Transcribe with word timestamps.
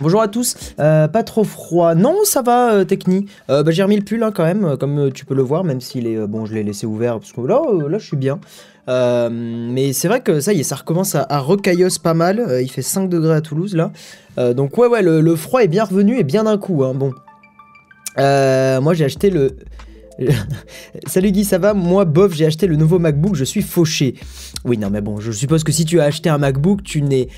Bonjour 0.00 0.22
à 0.22 0.28
tous, 0.28 0.56
Euh, 0.78 1.08
pas 1.08 1.22
trop 1.22 1.44
froid. 1.44 1.94
Non, 1.94 2.16
ça 2.24 2.40
va, 2.40 2.72
euh, 2.72 2.84
Techni. 2.84 3.26
Euh, 3.50 3.62
bah, 3.62 3.70
j'ai 3.70 3.82
remis 3.82 3.96
le 3.96 4.02
pull 4.02 4.22
hein, 4.22 4.32
quand 4.34 4.44
même, 4.44 4.78
comme 4.78 5.12
tu 5.12 5.26
peux 5.26 5.34
le 5.34 5.42
voir, 5.42 5.62
même 5.62 5.82
s'il 5.82 6.06
est. 6.06 6.26
bon, 6.26 6.46
je 6.46 6.54
l'ai 6.54 6.62
laissé 6.62 6.86
ouvert 6.86 7.18
parce 7.18 7.32
que 7.32 7.40
là, 7.42 7.60
là 7.86 7.98
je 7.98 8.06
suis 8.06 8.16
bien. 8.16 8.40
Mais 8.88 9.92
c'est 9.92 10.08
vrai 10.08 10.22
que 10.22 10.40
ça 10.40 10.54
y 10.54 10.60
est, 10.60 10.62
ça 10.62 10.76
recommence 10.76 11.14
à, 11.14 11.26
à 11.28 11.38
recaillasse 11.38 11.98
pas 11.98 12.14
mal. 12.14 12.60
Il 12.62 12.70
fait 12.70 12.82
5 12.82 13.10
degrés 13.10 13.34
à 13.34 13.40
Toulouse 13.42 13.76
là. 13.76 13.92
Donc, 14.54 14.78
ouais, 14.78 14.88
ouais, 14.88 15.02
le, 15.02 15.36
froid 15.36 15.62
est 15.62 15.68
bien 15.68 15.84
revenu 15.84 16.18
et 16.18 16.24
bien 16.24 16.44
d'un 16.44 16.56
coup. 16.56 16.82
Hein, 16.82 16.94
bon. 16.94 17.12
Moi, 18.16 18.94
j'ai 18.94 19.04
acheté 19.04 19.28
le. 19.28 19.50
Salut 21.06 21.30
Guy, 21.30 21.44
ça 21.44 21.58
va? 21.58 21.74
Moi, 21.74 22.06
bof, 22.06 22.32
j'ai 22.34 22.46
acheté 22.46 22.66
le 22.66 22.76
nouveau 22.76 22.98
MacBook, 22.98 23.34
je 23.34 23.44
suis 23.44 23.62
fauché. 23.62 24.14
Oui, 24.64 24.76
non, 24.76 24.90
mais 24.90 25.00
bon, 25.00 25.20
je 25.20 25.30
suppose 25.32 25.62
que 25.62 25.72
si 25.72 25.84
tu 25.84 26.00
as 26.00 26.04
acheté 26.04 26.28
un 26.28 26.38
MacBook, 26.38 26.82
tu 26.82 27.02
n'es 27.02 27.28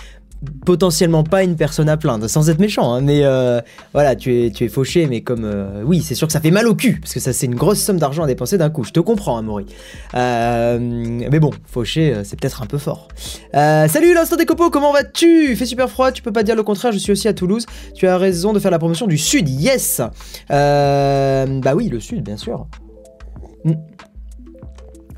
potentiellement 0.64 1.24
pas 1.24 1.42
une 1.42 1.56
personne 1.56 1.88
à 1.88 1.96
plaindre, 1.96 2.28
sans 2.28 2.50
être 2.50 2.58
méchant, 2.58 2.92
hein, 2.92 3.00
mais 3.00 3.20
euh, 3.22 3.60
voilà, 3.92 4.16
tu 4.16 4.46
es, 4.46 4.50
tu 4.50 4.64
es 4.64 4.68
fauché, 4.68 5.06
mais 5.06 5.20
comme... 5.20 5.44
euh, 5.44 5.82
oui, 5.84 6.02
c'est 6.02 6.14
sûr 6.14 6.26
que 6.26 6.32
ça 6.32 6.40
fait 6.40 6.50
mal 6.50 6.66
au 6.66 6.74
cul, 6.74 6.98
parce 7.00 7.14
que 7.14 7.20
ça 7.20 7.32
c'est 7.32 7.46
une 7.46 7.54
grosse 7.54 7.80
somme 7.80 7.98
d'argent 7.98 8.24
à 8.24 8.26
dépenser 8.26 8.58
d'un 8.58 8.70
coup, 8.70 8.84
je 8.84 8.92
te 8.92 9.00
comprends, 9.00 9.38
hein, 9.38 9.42
Maury. 9.42 9.66
Euh, 10.14 10.78
mais 10.80 11.40
bon, 11.40 11.50
fauché, 11.66 12.14
c'est 12.24 12.38
peut-être 12.38 12.62
un 12.62 12.66
peu 12.66 12.78
fort. 12.78 13.08
Salut 13.52 14.14
l'instant 14.14 14.36
des 14.36 14.46
copeaux, 14.46 14.70
comment 14.70 14.92
vas-tu? 14.92 15.50
Il 15.50 15.56
fait 15.56 15.66
super 15.66 15.88
froid, 15.88 16.12
tu 16.12 16.22
peux 16.22 16.32
pas 16.32 16.42
dire 16.42 16.56
le 16.56 16.62
contraire, 16.62 16.92
je 16.92 16.98
suis 16.98 17.12
aussi 17.12 17.28
à 17.28 17.34
Toulouse, 17.34 17.66
tu 17.94 18.06
as 18.06 18.18
raison 18.18 18.52
de 18.52 18.58
faire 18.58 18.70
la 18.70 18.78
promotion 18.78 19.06
du 19.06 19.18
Sud, 19.18 19.48
yes 19.48 20.00
Bah 20.48 21.74
oui, 21.74 21.88
le 21.88 22.00
Sud, 22.00 22.22
bien 22.22 22.36
sûr. 22.36 22.66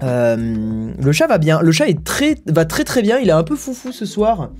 Le 0.00 1.12
chat 1.12 1.26
va 1.26 1.38
bien. 1.38 1.60
Le 1.62 1.72
chat 1.72 1.88
est 1.88 2.04
très, 2.04 2.36
va 2.46 2.66
très 2.66 2.84
très 2.84 3.00
bien. 3.00 3.18
Il 3.18 3.28
est 3.28 3.32
un 3.32 3.42
peu 3.42 3.56
foufou 3.56 3.90
ce 3.90 4.04
soir. 4.04 4.50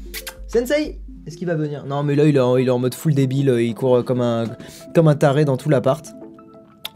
Sensei, 0.54 1.00
est-ce 1.26 1.36
qu'il 1.36 1.48
va 1.48 1.56
venir? 1.56 1.84
Non, 1.84 2.04
mais 2.04 2.14
là 2.14 2.26
il 2.26 2.36
est, 2.36 2.70
en, 2.70 2.78
mode 2.78 2.94
full 2.94 3.12
débile. 3.12 3.56
Il 3.58 3.74
court 3.74 4.04
comme 4.04 4.20
un, 4.20 4.44
comme 4.94 5.08
un 5.08 5.16
taré 5.16 5.44
dans 5.44 5.56
tout 5.56 5.68
l'appart. 5.68 6.06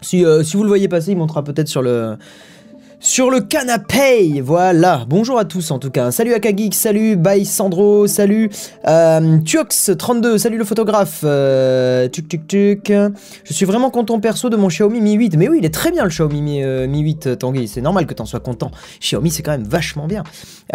Si, 0.00 0.24
euh, 0.24 0.44
si 0.44 0.56
vous 0.56 0.62
le 0.62 0.68
voyez 0.68 0.86
passer, 0.86 1.10
il 1.10 1.18
montera 1.18 1.42
peut-être 1.42 1.66
sur 1.66 1.82
le, 1.82 2.16
sur 3.00 3.30
le 3.30 3.40
canapé, 3.40 4.40
voilà. 4.40 5.04
Bonjour 5.08 5.38
à 5.38 5.44
tous 5.44 5.70
en 5.70 5.78
tout 5.78 5.90
cas. 5.90 6.10
Salut 6.10 6.34
Akagik, 6.34 6.74
salut 6.74 7.16
Bye 7.16 7.44
Sandro, 7.44 8.08
salut 8.08 8.50
euh, 8.88 9.38
Tuox32, 9.38 10.38
salut 10.38 10.58
le 10.58 10.64
photographe. 10.64 11.20
Euh, 11.22 12.08
tuc 12.08 12.28
tuc 12.28 12.48
tuc. 12.48 12.92
Je 13.44 13.52
suis 13.52 13.66
vraiment 13.66 13.90
content 13.90 14.18
perso 14.18 14.50
de 14.50 14.56
mon 14.56 14.66
Xiaomi 14.66 15.00
Mi 15.00 15.14
8. 15.14 15.36
Mais 15.36 15.48
oui, 15.48 15.58
il 15.60 15.64
est 15.64 15.72
très 15.72 15.92
bien 15.92 16.02
le 16.02 16.10
Xiaomi 16.10 16.42
Mi, 16.42 16.62
euh, 16.64 16.88
Mi 16.88 17.00
8 17.00 17.38
Tanguy. 17.38 17.68
C'est 17.68 17.80
normal 17.80 18.06
que 18.06 18.14
t'en 18.14 18.26
sois 18.26 18.40
content. 18.40 18.72
Xiaomi 19.00 19.30
c'est 19.30 19.42
quand 19.42 19.52
même 19.52 19.68
vachement 19.68 20.06
bien. 20.08 20.24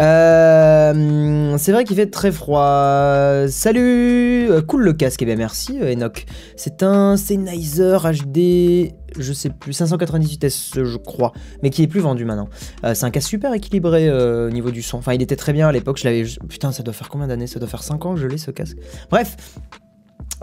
Euh, 0.00 1.56
c'est 1.58 1.72
vrai 1.72 1.84
qu'il 1.84 1.96
fait 1.96 2.10
très 2.10 2.32
froid. 2.32 3.46
Salut, 3.48 4.50
Euh, 4.50 4.62
cool 4.62 4.82
le 4.82 4.92
casque. 4.92 5.22
Eh 5.22 5.26
bien 5.26 5.36
merci 5.36 5.78
euh, 5.80 5.92
Enoch. 5.92 6.24
C'est 6.56 6.82
un 6.82 7.16
Sennheiser 7.16 7.98
HD 8.02 8.94
je 9.18 9.32
sais 9.32 9.50
plus, 9.50 9.72
598S 9.72 10.84
je 10.84 10.96
crois, 10.96 11.32
mais 11.62 11.70
qui 11.70 11.82
est 11.82 11.86
plus 11.86 12.00
vendu 12.00 12.24
maintenant. 12.24 12.48
Euh, 12.84 12.94
c'est 12.94 13.04
un 13.04 13.10
casque 13.10 13.28
super 13.28 13.52
équilibré 13.52 14.08
euh, 14.08 14.48
au 14.48 14.50
niveau 14.50 14.70
du 14.70 14.82
son. 14.82 14.98
Enfin, 14.98 15.12
il 15.14 15.22
était 15.22 15.36
très 15.36 15.52
bien 15.52 15.68
à 15.68 15.72
l'époque, 15.72 15.98
je 15.98 16.04
l'avais... 16.04 16.24
Putain, 16.48 16.72
ça 16.72 16.82
doit 16.82 16.94
faire 16.94 17.08
combien 17.08 17.26
d'années? 17.26 17.46
Ça 17.46 17.58
doit 17.58 17.68
faire 17.68 17.82
5 17.82 18.04
ans 18.06 18.14
que 18.14 18.20
je 18.20 18.26
l'ai 18.26 18.38
ce 18.38 18.50
casque. 18.50 18.76
Bref. 19.10 19.36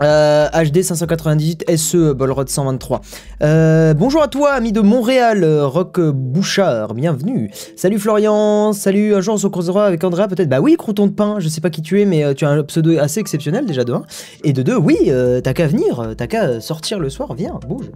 HD 0.00 0.82
598 0.82 1.76
SE 1.76 2.12
Bolrod 2.12 2.48
123. 2.48 3.02
Euh, 3.42 3.94
bonjour 3.94 4.20
à 4.20 4.26
toi, 4.26 4.50
ami 4.50 4.72
de 4.72 4.80
Montréal, 4.80 5.44
Rock 5.44 6.00
Bouchard, 6.00 6.94
bienvenue. 6.94 7.52
Salut 7.76 8.00
Florian, 8.00 8.72
salut, 8.72 9.14
un 9.14 9.20
jour 9.20 9.34
on 9.34 9.38
se 9.38 9.46
croisera 9.46 9.86
avec 9.86 10.02
Andrea 10.02 10.26
peut-être. 10.26 10.48
Bah 10.48 10.60
oui, 10.60 10.76
crouton 10.76 11.06
de 11.06 11.12
pain, 11.12 11.36
je 11.38 11.48
sais 11.48 11.60
pas 11.60 11.70
qui 11.70 11.82
tu 11.82 12.00
es, 12.00 12.04
mais 12.04 12.34
tu 12.34 12.44
as 12.44 12.48
un 12.48 12.64
pseudo 12.64 12.98
assez 12.98 13.20
exceptionnel 13.20 13.64
déjà 13.64 13.84
de 13.84 13.92
1. 13.92 14.02
Et 14.42 14.52
de 14.52 14.62
2, 14.62 14.76
oui, 14.76 14.96
t'as 15.44 15.52
qu'à 15.52 15.68
venir, 15.68 16.14
t'as 16.16 16.26
qu'à 16.26 16.60
sortir 16.60 16.98
le 16.98 17.08
soir, 17.08 17.34
viens, 17.34 17.60
bouge. 17.68 17.92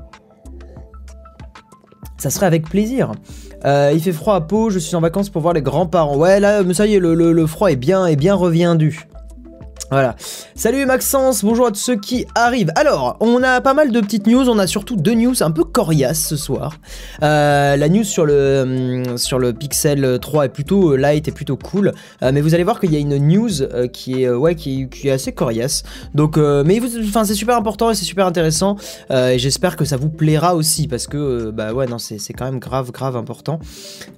Ça 2.19 2.31
serait 2.31 2.47
avec 2.47 2.69
plaisir. 2.69 3.13
Euh, 3.65 3.91
il 3.95 4.01
fait 4.01 4.13
froid 4.13 4.35
à 4.37 4.41
Pau, 4.41 4.71
je 4.71 4.79
suis 4.79 4.97
en 4.97 5.01
vacances 5.01 5.29
pour 5.29 5.43
voir 5.43 5.55
les 5.55 5.63
grands-parents. 5.63 6.17
Ouais, 6.17 6.41
là, 6.41 6.63
ça 6.73 6.87
y 6.87 6.95
est, 6.95 6.99
le, 6.99 7.15
le- 7.15 7.33
le 7.33 7.47
froid 7.47 7.71
est 7.71 7.77
bien, 7.77 8.07
est 8.07 8.17
bien 8.17 8.35
reviendu. 8.35 9.07
Voilà. 9.91 10.17
Salut 10.57 10.85
Maxence, 10.85 11.45
bonjour 11.45 11.67
à 11.67 11.71
tous 11.71 11.79
ceux 11.79 11.95
qui 11.97 12.27
arrivent. 12.35 12.73
Alors, 12.75 13.17
on 13.21 13.41
a 13.45 13.61
pas 13.61 13.73
mal 13.73 13.93
de 13.93 14.01
petites 14.01 14.27
news, 14.27 14.49
on 14.49 14.59
a 14.59 14.67
surtout 14.67 14.97
deux 14.97 15.15
news 15.15 15.35
un 15.45 15.53
peu 15.53 15.63
coriaces 15.63 16.27
ce 16.27 16.35
soir. 16.37 16.75
Euh, 17.23 17.77
la 17.77 17.89
news 17.89 18.03
sur 18.03 18.27
le, 18.27 19.07
hum, 19.07 19.53
Pixel 19.55 20.19
3 20.21 20.47
est 20.47 20.49
plutôt 20.49 20.93
euh, 20.93 20.97
light 20.97 21.29
et 21.29 21.31
plutôt 21.31 21.57
cool, 21.57 21.93
Euh, 22.23 22.33
mais 22.35 22.41
vous 22.41 22.55
allez 22.55 22.65
voir 22.65 22.81
qu'il 22.81 22.93
y 22.93 22.97
a 22.97 22.99
une 22.99 23.17
news 23.17 23.49
qui, 23.93 24.25
est, 24.25 24.29
ouais, 24.31 24.57
qui, 24.57 24.89
est- 25.05 25.11
assez 25.11 25.31
coriace. 25.33 25.85
Donc, 26.15 26.37
mais 26.37 26.81
enfin, 27.07 27.25
c'est 27.25 27.35
super 27.35 27.57
important 27.57 27.91
et 27.91 27.95
c'est 27.95 28.05
super 28.05 28.27
intéressant, 28.27 28.77
et 29.11 29.39
j'espère 29.39 29.77
que 29.77 29.85
ça 29.85 29.97
vous 29.97 30.09
plaira 30.09 30.57
aussi, 30.57 30.89
parce 30.89 31.07
que, 31.07 31.51
bah 31.51 31.73
ouais, 31.73 31.87
non, 31.87 31.99
c'est 31.99 32.33
quand 32.33 32.45
même 32.47 32.59
grave, 32.59 32.91
grave 32.91 33.17
important. 33.17 33.61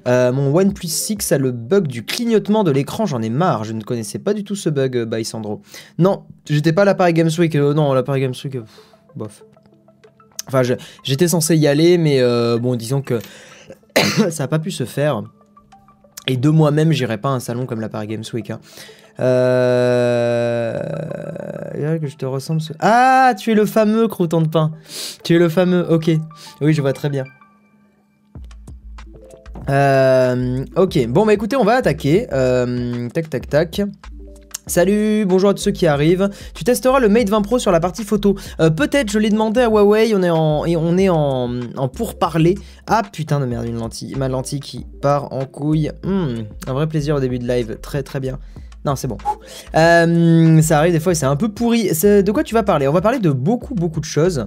Mon 0.06 0.54
OnePlus 0.56 0.88
6 0.88 1.30
a 1.32 1.36
le 1.38 1.50
bug 1.52 1.86
du 1.88 2.04
clignotement 2.06 2.64
de 2.64 2.70
l'écran, 2.70 3.04
j'en 3.04 3.20
ai 3.20 3.28
marre, 3.28 3.64
je 3.64 3.74
ne 3.74 3.82
connaissais 3.82 4.18
pas 4.18 4.32
du 4.32 4.44
tout 4.44 4.56
ce 4.56 4.70
bug, 4.70 5.04
by. 5.04 5.24
Non, 5.98 6.24
j'étais 6.48 6.72
pas 6.72 6.82
à 6.82 6.84
l'appareil 6.84 7.14
Games 7.14 7.30
Week. 7.38 7.54
euh, 7.56 7.74
non, 7.74 7.92
l'appareil 7.92 8.22
Games 8.22 8.34
Week, 8.44 8.56
euh, 8.56 8.62
bof. 9.16 9.44
Enfin, 10.46 10.62
j'étais 11.02 11.28
censé 11.28 11.56
y 11.56 11.66
aller, 11.66 11.98
mais 11.98 12.20
euh, 12.20 12.58
bon, 12.58 12.74
disons 12.76 13.02
que 13.02 13.18
ça 14.30 14.44
a 14.44 14.48
pas 14.48 14.58
pu 14.58 14.70
se 14.70 14.84
faire. 14.84 15.22
Et 16.26 16.36
de 16.36 16.48
moi-même, 16.48 16.92
j'irai 16.92 17.18
pas 17.18 17.28
à 17.30 17.32
un 17.32 17.40
salon 17.40 17.66
comme 17.66 17.80
l'appareil 17.80 18.08
Games 18.08 18.24
Week. 18.32 18.50
hein. 18.50 18.60
Que 22.00 22.06
je 22.06 22.16
te 22.16 22.24
ressemble. 22.26 22.60
Ah, 22.80 23.34
tu 23.38 23.50
es 23.50 23.54
le 23.54 23.66
fameux 23.66 24.06
crouton 24.08 24.40
de 24.42 24.48
pain. 24.48 24.72
Tu 25.24 25.34
es 25.34 25.38
le 25.38 25.48
fameux. 25.48 25.86
Ok. 25.90 26.10
Oui, 26.60 26.72
je 26.72 26.80
vois 26.80 26.92
très 26.92 27.08
bien. 27.08 27.24
Euh, 29.68 30.64
ok, 30.76 31.06
bon 31.08 31.26
bah 31.26 31.34
écoutez, 31.34 31.56
on 31.56 31.64
va 31.64 31.74
attaquer. 31.74 32.26
Euh, 32.32 33.08
tac 33.10 33.28
tac 33.28 33.48
tac. 33.48 33.82
Salut, 34.68 35.24
bonjour 35.26 35.48
à 35.48 35.54
tous 35.54 35.62
ceux 35.62 35.70
qui 35.70 35.86
arrivent. 35.86 36.28
Tu 36.52 36.62
testeras 36.62 37.00
le 37.00 37.08
Mate 37.08 37.30
20 37.30 37.40
Pro 37.40 37.58
sur 37.58 37.72
la 37.72 37.80
partie 37.80 38.04
photo. 38.04 38.36
Euh, 38.60 38.68
Peut-être, 38.68 39.10
je 39.10 39.18
l'ai 39.18 39.30
demandé 39.30 39.62
à 39.62 39.68
Huawei, 39.68 40.12
on 40.14 40.22
est 40.22 40.28
en, 40.28 40.66
et 40.66 40.76
on 40.76 40.98
est 40.98 41.08
en, 41.08 41.50
en 41.74 41.88
pourparler. 41.88 42.54
Ah 42.86 43.02
putain 43.10 43.40
de 43.40 43.46
merde, 43.46 43.64
une 43.66 43.78
lentille, 43.78 44.14
ma 44.16 44.28
lentille 44.28 44.60
qui 44.60 44.86
part 45.00 45.32
en 45.32 45.46
couille. 45.46 45.90
Hmm, 46.04 46.42
un 46.66 46.72
vrai 46.74 46.86
plaisir 46.86 47.16
au 47.16 47.20
début 47.20 47.38
de 47.38 47.48
live, 47.48 47.78
très 47.80 48.02
très 48.02 48.20
bien. 48.20 48.38
Non, 48.84 48.94
c'est 48.96 49.08
bon. 49.08 49.18
Euh, 49.74 50.62
ça 50.62 50.78
arrive 50.78 50.92
des 50.92 51.00
fois 51.00 51.12
et 51.12 51.14
c'est 51.14 51.26
un 51.26 51.36
peu 51.36 51.48
pourri. 51.48 51.90
De 51.90 52.30
quoi 52.30 52.44
tu 52.44 52.54
vas 52.54 52.62
parler? 52.62 52.86
On 52.86 52.92
va 52.92 53.00
parler 53.00 53.18
de 53.18 53.30
beaucoup 53.30 53.74
beaucoup 53.74 54.00
de 54.00 54.04
choses. 54.04 54.46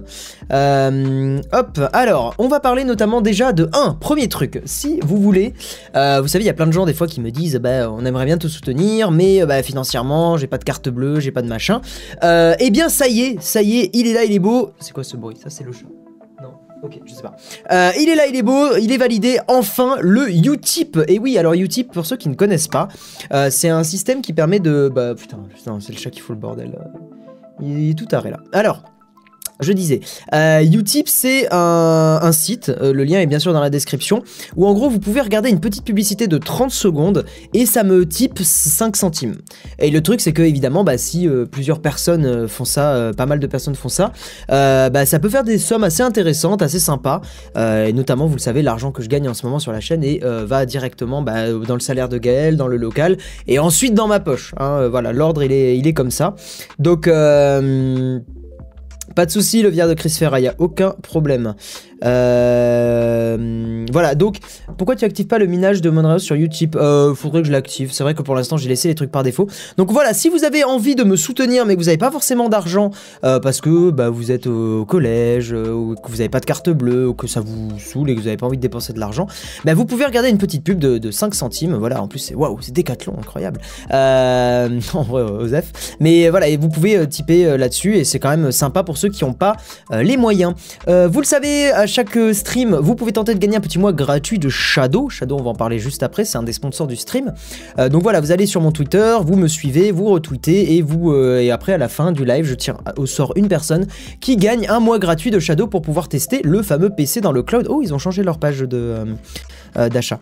Euh, 0.52 1.40
hop, 1.52 1.80
alors, 1.92 2.34
on 2.38 2.48
va 2.48 2.58
parler 2.58 2.84
notamment 2.84 3.20
déjà 3.20 3.52
de 3.52 3.68
un 3.72 3.92
premier 3.94 4.28
truc. 4.28 4.62
Si 4.64 5.00
vous 5.02 5.18
voulez, 5.18 5.54
euh, 5.96 6.20
vous 6.20 6.28
savez, 6.28 6.44
il 6.44 6.46
y 6.46 6.50
a 6.50 6.54
plein 6.54 6.66
de 6.66 6.72
gens 6.72 6.86
des 6.86 6.94
fois 6.94 7.06
qui 7.06 7.20
me 7.20 7.30
disent, 7.30 7.56
bah, 7.56 7.90
on 7.90 8.04
aimerait 8.04 8.26
bien 8.26 8.38
te 8.38 8.48
soutenir, 8.48 9.10
mais 9.10 9.44
bah, 9.44 9.62
financièrement, 9.62 10.36
j'ai 10.38 10.46
pas 10.46 10.58
de 10.58 10.64
carte 10.64 10.88
bleue, 10.88 11.20
j'ai 11.20 11.30
pas 11.30 11.42
de 11.42 11.48
machin. 11.48 11.80
Eh 12.22 12.70
bien, 12.70 12.88
ça 12.88 13.08
y 13.08 13.20
est, 13.20 13.40
ça 13.40 13.62
y 13.62 13.80
est, 13.80 13.90
il 13.92 14.06
est 14.06 14.14
là, 14.14 14.24
il 14.24 14.32
est 14.32 14.38
beau. 14.38 14.72
C'est 14.80 14.92
quoi 14.92 15.04
ce 15.04 15.16
bruit? 15.16 15.36
Ça, 15.42 15.50
c'est 15.50 15.64
le 15.64 15.72
chat. 15.72 15.86
Ok, 16.82 17.00
je 17.04 17.14
sais 17.14 17.22
pas. 17.22 17.36
Euh, 17.70 17.92
il 18.00 18.08
est 18.08 18.16
là, 18.16 18.26
il 18.26 18.34
est 18.34 18.42
beau, 18.42 18.76
il 18.76 18.90
est 18.90 18.96
validé. 18.96 19.38
Enfin, 19.46 19.96
le 20.00 20.28
Utip. 20.30 20.98
Et 21.06 21.18
oui, 21.18 21.38
alors 21.38 21.54
Utip, 21.54 21.92
pour 21.92 22.04
ceux 22.04 22.16
qui 22.16 22.28
ne 22.28 22.34
connaissent 22.34 22.68
pas, 22.68 22.88
euh, 23.32 23.50
c'est 23.50 23.68
un 23.68 23.84
système 23.84 24.20
qui 24.20 24.32
permet 24.32 24.58
de, 24.58 24.90
bah, 24.92 25.14
putain, 25.14 25.38
putain, 25.54 25.78
c'est 25.80 25.92
le 25.92 25.98
chat 25.98 26.10
qui 26.10 26.20
fout 26.20 26.34
le 26.34 26.40
bordel. 26.40 26.76
Il 27.60 27.90
est 27.90 27.94
tout 27.94 28.08
arrêt 28.12 28.30
là. 28.30 28.40
Alors. 28.52 28.82
Je 29.62 29.72
disais, 29.72 30.00
euh, 30.34 30.60
Utip 30.62 31.08
c'est 31.08 31.48
un, 31.52 32.30
site, 32.32 32.70
euh, 32.70 32.92
le 32.92 33.04
lien 33.04 33.20
est 33.20 33.26
bien 33.26 33.38
sûr 33.38 33.52
dans 33.52 33.60
la 33.60 33.70
description, 33.70 34.22
où 34.56 34.66
en 34.66 34.72
gros 34.74 34.88
vous 34.90 34.98
pouvez 34.98 35.20
regarder 35.20 35.50
une 35.50 35.60
petite 35.60 35.84
publicité 35.84 36.26
de 36.26 36.38
30 36.38 36.70
secondes 36.70 37.24
et 37.54 37.66
ça 37.66 37.84
me 37.84 38.06
type 38.06 38.38
5 38.42 38.96
centimes. 38.96 39.36
Et 39.78 39.90
le 39.90 40.00
truc 40.02 40.20
c'est 40.20 40.32
que 40.32 40.42
évidemment 40.42 40.84
bah, 40.84 40.98
si 40.98 41.28
euh, 41.28 41.46
plusieurs 41.46 41.80
personnes 41.80 42.48
font 42.48 42.64
ça, 42.64 43.12
pas 43.16 43.26
mal 43.26 43.38
de 43.38 43.46
personnes 43.46 43.74
font 43.74 43.88
ça, 43.88 44.12
bah, 44.48 45.06
ça 45.06 45.18
peut 45.18 45.28
faire 45.28 45.44
des 45.44 45.58
sommes 45.58 45.84
assez 45.84 46.02
intéressantes, 46.02 46.62
assez 46.62 46.80
sympas, 46.80 47.20
et 47.56 47.92
notamment 47.92 48.26
vous 48.26 48.36
le 48.36 48.40
savez 48.40 48.62
l'argent 48.62 48.92
que 48.92 49.02
je 49.02 49.08
gagne 49.08 49.28
en 49.28 49.34
ce 49.34 49.46
moment 49.46 49.58
sur 49.58 49.72
la 49.72 49.80
chaîne 49.80 50.02
et 50.04 50.20
va 50.22 50.66
directement 50.66 51.22
bah, 51.22 51.52
dans 51.52 51.74
le 51.74 51.80
salaire 51.80 52.08
de 52.08 52.18
Gaël, 52.18 52.56
dans 52.56 52.68
le 52.68 52.76
local 52.76 53.16
et 53.46 53.58
ensuite 53.58 53.94
dans 53.94 54.08
ma 54.08 54.20
poche. 54.20 54.54
hein. 54.58 54.88
Voilà, 54.88 55.12
l'ordre 55.12 55.42
il 55.42 55.52
est, 55.52 55.78
il 55.78 55.86
est 55.86 55.94
comme 55.94 56.10
ça. 56.10 56.34
Donc... 56.78 57.06
euh, 57.06 58.18
pas 59.14 59.26
de 59.26 59.30
souci, 59.30 59.62
le 59.62 59.70
VR 59.70 59.88
de 59.88 59.94
Chris 59.94 60.10
Ferra, 60.10 60.40
y 60.40 60.48
a 60.48 60.54
aucun 60.58 60.90
problème. 61.02 61.54
Euh, 62.04 63.86
voilà, 63.92 64.14
donc 64.14 64.38
pourquoi 64.78 64.96
tu 64.96 65.04
actives 65.04 65.26
pas 65.26 65.38
le 65.38 65.46
minage 65.46 65.80
de 65.80 65.90
Monreal 65.90 66.18
sur 66.18 66.34
Utip 66.34 66.76
euh, 66.76 67.14
Faudrait 67.14 67.42
que 67.42 67.46
je 67.46 67.52
l'active. 67.52 67.92
C'est 67.92 68.02
vrai 68.02 68.14
que 68.14 68.22
pour 68.22 68.34
l'instant 68.34 68.56
j'ai 68.56 68.68
laissé 68.68 68.88
les 68.88 68.94
trucs 68.94 69.10
par 69.10 69.22
défaut. 69.22 69.48
Donc 69.76 69.92
voilà, 69.92 70.14
si 70.14 70.28
vous 70.28 70.44
avez 70.44 70.64
envie 70.64 70.94
de 70.94 71.04
me 71.04 71.16
soutenir 71.16 71.66
mais 71.66 71.74
que 71.74 71.80
vous 71.80 71.86
n'avez 71.86 71.98
pas 71.98 72.10
forcément 72.10 72.48
d'argent 72.48 72.90
euh, 73.24 73.38
parce 73.38 73.60
que 73.60 73.90
bah, 73.90 74.08
vous 74.10 74.30
êtes 74.30 74.46
au 74.46 74.84
collège 74.86 75.52
euh, 75.52 75.72
ou 75.72 75.94
que 75.94 76.10
vous 76.10 76.16
n'avez 76.16 76.28
pas 76.28 76.40
de 76.40 76.46
carte 76.46 76.70
bleue 76.70 77.08
ou 77.08 77.14
que 77.14 77.26
ça 77.26 77.40
vous 77.40 77.78
saoule 77.78 78.10
et 78.10 78.14
que 78.14 78.20
vous 78.20 78.26
n'avez 78.26 78.38
pas 78.38 78.46
envie 78.46 78.56
de 78.56 78.62
dépenser 78.62 78.92
de 78.92 79.00
l'argent, 79.00 79.26
bah, 79.64 79.74
vous 79.74 79.84
pouvez 79.84 80.06
regarder 80.06 80.30
une 80.30 80.38
petite 80.38 80.64
pub 80.64 80.78
de, 80.78 80.98
de 80.98 81.10
5 81.10 81.34
centimes. 81.34 81.74
Voilà, 81.74 82.02
en 82.02 82.08
plus 82.08 82.18
c'est 82.18 82.34
waouh, 82.34 82.58
c'est 82.60 82.72
décathlon, 82.72 83.14
incroyable. 83.18 83.60
En 84.94 85.02
vrai, 85.02 85.22
Osef. 85.22 85.96
Mais 86.00 86.28
voilà, 86.28 86.48
et 86.48 86.56
vous 86.56 86.68
pouvez 86.68 87.06
typer 87.08 87.56
là-dessus 87.56 87.96
et 87.96 88.04
c'est 88.04 88.18
quand 88.18 88.30
même 88.30 88.52
sympa 88.52 88.82
pour 88.82 88.96
ceux 88.96 89.08
qui 89.08 89.24
n'ont 89.24 89.32
pas 89.32 89.56
les 89.90 90.16
moyens. 90.16 90.54
Vous 90.86 91.20
le 91.20 91.24
savez, 91.24 91.70
à 91.70 91.86
chaque 91.92 92.16
euh, 92.16 92.32
stream, 92.32 92.74
vous 92.74 92.94
pouvez 92.94 93.12
tenter 93.12 93.34
de 93.34 93.38
gagner 93.38 93.58
un 93.58 93.60
petit 93.60 93.78
mois 93.78 93.92
gratuit 93.92 94.38
de 94.38 94.48
Shadow. 94.48 95.10
Shadow, 95.10 95.36
on 95.38 95.42
va 95.42 95.50
en 95.50 95.54
parler 95.54 95.78
juste 95.78 96.02
après, 96.02 96.24
c'est 96.24 96.38
un 96.38 96.42
des 96.42 96.54
sponsors 96.54 96.86
du 96.86 96.96
stream. 96.96 97.34
Euh, 97.78 97.90
donc 97.90 98.02
voilà, 98.02 98.20
vous 98.20 98.32
allez 98.32 98.46
sur 98.46 98.62
mon 98.62 98.72
Twitter, 98.72 99.14
vous 99.22 99.36
me 99.36 99.46
suivez, 99.46 99.92
vous 99.92 100.06
retweetez 100.06 100.76
et 100.76 100.82
vous 100.82 101.12
euh, 101.12 101.40
et 101.40 101.50
après 101.50 101.74
à 101.74 101.78
la 101.78 101.88
fin 101.88 102.10
du 102.10 102.24
live, 102.24 102.46
je 102.46 102.54
tire 102.54 102.78
au 102.96 103.04
sort 103.04 103.34
une 103.36 103.46
personne 103.46 103.86
qui 104.20 104.36
gagne 104.36 104.66
un 104.68 104.80
mois 104.80 104.98
gratuit 104.98 105.30
de 105.30 105.38
Shadow 105.38 105.66
pour 105.66 105.82
pouvoir 105.82 106.08
tester 106.08 106.40
le 106.42 106.62
fameux 106.62 106.88
PC 106.88 107.20
dans 107.20 107.32
le 107.32 107.42
cloud. 107.42 107.66
Oh, 107.68 107.82
ils 107.82 107.92
ont 107.92 107.98
changé 107.98 108.22
leur 108.22 108.38
page 108.38 108.64
d'achat. 109.76 110.18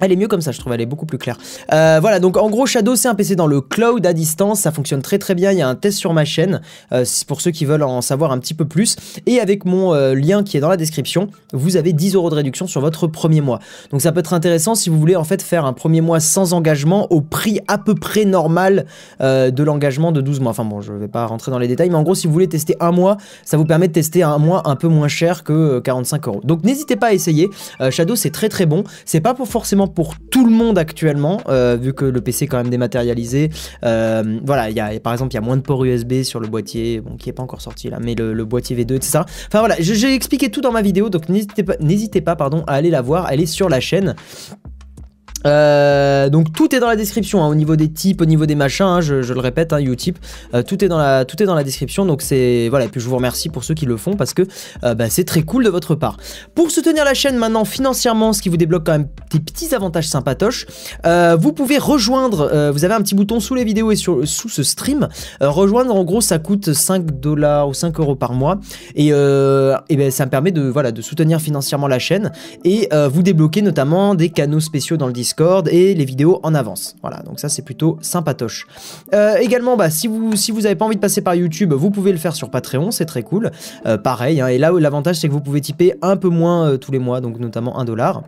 Elle 0.00 0.12
est 0.12 0.16
mieux 0.16 0.28
comme 0.28 0.42
ça, 0.42 0.52
je 0.52 0.60
trouve, 0.60 0.74
elle 0.74 0.80
est 0.80 0.86
beaucoup 0.86 1.06
plus 1.06 1.16
claire. 1.16 1.38
Euh, 1.72 1.98
voilà, 2.00 2.20
donc 2.20 2.36
en 2.36 2.50
gros, 2.50 2.66
Shadow, 2.66 2.96
c'est 2.96 3.08
un 3.08 3.14
PC 3.14 3.34
dans 3.34 3.46
le 3.46 3.62
cloud 3.62 4.04
à 4.04 4.12
distance, 4.12 4.60
ça 4.60 4.70
fonctionne 4.70 5.00
très 5.00 5.18
très 5.18 5.34
bien, 5.34 5.52
il 5.52 5.58
y 5.58 5.62
a 5.62 5.68
un 5.68 5.74
test 5.74 5.98
sur 5.98 6.12
ma 6.12 6.26
chaîne, 6.26 6.60
euh, 6.92 7.04
pour 7.26 7.40
ceux 7.40 7.50
qui 7.50 7.64
veulent 7.64 7.82
en 7.82 8.02
savoir 8.02 8.30
un 8.30 8.38
petit 8.38 8.52
peu 8.52 8.66
plus. 8.66 8.96
Et 9.24 9.40
avec 9.40 9.64
mon 9.64 9.94
euh, 9.94 10.14
lien 10.14 10.42
qui 10.42 10.58
est 10.58 10.60
dans 10.60 10.68
la 10.68 10.76
description, 10.76 11.28
vous 11.52 11.76
avez 11.78 11.94
10 11.94 12.14
euros 12.14 12.28
de 12.28 12.34
réduction 12.34 12.66
sur 12.66 12.82
votre 12.82 13.06
premier 13.06 13.40
mois. 13.40 13.58
Donc 13.90 14.02
ça 14.02 14.12
peut 14.12 14.20
être 14.20 14.34
intéressant 14.34 14.74
si 14.74 14.90
vous 14.90 14.98
voulez 14.98 15.16
en 15.16 15.24
fait 15.24 15.40
faire 15.40 15.64
un 15.64 15.72
premier 15.72 16.02
mois 16.02 16.20
sans 16.20 16.52
engagement 16.52 17.10
au 17.10 17.22
prix 17.22 17.60
à 17.66 17.78
peu 17.78 17.94
près 17.94 18.24
normal 18.24 18.86
de 19.20 19.62
l'engagement 19.62 20.12
de 20.12 20.20
12 20.20 20.40
mois. 20.40 20.50
Enfin 20.50 20.64
bon, 20.64 20.80
je 20.80 20.92
vais 20.92 21.08
pas 21.08 21.26
rentrer 21.26 21.50
dans 21.50 21.58
les 21.58 21.68
détails, 21.68 21.90
mais 21.90 21.96
en 21.96 22.02
gros, 22.02 22.14
si 22.14 22.26
vous 22.26 22.32
voulez 22.32 22.48
tester 22.48 22.76
un 22.80 22.92
mois, 22.92 23.16
ça 23.44 23.56
vous 23.56 23.64
permet 23.64 23.88
de 23.88 23.92
tester 23.92 24.22
un 24.22 24.38
mois 24.38 24.62
un 24.68 24.76
peu 24.76 24.88
moins 24.88 25.08
cher 25.08 25.44
que 25.44 25.52
euh, 25.52 25.80
45 25.80 26.28
euros. 26.28 26.40
Donc 26.44 26.64
n'hésitez 26.64 26.96
pas 26.96 27.08
à 27.08 27.12
essayer. 27.12 27.48
Shadow, 27.90 28.16
c'est 28.16 28.30
très 28.30 28.48
très 28.48 28.66
bon. 28.66 28.84
C'est 29.04 29.20
pas 29.20 29.34
pour 29.34 29.48
forcément 29.48 29.85
pour 29.86 30.14
tout 30.30 30.44
le 30.44 30.52
monde 30.52 30.78
actuellement, 30.78 31.40
euh, 31.48 31.76
vu 31.80 31.92
que 31.92 32.04
le 32.04 32.20
PC 32.20 32.44
est 32.44 32.48
quand 32.48 32.58
même 32.58 32.70
dématérialisé. 32.70 33.50
Euh, 33.84 34.38
voilà, 34.44 34.70
il 34.70 34.76
y 34.76 34.80
a 34.80 34.98
par 35.00 35.12
exemple, 35.12 35.32
il 35.32 35.36
y 35.36 35.38
a 35.38 35.42
moins 35.42 35.56
de 35.56 35.62
ports 35.62 35.84
USB 35.84 36.22
sur 36.22 36.40
le 36.40 36.48
boîtier, 36.48 37.00
bon, 37.00 37.16
qui 37.16 37.28
est 37.28 37.32
pas 37.32 37.42
encore 37.42 37.60
sorti 37.60 37.88
là, 37.90 37.98
mais 38.00 38.14
le, 38.14 38.32
le 38.32 38.44
boîtier 38.44 38.76
V2, 38.76 38.94
etc. 38.94 39.20
Enfin 39.46 39.60
voilà, 39.60 39.76
j'ai 39.78 40.14
expliqué 40.14 40.50
tout 40.50 40.60
dans 40.60 40.72
ma 40.72 40.82
vidéo, 40.82 41.08
donc 41.08 41.28
n'hésitez 41.28 41.62
pas, 41.62 41.76
n'hésitez 41.80 42.20
pas, 42.20 42.36
pardon, 42.36 42.64
à 42.66 42.74
aller 42.74 42.90
la 42.90 43.02
voir. 43.02 43.28
Elle 43.30 43.40
est 43.40 43.46
sur 43.46 43.68
la 43.68 43.80
chaîne. 43.80 44.14
Euh, 45.44 46.28
donc 46.28 46.52
tout 46.52 46.74
est 46.74 46.80
dans 46.80 46.88
la 46.88 46.96
description 46.96 47.42
hein, 47.42 47.48
au 47.48 47.54
niveau 47.54 47.76
des 47.76 47.90
types, 47.90 48.20
au 48.20 48.24
niveau 48.24 48.46
des 48.46 48.54
machins, 48.54 48.86
hein, 48.86 49.00
je, 49.00 49.14
le 49.32 49.40
répète, 49.40 49.72
hein, 49.72 49.80
Utip, 49.80 50.18
euh, 50.54 50.62
tout 50.62 50.84
est 50.84 50.88
dans 50.88 50.98
la 50.98 51.24
tout 51.24 51.42
est 51.42 51.46
dans 51.46 51.54
la 51.54 51.64
description. 51.64 52.04
Donc 52.06 52.22
c'est 52.22 52.68
voilà 52.68 52.86
et 52.86 52.88
puis 52.88 53.00
je 53.00 53.08
vous 53.08 53.16
remercie 53.16 53.48
pour 53.48 53.64
ceux 53.64 53.74
qui 53.74 53.86
le 53.86 53.96
font 53.96 54.14
parce 54.14 54.34
que 54.34 54.42
euh, 54.84 54.94
bah, 54.94 55.10
c'est 55.10 55.24
très 55.24 55.42
cool 55.42 55.64
de 55.64 55.70
votre 55.70 55.94
part. 55.94 56.16
Pour 56.54 56.70
soutenir 56.70 57.04
la 57.04 57.14
chaîne 57.14 57.36
maintenant 57.36 57.64
financièrement, 57.64 58.32
ce 58.32 58.42
qui 58.42 58.48
vous 58.48 58.56
débloque 58.56 58.84
quand 58.86 58.92
même 58.92 59.08
des 59.30 59.40
petits 59.40 59.74
avantages 59.74 60.08
sympatoches, 60.08 60.66
vous 61.38 61.52
pouvez 61.52 61.78
rejoindre. 61.78 62.70
vous 62.72 62.84
avez 62.84 62.94
un 62.94 63.00
petit 63.00 63.14
bouton 63.14 63.40
sous 63.40 63.54
les 63.54 63.64
vidéos 63.64 63.90
et 63.90 63.96
sur, 63.96 64.26
sous 64.26 64.48
ce 64.48 64.62
stream. 64.62 65.08
Rejoindre 65.40 65.94
en 65.94 66.04
gros 66.04 66.20
ça 66.20 66.38
coûte 66.38 66.72
5 66.72 67.20
dollars 67.20 67.68
ou 67.68 67.74
5 67.74 67.98
euros 68.00 68.14
par 68.14 68.32
mois 68.32 68.58
et, 68.94 69.08
et 69.08 69.96
ben 69.96 70.10
ça 70.10 70.24
me 70.24 70.30
permet 70.30 70.52
de 70.52 70.62
voilà 70.62 70.92
de 70.92 71.02
soutenir 71.02 71.40
financièrement 71.40 71.88
la 71.88 71.98
chaîne 71.98 72.32
et 72.64 72.88
vous 73.10 73.22
débloquez 73.22 73.62
notamment 73.62 74.14
des 74.14 74.30
canaux 74.30 74.60
spéciaux 74.60 74.96
dans 74.96 75.06
le 75.06 75.12
Discord 75.12 75.35
et 75.70 75.94
les 75.94 76.04
vidéos 76.04 76.40
en 76.42 76.54
avance. 76.54 76.96
Voilà, 77.02 77.18
donc 77.22 77.40
ça 77.40 77.48
c'est 77.48 77.62
plutôt 77.62 77.98
sympatoche. 78.00 78.66
Euh, 79.14 79.36
également, 79.36 79.76
bah, 79.76 79.90
si 79.90 80.06
vous 80.08 80.34
si 80.36 80.50
vous 80.50 80.66
avez 80.66 80.74
pas 80.74 80.84
envie 80.84 80.96
de 80.96 81.00
passer 81.00 81.20
par 81.20 81.34
YouTube, 81.34 81.72
vous 81.72 81.90
pouvez 81.90 82.12
le 82.12 82.18
faire 82.18 82.34
sur 82.34 82.50
Patreon, 82.50 82.90
c'est 82.90 83.06
très 83.06 83.22
cool. 83.22 83.50
Euh, 83.86 83.98
pareil, 83.98 84.40
hein, 84.40 84.48
et 84.48 84.58
là 84.58 84.72
l'avantage 84.72 85.16
c'est 85.16 85.28
que 85.28 85.32
vous 85.32 85.40
pouvez 85.40 85.60
typer 85.60 85.94
un 86.02 86.16
peu 86.16 86.28
moins 86.28 86.68
euh, 86.68 86.76
tous 86.78 86.92
les 86.92 86.98
mois, 86.98 87.20
donc 87.20 87.38
notamment 87.38 87.78
1 87.78 87.84
dollar. 87.84 88.22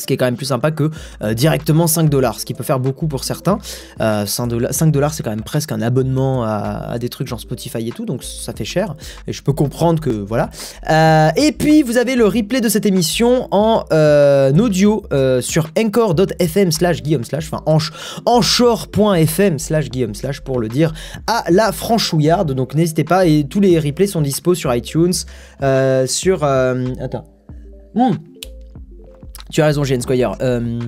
Ce 0.00 0.06
qui 0.06 0.14
est 0.14 0.16
quand 0.16 0.24
même 0.24 0.36
plus 0.36 0.46
sympa 0.46 0.70
que 0.70 0.90
euh, 1.22 1.34
directement 1.34 1.86
5 1.86 2.08
dollars, 2.08 2.40
ce 2.40 2.44
qui 2.44 2.54
peut 2.54 2.64
faire 2.64 2.80
beaucoup 2.80 3.06
pour 3.06 3.24
certains. 3.24 3.58
Euh, 4.00 4.26
5 4.26 4.46
dollars, 4.90 5.14
c'est 5.14 5.22
quand 5.22 5.30
même 5.30 5.42
presque 5.42 5.72
un 5.72 5.82
abonnement 5.82 6.44
à, 6.44 6.98
des 6.98 7.08
trucs 7.08 7.28
genre 7.28 7.40
Spotify 7.40 7.88
et 7.88 7.92
tout, 7.92 8.06
donc 8.06 8.24
ça 8.24 8.52
fait 8.52 8.64
cher. 8.64 8.94
Et 9.26 9.32
je 9.32 9.42
peux 9.42 9.52
comprendre 9.52 10.00
que 10.00 10.10
voilà. 10.10 10.50
Euh, 10.90 11.30
et 11.36 11.52
puis 11.52 11.82
vous 11.82 11.96
avez 11.96 12.16
le 12.16 12.26
replay 12.26 12.60
de 12.60 12.68
cette 12.68 12.86
émission 12.86 13.48
en 13.50 13.84
euh, 13.92 14.52
audio 14.54 15.02
sur 15.40 15.68
encore.fm 15.78 16.72
slash 16.72 17.02
guillaume 17.02 17.24
slash, 17.24 17.50
enfin 17.52 17.62
anchor.fm 18.26 19.58
slash 19.58 19.90
guillaume 19.90 20.14
slash 20.14 20.40
pour 20.40 20.60
le 20.60 20.68
dire 20.68 20.92
à 21.26 21.44
la 21.50 21.72
franchouillarde. 21.72 22.52
Donc 22.52 22.74
n'hésitez 22.74 23.04
pas, 23.04 23.26
et 23.26 23.44
tous 23.44 23.60
les 23.60 23.78
replays 23.78 24.06
sont 24.06 24.20
dispo 24.20 24.54
sur 24.54 24.74
iTunes, 24.74 25.14
sur... 26.06 26.44
attends. 26.44 27.24
Mmh. 27.94 28.29
Tu 29.50 29.60
as 29.60 29.66
raison, 29.66 29.84
Jane 29.84 30.00
Squire. 30.00 30.36
Euh, 30.40 30.80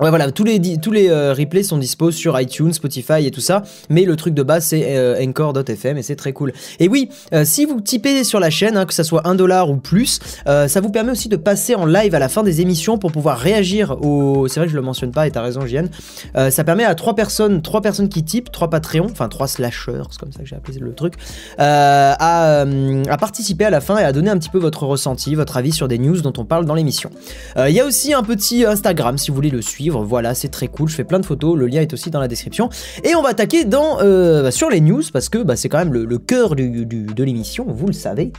Ouais 0.00 0.08
voilà, 0.08 0.32
tous 0.32 0.42
les, 0.42 0.60
tous 0.78 0.90
les 0.90 1.08
euh, 1.08 1.32
replays 1.32 1.62
sont 1.62 1.78
dispo 1.78 2.10
sur 2.10 2.40
iTunes, 2.40 2.72
Spotify 2.72 3.24
et 3.26 3.30
tout 3.30 3.40
ça, 3.40 3.62
mais 3.88 4.04
le 4.04 4.16
truc 4.16 4.34
de 4.34 4.42
base 4.42 4.64
c'est 4.64 4.96
euh, 4.96 5.24
encore.fm 5.24 5.96
et 5.96 6.02
c'est 6.02 6.16
très 6.16 6.32
cool. 6.32 6.52
Et 6.80 6.88
oui, 6.88 7.10
euh, 7.32 7.44
si 7.44 7.64
vous 7.64 7.80
typez 7.80 8.24
sur 8.24 8.40
la 8.40 8.50
chaîne, 8.50 8.76
hein, 8.76 8.86
que 8.86 8.92
ça 8.92 9.04
soit 9.04 9.24
1 9.24 9.36
dollar 9.36 9.70
ou 9.70 9.76
plus, 9.76 10.18
euh, 10.48 10.66
ça 10.66 10.80
vous 10.80 10.90
permet 10.90 11.12
aussi 11.12 11.28
de 11.28 11.36
passer 11.36 11.76
en 11.76 11.86
live 11.86 12.12
à 12.12 12.18
la 12.18 12.28
fin 12.28 12.42
des 12.42 12.60
émissions 12.60 12.98
pour 12.98 13.12
pouvoir 13.12 13.38
réagir 13.38 13.96
au... 14.04 14.48
C'est 14.48 14.58
vrai 14.58 14.66
que 14.66 14.72
je 14.72 14.76
le 14.76 14.82
mentionne 14.82 15.12
pas 15.12 15.28
et 15.28 15.30
t'as 15.30 15.42
raison. 15.42 15.60
Euh, 16.36 16.50
ça 16.50 16.64
permet 16.64 16.84
à 16.84 16.96
trois 16.96 17.14
personnes, 17.14 17.62
trois 17.62 17.80
personnes 17.80 18.08
qui 18.08 18.24
typent, 18.24 18.50
trois 18.50 18.70
Patreons, 18.70 19.06
enfin 19.12 19.28
trois 19.28 19.46
slashers, 19.46 20.02
c'est 20.10 20.18
comme 20.18 20.32
ça 20.32 20.40
que 20.40 20.46
j'ai 20.46 20.56
appelé 20.56 20.80
le 20.80 20.92
truc, 20.92 21.14
à, 21.56 22.66
participer 23.20 23.66
à 23.66 23.70
la 23.70 23.80
fin 23.80 23.96
et 23.98 24.02
à 24.02 24.10
donner 24.10 24.30
un 24.30 24.38
petit 24.38 24.50
peu 24.50 24.58
votre 24.58 24.86
ressenti, 24.86 25.36
votre 25.36 25.56
avis 25.56 25.70
sur 25.70 25.86
des 25.86 25.98
news 25.98 26.20
dont 26.20 26.32
on 26.36 26.44
parle 26.44 26.64
dans 26.64 26.74
l'émission. 26.74 27.10
Il 27.56 27.72
y 27.72 27.78
a 27.78 27.86
aussi 27.86 28.12
un 28.12 28.24
petit 28.24 28.64
Instagram 28.64 29.18
si 29.18 29.30
vous 29.30 29.36
voulez 29.36 29.50
le 29.50 29.62
suivre 29.62 29.83
voilà, 29.90 30.34
c'est 30.34 30.48
très 30.48 30.68
cool. 30.68 30.88
Je 30.88 30.94
fais 30.94 31.04
plein 31.04 31.20
de 31.20 31.26
photos. 31.26 31.56
Le 31.56 31.66
lien 31.66 31.80
est 31.80 31.92
aussi 31.92 32.10
dans 32.10 32.20
la 32.20 32.28
description. 32.28 32.68
Et 33.02 33.14
on 33.14 33.22
va 33.22 33.30
attaquer 33.30 33.64
dans, 33.64 34.00
euh, 34.00 34.50
sur 34.50 34.70
les 34.70 34.80
news 34.80 35.02
parce 35.12 35.28
que 35.28 35.38
bah, 35.38 35.56
c'est 35.56 35.68
quand 35.68 35.78
même 35.78 35.92
le, 35.92 36.18
cœur 36.18 36.54
du, 36.54 36.84
de 36.86 37.24
l'émission, 37.24 37.64
vous 37.68 37.86
le 37.86 37.92
savez. 37.92 38.32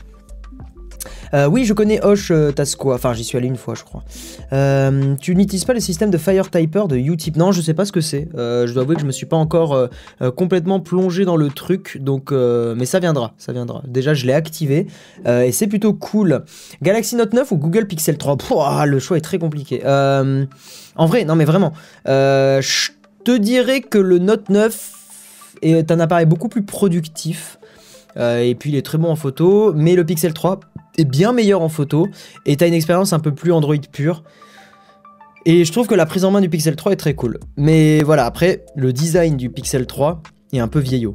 Euh, 1.34 1.46
oui, 1.46 1.64
je 1.64 1.72
connais 1.72 2.04
Hosh 2.04 2.30
euh. 2.30 2.52
Enfin, 2.86 3.12
j'y 3.12 3.24
suis 3.24 3.36
allé 3.36 3.46
une 3.46 3.56
fois, 3.56 3.74
je 3.74 3.84
crois. 3.84 4.02
Euh, 4.52 5.14
tu 5.20 5.34
n'utilises 5.34 5.64
pas 5.64 5.74
le 5.74 5.80
système 5.80 6.10
de 6.10 6.18
Fire 6.18 6.50
Typer 6.50 6.88
de 6.88 6.96
Utip? 6.96 7.36
Non, 7.36 7.52
je 7.52 7.60
sais 7.60 7.74
pas 7.74 7.84
ce 7.84 7.92
que 7.92 8.00
c'est. 8.00 8.28
Euh, 8.34 8.66
je 8.66 8.72
dois 8.72 8.82
avouer 8.82 8.94
que 8.96 9.02
je 9.02 9.06
me 9.06 9.12
suis 9.12 9.26
pas 9.26 9.36
encore 9.36 9.88
complètement 10.36 10.80
plongé 10.80 11.24
dans 11.24 11.36
le 11.36 11.48
truc. 11.50 11.98
Donc, 12.00 12.32
mais 12.32 12.86
ça 12.86 12.98
viendra, 12.98 13.34
ça 13.38 13.52
viendra. 13.52 13.82
Déjà, 13.86 14.14
je 14.14 14.26
l'ai 14.26 14.32
activé 14.32 14.86
et 15.26 15.52
c'est 15.52 15.66
plutôt 15.66 15.92
cool. 15.94 16.44
Galaxy 16.82 17.16
Note 17.16 17.32
9 17.32 17.52
ou 17.52 17.56
Google 17.56 17.86
Pixel 17.86 18.18
3 18.18 18.36
Pouah, 18.36 18.86
Le 18.86 18.98
choix 18.98 19.16
est 19.16 19.22
très 19.22 19.38
compliqué. 19.38 19.82
en 19.84 21.06
vrai, 21.06 21.24
non, 21.24 21.36
mais 21.36 21.44
vraiment. 21.44 21.72
je 22.06 22.90
te 23.24 23.36
dirais 23.36 23.80
que 23.80 23.98
le 23.98 24.18
Note 24.18 24.48
9 24.48 24.92
est 25.62 25.90
un 25.90 26.00
appareil 26.00 26.26
beaucoup 26.26 26.48
plus 26.48 26.62
productif. 26.62 27.58
Et 28.18 28.56
puis 28.58 28.70
il 28.70 28.76
est 28.76 28.84
très 28.84 28.98
bon 28.98 29.10
en 29.10 29.16
photo, 29.16 29.72
mais 29.74 29.94
le 29.94 30.04
Pixel 30.04 30.32
3 30.32 30.60
est 30.96 31.04
bien 31.04 31.32
meilleur 31.32 31.62
en 31.62 31.68
photo 31.68 32.08
et 32.44 32.56
t'as 32.56 32.68
une 32.68 32.74
expérience 32.74 33.12
un 33.12 33.18
peu 33.18 33.32
plus 33.34 33.52
Android 33.52 33.76
pure. 33.92 34.22
Et 35.44 35.64
je 35.64 35.70
trouve 35.70 35.86
que 35.86 35.94
la 35.94 36.06
prise 36.06 36.24
en 36.24 36.32
main 36.32 36.40
du 36.40 36.48
Pixel 36.48 36.74
3 36.74 36.92
est 36.92 36.96
très 36.96 37.14
cool. 37.14 37.38
Mais 37.56 38.02
voilà, 38.02 38.26
après, 38.26 38.64
le 38.74 38.92
design 38.92 39.36
du 39.36 39.48
Pixel 39.48 39.86
3 39.86 40.22
est 40.52 40.58
un 40.58 40.68
peu 40.68 40.80
vieillot. 40.80 41.14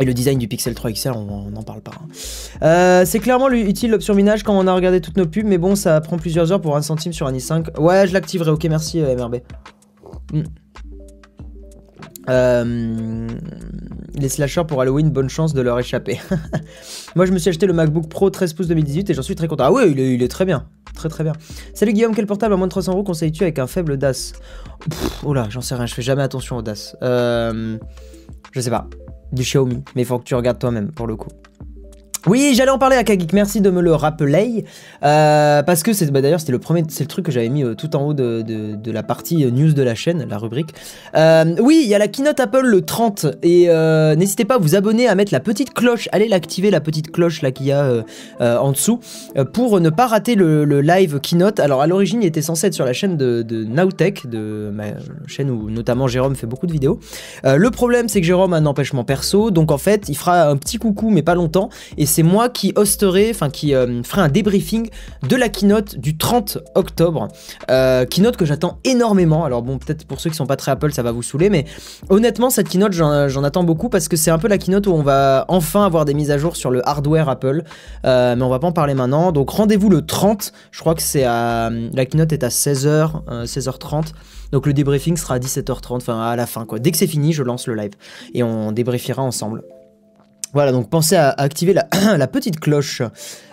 Et 0.00 0.04
le 0.04 0.14
design 0.14 0.38
du 0.38 0.48
Pixel 0.48 0.74
3 0.74 0.92
XL, 0.92 1.12
on 1.12 1.50
n'en 1.50 1.62
parle 1.62 1.80
pas. 1.80 1.92
Hein. 1.94 2.08
Euh, 2.62 3.04
c'est 3.04 3.20
clairement 3.20 3.50
utile 3.50 3.90
l'option 3.90 4.14
minage 4.14 4.42
quand 4.42 4.56
on 4.56 4.66
a 4.66 4.74
regardé 4.74 5.00
toutes 5.00 5.16
nos 5.16 5.26
pubs, 5.26 5.46
mais 5.46 5.58
bon, 5.58 5.76
ça 5.76 6.00
prend 6.00 6.16
plusieurs 6.16 6.50
heures 6.50 6.60
pour 6.60 6.76
un 6.76 6.82
centime 6.82 7.12
sur 7.12 7.26
un 7.26 7.32
i5. 7.32 7.78
Ouais, 7.80 8.06
je 8.06 8.12
l'activerai, 8.12 8.50
ok, 8.50 8.64
merci 8.64 9.00
euh, 9.00 9.16
MRB. 9.16 9.36
Mm. 10.32 10.42
Euh, 12.28 13.28
les 14.14 14.28
slashers 14.28 14.64
pour 14.66 14.80
Halloween, 14.80 15.10
bonne 15.10 15.28
chance 15.28 15.54
de 15.54 15.60
leur 15.60 15.78
échapper. 15.78 16.20
Moi, 17.16 17.26
je 17.26 17.32
me 17.32 17.38
suis 17.38 17.50
acheté 17.50 17.66
le 17.66 17.72
MacBook 17.72 18.08
Pro 18.08 18.30
13 18.30 18.52
pouces 18.54 18.68
2018 18.68 19.10
et 19.10 19.14
j'en 19.14 19.22
suis 19.22 19.34
très 19.34 19.48
content. 19.48 19.64
Ah 19.64 19.72
ouais, 19.72 19.90
il 19.90 20.22
est, 20.22 20.28
très 20.28 20.44
bien. 20.44 20.66
Très 20.94 21.08
très 21.08 21.24
bien. 21.24 21.32
Salut 21.74 21.92
Guillaume, 21.92 22.14
quel 22.14 22.26
portable 22.26 22.54
à 22.54 22.56
moins 22.56 22.68
de 22.68 22.70
300 22.70 22.92
euros 22.92 23.02
conseilles-tu 23.02 23.42
avec 23.42 23.58
un 23.58 23.66
faible 23.66 23.96
DAS? 23.96 24.32
Oh 25.24 25.34
là, 25.34 25.46
j'en 25.50 25.60
sais 25.60 25.74
rien, 25.74 25.86
je 25.86 25.94
fais 25.94 26.02
jamais 26.02 26.22
attention 26.22 26.56
au 26.56 26.62
DAS. 26.62 26.96
Euh, 27.02 27.76
je 28.52 28.60
sais 28.60 28.70
pas. 28.70 28.88
Du 29.32 29.42
Xiaomi, 29.42 29.82
mais 29.96 30.02
il 30.02 30.04
faut 30.04 30.18
que 30.18 30.24
tu 30.24 30.34
regardes 30.34 30.58
toi-même 30.58 30.92
pour 30.92 31.06
le 31.06 31.16
coup. 31.16 31.30
Oui, 32.26 32.54
j'allais 32.56 32.70
en 32.70 32.78
parler 32.78 32.96
à 32.96 33.04
Kagik, 33.04 33.34
merci 33.34 33.60
de 33.60 33.68
me 33.68 33.82
le 33.82 33.94
rappeler. 33.94 34.64
Euh, 35.02 35.62
parce 35.62 35.82
que 35.82 35.92
c'est 35.92 36.10
bah, 36.10 36.22
d'ailleurs 36.22 36.40
c'était 36.40 36.52
le 36.52 36.58
premier, 36.58 36.82
c'est 36.88 37.04
le 37.04 37.08
truc 37.08 37.26
que 37.26 37.32
j'avais 37.32 37.50
mis 37.50 37.62
euh, 37.62 37.74
tout 37.74 37.94
en 37.96 38.06
haut 38.06 38.14
de, 38.14 38.90
la 38.90 39.02
partie 39.02 39.44
euh, 39.44 39.50
news 39.50 39.74
de 39.74 39.82
la 39.82 39.94
chaîne, 39.94 40.26
la 40.28 40.38
rubrique. 40.38 40.70
Oui, 41.14 41.82
il 41.82 41.88
y 41.88 41.94
a 41.94 41.98
la 41.98 42.08
keynote 42.08 42.40
Apple 42.40 42.64
le 42.64 42.80
30 42.80 43.26
et 43.42 43.68
n'hésitez 44.16 44.46
pas 44.46 44.54
à 44.54 44.58
vous 44.58 44.74
abonner, 44.74 45.06
à 45.06 45.14
mettre 45.14 45.32
la 45.34 45.40
petite 45.40 45.74
cloche, 45.74 46.08
allez 46.12 46.28
l'activer 46.28 46.70
la 46.70 46.80
petite 46.80 47.12
cloche 47.12 47.42
là 47.42 47.50
qu'il 47.50 47.66
y 47.66 47.72
a 47.72 48.04
en 48.40 48.72
dessous 48.72 49.00
pour 49.52 49.80
ne 49.80 49.90
pas 49.90 50.06
rater 50.06 50.34
le, 50.34 50.64
live 50.80 51.20
keynote. 51.20 51.60
Alors 51.60 51.82
à 51.82 51.86
l'origine 51.86 52.22
il 52.22 52.26
était 52.26 52.42
censé 52.42 52.68
être 52.68 52.74
sur 52.74 52.84
la 52.84 52.92
chaîne 52.92 53.16
de, 53.16 53.42
de 53.42 53.64
Nowtech, 53.64 54.26
de 54.26 54.70
ma 54.72 54.84
chaîne 55.26 55.50
où 55.50 55.70
notamment 55.70 56.08
Jérôme 56.08 56.36
fait 56.36 56.46
beaucoup 56.46 56.66
de 56.66 56.72
vidéos. 56.72 56.98
Le 57.44 57.70
problème 57.70 58.08
c'est 58.08 58.20
que 58.20 58.26
Jérôme 58.26 58.54
a 58.54 58.56
un 58.56 58.66
empêchement 58.66 59.04
perso, 59.04 59.50
donc 59.50 59.70
en 59.70 59.78
fait 59.78 60.08
il 60.08 60.16
fera 60.16 60.48
un 60.48 60.56
petit 60.56 60.78
coucou 60.78 61.10
mais 61.10 61.22
pas 61.22 61.34
longtemps 61.34 61.68
c'est 62.14 62.22
moi 62.22 62.48
qui 62.48 62.72
hosterai, 62.76 63.30
enfin 63.30 63.50
qui 63.50 63.74
euh, 63.74 64.04
ferai 64.04 64.20
un 64.20 64.28
débriefing 64.28 64.88
de 65.28 65.34
la 65.34 65.48
keynote 65.48 65.98
du 65.98 66.16
30 66.16 66.58
octobre. 66.76 67.26
Euh, 67.72 68.06
keynote 68.06 68.36
que 68.36 68.44
j'attends 68.44 68.78
énormément. 68.84 69.44
Alors 69.44 69.62
bon, 69.62 69.78
peut-être 69.78 70.06
pour 70.06 70.20
ceux 70.20 70.30
qui 70.30 70.36
sont 70.36 70.46
pas 70.46 70.54
très 70.54 70.70
Apple, 70.70 70.92
ça 70.92 71.02
va 71.02 71.10
vous 71.10 71.24
saouler, 71.24 71.50
mais 71.50 71.64
honnêtement, 72.10 72.50
cette 72.50 72.68
keynote, 72.68 72.92
j'en 72.92 73.42
attends 73.42 73.64
beaucoup 73.64 73.88
parce 73.88 74.06
que 74.06 74.16
c'est 74.16 74.30
un 74.30 74.38
peu 74.38 74.46
la 74.46 74.58
keynote 74.58 74.86
où 74.86 74.92
on 74.92 75.02
va 75.02 75.44
enfin 75.48 75.84
avoir 75.84 76.04
des 76.04 76.14
mises 76.14 76.30
à 76.30 76.38
jour 76.38 76.54
sur 76.54 76.70
le 76.70 76.88
hardware 76.88 77.28
Apple. 77.28 77.64
Euh, 78.04 78.36
mais 78.36 78.42
on 78.44 78.48
va 78.48 78.60
pas 78.60 78.68
en 78.68 78.72
parler 78.72 78.94
maintenant. 78.94 79.32
Donc 79.32 79.50
rendez-vous 79.50 79.90
le 79.90 80.06
30. 80.06 80.52
Je 80.70 80.78
crois 80.78 80.94
que 80.94 81.02
c'est 81.02 81.24
à 81.24 81.68
la 81.94 82.06
keynote 82.06 82.32
est 82.32 82.44
à 82.44 82.48
16h, 82.48 83.44
16h30. 83.44 84.12
Donc 84.52 84.66
le 84.66 84.72
débriefing 84.72 85.16
sera 85.16 85.34
à 85.34 85.38
17h30, 85.40 85.96
enfin 85.96 86.20
à 86.20 86.36
la 86.36 86.46
fin 86.46 86.64
quoi. 86.64 86.78
Dès 86.78 86.92
que 86.92 86.96
c'est 86.96 87.08
fini, 87.08 87.32
je 87.32 87.42
lance 87.42 87.66
le 87.66 87.74
live 87.74 87.94
et 88.34 88.44
on 88.44 88.70
débriefera 88.70 89.20
ensemble. 89.20 89.64
Voilà, 90.54 90.70
donc 90.70 90.88
pensez 90.88 91.16
à 91.16 91.30
activer 91.30 91.74
la, 92.16 92.26
petite 92.28 92.60
cloche. 92.60 93.02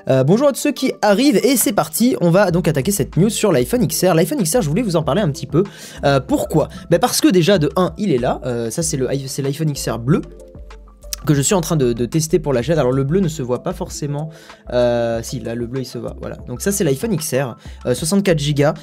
Euh, 0.07 0.23
bonjour 0.23 0.47
à 0.47 0.51
tous 0.51 0.59
ceux 0.59 0.71
qui 0.71 0.93
arrivent 1.01 1.37
et 1.43 1.57
c'est 1.57 1.73
parti. 1.73 2.15
On 2.21 2.29
va 2.29 2.51
donc 2.51 2.67
attaquer 2.67 2.91
cette 2.91 3.17
news 3.17 3.31
sur 3.31 3.51
l'iPhone 3.51 3.85
XR. 3.87 4.13
L'iPhone 4.13 4.41
XR, 4.41 4.61
je 4.61 4.69
voulais 4.69 4.83
vous 4.83 4.95
en 4.95 5.01
parler 5.01 5.21
un 5.23 5.31
petit 5.31 5.47
peu. 5.47 5.63
Euh, 6.03 6.19
pourquoi? 6.19 6.69
Ben 6.91 6.99
Parce 6.99 7.19
que 7.19 7.27
déjà, 7.27 7.57
de 7.57 7.71
1, 7.75 7.95
il 7.97 8.11
est 8.11 8.19
là. 8.19 8.39
Euh, 8.45 8.69
ça, 8.69 8.83
c'est 8.83 8.97
l'iPhone 8.97 9.73
XR 9.73 9.97
bleu 9.97 10.21
que 11.25 11.33
je 11.33 11.41
suis 11.41 11.55
en 11.55 11.61
train 11.61 11.75
de, 11.75 11.93
tester 12.05 12.37
pour 12.37 12.53
la 12.53 12.61
chaîne. 12.61 12.77
Alors 12.77 12.91
le 12.91 13.03
bleu 13.03 13.19
ne 13.19 13.27
se 13.27 13.41
voit 13.41 13.63
pas 13.63 13.73
forcément. 13.73 14.29
Si, 14.69 15.39
là 15.39 15.55
le 15.55 15.65
bleu 15.67 15.81
il 15.81 15.85
se 15.85 15.97
voit. 15.97 16.15
Voilà. 16.19 16.37
Donc 16.47 16.61
ça 16.61 16.71
c'est 16.71 16.83
l'iPhone 16.83 17.15
XR, 17.15 17.55
euh, 17.85 17.93
64 17.93 18.41
Go 18.55 18.73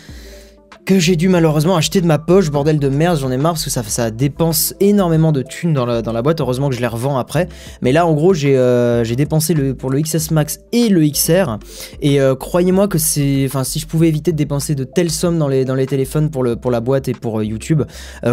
que 0.89 0.99
j'ai 0.99 1.17
dû 1.17 1.29
malheureusement 1.29 1.77
acheter 1.77 2.01
de 2.01 2.07
ma 2.07 2.19
poche, 2.19 2.51
bordel 2.51 2.79
de 2.79 2.89
merde, 2.89 3.19
j'en 3.19 3.31
ai 3.31 3.37
marre 3.37 3.53
parce 3.53 3.65
que 3.65 3.69
ça, 3.69 4.11
dépense 4.11 4.75
énormément 4.81 5.33
de 5.33 5.43
thunes 5.43 5.75
dans 5.75 5.85
la, 5.85 6.23
boîte, 6.23 6.41
heureusement 6.41 6.71
que 6.71 6.75
je 6.75 6.81
les 6.81 6.87
revends 6.87 7.19
après. 7.19 7.47
Mais 7.83 7.93
là 7.93 8.07
en 8.07 8.15
gros 8.15 8.33
j'ai 8.33 8.57
euh, 8.57 9.05
dépensé 9.05 9.55
pour 9.75 9.91
le 9.91 10.01
XS 10.01 10.31
Max 10.31 10.61
et 10.73 10.89
le 10.89 11.07
XR, 11.07 11.59
et 12.01 12.23
euh, 12.23 12.35
croyez-moi 12.35 12.89
que 12.89 12.97
c'est... 12.97 13.45
Enfin 13.45 13.65
si 13.65 13.81
je 13.81 13.87
pouvais 13.87 14.09
éviter 14.09 14.33
de 14.33 14.39
dépenser 14.39 14.75
de 14.75 14.85
telles 14.85 15.11
sommes 15.11 15.39
dans 15.39 15.47
les, 15.47 15.87
téléphones 15.87 16.31
pour, 16.31 16.43
la 16.43 16.81
boîte 16.81 17.09
et 17.09 17.13
pour 17.13 17.41
euh, 17.41 17.45
YouTube, 17.45 17.83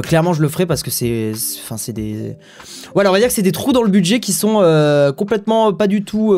clairement 0.04 0.32
je 0.32 0.42
le 0.42 0.48
ferais 0.48 0.66
parce 0.66 0.82
que 0.82 0.92
c'est... 0.92 1.34
Enfin 1.62 1.76
c'est 1.76 1.92
des... 1.92 2.38
Voilà, 2.94 3.10
on 3.10 3.14
va 3.14 3.20
dire 3.20 3.28
que 3.28 3.34
c'est 3.34 3.42
des 3.42 3.52
trous 3.52 3.74
dans 3.74 3.84
le 3.84 3.90
budget 3.90 4.22
qui 4.22 4.32
sont 4.32 4.64
complètement 5.18 5.74
pas 5.74 5.88
du 5.88 6.06
tout... 6.06 6.34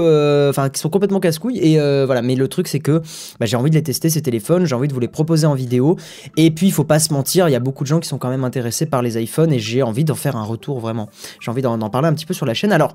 Enfin 0.49 0.69
qui 0.69 0.79
sont 0.79 0.89
complètement 0.89 1.19
casse-couilles, 1.19 1.59
et 1.59 1.77
voilà, 2.05 2.23
mais 2.23 2.33
le 2.33 2.47
truc 2.47 2.67
c'est 2.67 2.79
que 2.79 3.03
bah, 3.39 3.45
j'ai 3.45 3.55
envie 3.55 3.69
de 3.69 3.75
les 3.75 3.83
tester 3.83 4.09
ces 4.09 4.23
téléphones, 4.23 4.65
j'ai 4.65 4.73
envie 4.73 4.87
de 4.87 4.93
vous 4.95 4.99
les 4.99 5.07
proposer 5.07 5.45
en 5.45 5.53
vidéo. 5.53 5.95
Et 6.37 6.51
puis, 6.51 6.67
il 6.67 6.71
faut 6.71 6.83
pas 6.83 6.99
se 6.99 7.13
mentir, 7.13 7.47
il 7.49 7.51
y 7.51 7.55
a 7.55 7.59
beaucoup 7.59 7.83
de 7.83 7.87
gens 7.87 7.99
qui 7.99 8.07
sont 8.07 8.17
quand 8.17 8.29
même 8.29 8.43
intéressés 8.43 8.85
par 8.85 9.01
les 9.01 9.21
iPhones 9.21 9.51
et 9.53 9.59
j'ai 9.59 9.83
envie 9.83 10.03
d'en 10.03 10.15
faire 10.15 10.35
un 10.35 10.43
retour 10.43 10.79
vraiment. 10.79 11.09
J'ai 11.39 11.51
envie 11.51 11.61
d'en 11.61 11.77
parler 11.89 12.07
un 12.07 12.13
petit 12.13 12.25
peu 12.25 12.33
sur 12.33 12.45
la 12.45 12.53
chaîne. 12.53 12.71
Alors. 12.71 12.93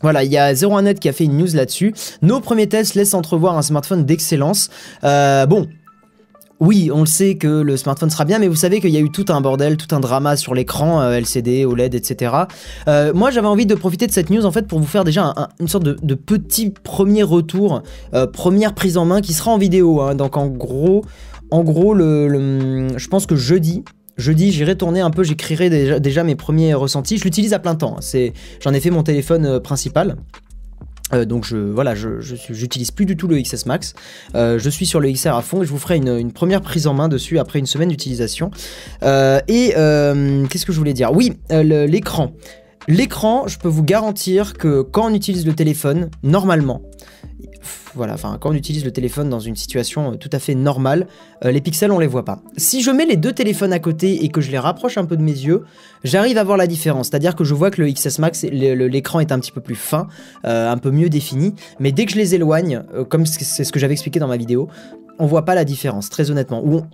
Voilà, 0.00 0.22
il 0.22 0.30
y 0.30 0.36
a 0.38 0.52
01net 0.54 1.00
qui 1.00 1.08
a 1.08 1.12
fait 1.12 1.24
une 1.24 1.36
news 1.36 1.48
là-dessus. 1.54 1.92
Nos 2.22 2.38
premiers 2.38 2.68
tests 2.68 2.94
laissent 2.94 3.14
entrevoir 3.14 3.58
un 3.58 3.62
smartphone 3.62 4.04
d'excellence. 4.04 4.70
Euh, 5.02 5.44
bon, 5.46 5.66
oui, 6.60 6.88
on 6.94 7.00
le 7.00 7.06
sait 7.06 7.36
que 7.36 7.48
le 7.48 7.76
smartphone 7.76 8.08
sera 8.08 8.24
bien, 8.24 8.38
mais 8.38 8.46
vous 8.46 8.54
savez 8.54 8.80
qu'il 8.80 8.90
y 8.90 8.96
a 8.96 9.00
eu 9.00 9.10
tout 9.10 9.24
un 9.28 9.40
bordel, 9.40 9.76
tout 9.76 9.92
un 9.94 9.98
drama 9.98 10.36
sur 10.36 10.54
l'écran, 10.54 11.00
euh, 11.00 11.18
LCD, 11.18 11.64
OLED, 11.64 11.96
etc. 11.96 12.32
Euh, 12.86 13.12
moi, 13.12 13.32
j'avais 13.32 13.48
envie 13.48 13.66
de 13.66 13.74
profiter 13.74 14.06
de 14.06 14.12
cette 14.12 14.30
news 14.30 14.44
en 14.46 14.52
fait 14.52 14.68
pour 14.68 14.78
vous 14.78 14.86
faire 14.86 15.02
déjà 15.02 15.24
un- 15.24 15.34
un- 15.36 15.48
une 15.58 15.66
sorte 15.66 15.82
de, 15.84 16.14
petit 16.14 16.70
premier 16.70 17.24
retour, 17.24 17.82
première 18.32 18.74
prise 18.74 18.98
en 18.98 19.04
main 19.04 19.20
qui 19.20 19.32
sera 19.32 19.50
en 19.50 19.58
vidéo. 19.58 20.00
hein. 20.00 20.14
Donc 20.14 20.36
en 20.36 20.46
gros, 20.46 21.04
en 21.50 21.62
gros, 21.62 21.96
je 21.96 23.08
pense 23.08 23.26
que 23.26 23.36
jeudi. 23.36 23.84
Jeudi, 24.16 24.50
j'irai 24.50 24.76
tourner 24.76 25.00
un 25.00 25.10
peu, 25.10 25.22
j'écrirai 25.22 26.00
déjà, 26.00 26.24
mes 26.24 26.34
premiers 26.34 26.74
ressentis. 26.74 27.18
Je 27.18 27.24
l'utilise 27.24 27.54
à 27.54 27.60
plein 27.60 27.76
temps. 27.76 27.94
hein. 27.96 28.00
C'est, 28.00 28.32
j'en 28.60 28.72
ai 28.72 28.80
fait 28.80 28.90
mon 28.90 29.04
téléphone 29.04 29.46
euh, 29.46 29.60
principal. 29.60 30.16
Euh, 31.14 31.24
donc 31.24 31.44
je 31.44 31.56
voilà, 31.56 31.94
je, 31.94 32.20
j'utilise 32.20 32.90
plus 32.90 33.06
du 33.06 33.16
tout 33.16 33.28
le 33.28 33.40
XS 33.40 33.64
Max. 33.66 33.94
Euh, 34.34 34.58
je 34.58 34.68
suis 34.68 34.86
sur 34.86 35.00
le 35.00 35.10
XR 35.10 35.36
à 35.36 35.42
fond 35.42 35.62
et 35.62 35.66
je 35.66 35.70
vous 35.70 35.78
ferai 35.78 35.96
une, 35.96 36.32
première 36.32 36.60
prise 36.60 36.86
en 36.88 36.94
main 36.94 37.08
dessus 37.08 37.38
après 37.38 37.60
une 37.60 37.66
semaine 37.66 37.88
d'utilisation. 37.88 38.50
Et 39.02 39.72
qu'est-ce 39.74 40.66
que 40.66 40.72
je 40.72 40.78
voulais 40.78 40.94
dire? 40.94 41.12
Oui, 41.12 41.38
l'écran. 41.50 42.32
L'écran, 42.88 43.46
je 43.46 43.58
peux 43.58 43.68
vous 43.68 43.84
garantir 43.84 44.54
que 44.54 44.82
quand 44.82 45.10
on 45.10 45.14
utilise 45.14 45.46
le 45.46 45.52
téléphone, 45.52 46.10
normalement, 46.22 46.82
voilà, 47.94 48.14
enfin 48.14 48.38
quand 48.40 48.50
on 48.50 48.54
utilise 48.54 48.84
le 48.84 48.90
téléphone 48.90 49.28
dans 49.28 49.40
une 49.40 49.56
situation 49.56 50.12
euh, 50.12 50.16
tout 50.16 50.28
à 50.32 50.38
fait 50.38 50.54
normale, 50.54 51.06
euh, 51.44 51.50
les 51.50 51.60
pixels 51.60 51.90
on 51.92 51.98
les 51.98 52.06
voit 52.06 52.24
pas. 52.24 52.40
Si 52.56 52.82
je 52.82 52.90
mets 52.90 53.06
les 53.06 53.16
deux 53.16 53.32
téléphones 53.32 53.72
à 53.72 53.78
côté 53.78 54.24
et 54.24 54.28
que 54.28 54.40
je 54.40 54.50
les 54.50 54.58
rapproche 54.58 54.98
un 54.98 55.04
peu 55.04 55.16
de 55.16 55.22
mes 55.22 55.32
yeux, 55.32 55.64
j'arrive 56.04 56.38
à 56.38 56.44
voir 56.44 56.56
la 56.56 56.66
différence. 56.66 57.08
C'est-à-dire 57.08 57.34
que 57.34 57.44
je 57.44 57.54
vois 57.54 57.70
que 57.70 57.82
le 57.82 57.90
XS 57.92 58.18
Max, 58.18 58.44
l'écran 58.44 59.20
est 59.20 59.32
un 59.32 59.38
petit 59.38 59.52
peu 59.52 59.60
plus 59.60 59.74
fin, 59.76 60.08
euh, 60.44 60.70
un 60.70 60.78
peu 60.78 60.90
mieux 60.90 61.08
défini, 61.08 61.54
mais 61.80 61.92
dès 61.92 62.06
que 62.06 62.12
je 62.12 62.16
les 62.16 62.34
éloigne, 62.34 62.82
comme 63.08 63.26
c'est 63.26 63.64
ce 63.64 63.72
que 63.72 63.78
j'avais 63.78 63.94
expliqué 63.94 64.20
dans 64.20 64.28
ma 64.28 64.36
vidéo, 64.36 64.68
on 65.18 65.26
voit 65.26 65.44
pas 65.44 65.54
la 65.54 65.64
différence, 65.64 66.10
très 66.10 66.30
honnêtement. 66.30 66.62
Ou 66.64 66.76
on, 66.76 66.86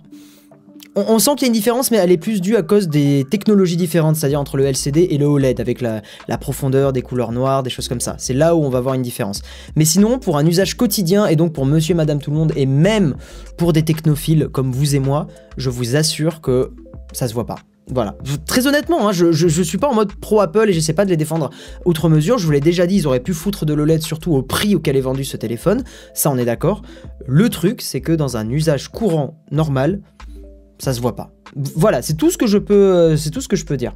on, 0.95 1.19
sent 1.19 1.31
qu'il 1.35 1.41
y 1.41 1.45
a 1.45 1.47
une 1.47 1.53
différence, 1.53 1.91
mais 1.91 1.97
elle 1.97 2.11
est 2.11 2.17
plus 2.17 2.41
due 2.41 2.55
à 2.55 2.61
cause 2.61 2.87
des 2.87 3.25
technologies 3.29 3.77
différentes, 3.77 4.15
c'est-à-dire 4.15 4.39
entre 4.39 4.57
le 4.57 4.65
LCD 4.65 5.07
et 5.11 5.17
le 5.17 5.25
OLED, 5.25 5.59
avec 5.59 5.81
la, 5.81 6.01
la 6.27 6.37
profondeur, 6.37 6.93
des 6.93 7.01
couleurs 7.01 7.31
noires, 7.31 7.63
des 7.63 7.69
choses 7.69 7.87
comme 7.87 7.99
ça. 7.99 8.15
C'est 8.17 8.33
là 8.33 8.55
où 8.55 8.63
on 8.63 8.69
va 8.69 8.79
voir 8.79 8.95
une 8.95 9.01
différence. 9.01 9.41
Mais 9.75 9.85
sinon, 9.85 10.19
pour 10.19 10.37
un 10.37 10.45
usage 10.45 10.75
quotidien, 10.75 11.25
et 11.25 11.35
donc 11.35 11.53
pour 11.53 11.65
monsieur, 11.65 11.95
madame, 11.95 12.19
tout 12.19 12.31
le 12.31 12.37
monde, 12.37 12.53
et 12.55 12.65
même 12.65 13.15
pour 13.57 13.73
des 13.73 13.83
technophiles 13.83 14.47
comme 14.51 14.71
vous 14.71 14.95
et 14.95 14.99
moi, 14.99 15.27
je 15.57 15.69
vous 15.69 15.95
assure 15.95 16.41
que 16.41 16.71
ça 17.11 17.27
se 17.27 17.33
voit 17.33 17.45
pas. 17.45 17.57
Voilà. 17.91 18.15
Très 18.47 18.65
honnêtement, 18.65 19.07
hein, 19.07 19.11
je, 19.11 19.31
je, 19.31 19.47
je 19.47 19.61
suis 19.61 19.77
pas 19.77 19.87
en 19.87 19.93
mode 19.93 20.13
pro 20.15 20.41
Apple 20.41 20.69
et 20.69 20.73
j'essaie 20.73 20.93
pas 20.93 21.05
de 21.05 21.11
les 21.11 21.17
défendre 21.17 21.51
outre 21.85 22.09
mesure. 22.09 22.39
Je 22.39 22.45
vous 22.45 22.51
l'ai 22.51 22.59
déjà 22.59 22.87
dit, 22.87 22.95
ils 22.95 23.07
auraient 23.07 23.19
pu 23.19 23.33
foutre 23.33 23.65
de 23.65 23.73
l'OLED 23.73 24.01
surtout 24.01 24.33
au 24.33 24.41
prix 24.41 24.75
auquel 24.75 24.97
est 24.97 25.01
vendu 25.01 25.23
ce 25.23 25.37
téléphone. 25.37 25.83
Ça, 26.15 26.31
on 26.31 26.37
est 26.37 26.45
d'accord. 26.45 26.81
Le 27.27 27.47
truc, 27.49 27.81
c'est 27.81 28.01
que 28.01 28.11
dans 28.11 28.37
un 28.37 28.49
usage 28.49 28.87
courant, 28.87 29.37
normal, 29.51 30.01
ça 30.79 30.93
se 30.93 31.01
voit 31.01 31.15
pas. 31.15 31.31
Voilà, 31.55 32.01
c'est 32.01 32.15
tout 32.15 32.29
ce 32.29 32.37
que 32.37 32.47
je 32.47 32.57
peux, 32.57 32.73
euh, 32.73 33.17
c'est 33.17 33.29
tout 33.29 33.41
ce 33.41 33.47
que 33.47 33.55
je 33.55 33.65
peux 33.65 33.77
dire. 33.77 33.93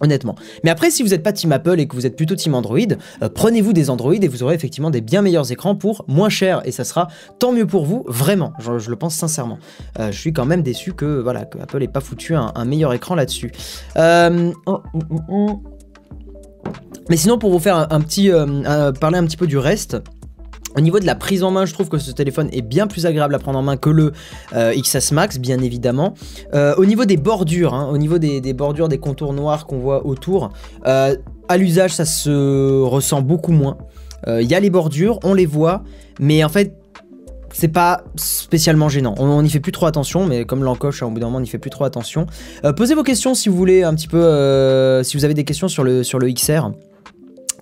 Honnêtement. 0.00 0.34
Mais 0.64 0.70
après, 0.70 0.90
si 0.90 1.04
vous 1.04 1.10
n'êtes 1.10 1.22
pas 1.22 1.32
Team 1.32 1.52
Apple 1.52 1.78
et 1.78 1.86
que 1.86 1.94
vous 1.94 2.06
êtes 2.06 2.16
plutôt 2.16 2.34
Team 2.34 2.54
Android, 2.56 2.78
euh, 3.22 3.28
prenez-vous 3.28 3.72
des 3.72 3.88
Android 3.88 4.14
et 4.14 4.26
vous 4.26 4.42
aurez 4.42 4.56
effectivement 4.56 4.90
des 4.90 5.00
bien 5.00 5.22
meilleurs 5.22 5.52
écrans 5.52 5.76
pour 5.76 6.04
moins 6.08 6.28
cher. 6.28 6.60
Et 6.64 6.72
ça 6.72 6.82
sera 6.82 7.06
tant 7.38 7.52
mieux 7.52 7.66
pour 7.66 7.84
vous, 7.84 8.04
vraiment. 8.08 8.52
Je, 8.58 8.90
le 8.90 8.96
pense 8.96 9.14
sincèrement. 9.14 9.58
Euh, 10.00 10.10
je 10.10 10.18
suis 10.18 10.32
quand 10.32 10.44
même 10.44 10.62
déçu 10.62 10.92
que, 10.92 11.20
voilà, 11.20 11.44
que 11.44 11.58
Apple 11.58 11.78
n'ait 11.78 11.88
pas 11.88 12.00
foutu 12.00 12.34
un, 12.34 12.64
meilleur 12.64 12.92
écran 12.94 13.14
là-dessus. 13.14 13.52
Oh, 13.96 14.52
oh, 14.66 14.82
oh, 14.92 15.20
oh. 15.28 15.62
Mais 17.08 17.16
sinon, 17.16 17.38
pour 17.38 17.52
vous 17.52 17.60
faire 17.60 17.76
un, 17.76 18.00
petit, 18.00 18.30
parler 19.00 19.18
un 19.18 19.24
petit 19.24 19.36
peu 19.36 19.46
du 19.46 19.58
reste. 19.58 19.98
Au 20.76 20.80
niveau 20.80 21.00
de 21.00 21.06
la 21.06 21.14
prise 21.14 21.42
en 21.42 21.50
main, 21.50 21.66
je 21.66 21.74
trouve 21.74 21.88
que 21.88 21.98
ce 21.98 22.10
téléphone 22.10 22.48
est 22.52 22.62
bien 22.62 22.86
plus 22.86 23.04
agréable 23.04 23.34
à 23.34 23.38
prendre 23.38 23.58
en 23.58 23.62
main 23.62 23.76
que 23.76 23.90
le 23.90 24.12
euh, 24.54 24.72
XS 24.74 25.12
Max, 25.12 25.38
bien 25.38 25.60
évidemment. 25.60 26.14
Euh, 26.54 26.74
au 26.76 26.86
niveau 26.86 27.04
des 27.04 27.18
bordures, 27.18 27.74
hein, 27.74 27.88
au 27.92 27.98
niveau 27.98 28.18
des, 28.18 28.40
bordures, 28.54 28.88
des 28.88 28.98
contours 28.98 29.34
noirs 29.34 29.66
qu'on 29.66 29.78
voit 29.78 30.06
autour, 30.06 30.50
euh, 30.86 31.16
à 31.48 31.56
l'usage, 31.58 31.94
ça 31.94 32.04
se 32.04 32.82
ressent 32.82 33.20
beaucoup 33.20 33.52
moins. 33.52 33.76
Il 34.28 34.48
y 34.48 34.54
a 34.54 34.60
les 34.60 34.70
bordures, 34.70 35.18
on 35.24 35.34
les 35.34 35.46
voit, 35.46 35.82
mais 36.20 36.44
en 36.44 36.48
fait, 36.48 36.76
c'est 37.52 37.66
pas 37.66 38.04
spécialement 38.14 38.88
gênant. 38.88 39.16
On 39.18 39.42
n'y 39.42 39.50
fait 39.50 39.58
plus 39.58 39.72
trop 39.72 39.86
attention, 39.86 40.26
mais 40.26 40.44
comme 40.44 40.62
l'encoche, 40.62 41.02
hein, 41.02 41.06
au 41.06 41.10
bout 41.10 41.18
d'un 41.18 41.26
moment, 41.26 41.38
on 41.38 41.40
n'y 41.40 41.48
fait 41.48 41.58
plus 41.58 41.70
trop 41.70 41.82
attention. 41.82 42.26
Posez 42.76 42.94
vos 42.94 43.02
questions 43.02 43.34
si 43.34 43.48
vous 43.48 43.56
voulez 43.56 43.82
un 43.82 43.92
petit 43.94 44.06
peu, 44.06 45.02
si 45.02 45.16
vous 45.16 45.24
avez 45.24 45.34
des 45.34 45.42
questions 45.42 45.66
sur 45.66 45.82
le, 45.82 46.04
sur 46.04 46.20
le 46.20 46.30
XR. 46.30 46.70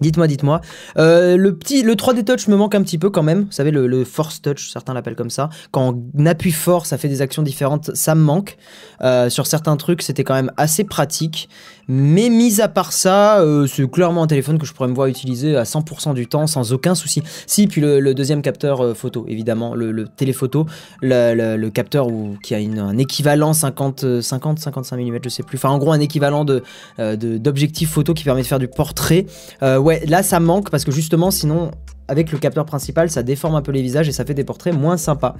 Dites-moi, 0.00 0.26
dites-moi. 0.26 0.60
Euh, 0.96 1.36
le 1.36 1.56
petit, 1.56 1.82
le 1.82 1.94
3D 1.94 2.24
Touch 2.24 2.48
me 2.48 2.56
manque 2.56 2.74
un 2.74 2.82
petit 2.82 2.98
peu 2.98 3.10
quand 3.10 3.22
même. 3.22 3.44
Vous 3.44 3.52
savez, 3.52 3.70
le, 3.70 4.04
Force 4.04 4.40
Touch, 4.40 4.70
certains 4.70 4.94
l'appellent 4.94 5.16
comme 5.16 5.30
ça. 5.30 5.50
Quand 5.70 5.94
on 6.16 6.26
appuie 6.26 6.52
fort, 6.52 6.86
ça 6.86 6.96
fait 6.96 7.08
des 7.08 7.20
actions 7.20 7.42
différentes. 7.42 7.94
Ça 7.94 8.14
me 8.14 8.22
manque. 8.22 8.56
Euh, 9.02 9.28
sur 9.28 9.46
certains 9.46 9.76
trucs, 9.76 10.02
c'était 10.02 10.24
quand 10.24 10.34
même 10.34 10.52
assez 10.56 10.84
pratique. 10.84 11.48
Mais 11.92 12.28
mis 12.28 12.60
à 12.60 12.68
part 12.68 12.92
ça, 12.92 13.40
euh, 13.40 13.66
c'est 13.66 13.90
clairement 13.90 14.22
un 14.22 14.28
téléphone 14.28 14.58
que 14.58 14.64
je 14.64 14.72
pourrais 14.72 14.88
me 14.88 14.94
voir 14.94 15.08
utiliser 15.08 15.56
à 15.56 15.64
100% 15.64 16.14
du 16.14 16.28
temps 16.28 16.46
sans 16.46 16.72
aucun 16.72 16.94
souci. 16.94 17.20
Si, 17.48 17.66
puis 17.66 17.80
le, 17.80 18.14
deuxième 18.14 18.42
capteur 18.42 18.80
euh, 18.80 18.94
photo, 18.94 19.24
évidemment, 19.26 19.74
le, 19.74 20.06
téléphoto, 20.06 20.66
le, 21.02 21.68
capteur 21.70 22.06
qui 22.44 22.54
a 22.54 22.58
un 22.58 22.96
équivalent 22.96 23.52
50, 23.52 24.04
euh, 24.04 24.22
50, 24.22 24.60
55 24.60 24.98
mm, 24.98 25.18
je 25.24 25.28
sais 25.28 25.42
plus. 25.42 25.56
Enfin, 25.56 25.70
en 25.70 25.78
gros, 25.78 25.90
un 25.90 25.98
équivalent 25.98 26.44
d'objectif 26.44 27.90
photo 27.90 28.14
qui 28.14 28.22
permet 28.22 28.42
de 28.42 28.46
faire 28.46 28.60
du 28.60 28.68
portrait. 28.68 29.26
Ouais, 29.60 30.04
là 30.06 30.22
ça 30.22 30.38
manque 30.38 30.70
parce 30.70 30.84
que 30.84 30.92
justement, 30.92 31.32
sinon, 31.32 31.72
avec 32.06 32.30
le 32.30 32.38
capteur 32.38 32.66
principal, 32.66 33.10
ça 33.10 33.24
déforme 33.24 33.56
un 33.56 33.62
peu 33.62 33.72
les 33.72 33.82
visages 33.82 34.08
et 34.08 34.12
ça 34.12 34.24
fait 34.24 34.34
des 34.34 34.44
portraits 34.44 34.74
moins 34.74 34.96
sympas. 34.96 35.34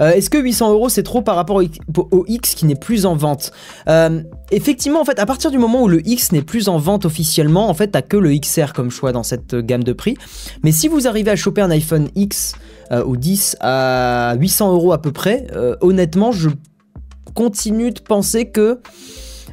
Euh, 0.00 0.12
est-ce 0.12 0.30
que 0.30 0.38
800 0.38 0.72
euros 0.72 0.88
c'est 0.88 1.02
trop 1.02 1.22
par 1.22 1.36
rapport 1.36 1.56
au, 1.56 2.24
X 2.26 2.54
qui 2.54 2.66
n'est 2.66 2.74
plus 2.74 3.06
en 3.06 3.14
vente 3.14 3.52
euh, 3.88 4.22
Effectivement, 4.50 5.00
en 5.00 5.04
fait, 5.04 5.18
à 5.18 5.26
partir 5.26 5.50
du 5.50 5.58
moment 5.58 5.82
où 5.82 5.88
le 5.88 6.06
X 6.06 6.32
n'est 6.32 6.42
plus 6.42 6.68
en 6.68 6.78
vente 6.78 7.04
officiellement, 7.04 7.68
en 7.68 7.74
fait, 7.74 7.88
t'as 7.88 8.02
que 8.02 8.16
le 8.16 8.36
XR 8.36 8.72
comme 8.74 8.90
choix 8.90 9.12
dans 9.12 9.22
cette 9.22 9.54
gamme 9.54 9.84
de 9.84 9.92
prix. 9.92 10.16
Mais 10.62 10.72
si 10.72 10.88
vous 10.88 11.06
arrivez 11.06 11.30
à 11.30 11.36
choper 11.36 11.62
un 11.62 11.70
iPhone 11.70 12.08
X 12.14 12.54
euh, 12.90 13.04
ou 13.04 13.16
10 13.16 13.56
à 13.60 14.34
800 14.38 14.72
euros 14.72 14.92
à 14.92 15.00
peu 15.00 15.12
près, 15.12 15.46
honnêtement, 15.80 16.32
je 16.32 16.50
continue 17.34 17.90
de 17.90 18.00
penser 18.00 18.50
que 18.50 18.80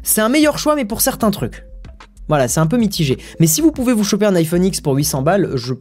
c'est 0.03 0.21
un 0.21 0.29
meilleur 0.29 0.57
choix, 0.57 0.75
mais 0.75 0.85
pour 0.85 1.01
certains 1.01 1.31
trucs. 1.31 1.65
Voilà, 2.27 2.47
c'est 2.47 2.59
un 2.59 2.67
peu 2.67 2.77
mitigé. 2.77 3.17
Mais 3.39 3.47
si 3.47 3.59
vous 3.59 3.71
pouvez 3.71 3.91
vous 3.91 4.03
choper 4.03 4.25
un 4.25 4.35
iPhone 4.35 4.63
X 4.63 4.81
pour 4.81 4.93
800 4.93 5.23
balles, 5.23 5.51
je 5.55 5.73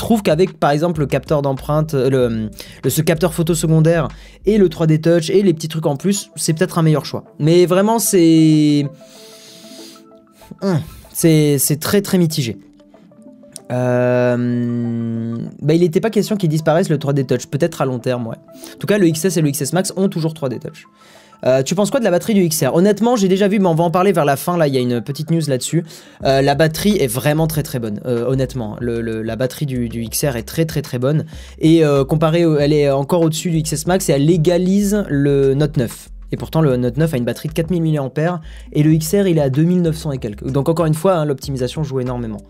trouve 0.00 0.22
qu'avec 0.22 0.58
par 0.58 0.70
exemple 0.70 1.00
le 1.00 1.06
capteur 1.06 1.42
d'empreinte, 1.42 1.94
euh, 1.94 2.50
le, 2.82 2.90
ce 2.90 3.02
capteur 3.02 3.32
photo 3.34 3.54
secondaire 3.54 4.08
et 4.46 4.58
le 4.58 4.68
3D 4.68 5.00
Touch 5.00 5.30
et 5.30 5.42
les 5.42 5.54
petits 5.54 5.68
trucs 5.68 5.86
en 5.86 5.96
plus, 5.96 6.30
c'est 6.36 6.54
peut-être 6.54 6.78
un 6.78 6.82
meilleur 6.82 7.04
choix. 7.04 7.24
Mais 7.38 7.66
vraiment, 7.66 7.98
c'est. 7.98 8.86
Hum, 10.62 10.80
c'est 11.12 11.78
très 11.80 12.02
très 12.02 12.18
mitigé. 12.18 12.58
Euh, 13.70 15.36
bah, 15.62 15.74
il 15.74 15.80
n'était 15.80 16.00
pas 16.00 16.10
question 16.10 16.36
qu'il 16.36 16.48
disparaisse 16.48 16.88
le 16.88 16.96
3D 16.96 17.26
Touch, 17.26 17.46
peut-être 17.46 17.82
à 17.82 17.84
long 17.84 17.98
terme, 17.98 18.26
ouais. 18.26 18.36
En 18.74 18.78
tout 18.78 18.86
cas, 18.86 18.98
le 18.98 19.08
XS 19.08 19.36
et 19.36 19.42
le 19.42 19.50
XS 19.50 19.72
Max 19.74 19.92
ont 19.96 20.08
toujours 20.08 20.32
3D 20.32 20.58
Touch. 20.58 20.86
Euh, 21.44 21.62
tu 21.62 21.74
penses 21.74 21.90
quoi 21.90 22.00
de 22.00 22.04
la 22.04 22.10
batterie 22.10 22.34
du 22.34 22.46
XR 22.48 22.74
Honnêtement, 22.74 23.16
j'ai 23.16 23.28
déjà 23.28 23.48
vu, 23.48 23.58
mais 23.58 23.68
on 23.68 23.74
va 23.74 23.84
en 23.84 23.90
parler 23.90 24.12
vers 24.12 24.24
la 24.24 24.36
fin. 24.36 24.56
Là, 24.56 24.68
il 24.68 24.74
y 24.74 24.78
a 24.78 24.80
une 24.80 25.00
petite 25.00 25.30
news 25.30 25.40
là-dessus. 25.46 25.84
Euh, 26.24 26.42
la 26.42 26.54
batterie 26.54 26.96
est 26.98 27.06
vraiment 27.06 27.46
très 27.46 27.62
très 27.62 27.78
bonne, 27.78 28.00
euh, 28.06 28.26
honnêtement. 28.26 28.76
la 28.80 29.36
batterie 29.36 29.66
du, 29.66 29.88
XR 30.08 30.36
est 30.36 30.42
très 30.42 30.64
très 30.64 30.82
très 30.82 30.98
bonne. 30.98 31.24
Et 31.58 31.82
comparé, 32.08 32.44
elle 32.60 32.72
est 32.72 32.90
encore 32.90 33.22
au-dessus 33.22 33.50
du 33.50 33.62
XS 33.62 33.86
Max 33.86 34.08
et 34.08 34.12
elle 34.12 34.26
légalise 34.26 35.04
le 35.08 35.54
Note 35.54 35.76
9. 35.76 36.08
Et 36.32 36.36
pourtant, 36.36 36.60
le 36.60 36.76
Note 36.76 36.96
9 36.96 37.14
a 37.14 37.16
une 37.16 37.24
batterie 37.24 37.48
de 37.48 37.54
4000 37.54 37.82
mAh 37.82 38.40
et 38.72 38.82
le 38.82 38.96
XR 38.96 39.26
il 39.26 39.38
est 39.38 39.42
à 39.42 39.50
2900 39.50 40.12
et 40.12 40.18
quelques. 40.18 40.48
Donc, 40.50 40.68
encore 40.68 40.86
une 40.86 40.94
fois, 40.94 41.14
hein, 41.14 41.24
l'optimisation 41.24 41.82
joue 41.82 42.00
énormément. 42.00 42.40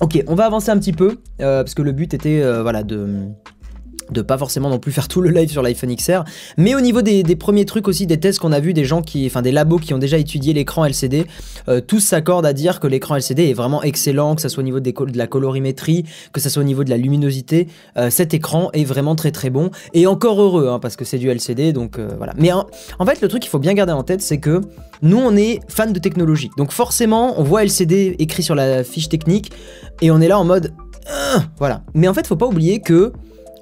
Ok, 0.00 0.22
on 0.28 0.34
va 0.34 0.46
avancer 0.46 0.70
un 0.70 0.78
petit 0.78 0.92
peu 0.92 1.18
parce 1.38 1.74
que 1.74 1.82
le 1.82 1.92
but 1.92 2.14
était 2.14 2.42
voilà, 2.62 2.82
de 2.82 3.28
de 4.10 4.22
pas 4.22 4.38
forcément 4.38 4.68
non 4.68 4.78
plus 4.78 4.92
faire 4.92 5.08
tout 5.08 5.20
le 5.20 5.30
live 5.30 5.50
sur 5.50 5.62
l'iPhone 5.62 5.94
XR, 5.94 6.24
mais 6.56 6.74
au 6.74 6.80
niveau 6.80 7.02
des, 7.02 7.24
premiers 7.36 7.64
trucs 7.64 7.88
aussi, 7.88 8.06
des 8.06 8.18
tests 8.18 8.38
qu'on 8.38 8.52
a 8.52 8.60
vu, 8.60 8.72
des 8.72 8.84
gens 8.84 9.02
qui, 9.02 9.26
enfin 9.26 9.42
des 9.42 9.52
labos 9.52 9.78
qui 9.78 9.94
ont 9.94 9.98
déjà 9.98 10.18
étudié 10.18 10.52
l'écran 10.52 10.84
LCD, 10.84 11.26
euh, 11.68 11.80
tous 11.80 12.00
s'accordent 12.00 12.46
à 12.46 12.52
dire 12.52 12.80
que 12.80 12.86
l'écran 12.86 13.16
LCD 13.16 13.50
est 13.50 13.54
vraiment 13.54 13.82
excellent, 13.82 14.34
que 14.34 14.42
ça 14.42 14.48
soit 14.48 14.62
au 14.62 14.64
niveau 14.64 14.80
de 14.80 15.18
la 15.18 15.26
colorimétrie, 15.26 16.04
que 16.32 16.40
ça 16.40 16.50
soit 16.50 16.62
au 16.62 16.66
niveau 16.66 16.84
de 16.84 16.90
la 16.90 16.96
luminosité, 16.96 17.68
euh, 17.96 18.10
cet 18.10 18.34
écran 18.34 18.70
est 18.72 18.84
vraiment 18.84 19.14
très 19.14 19.30
très 19.30 19.50
bon, 19.50 19.70
et 19.94 20.06
encore 20.06 20.40
heureux, 20.40 20.68
hein, 20.68 20.78
parce 20.78 20.96
que 20.96 21.04
c'est 21.04 21.18
du 21.18 21.28
LCD, 21.28 21.72
donc 21.72 21.98
euh, 21.98 22.08
voilà. 22.18 22.32
Mais 22.36 22.52
en, 22.52 22.66
fait, 23.06 23.20
le 23.20 23.28
truc 23.28 23.42
qu'il 23.42 23.50
faut 23.50 23.58
bien 23.58 23.74
garder 23.74 23.92
en 23.92 24.02
tête, 24.02 24.22
c'est 24.22 24.38
que 24.38 24.60
nous, 25.02 25.18
on 25.18 25.36
est 25.36 25.60
fans 25.68 25.90
de 25.90 25.98
technologie, 25.98 26.50
donc 26.56 26.72
forcément, 26.72 27.38
on 27.38 27.42
voit 27.42 27.64
LCD 27.64 28.16
écrit 28.18 28.42
sur 28.42 28.54
la 28.54 28.84
fiche 28.84 29.08
technique, 29.08 29.52
et 30.00 30.10
on 30.10 30.20
est 30.20 30.28
là 30.28 30.38
en 30.38 30.44
mode, 30.44 30.72
voilà. 31.58 31.82
Mais 31.94 32.08
en 32.08 32.14
fait, 32.14 32.26
faut 32.26 32.36
pas 32.36 32.46
oublier 32.46 32.80
que 32.80 33.12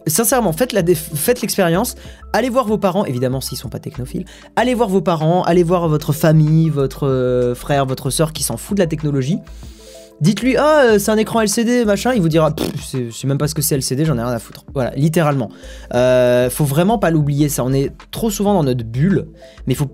sincèrement, 0.06 0.52
faites 0.52 0.72
l'expérience. 0.72 1.94
allez 2.32 2.48
voir 2.48 2.66
vos 2.66 2.78
parents, 2.78 3.04
évidemment 3.04 3.40
s'ils 3.40 3.58
sont 3.58 3.68
pas 3.68 3.78
technophiles. 3.78 4.24
Allez 4.56 4.74
voir 4.74 4.88
vos 4.88 5.00
parents, 5.00 5.42
allez 5.42 5.62
voir 5.62 5.88
votre 5.88 6.12
famille, 6.12 6.70
votre 6.70 7.06
euh, 7.06 7.54
frère, 7.54 7.86
votre 7.86 8.10
soeur 8.10 8.32
qui 8.32 8.42
s'en 8.42 8.56
fout 8.56 8.76
de 8.76 8.82
la 8.82 8.86
technologie. 8.86 9.38
Dites-lui, 10.20 10.56
ah, 10.56 10.82
euh, 10.84 10.98
c'est 10.98 11.10
un 11.10 11.18
écran 11.18 11.42
LCD, 11.42 11.84
machin. 11.84 12.14
Il 12.14 12.22
vous 12.22 12.30
dira, 12.30 12.54
je 12.92 13.10
sais 13.10 13.26
même 13.26 13.36
pas 13.36 13.48
ce 13.48 13.54
que 13.54 13.60
c'est 13.60 13.74
LCD, 13.74 14.06
j'en 14.06 14.16
ai 14.16 14.22
rien 14.22 14.32
à 14.32 14.38
foutre. 14.38 14.64
Voilà, 14.72 14.92
littéralement. 14.96 15.50
Euh, 15.92 16.48
faut 16.48 16.64
vraiment 16.64 16.98
pas 16.98 17.10
l'oublier, 17.10 17.50
ça. 17.50 17.64
On 17.64 17.72
est 17.72 17.92
trop 18.10 18.30
souvent 18.30 18.54
dans 18.54 18.64
notre 18.64 18.84
bulle, 18.84 19.28
mais 19.66 19.74
faut. 19.74 19.90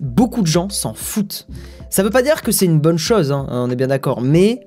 Beaucoup 0.00 0.42
de 0.42 0.48
gens 0.48 0.68
s'en 0.68 0.94
foutent. 0.94 1.46
Ça 1.90 2.02
veut 2.02 2.10
pas 2.10 2.22
dire 2.22 2.42
que 2.42 2.50
c'est 2.50 2.64
une 2.64 2.80
bonne 2.80 2.98
chose, 2.98 3.30
hein, 3.30 3.46
on 3.50 3.70
est 3.70 3.76
bien 3.76 3.86
d'accord, 3.86 4.20
mais 4.20 4.66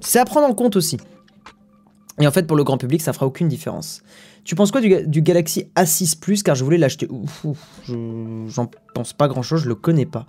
c'est 0.00 0.18
à 0.18 0.24
prendre 0.24 0.46
en 0.46 0.54
compte 0.54 0.74
aussi. 0.74 0.96
Et 2.20 2.26
en 2.26 2.30
fait, 2.30 2.46
pour 2.46 2.56
le 2.56 2.64
grand 2.64 2.78
public, 2.78 3.00
ça 3.02 3.12
fera 3.12 3.26
aucune 3.26 3.48
différence. 3.48 4.02
Tu 4.44 4.54
penses 4.54 4.72
quoi 4.72 4.80
du, 4.80 5.22
Galaxy 5.22 5.66
A6 5.76 6.18
Plus? 6.18 6.42
Car 6.42 6.54
je 6.54 6.64
voulais 6.64 6.78
l'acheter. 6.78 7.08
J'en 7.86 8.70
pense 8.94 9.12
pas 9.12 9.28
grand 9.28 9.42
chose, 9.42 9.62
je 9.62 9.68
le 9.68 9.74
connais 9.74 10.06
pas. 10.06 10.26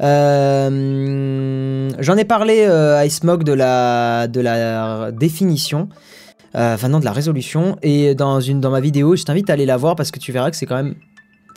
Euh, 0.00 1.90
j'en 1.98 2.16
ai 2.16 2.24
parlé 2.24 2.64
euh, 2.66 2.96
à 2.96 3.04
Ismog 3.04 3.44
de 3.44 3.52
la, 3.52 5.10
définition. 5.12 5.88
Euh, 6.56 6.74
enfin, 6.74 6.88
non, 6.88 7.00
de 7.00 7.04
la 7.04 7.12
résolution. 7.12 7.76
Et 7.82 8.14
dans 8.14 8.40
ma 8.70 8.80
vidéo, 8.80 9.14
je 9.14 9.24
t'invite 9.24 9.50
à 9.50 9.52
aller 9.52 9.66
la 9.66 9.76
voir 9.76 9.94
parce 9.94 10.10
que 10.10 10.18
tu 10.18 10.32
verras 10.32 10.50
que 10.50 10.56
c'est 10.56 10.66
quand 10.66 10.76
même 10.76 10.94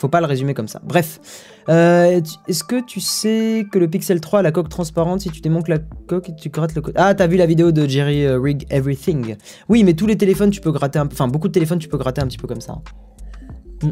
faut 0.03 0.09
pas 0.09 0.19
le 0.19 0.27
résumer 0.27 0.53
comme 0.53 0.67
ça. 0.67 0.81
Bref, 0.83 1.21
euh, 1.69 2.19
est-ce 2.49 2.65
que 2.65 2.83
tu 2.83 2.99
sais 2.99 3.65
que 3.71 3.79
le 3.79 3.87
Pixel 3.87 4.19
3 4.19 4.39
a 4.39 4.41
la 4.41 4.51
coque 4.51 4.67
transparente 4.67 5.21
Si 5.21 5.29
tu 5.29 5.39
démontes 5.39 5.69
la 5.69 5.79
coque, 5.79 6.35
tu 6.35 6.49
grattes 6.49 6.75
le 6.75 6.81
code. 6.81 6.93
Ah, 6.97 7.15
t'as 7.15 7.25
vu 7.25 7.37
la 7.37 7.45
vidéo 7.45 7.71
de 7.71 7.87
Jerry 7.87 8.25
euh, 8.25 8.37
Rig 8.37 8.65
Everything 8.69 9.37
Oui, 9.69 9.85
mais 9.85 9.93
tous 9.93 10.05
les 10.05 10.17
téléphones, 10.17 10.49
tu 10.49 10.59
peux 10.59 10.71
gratter 10.71 10.99
un... 10.99 11.07
Enfin, 11.07 11.29
beaucoup 11.29 11.47
de 11.47 11.53
téléphones, 11.53 11.79
tu 11.79 11.87
peux 11.87 11.97
gratter 11.97 12.21
un 12.21 12.27
petit 12.27 12.37
peu 12.37 12.47
comme 12.47 12.59
ça. 12.59 12.75
Hmm. 13.81 13.91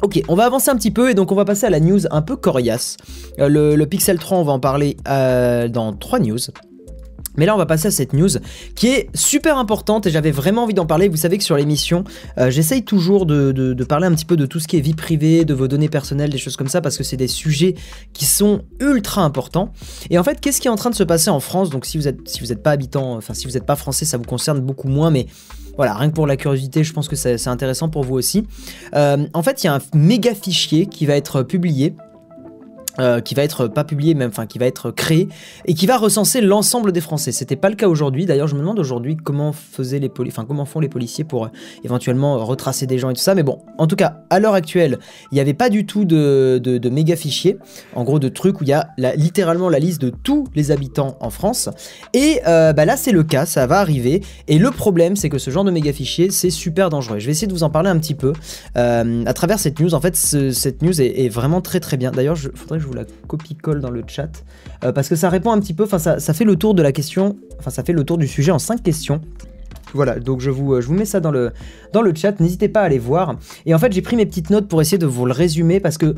Ok, 0.00 0.22
on 0.28 0.34
va 0.34 0.46
avancer 0.46 0.70
un 0.70 0.76
petit 0.76 0.90
peu 0.90 1.10
et 1.10 1.14
donc 1.14 1.32
on 1.32 1.34
va 1.34 1.44
passer 1.44 1.66
à 1.66 1.70
la 1.70 1.80
news 1.80 2.00
un 2.10 2.22
peu 2.22 2.36
coriace. 2.36 2.96
Euh, 3.38 3.48
le, 3.48 3.76
le, 3.76 3.86
Pixel 3.86 4.18
3, 4.18 4.38
on 4.38 4.42
va 4.42 4.52
en 4.52 4.60
parler 4.60 4.96
dans 5.04 5.92
3 5.92 6.20
news. 6.20 6.38
Mais 7.38 7.46
là, 7.46 7.54
on 7.54 7.58
va 7.58 7.66
passer 7.66 7.88
à 7.88 7.90
cette 7.90 8.12
news 8.12 8.28
qui 8.74 8.88
est 8.88 9.08
super 9.14 9.56
importante 9.56 10.06
et 10.06 10.10
j'avais 10.10 10.30
vraiment 10.30 10.64
envie 10.64 10.74
d'en 10.74 10.86
parler. 10.86 11.08
Vous 11.08 11.16
savez 11.16 11.38
que 11.38 11.44
sur 11.44 11.56
l'émission, 11.56 12.04
euh, 12.36 12.50
j'essaye 12.50 12.82
toujours 12.82 13.24
de, 13.24 13.74
parler 13.88 14.06
un 14.06 14.12
petit 14.12 14.26
peu 14.26 14.36
de 14.36 14.44
tout 14.44 14.60
ce 14.60 14.68
qui 14.68 14.76
est 14.76 14.80
vie 14.80 14.94
privée, 14.94 15.44
de 15.46 15.54
vos 15.54 15.68
données 15.68 15.88
personnelles, 15.88 16.30
des 16.30 16.38
choses 16.38 16.56
comme 16.56 16.68
ça, 16.68 16.82
parce 16.82 16.98
que 16.98 17.04
c'est 17.04 17.16
des 17.16 17.28
sujets 17.28 17.74
qui 18.12 18.26
sont 18.26 18.62
ultra 18.80 19.22
importants. 19.22 19.72
Et 20.10 20.18
en 20.18 20.24
fait, 20.24 20.40
qu'est-ce 20.40 20.60
qui 20.60 20.68
est 20.68 20.70
en 20.70 20.76
train 20.76 20.90
de 20.90 20.94
se 20.94 21.04
passer 21.04 21.30
en 21.30 21.40
France? 21.40 21.70
Donc, 21.70 21.86
si 21.86 21.96
vous 21.96 22.08
êtes, 22.08 22.28
si 22.28 22.40
vous 22.40 22.46
n'êtes 22.46 22.62
pas 22.62 22.72
habitant, 22.72 23.16
enfin, 23.16 23.32
si 23.32 23.46
vous 23.46 23.52
n'êtes 23.52 23.64
pas 23.64 23.76
français, 23.76 24.04
ça 24.04 24.18
vous 24.18 24.24
concerne 24.24 24.60
beaucoup 24.60 24.88
moins, 24.88 25.10
mais 25.10 25.26
voilà, 25.78 25.94
rien 25.94 26.10
que 26.10 26.14
pour 26.14 26.26
la 26.26 26.36
curiosité, 26.36 26.82
je 26.82 26.92
pense 26.92 27.06
que 27.06 27.14
c'est 27.14 27.46
intéressant 27.46 27.88
pour 27.88 28.02
vous 28.02 28.16
aussi. 28.16 28.44
Euh, 28.96 29.26
en 29.32 29.42
fait, 29.44 29.62
il 29.62 29.68
y 29.68 29.70
a 29.70 29.74
un 29.76 29.80
méga 29.94 30.34
fichier 30.34 30.86
qui 30.86 31.06
va 31.06 31.14
être 31.14 31.44
publié 31.44 31.94
euh, 33.00 33.20
qui 33.20 33.34
va 33.34 33.44
être 33.44 33.68
pas 33.68 33.84
publié 33.84 34.14
même, 34.14 34.30
enfin 34.30 34.46
qui 34.46 34.58
va 34.58 34.66
être 34.66 34.90
créé 34.90 35.28
et 35.66 35.74
qui 35.74 35.86
va 35.86 35.96
recenser 35.96 36.40
l'ensemble 36.40 36.90
des 36.90 37.00
Français. 37.00 37.30
C'était 37.30 37.56
pas 37.56 37.68
le 37.68 37.76
cas 37.76 37.88
aujourd'hui. 37.88 38.26
D'ailleurs, 38.26 38.48
je 38.48 38.54
me 38.54 38.60
demande 38.60 38.78
aujourd'hui 38.78 39.16
comment 39.16 39.52
faisaient 39.52 40.00
les 40.00 40.10
enfin 40.26 40.44
comment 40.44 40.64
font 40.64 40.80
les 40.80 40.88
policiers 40.88 41.24
pour 41.24 41.44
euh, 41.44 41.48
éventuellement 41.84 42.44
retracer 42.44 42.86
des 42.86 42.98
gens 42.98 43.10
et 43.10 43.14
tout 43.14 43.22
ça. 43.22 43.34
Mais 43.34 43.44
bon, 43.44 43.60
en 43.78 43.86
tout 43.86 43.96
cas, 43.96 44.22
à 44.30 44.40
l'heure 44.40 44.54
actuelle, 44.54 44.98
il 45.30 45.36
n'y 45.36 45.40
avait 45.40 45.54
pas 45.54 45.70
du 45.70 45.86
tout 45.86 46.04
de, 46.04 46.58
de, 46.62 46.88
méga 46.88 47.14
fichiers, 47.14 47.58
en 47.94 48.02
gros 48.02 48.18
de 48.18 48.28
trucs 48.28 48.60
où 48.60 48.64
il 48.64 48.70
y 48.70 48.72
a 48.72 48.88
littéralement 49.14 49.68
la 49.68 49.78
liste 49.78 50.00
de 50.00 50.10
tous 50.10 50.48
les 50.54 50.70
habitants 50.70 51.16
en 51.20 51.30
France. 51.30 51.68
Et 52.14 52.40
euh, 52.46 52.72
bah 52.72 52.84
là, 52.84 52.96
c'est 52.96 53.12
le 53.12 53.22
cas, 53.22 53.46
ça 53.46 53.66
va 53.66 53.78
arriver. 53.78 54.22
Et 54.48 54.58
le 54.58 54.70
problème, 54.70 55.14
c'est 55.14 55.28
que 55.28 55.38
ce 55.38 55.50
genre 55.50 55.64
de 55.64 55.70
méga 55.70 55.92
fichier, 55.92 56.30
c'est 56.30 56.50
super 56.50 56.90
dangereux. 56.90 57.18
Je 57.20 57.26
vais 57.26 57.32
essayer 57.32 57.46
de 57.46 57.52
vous 57.52 57.62
en 57.62 57.70
parler 57.70 57.90
un 57.90 57.98
petit 57.98 58.14
peu 58.14 58.32
à 58.74 59.32
travers 59.34 59.58
cette 59.58 59.78
news. 59.78 59.94
En 59.94 60.00
fait, 60.00 60.16
cette 60.16 60.82
news 60.82 61.00
est, 61.00 61.28
vraiment 61.28 61.60
très 61.60 61.78
très 61.78 61.96
bien. 61.96 62.10
D'ailleurs, 62.10 62.36
il 62.42 62.58
faudrait 62.58 62.78
que 62.78 62.82
je 62.82 62.87
la 62.94 63.04
copie-colle 63.26 63.80
dans 63.80 63.90
le 63.90 64.02
chat, 64.06 64.44
euh, 64.84 64.92
parce 64.92 65.08
que 65.08 65.16
ça 65.16 65.28
répond 65.28 65.52
un 65.52 65.60
petit 65.60 65.74
peu, 65.74 65.84
enfin 65.84 65.98
ça, 65.98 66.34
fait 66.34 66.44
le 66.44 66.56
tour 66.56 66.74
de 66.74 66.82
la 66.82 66.92
question, 66.92 67.36
enfin 67.58 67.70
ça 67.70 67.82
fait 67.82 67.92
le 67.92 68.04
tour 68.04 68.18
du 68.18 68.26
sujet 68.26 68.50
en 68.50 68.58
5 68.58 68.82
questions. 68.82 69.20
Voilà, 69.94 70.18
donc 70.18 70.40
je 70.40 70.50
vous, 70.50 70.74
euh, 70.74 70.80
je 70.80 70.86
vous 70.86 70.94
mets 70.94 71.06
ça 71.06 71.20
dans 71.20 71.30
le, 71.30 71.52
dans 71.92 72.02
le 72.02 72.14
chat, 72.14 72.40
n'hésitez 72.40 72.68
pas 72.68 72.82
à 72.82 72.84
aller 72.84 72.98
voir. 72.98 73.36
Et 73.64 73.74
en 73.74 73.78
fait, 73.78 73.92
j'ai 73.92 74.02
pris 74.02 74.16
mes 74.16 74.26
petites 74.26 74.50
notes 74.50 74.68
pour 74.68 74.80
essayer 74.82 74.98
de 74.98 75.06
vous 75.06 75.24
le 75.24 75.32
résumer 75.32 75.80
parce 75.80 75.96
que 75.96 76.14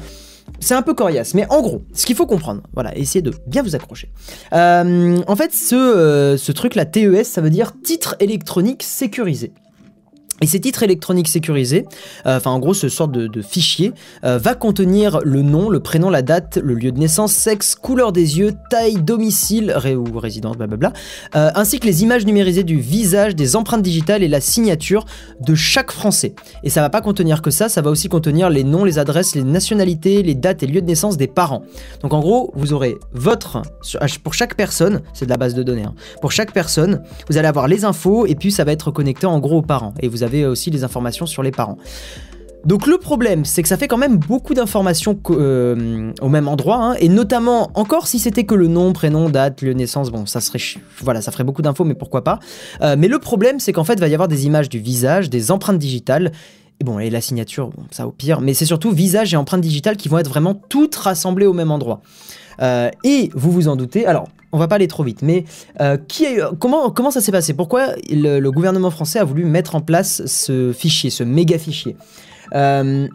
c'est 0.59 0.75
un 0.75 0.83
peu 0.83 0.95
coriace, 0.95 1.35
mais 1.35 1.47
en 1.51 1.63
gros, 1.63 1.83
ce 1.93 2.05
qu'il 2.07 2.17
faut 2.17 2.27
comprendre, 2.27 2.63
voilà, 2.75 2.97
essayez 2.97 3.23
de 3.23 3.33
bien 3.47 3.63
vous 3.63 3.77
accrocher. 3.77 4.11
Euh, 4.53 5.19
en 5.27 5.37
fait, 5.37 5.53
ce, 5.53 6.35
ce 6.37 6.53
truc, 6.53 6.75
la 6.75 6.85
TES, 6.85 7.25
ça 7.25 7.41
veut 7.41 7.51
dire 7.51 7.73
titre 7.83 8.17
électronique 8.19 8.83
sécurisé. 8.83 9.53
Et 10.40 10.46
ces 10.46 10.61
titres 10.61 10.83
électroniques 10.83 11.29
sécurisés, 11.29 11.87
euh, 12.26 12.38
enfin 12.38 12.50
en 12.50 12.59
gros 12.59 12.72
ce 12.72 12.88
sort 12.88 13.09
de, 13.09 13.42
fichier, 13.42 13.92
euh, 14.24 14.38
va 14.38 14.55
contenir 14.55 15.20
le 15.22 15.42
nom, 15.42 15.68
le 15.68 15.81
prénom, 15.81 16.09
la 16.09 16.22
date, 16.22 16.59
le 16.62 16.74
lieu 16.74 16.92
de 16.92 16.98
naissance, 16.98 17.33
sexe, 17.33 17.74
couleur 17.74 18.12
des 18.12 18.38
yeux, 18.38 18.55
taille, 18.70 19.03
domicile 19.03 19.74
ou 19.96 20.18
résidence, 20.18 20.57
blablabla, 20.57 20.92
euh, 21.37 21.50
ainsi 21.55 21.79
que 21.79 21.87
les 21.87 22.03
images 22.03 22.24
numérisées 22.24 22.64
du 22.64 22.81
visage, 22.81 23.37
des 23.37 23.55
empreintes 23.57 23.83
digitales 23.83 24.22
et 24.22 24.29
la 24.29 24.40
signature 24.40 25.05
de 25.40 25.55
chaque 25.55 25.90
Français. 25.90 26.35
Et 26.62 26.70
ça 26.70 26.81
va 26.81 26.88
pas 26.88 27.00
contenir 27.03 27.42
que 27.42 27.50
ça, 27.50 27.68
ça 27.68 27.83
va 27.83 27.90
aussi 27.90 28.09
contenir 28.09 28.48
les 28.48 28.64
noms, 28.64 28.85
les 28.85 28.98
adresses, 28.98 29.35
les 29.35 29.42
nationalités, 29.42 30.22
les 30.22 30.35
dates 30.35 30.62
et 30.62 30.66
lieux 30.66 30.81
de 30.81 30.87
naissance 30.87 31.16
des 31.16 31.26
parents. 31.26 31.62
Donc 32.03 32.14
en 32.14 32.20
gros, 32.20 32.50
vous 32.55 32.72
aurez 32.72 32.96
votre, 33.12 33.62
pour 34.22 34.35
chaque 34.35 34.55
personne, 34.55 35.03
c'est 35.12 35.26
de 35.26 35.31
la 35.31 35.37
base 35.37 35.55
de 35.55 35.62
données, 35.62 35.85
hein, 35.85 35.94
pour 36.22 36.33
chaque 36.33 36.53
personne, 36.53 37.03
vous 37.29 37.37
allez 37.37 37.48
avoir 37.48 37.68
les 37.68 37.85
infos 37.85 38.26
et 38.26 38.35
puis 38.35 38.50
ça 38.50 38.64
va 38.64 38.72
être 38.72 38.90
connecté 38.90 39.26
en 39.26 39.38
gros 39.38 39.59
aux 39.59 39.62
parents. 39.62 39.94
Et 40.00 40.09
vous 40.09 40.22
avez 40.22 40.30
aussi 40.45 40.71
les 40.71 40.85
informations 40.85 41.27
sur 41.27 41.43
les 41.43 41.51
parents. 41.51 41.79
Donc 42.64 42.87
le 42.87 42.99
problème, 42.99 43.45
c'est 43.45 43.62
que 43.62 43.69
ça 43.69 43.79
fait 43.79 43.88
quand 43.88 43.97
même 43.97 44.19
beaucoup 44.19 44.53
d'informations 44.53 45.19
euh, 45.31 46.12
au 46.21 46.29
même 46.29 46.47
endroit, 46.47 46.77
hein, 46.77 46.95
et 46.99 47.09
notamment, 47.09 47.71
encore 47.75 48.07
si 48.07 48.19
c'était 48.19 48.45
que 48.45 48.55
le 48.55 48.66
nom, 48.66 48.93
prénom, 48.93 49.31
date, 49.31 49.62
lieu 49.62 49.73
de 49.73 49.79
naissance, 49.79 50.11
bon, 50.11 50.27
ça 50.27 50.40
serait, 50.40 50.59
voilà, 50.99 51.23
ça 51.23 51.33
ferait 51.33 51.45
beaucoup 51.45 51.62
d'infos, 51.62 51.85
mais 51.85 51.95
pourquoi 51.95 52.23
pas. 52.23 52.38
Euh, 52.83 52.97
mais 52.99 53.09
le 53.09 53.19
problème, 53.19 53.61
c'est 53.61 53.73
qu'en 53.73 53.85
fait, 53.85 53.95
il 53.95 54.01
va 54.01 54.09
y 54.09 54.14
avoir 54.14 54.29
des 54.29 54.45
images 54.45 54.69
du 54.69 54.79
visage, 54.79 55.31
des 55.31 55.51
empreintes 55.51 55.79
digitales, 55.79 56.33
et 56.81 56.85
bon, 56.85 56.99
et 56.99 57.09
la 57.09 57.23
signature, 57.23 57.71
ça 57.90 58.07
au 58.07 58.11
pire, 58.11 58.43
mais 58.43 58.53
c'est 58.53 58.66
surtout 58.66 58.90
visage 58.90 59.33
et 59.33 59.37
empreintes 59.37 59.61
digitales 59.62 59.97
qui 59.97 60.09
vont 60.09 60.19
être 60.19 60.29
vraiment 60.29 60.55
toutes 60.55 60.97
rassemblées 60.97 61.47
au 61.47 61.55
même 61.55 61.71
endroit. 61.71 62.03
Euh, 62.61 62.90
et 63.05 63.31
vous 63.35 63.51
vous 63.51 63.68
en 63.68 63.77
doutez, 63.77 64.07
alors 64.07 64.29
on 64.53 64.59
va 64.59 64.66
pas 64.66 64.75
aller 64.75 64.88
trop 64.88 65.05
vite, 65.05 65.23
mais 65.23 65.44
comment, 66.59 66.90
comment 66.90 67.12
ça 67.12 67.20
s'est 67.20 67.31
passé? 67.31 67.55
Pourquoi 67.55 67.94
le, 68.11 68.51
gouvernement 68.51 68.90
français 68.90 69.20
a 69.20 69.25
voulu 69.25 69.44
mettre 69.44 69.77
en 69.77 69.81
place 69.81 70.27
ce 70.27 70.73
fichier, 70.73 71.11
ce 71.11 71.23
méga 71.23 71.57
fichier? 71.57 71.96
Euh, 72.55 73.07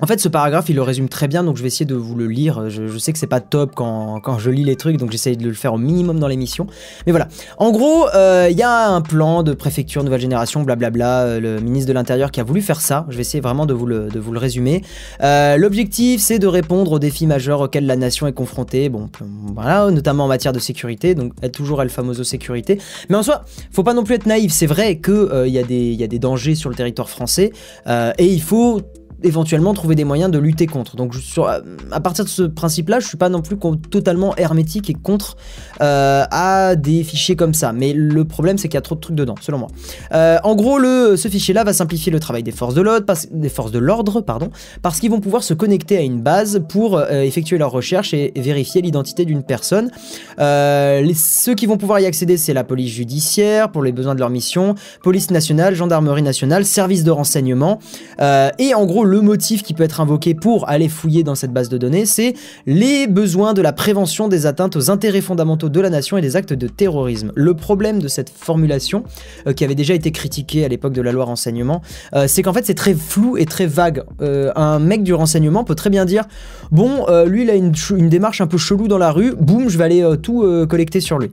en 0.00 0.06
fait, 0.06 0.20
ce 0.20 0.28
paragraphe, 0.28 0.68
il 0.68 0.76
le 0.76 0.82
résume 0.82 1.08
très 1.08 1.28
bien, 1.28 1.44
donc 1.44 1.56
je 1.56 1.62
vais 1.62 1.68
essayer 1.68 1.86
de 1.86 1.94
vous 1.94 2.14
le 2.14 2.26
lire. 2.26 2.70
Je, 2.70 2.98
sais 2.98 3.12
que 3.12 3.18
c'est 3.18 3.26
pas 3.26 3.40
top 3.40 3.72
quand, 3.74 4.20
quand, 4.20 4.38
je 4.38 4.50
lis 4.50 4.64
les 4.64 4.76
trucs, 4.76 4.96
donc 4.96 5.10
j'essaye 5.10 5.36
de 5.36 5.46
le 5.46 5.54
faire 5.54 5.74
au 5.74 5.78
minimum 5.78 6.18
dans 6.18 6.28
l'émission. 6.28 6.66
Mais 7.06 7.12
voilà. 7.12 7.28
En 7.58 7.70
gros, 7.70 8.06
il 8.08 8.16
euh, 8.16 8.50
y 8.50 8.62
a 8.62 8.88
un 8.88 9.00
plan 9.00 9.42
de 9.42 9.52
préfecture 9.52 10.02
nouvelle 10.02 10.20
génération, 10.20 10.62
blablabla. 10.62 11.22
Euh, 11.22 11.40
le 11.40 11.60
ministre 11.60 11.88
de 11.88 11.92
l'Intérieur 11.92 12.30
qui 12.30 12.40
a 12.40 12.44
voulu 12.44 12.62
faire 12.62 12.80
ça. 12.80 13.06
Je 13.08 13.16
vais 13.16 13.22
essayer 13.22 13.40
vraiment 13.40 13.66
de 13.66 13.74
vous 13.74 13.86
le, 13.86 14.08
de 14.08 14.18
vous 14.18 14.32
le 14.32 14.38
résumer. 14.38 14.82
Euh, 15.22 15.56
L'objectif, 15.56 16.20
c'est 16.20 16.38
de 16.38 16.46
répondre 16.46 16.92
aux 16.92 16.98
défis 16.98 17.26
majeurs 17.26 17.60
auxquels 17.60 17.86
la 17.86 17.96
nation 17.96 18.26
est 18.26 18.32
confrontée. 18.32 18.88
Bon, 18.88 19.08
voilà, 19.54 19.90
notamment 19.90 20.24
en 20.24 20.28
matière 20.28 20.52
de 20.52 20.58
sécurité. 20.58 21.14
Donc, 21.14 21.32
être 21.42 21.52
toujours 21.52 21.82
El 21.82 21.90
Famoso 21.90 22.24
sécurité. 22.24 22.78
Mais 23.08 23.16
en 23.16 23.22
soi, 23.22 23.44
faut 23.72 23.82
pas 23.82 23.94
non 23.94 24.04
plus 24.04 24.14
être 24.14 24.26
naïf. 24.26 24.52
C'est 24.52 24.66
vrai 24.66 24.98
qu'il 24.98 25.28
il 25.46 25.54
y, 25.54 25.94
y, 25.96 26.04
a 26.04 26.06
des 26.06 26.18
dangers 26.18 26.54
sur 26.54 26.70
le 26.70 26.76
territoire 26.76 27.08
français. 27.08 27.52
et 27.86 28.26
il 28.26 28.42
faut 28.42 28.80
éventuellement 29.22 29.74
trouver 29.74 29.94
des 29.94 30.04
moyens 30.04 30.30
de 30.30 30.38
lutter 30.38 30.66
contre. 30.66 30.96
Donc 30.96 31.14
sur, 31.14 31.48
à 31.48 32.00
partir 32.00 32.24
de 32.24 32.30
ce 32.30 32.42
principe-là, 32.42 33.00
je 33.00 33.06
suis 33.06 33.16
pas 33.16 33.28
non 33.28 33.42
plus 33.42 33.56
totalement 33.90 34.34
hermétique 34.36 34.90
et 34.90 34.94
contre 34.94 35.36
euh, 35.80 36.24
à 36.30 36.76
des 36.76 37.04
fichiers 37.04 37.36
comme 37.36 37.54
ça. 37.54 37.72
Mais 37.72 37.92
le 37.92 38.24
problème, 38.24 38.58
c'est 38.58 38.68
qu'il 38.68 38.76
y 38.76 38.78
a 38.78 38.82
trop 38.82 38.94
de 38.94 39.00
trucs 39.00 39.16
dedans, 39.16 39.34
selon 39.40 39.58
moi. 39.58 39.68
Euh, 40.12 40.38
en 40.44 40.54
gros, 40.54 40.78
ce 40.80 41.28
fichier-là 41.28 41.64
va 41.64 41.72
simplifier 41.72 42.12
le 42.12 42.20
travail 42.20 42.42
des 42.42 42.52
forces 42.52 42.74
de 42.74 42.82
l'ordre, 42.82 43.06
des 43.30 43.48
forces 43.48 43.72
de 43.72 43.78
l'ordre, 43.78 44.20
pardon, 44.20 44.50
parce 44.82 45.00
qu'ils 45.00 45.10
vont 45.10 45.20
pouvoir 45.20 45.42
se 45.42 45.54
connecter 45.54 45.96
à 45.96 46.02
une 46.02 46.20
base 46.20 46.62
pour 46.68 46.96
euh, 46.96 47.22
effectuer 47.22 47.58
leurs 47.58 47.72
recherches 47.72 48.14
et, 48.14 48.32
vérifier 48.36 48.80
l'identité 48.80 49.24
d'une 49.24 49.42
personne. 49.42 49.90
Ceux 50.38 51.54
qui 51.54 51.66
vont 51.66 51.76
pouvoir 51.76 52.00
y 52.00 52.06
accéder, 52.06 52.36
c'est 52.36 52.54
la 52.54 52.64
police 52.64 52.90
judiciaire 52.90 53.70
pour 53.70 53.82
les 53.82 53.92
besoins 53.92 54.14
de 54.14 54.20
leur 54.20 54.30
mission, 54.30 54.74
police 55.02 55.30
nationale, 55.30 55.74
gendarmerie 55.74 56.22
nationale, 56.22 56.64
service 56.64 57.04
de 57.04 57.10
renseignement, 57.10 57.80
et 58.18 58.74
en 58.74 58.86
gros 58.86 59.04
le 59.10 59.20
motif 59.20 59.62
qui 59.62 59.74
peut 59.74 59.82
être 59.82 60.00
invoqué 60.00 60.34
pour 60.34 60.68
aller 60.68 60.88
fouiller 60.88 61.24
dans 61.24 61.34
cette 61.34 61.52
base 61.52 61.68
de 61.68 61.76
données, 61.78 62.06
c'est 62.06 62.34
les 62.66 63.08
besoins 63.08 63.54
de 63.54 63.60
la 63.60 63.72
prévention 63.72 64.28
des 64.28 64.46
atteintes 64.46 64.76
aux 64.76 64.90
intérêts 64.90 65.20
fondamentaux 65.20 65.68
de 65.68 65.80
la 65.80 65.90
nation 65.90 66.16
et 66.16 66.20
des 66.20 66.36
actes 66.36 66.52
de 66.52 66.68
terrorisme. 66.68 67.32
Le 67.34 67.54
problème 67.54 67.98
de 68.00 68.06
cette 68.06 68.30
formulation, 68.30 69.02
euh, 69.46 69.52
qui 69.52 69.64
avait 69.64 69.74
déjà 69.74 69.94
été 69.94 70.12
critiquée 70.12 70.64
à 70.64 70.68
l'époque 70.68 70.92
de 70.92 71.02
la 71.02 71.10
loi 71.10 71.24
renseignement, 71.24 71.82
euh, 72.14 72.26
c'est 72.28 72.42
qu'en 72.42 72.52
fait 72.52 72.64
c'est 72.64 72.74
très 72.74 72.94
flou 72.94 73.36
et 73.36 73.46
très 73.46 73.66
vague. 73.66 74.04
Euh, 74.20 74.52
un 74.54 74.78
mec 74.78 75.02
du 75.02 75.12
renseignement 75.12 75.64
peut 75.64 75.74
très 75.74 75.90
bien 75.90 76.04
dire, 76.04 76.24
bon, 76.70 77.06
lui 77.26 77.42
il 77.42 77.50
a 77.50 77.54
une, 77.54 77.72
démarche 78.08 78.40
un 78.40 78.46
peu 78.46 78.58
chelou 78.58 78.86
dans 78.86 78.98
la 78.98 79.10
rue, 79.10 79.34
boum, 79.34 79.68
je 79.68 79.76
vais 79.76 79.84
aller 79.84 80.16
tout 80.22 80.46
collecter 80.68 81.00
sur 81.00 81.18
lui. 81.18 81.30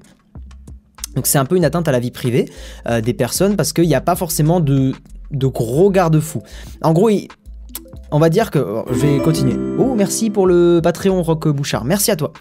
Donc 1.16 1.28
c'est 1.28 1.38
un 1.38 1.46
peu 1.46 1.56
une 1.56 1.66
atteinte 1.66 1.88
à 1.88 1.92
la 1.92 2.00
vie 2.00 2.12
privée 2.12 2.50
des 3.04 3.14
personnes 3.14 3.56
parce 3.56 3.74
qu'il 3.74 3.88
n'y 3.88 3.96
a 3.96 4.02
pas 4.02 4.16
forcément 4.16 4.60
de, 4.60 4.94
de 5.32 5.48
gros 5.48 5.90
garde-fous. 5.92 6.44
En 6.82 6.94
gros, 6.94 7.10
on 8.12 8.20
va 8.20 8.30
dire 8.30 8.52
que... 8.52 8.84
Je 8.92 9.00
vais 9.00 9.20
continuer. 9.20 9.56
Oh, 9.78 9.94
merci 9.96 10.30
pour 10.30 10.48
le 10.48 10.80
Patreon 10.82 11.22
Rock 11.22 11.48
Bouchard. 11.50 11.86
Merci 11.86 12.12
à 12.12 12.16
toi. 12.16 12.34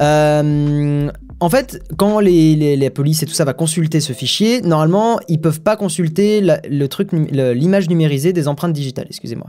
Euh, 0.00 1.10
en 1.42 1.50
fait, 1.50 1.82
quand 1.96 2.20
les, 2.20 2.54
les, 2.76 2.90
polices 2.90 3.24
et 3.24 3.26
tout 3.26 3.32
ça 3.32 3.44
va 3.44 3.52
consulter 3.52 3.98
ce 3.98 4.12
fichier, 4.12 4.60
normalement, 4.60 5.18
ils 5.26 5.40
peuvent 5.40 5.60
pas 5.60 5.74
consulter 5.74 6.40
le 6.40 6.86
truc, 6.86 7.10
l'image 7.10 7.88
numérisée 7.88 8.32
des 8.32 8.46
empreintes 8.46 8.72
digitales, 8.72 9.06
excusez-moi. 9.08 9.48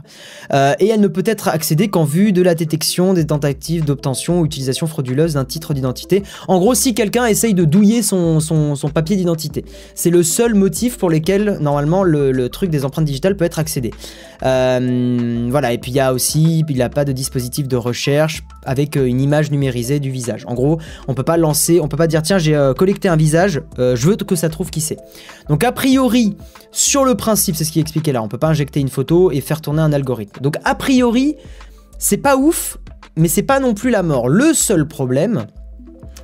Euh, 0.52 0.74
et 0.80 0.88
elle 0.88 0.98
ne 0.98 1.06
peut 1.06 1.22
être 1.24 1.46
accédée 1.46 1.86
qu'en 1.86 2.02
vue 2.02 2.32
de 2.32 2.42
la 2.42 2.56
détection 2.56 3.14
des 3.14 3.26
tentatives 3.26 3.84
d'obtention 3.84 4.40
ou 4.40 4.44
utilisation 4.44 4.88
frauduleuse 4.88 5.34
d'un 5.34 5.44
titre 5.44 5.72
d'identité. 5.72 6.24
En 6.48 6.58
gros, 6.58 6.74
si 6.74 6.94
quelqu'un 6.94 7.26
essaye 7.26 7.54
de 7.54 7.64
douiller 7.64 8.02
son, 8.02 8.40
son, 8.40 8.74
papier 8.92 9.14
d'identité, 9.14 9.64
c'est 9.94 10.10
le 10.10 10.24
seul 10.24 10.54
motif 10.54 10.98
pour 10.98 11.10
lequel 11.10 11.58
normalement 11.60 12.02
le, 12.02 12.48
truc 12.48 12.70
des 12.70 12.84
empreintes 12.84 13.04
digitales 13.04 13.36
peut 13.36 13.44
être 13.44 13.60
accédé. 13.60 13.92
Euh, 14.44 15.46
voilà. 15.48 15.72
Et 15.72 15.78
puis 15.78 15.92
il 15.92 15.94
y 15.94 16.00
a 16.00 16.12
aussi, 16.12 16.64
il 16.68 16.74
n'y 16.74 16.82
a 16.82 16.88
pas 16.88 17.04
de 17.04 17.12
dispositif 17.12 17.68
de 17.68 17.76
recherche 17.76 18.42
avec 18.64 18.96
euh, 18.96 19.06
une 19.06 19.20
image 19.20 19.52
numérisée 19.52 20.00
du 20.00 20.10
visage. 20.10 20.44
En 20.46 20.54
gros, 20.54 20.78
on 21.06 21.14
peut 21.14 21.22
pas 21.22 21.36
lancer, 21.36 21.80
on 21.84 21.88
peut 21.88 21.96
pas 21.96 22.06
dire 22.06 22.22
tiens 22.22 22.38
j'ai 22.38 22.54
euh, 22.54 22.74
collecté 22.74 23.08
un 23.08 23.16
visage, 23.16 23.62
euh, 23.78 23.94
je 23.94 24.08
veux 24.08 24.16
que 24.16 24.36
ça 24.36 24.48
trouve 24.48 24.70
qui 24.70 24.80
c'est. 24.80 24.98
Donc 25.48 25.64
a 25.64 25.72
priori, 25.72 26.36
sur 26.72 27.04
le 27.04 27.14
principe, 27.14 27.56
c'est 27.56 27.64
ce 27.64 27.72
qui 27.72 27.78
est 27.78 27.82
expliqué 27.82 28.12
là, 28.12 28.22
on 28.22 28.28
peut 28.28 28.38
pas 28.38 28.48
injecter 28.48 28.80
une 28.80 28.88
photo 28.88 29.30
et 29.30 29.40
faire 29.40 29.60
tourner 29.60 29.82
un 29.82 29.92
algorithme. 29.92 30.40
Donc 30.40 30.56
a 30.64 30.74
priori, 30.74 31.36
c'est 31.98 32.16
pas 32.16 32.36
ouf, 32.36 32.78
mais 33.16 33.28
c'est 33.28 33.42
pas 33.42 33.60
non 33.60 33.74
plus 33.74 33.90
la 33.90 34.02
mort. 34.02 34.28
Le 34.28 34.54
seul 34.54 34.88
problème, 34.88 35.46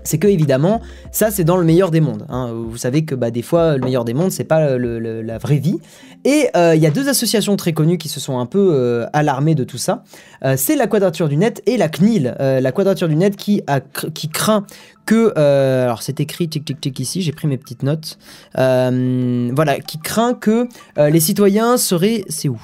c'est 0.04 0.18
que 0.18 0.28
évidemment, 0.28 0.80
ça 1.12 1.30
c'est 1.30 1.44
dans 1.44 1.56
le 1.56 1.64
meilleur 1.64 1.90
des 1.90 2.00
mondes. 2.00 2.26
Hein. 2.28 2.52
Vous 2.52 2.76
savez 2.76 3.04
que 3.04 3.14
bah, 3.14 3.30
des 3.30 3.42
fois, 3.42 3.76
le 3.76 3.84
meilleur 3.84 4.04
des 4.04 4.14
mondes, 4.14 4.30
c'est 4.30 4.44
pas 4.44 4.78
la 4.78 5.38
vraie 5.38 5.58
vie. 5.58 5.78
Et 6.24 6.48
euh, 6.54 6.74
il 6.74 6.82
y 6.82 6.86
a 6.86 6.90
deux 6.90 7.08
associations 7.08 7.56
très 7.56 7.72
connues 7.72 7.98
qui 7.98 8.08
se 8.08 8.20
sont 8.20 8.38
un 8.38 8.46
peu 8.46 8.70
euh, 8.72 9.06
alarmées 9.12 9.54
de 9.54 9.64
tout 9.64 9.78
ça. 9.78 10.04
Euh, 10.44 10.54
c'est 10.56 10.76
la 10.76 10.86
Quadrature 10.86 11.28
du 11.28 11.36
Net 11.36 11.62
et 11.66 11.76
la 11.76 11.88
CNIL. 11.88 12.34
la 12.38 12.72
Quadrature 12.72 13.08
du 13.08 13.16
Net 13.16 13.36
qui 13.36 13.62
craint 14.32 14.66
que, 15.06 15.36
alors 15.36 16.02
c'est 16.02 16.20
écrit 16.20 16.48
tic 16.48 16.64
tic 16.64 16.80
tic 16.80 17.00
ici, 17.00 17.22
j'ai 17.22 17.32
pris 17.32 17.48
mes 17.48 17.58
petites 17.58 17.82
notes. 17.82 18.18
voilà, 18.54 19.80
qui 19.80 19.98
craint 19.98 20.34
que 20.34 20.68
les 20.96 21.20
citoyens 21.20 21.76
seraient, 21.76 22.24
c'est 22.28 22.48
où? 22.48 22.60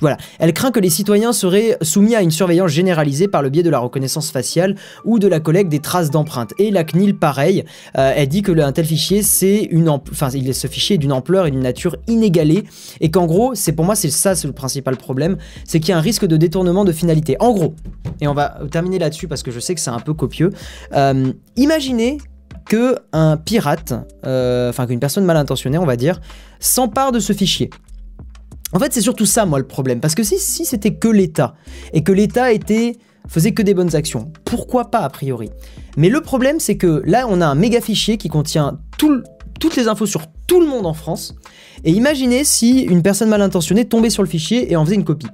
Voilà, 0.00 0.16
elle 0.38 0.52
craint 0.52 0.70
que 0.70 0.80
les 0.80 0.90
citoyens 0.90 1.32
seraient 1.32 1.76
soumis 1.82 2.14
à 2.14 2.22
une 2.22 2.30
surveillance 2.30 2.70
généralisée 2.70 3.28
par 3.28 3.42
le 3.42 3.50
biais 3.50 3.62
de 3.62 3.70
la 3.70 3.78
reconnaissance 3.78 4.30
faciale 4.30 4.76
ou 5.04 5.18
de 5.18 5.28
la 5.28 5.40
collecte 5.40 5.70
des 5.70 5.80
traces 5.80 6.10
d'empreintes. 6.10 6.52
Et 6.58 6.70
la 6.70 6.84
CNIL, 6.84 7.16
pareil, 7.16 7.64
euh, 7.98 8.12
elle 8.14 8.28
dit 8.28 8.42
que 8.42 8.50
un 8.60 8.72
tel 8.72 8.84
fichier, 8.84 9.22
c'est 9.22 9.62
une, 9.70 9.88
enfin, 9.88 10.28
ce 10.30 10.66
fichier 10.66 10.96
est 10.96 10.98
d'une 10.98 11.12
ampleur 11.12 11.46
et 11.46 11.50
d'une 11.50 11.62
nature 11.62 11.96
inégalée, 12.08 12.64
et 13.00 13.10
qu'en 13.10 13.26
gros, 13.26 13.54
c'est 13.54 13.72
pour 13.72 13.84
moi, 13.84 13.94
c'est 13.94 14.10
ça, 14.10 14.34
le 14.44 14.52
principal 14.52 14.96
problème, 14.96 15.36
c'est 15.64 15.80
qu'il 15.80 15.90
y 15.90 15.92
a 15.92 15.98
un 15.98 16.02
risque 16.02 16.26
de 16.26 16.36
détournement 16.36 16.84
de 16.84 16.92
finalité. 16.92 17.36
En 17.40 17.52
gros, 17.52 17.74
et 18.20 18.26
on 18.26 18.34
va 18.34 18.58
terminer 18.70 18.98
là-dessus 18.98 19.28
parce 19.28 19.42
que 19.42 19.50
je 19.50 19.60
sais 19.60 19.74
que 19.74 19.80
c'est 19.80 19.90
un 19.90 20.00
peu 20.00 20.14
copieux. 20.14 20.50
Euh, 20.94 21.32
imaginez 21.56 22.18
que 22.66 22.96
un 23.12 23.36
pirate, 23.36 23.94
euh, 24.26 24.70
enfin 24.70 24.86
qu'une 24.86 25.00
personne 25.00 25.24
mal 25.24 25.36
intentionnée, 25.36 25.78
on 25.78 25.86
va 25.86 25.96
dire, 25.96 26.20
s'empare 26.60 27.12
de 27.12 27.18
ce 27.18 27.32
fichier. 27.32 27.70
En 28.72 28.78
fait, 28.78 28.92
c'est 28.92 29.00
surtout 29.00 29.26
ça, 29.26 29.46
moi, 29.46 29.58
le 29.58 29.66
problème. 29.66 30.00
Parce 30.00 30.14
que 30.14 30.22
si, 30.22 30.38
c'était 30.38 30.94
que 30.94 31.08
l'État, 31.08 31.54
et 31.92 32.02
que 32.02 32.12
l'État 32.12 32.52
était 32.52 32.96
faisait 33.28 33.52
que 33.52 33.62
des 33.62 33.74
bonnes 33.74 33.94
actions, 33.94 34.32
pourquoi 34.44 34.90
pas 34.90 35.00
a 35.00 35.08
priori? 35.08 35.50
Mais 35.96 36.08
le 36.08 36.20
problème, 36.20 36.60
c'est 36.60 36.76
que 36.76 37.02
là, 37.04 37.26
on 37.28 37.40
a 37.40 37.46
un 37.46 37.54
méga 37.54 37.80
fichier 37.80 38.16
qui 38.16 38.28
contient 38.28 38.78
toutes 38.96 39.76
les 39.76 39.88
infos 39.88 40.06
sur 40.06 40.26
tout 40.46 40.60
le 40.60 40.66
monde 40.66 40.86
en 40.86 40.94
France. 40.94 41.34
Et 41.84 41.92
imaginez 41.92 42.44
si 42.44 42.82
une 42.82 43.02
personne 43.02 43.28
mal 43.28 43.42
intentionnée 43.42 43.84
tombait 43.84 44.10
sur 44.10 44.22
le 44.22 44.28
fichier 44.28 44.70
et 44.70 44.76
en 44.76 44.84
faisait 44.84 44.96
une 44.96 45.04
copie. 45.04 45.28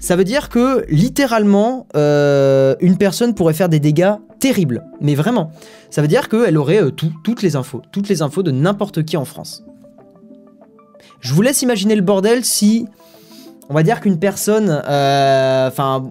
Ça 0.00 0.16
veut 0.16 0.24
dire 0.24 0.48
que 0.48 0.84
littéralement, 0.88 1.86
euh, 1.94 2.74
une 2.80 2.96
personne 2.96 3.34
pourrait 3.34 3.52
faire 3.52 3.68
des 3.68 3.80
dégâts 3.80 4.14
terribles. 4.38 4.82
Mais 5.00 5.14
vraiment. 5.14 5.50
Ça 5.90 6.00
veut 6.00 6.08
dire 6.08 6.28
qu'elle 6.28 6.56
aurait 6.56 6.82
euh, 6.82 6.90
toutes 6.90 7.42
les 7.42 7.54
infos. 7.54 7.82
Toutes 7.92 8.08
les 8.08 8.22
infos 8.22 8.42
de 8.42 8.50
n'importe 8.50 9.04
qui 9.04 9.16
en 9.16 9.26
France. 9.26 9.62
Je 11.20 11.34
vous 11.34 11.42
laisse 11.42 11.62
imaginer 11.62 11.94
le 11.94 12.02
bordel 12.02 12.44
si, 12.44 12.86
on 13.68 13.74
va 13.74 13.82
dire 13.82 14.00
qu'une 14.00 14.18
personne, 14.18 14.82
euh, 14.88 15.68
enfin, 15.68 16.02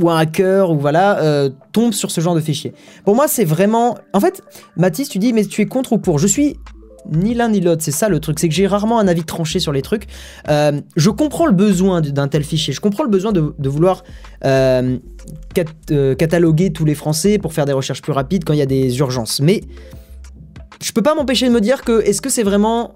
ou 0.00 0.08
un 0.08 0.16
hacker, 0.16 0.70
ou 0.70 0.78
voilà, 0.78 1.18
euh, 1.20 1.50
tombe 1.72 1.92
sur 1.92 2.10
ce 2.10 2.20
genre 2.20 2.34
de 2.34 2.40
fichier. 2.40 2.72
Pour 3.04 3.14
moi, 3.14 3.28
c'est 3.28 3.44
vraiment... 3.44 3.98
En 4.12 4.20
fait, 4.20 4.42
Mathis, 4.76 5.08
tu 5.08 5.18
dis, 5.18 5.32
mais 5.32 5.44
tu 5.44 5.60
es 5.60 5.66
contre 5.66 5.92
ou 5.92 5.98
pour? 5.98 6.18
Je 6.18 6.26
suis 6.26 6.56
ni 7.10 7.34
l'un 7.34 7.48
ni 7.48 7.60
l'autre, 7.60 7.82
c'est 7.82 7.90
ça 7.90 8.08
le 8.08 8.20
truc, 8.20 8.38
c'est 8.38 8.48
que 8.48 8.54
j'ai 8.54 8.68
rarement 8.68 9.00
un 9.00 9.08
avis 9.08 9.24
tranché 9.24 9.58
sur 9.58 9.72
les 9.72 9.82
trucs. 9.82 10.06
Euh, 10.48 10.80
je 10.94 11.10
comprends 11.10 11.46
le 11.46 11.52
besoin 11.52 12.00
d'un 12.00 12.28
tel 12.28 12.44
fichier, 12.44 12.72
je 12.72 12.80
comprends 12.80 13.02
le 13.02 13.10
besoin 13.10 13.32
de, 13.32 13.68
vouloir 13.68 14.04
cataloguer 16.16 16.72
tous 16.72 16.84
les 16.84 16.94
Français 16.94 17.38
pour 17.38 17.52
faire 17.52 17.64
des 17.64 17.72
recherches 17.72 18.02
plus 18.02 18.12
rapides 18.12 18.44
quand 18.44 18.52
il 18.52 18.60
y 18.60 18.62
a 18.62 18.66
des 18.66 19.00
urgences, 19.00 19.40
mais 19.40 19.62
je 20.80 20.92
peux 20.92 21.02
pas 21.02 21.16
m'empêcher 21.16 21.48
de 21.48 21.52
me 21.52 21.60
dire 21.60 21.82
que 21.82 22.02
est-ce 22.02 22.22
que 22.22 22.30
c'est 22.30 22.44
vraiment 22.44 22.94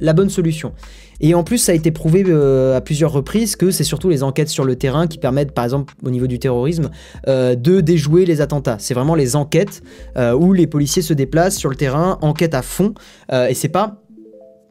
la 0.00 0.12
bonne 0.12 0.30
solution? 0.30 0.72
Et 1.20 1.34
en 1.34 1.44
plus, 1.44 1.58
ça 1.58 1.72
a 1.72 1.74
été 1.74 1.90
prouvé 1.90 2.24
euh, 2.26 2.76
à 2.76 2.80
plusieurs 2.80 3.12
reprises 3.12 3.56
que 3.56 3.70
c'est 3.70 3.84
surtout 3.84 4.08
les 4.08 4.22
enquêtes 4.22 4.48
sur 4.48 4.64
le 4.64 4.76
terrain 4.76 5.06
qui 5.06 5.18
permettent, 5.18 5.52
par 5.52 5.64
exemple, 5.64 5.94
au 6.02 6.10
niveau 6.10 6.26
du 6.26 6.38
terrorisme, 6.38 6.90
euh, 7.28 7.54
de 7.54 7.80
déjouer 7.80 8.24
les 8.24 8.40
attentats. 8.40 8.76
C'est 8.78 8.94
vraiment 8.94 9.14
les 9.14 9.36
enquêtes 9.36 9.82
euh, 10.16 10.32
où 10.32 10.52
les 10.52 10.66
policiers 10.66 11.02
se 11.02 11.12
déplacent 11.12 11.56
sur 11.56 11.68
le 11.68 11.76
terrain, 11.76 12.18
enquêtent 12.22 12.54
à 12.54 12.62
fond, 12.62 12.94
et 13.32 13.54
c'est 13.54 13.68
pas. 13.68 13.96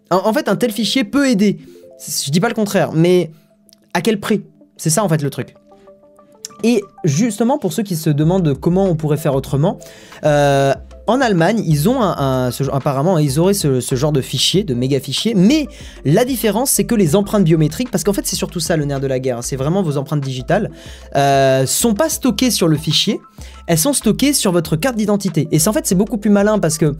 En, 0.09 0.33
fait, 0.33 0.49
un 0.49 0.55
tel 0.55 0.71
fichier 0.71 1.03
peut 1.03 1.29
aider. 1.29 1.59
Je 1.99 2.31
dis 2.31 2.39
pas 2.39 2.49
le 2.49 2.55
contraire, 2.55 2.91
mais 2.93 3.31
à 3.93 4.01
quel 4.01 4.19
prix? 4.19 4.43
C'est 4.77 4.89
ça 4.89 5.03
en 5.03 5.09
fait 5.09 5.21
le 5.21 5.29
truc. 5.29 5.53
Et 6.63 6.81
justement, 7.03 7.57
pour 7.57 7.73
ceux 7.73 7.83
qui 7.83 7.95
se 7.95 8.09
demandent 8.09 8.53
comment 8.59 8.85
on 8.85 8.95
pourrait 8.95 9.17
faire 9.17 9.35
autrement, 9.35 9.77
en 11.09 11.21
Allemagne, 11.21 11.63
ils 11.65 11.89
ont 11.89 12.01
un, 12.01 12.51
apparemment, 12.71 13.17
ils 13.17 13.39
auraient 13.39 13.53
ce, 13.53 13.79
genre 13.95 14.11
de 14.11 14.21
fichier, 14.21 14.63
de 14.63 14.73
méga 14.73 14.99
fichier, 14.99 15.33
mais 15.35 15.67
la 16.05 16.25
différence, 16.25 16.69
c'est 16.69 16.85
que 16.85 16.95
les 16.95 17.15
empreintes 17.15 17.43
biométriques, 17.43 17.91
parce 17.91 18.03
qu'en 18.03 18.13
fait, 18.13 18.25
c'est 18.25 18.35
surtout 18.35 18.59
ça 18.59 18.77
le 18.77 18.85
nerf 18.85 18.99
de 18.99 19.07
la 19.07 19.19
guerre, 19.19 19.39
hein, 19.39 19.41
c'est 19.41 19.55
vraiment 19.55 19.81
vos 19.81 19.97
empreintes 19.97 20.21
digitales, 20.21 20.69
euh, 21.15 21.65
sont 21.65 21.93
pas 21.93 22.09
stockées 22.09 22.51
sur 22.51 22.67
le 22.67 22.77
fichier, 22.77 23.19
elles 23.67 23.77
sont 23.77 23.93
stockées 23.93 24.33
sur 24.33 24.51
votre 24.51 24.75
carte 24.75 24.95
d'identité. 24.95 25.47
Et 25.51 25.67
en 25.67 25.73
fait, 25.73 25.85
c'est 25.85 25.95
beaucoup 25.95 26.17
plus 26.17 26.29
malin 26.29 26.59
parce 26.59 26.77
que 26.77 26.95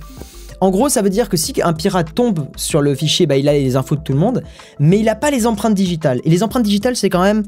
en 0.61 0.71
gros, 0.71 0.89
ça 0.89 1.01
veut 1.01 1.09
dire 1.09 1.29
que 1.29 1.37
si 1.37 1.53
un 1.63 1.71
pirate 1.73 2.13
tombe 2.13 2.47
sur 2.57 2.81
le 2.81 2.93
fichier, 2.93 3.25
bah, 3.25 3.37
il 3.37 3.47
a 3.47 3.53
les 3.53 3.77
infos 3.77 3.95
de 3.95 4.01
tout 4.01 4.11
le 4.11 4.19
monde, 4.19 4.43
mais 4.77 4.99
il 4.99 5.05
n'a 5.05 5.15
pas 5.15 5.31
les 5.31 5.47
empreintes 5.47 5.73
digitales. 5.73 6.19
Et 6.25 6.29
les 6.29 6.43
empreintes 6.43 6.63
digitales, 6.63 6.97
c'est 6.97 7.09
quand 7.09 7.21
même 7.21 7.43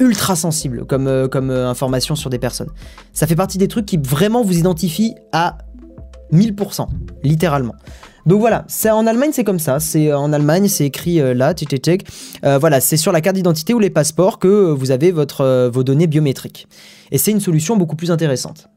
ultra 0.00 0.34
sensible 0.34 0.86
comme, 0.86 1.06
euh, 1.06 1.28
comme 1.28 1.50
euh, 1.50 1.68
information 1.68 2.16
sur 2.16 2.30
des 2.30 2.38
personnes. 2.38 2.70
Ça 3.12 3.26
fait 3.26 3.36
partie 3.36 3.58
des 3.58 3.68
trucs 3.68 3.86
qui 3.86 3.98
vraiment 3.98 4.42
vous 4.42 4.58
identifient 4.58 5.14
à 5.32 5.58
1000%, 6.32 6.86
littéralement. 7.22 7.74
Donc 8.26 8.40
voilà, 8.40 8.64
c'est 8.68 8.90
en 8.90 9.06
Allemagne 9.06 9.30
c'est 9.32 9.44
comme 9.44 9.58
ça, 9.58 9.80
c'est 9.80 10.08
euh, 10.08 10.18
en 10.18 10.32
Allemagne 10.32 10.68
c'est 10.68 10.84
écrit 10.86 11.20
là, 11.34 11.54
tchik 11.54 11.76
tchik 11.76 12.06
voilà, 12.42 12.80
c'est 12.80 12.96
sur 12.96 13.12
la 13.12 13.20
carte 13.20 13.36
d'identité 13.36 13.74
ou 13.74 13.78
les 13.78 13.90
passeports 13.90 14.38
que 14.38 14.70
vous 14.70 14.90
avez 14.90 15.10
vos 15.10 15.82
données 15.82 16.06
biométriques. 16.06 16.66
Et 17.10 17.18
c'est 17.18 17.30
une 17.32 17.40
solution 17.40 17.76
beaucoup 17.76 17.96
plus 17.96 18.10
intéressante. 18.10 18.69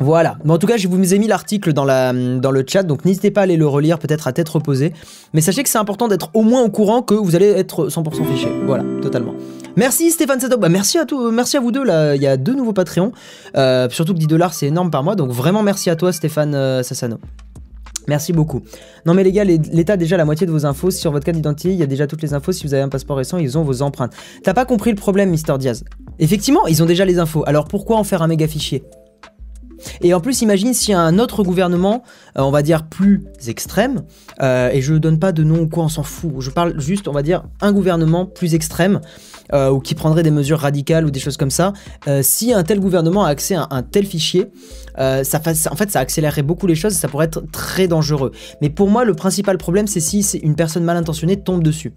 Voilà, 0.00 0.38
mais 0.44 0.52
en 0.52 0.58
tout 0.58 0.66
cas 0.66 0.76
je 0.76 0.88
vous 0.88 1.14
ai 1.14 1.18
mis 1.18 1.28
l'article 1.28 1.72
dans, 1.72 1.84
le 1.84 2.64
chat, 2.66 2.82
donc 2.82 3.04
n'hésitez 3.04 3.30
pas 3.30 3.42
à 3.42 3.44
aller 3.44 3.56
le 3.56 3.66
relire 3.66 4.00
peut-être 4.00 4.26
à 4.26 4.32
tête 4.32 4.48
reposée. 4.48 4.92
Mais 5.34 5.40
sachez 5.40 5.62
que 5.62 5.68
c'est 5.68 5.78
important 5.78 6.08
d'être 6.08 6.30
au 6.34 6.42
moins 6.42 6.62
au 6.62 6.68
courant 6.68 7.02
que 7.02 7.14
vous 7.14 7.36
allez 7.36 7.46
être 7.46 7.88
100% 7.88 8.24
fiché. 8.24 8.48
Voilà, 8.66 8.84
totalement. 9.00 9.34
Merci 9.76 10.10
Stéphane 10.10 10.40
Sato, 10.40 10.58
bah, 10.58 10.68
merci 10.68 10.98
à 10.98 11.04
tout, 11.04 11.30
merci 11.30 11.56
à 11.56 11.60
vous 11.60 11.70
deux 11.70 11.84
il 12.14 12.22
y 12.22 12.26
a 12.26 12.36
deux 12.36 12.54
nouveaux 12.54 12.72
Patreons, 12.72 13.12
euh, 13.56 13.88
surtout 13.90 14.14
que 14.14 14.18
10 14.18 14.26
dollars 14.26 14.52
c'est 14.52 14.66
énorme 14.66 14.90
par 14.90 15.04
mois, 15.04 15.14
donc 15.14 15.30
vraiment 15.30 15.62
merci 15.62 15.90
à 15.90 15.96
toi 15.96 16.12
Stéphane 16.12 16.54
euh, 16.54 16.82
Sassano. 16.82 17.18
Merci 18.06 18.32
beaucoup. 18.32 18.62
Non 19.06 19.14
mais 19.14 19.24
les 19.24 19.32
gars, 19.32 19.44
l'État 19.44 19.94
a 19.94 19.96
déjà 19.96 20.16
la 20.16 20.24
moitié 20.26 20.46
de 20.46 20.52
vos 20.52 20.66
infos. 20.66 20.90
Sur 20.90 21.10
votre 21.10 21.24
carte 21.24 21.36
d'identité, 21.36 21.72
il 21.72 21.78
y 21.78 21.82
a 21.82 21.86
déjà 21.86 22.06
toutes 22.06 22.20
les 22.20 22.34
infos. 22.34 22.52
Si 22.52 22.66
vous 22.66 22.74
avez 22.74 22.82
un 22.82 22.90
passeport 22.90 23.16
récent, 23.16 23.38
ils 23.38 23.56
ont 23.56 23.62
vos 23.62 23.80
empreintes. 23.80 24.12
T'as 24.42 24.52
pas 24.52 24.66
compris 24.66 24.90
le 24.90 24.96
problème, 24.96 25.30
Mister 25.30 25.54
Diaz? 25.58 25.84
Effectivement, 26.18 26.66
ils 26.66 26.82
ont 26.82 26.86
déjà 26.86 27.06
les 27.06 27.18
infos. 27.18 27.44
Alors 27.46 27.66
pourquoi 27.66 27.96
en 27.96 28.04
faire 28.04 28.20
un 28.20 28.26
méga 28.26 28.46
fichier? 28.46 28.84
Et 30.00 30.14
en 30.14 30.20
plus, 30.20 30.42
imagine 30.42 30.72
a 30.92 31.00
un 31.00 31.18
autre 31.18 31.42
gouvernement, 31.42 32.02
euh, 32.38 32.42
on 32.42 32.50
va 32.50 32.62
dire 32.62 32.86
plus 32.86 33.24
extrême, 33.46 34.02
euh, 34.42 34.70
et 34.72 34.80
je 34.80 34.94
donne 34.94 35.18
pas 35.18 35.32
de 35.32 35.42
nom 35.44 35.60
ou 35.60 35.68
quoi, 35.68 35.84
on 35.84 35.88
s'en 35.88 36.02
fout. 36.02 36.32
Je 36.38 36.50
parle 36.50 36.80
juste, 36.80 37.08
on 37.08 37.12
va 37.12 37.22
dire, 37.22 37.44
un 37.60 37.72
gouvernement 37.72 38.26
plus 38.26 38.54
extrême, 38.54 39.00
euh, 39.52 39.70
ou 39.70 39.80
qui 39.80 39.94
prendrait 39.94 40.22
des 40.22 40.30
mesures 40.30 40.58
radicales 40.58 41.04
ou 41.04 41.10
des 41.10 41.20
choses 41.20 41.36
comme 41.36 41.50
ça. 41.50 41.72
si 42.22 42.52
un 42.52 42.62
tel 42.62 42.80
gouvernement 42.80 43.24
a 43.24 43.28
accès 43.28 43.54
à 43.54 43.68
un 43.70 43.82
tel 43.82 44.06
fichier, 44.06 44.50
ça, 44.96 45.40
en 45.70 45.76
fait, 45.76 45.90
ça 45.90 46.00
accélérerait 46.00 46.42
beaucoup 46.42 46.66
les 46.66 46.74
choses, 46.74 46.92
ça 46.92 47.08
pourrait 47.08 47.26
être 47.26 47.42
très 47.50 47.88
dangereux. 47.88 48.32
Mais 48.60 48.70
pour 48.70 48.88
moi, 48.88 49.04
le 49.04 49.14
principal 49.14 49.58
problème, 49.58 49.86
c'est 49.86 50.00
si 50.00 50.20
une 50.38 50.54
personne 50.54 50.84
mal 50.84 50.96
intentionnée 50.96 51.36
tombe 51.36 51.62
dessus. 51.62 51.92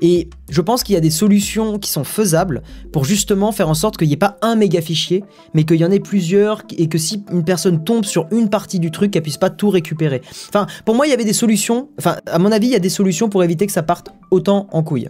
Et 0.00 0.30
je 0.48 0.60
pense 0.60 0.82
qu'il 0.82 0.94
y 0.94 0.98
a 0.98 1.00
des 1.00 1.10
solutions 1.10 1.78
qui 1.78 1.90
sont 1.90 2.04
faisables 2.04 2.62
pour 2.92 3.04
justement 3.04 3.52
faire 3.52 3.68
en 3.68 3.74
sorte 3.74 3.96
qu'il 3.96 4.08
n'y 4.08 4.14
ait 4.14 4.18
pas 4.18 4.36
un 4.42 4.56
méga 4.56 4.80
fichier, 4.80 5.24
mais 5.54 5.64
qu'il 5.64 5.76
y 5.76 5.84
en 5.84 5.90
ait 5.90 6.00
plusieurs 6.00 6.62
et 6.76 6.88
que 6.88 6.98
si 6.98 7.22
une 7.30 7.44
personne 7.44 7.84
tombe 7.84 8.04
sur 8.04 8.26
une 8.30 8.48
partie 8.48 8.78
du 8.78 8.90
truc, 8.90 9.10
qu'elle 9.10 9.22
puisse 9.22 9.36
pas 9.36 9.50
tout 9.50 9.70
récupérer. 9.70 10.22
Enfin, 10.48 10.66
pour 10.84 10.94
moi, 10.94 11.06
il 11.06 11.10
y 11.10 11.12
avait 11.12 11.24
des 11.24 11.32
solutions. 11.32 11.88
Enfin, 11.98 12.16
à 12.26 12.38
mon 12.38 12.52
avis, 12.52 12.68
il 12.68 12.72
y 12.72 12.76
a 12.76 12.80
des 12.80 12.88
solutions 12.88 13.28
pour 13.28 13.44
éviter 13.44 13.66
que 13.66 13.72
ça 13.72 13.82
parte 13.82 14.08
autant 14.30 14.68
en 14.72 14.82
couille. 14.82 15.08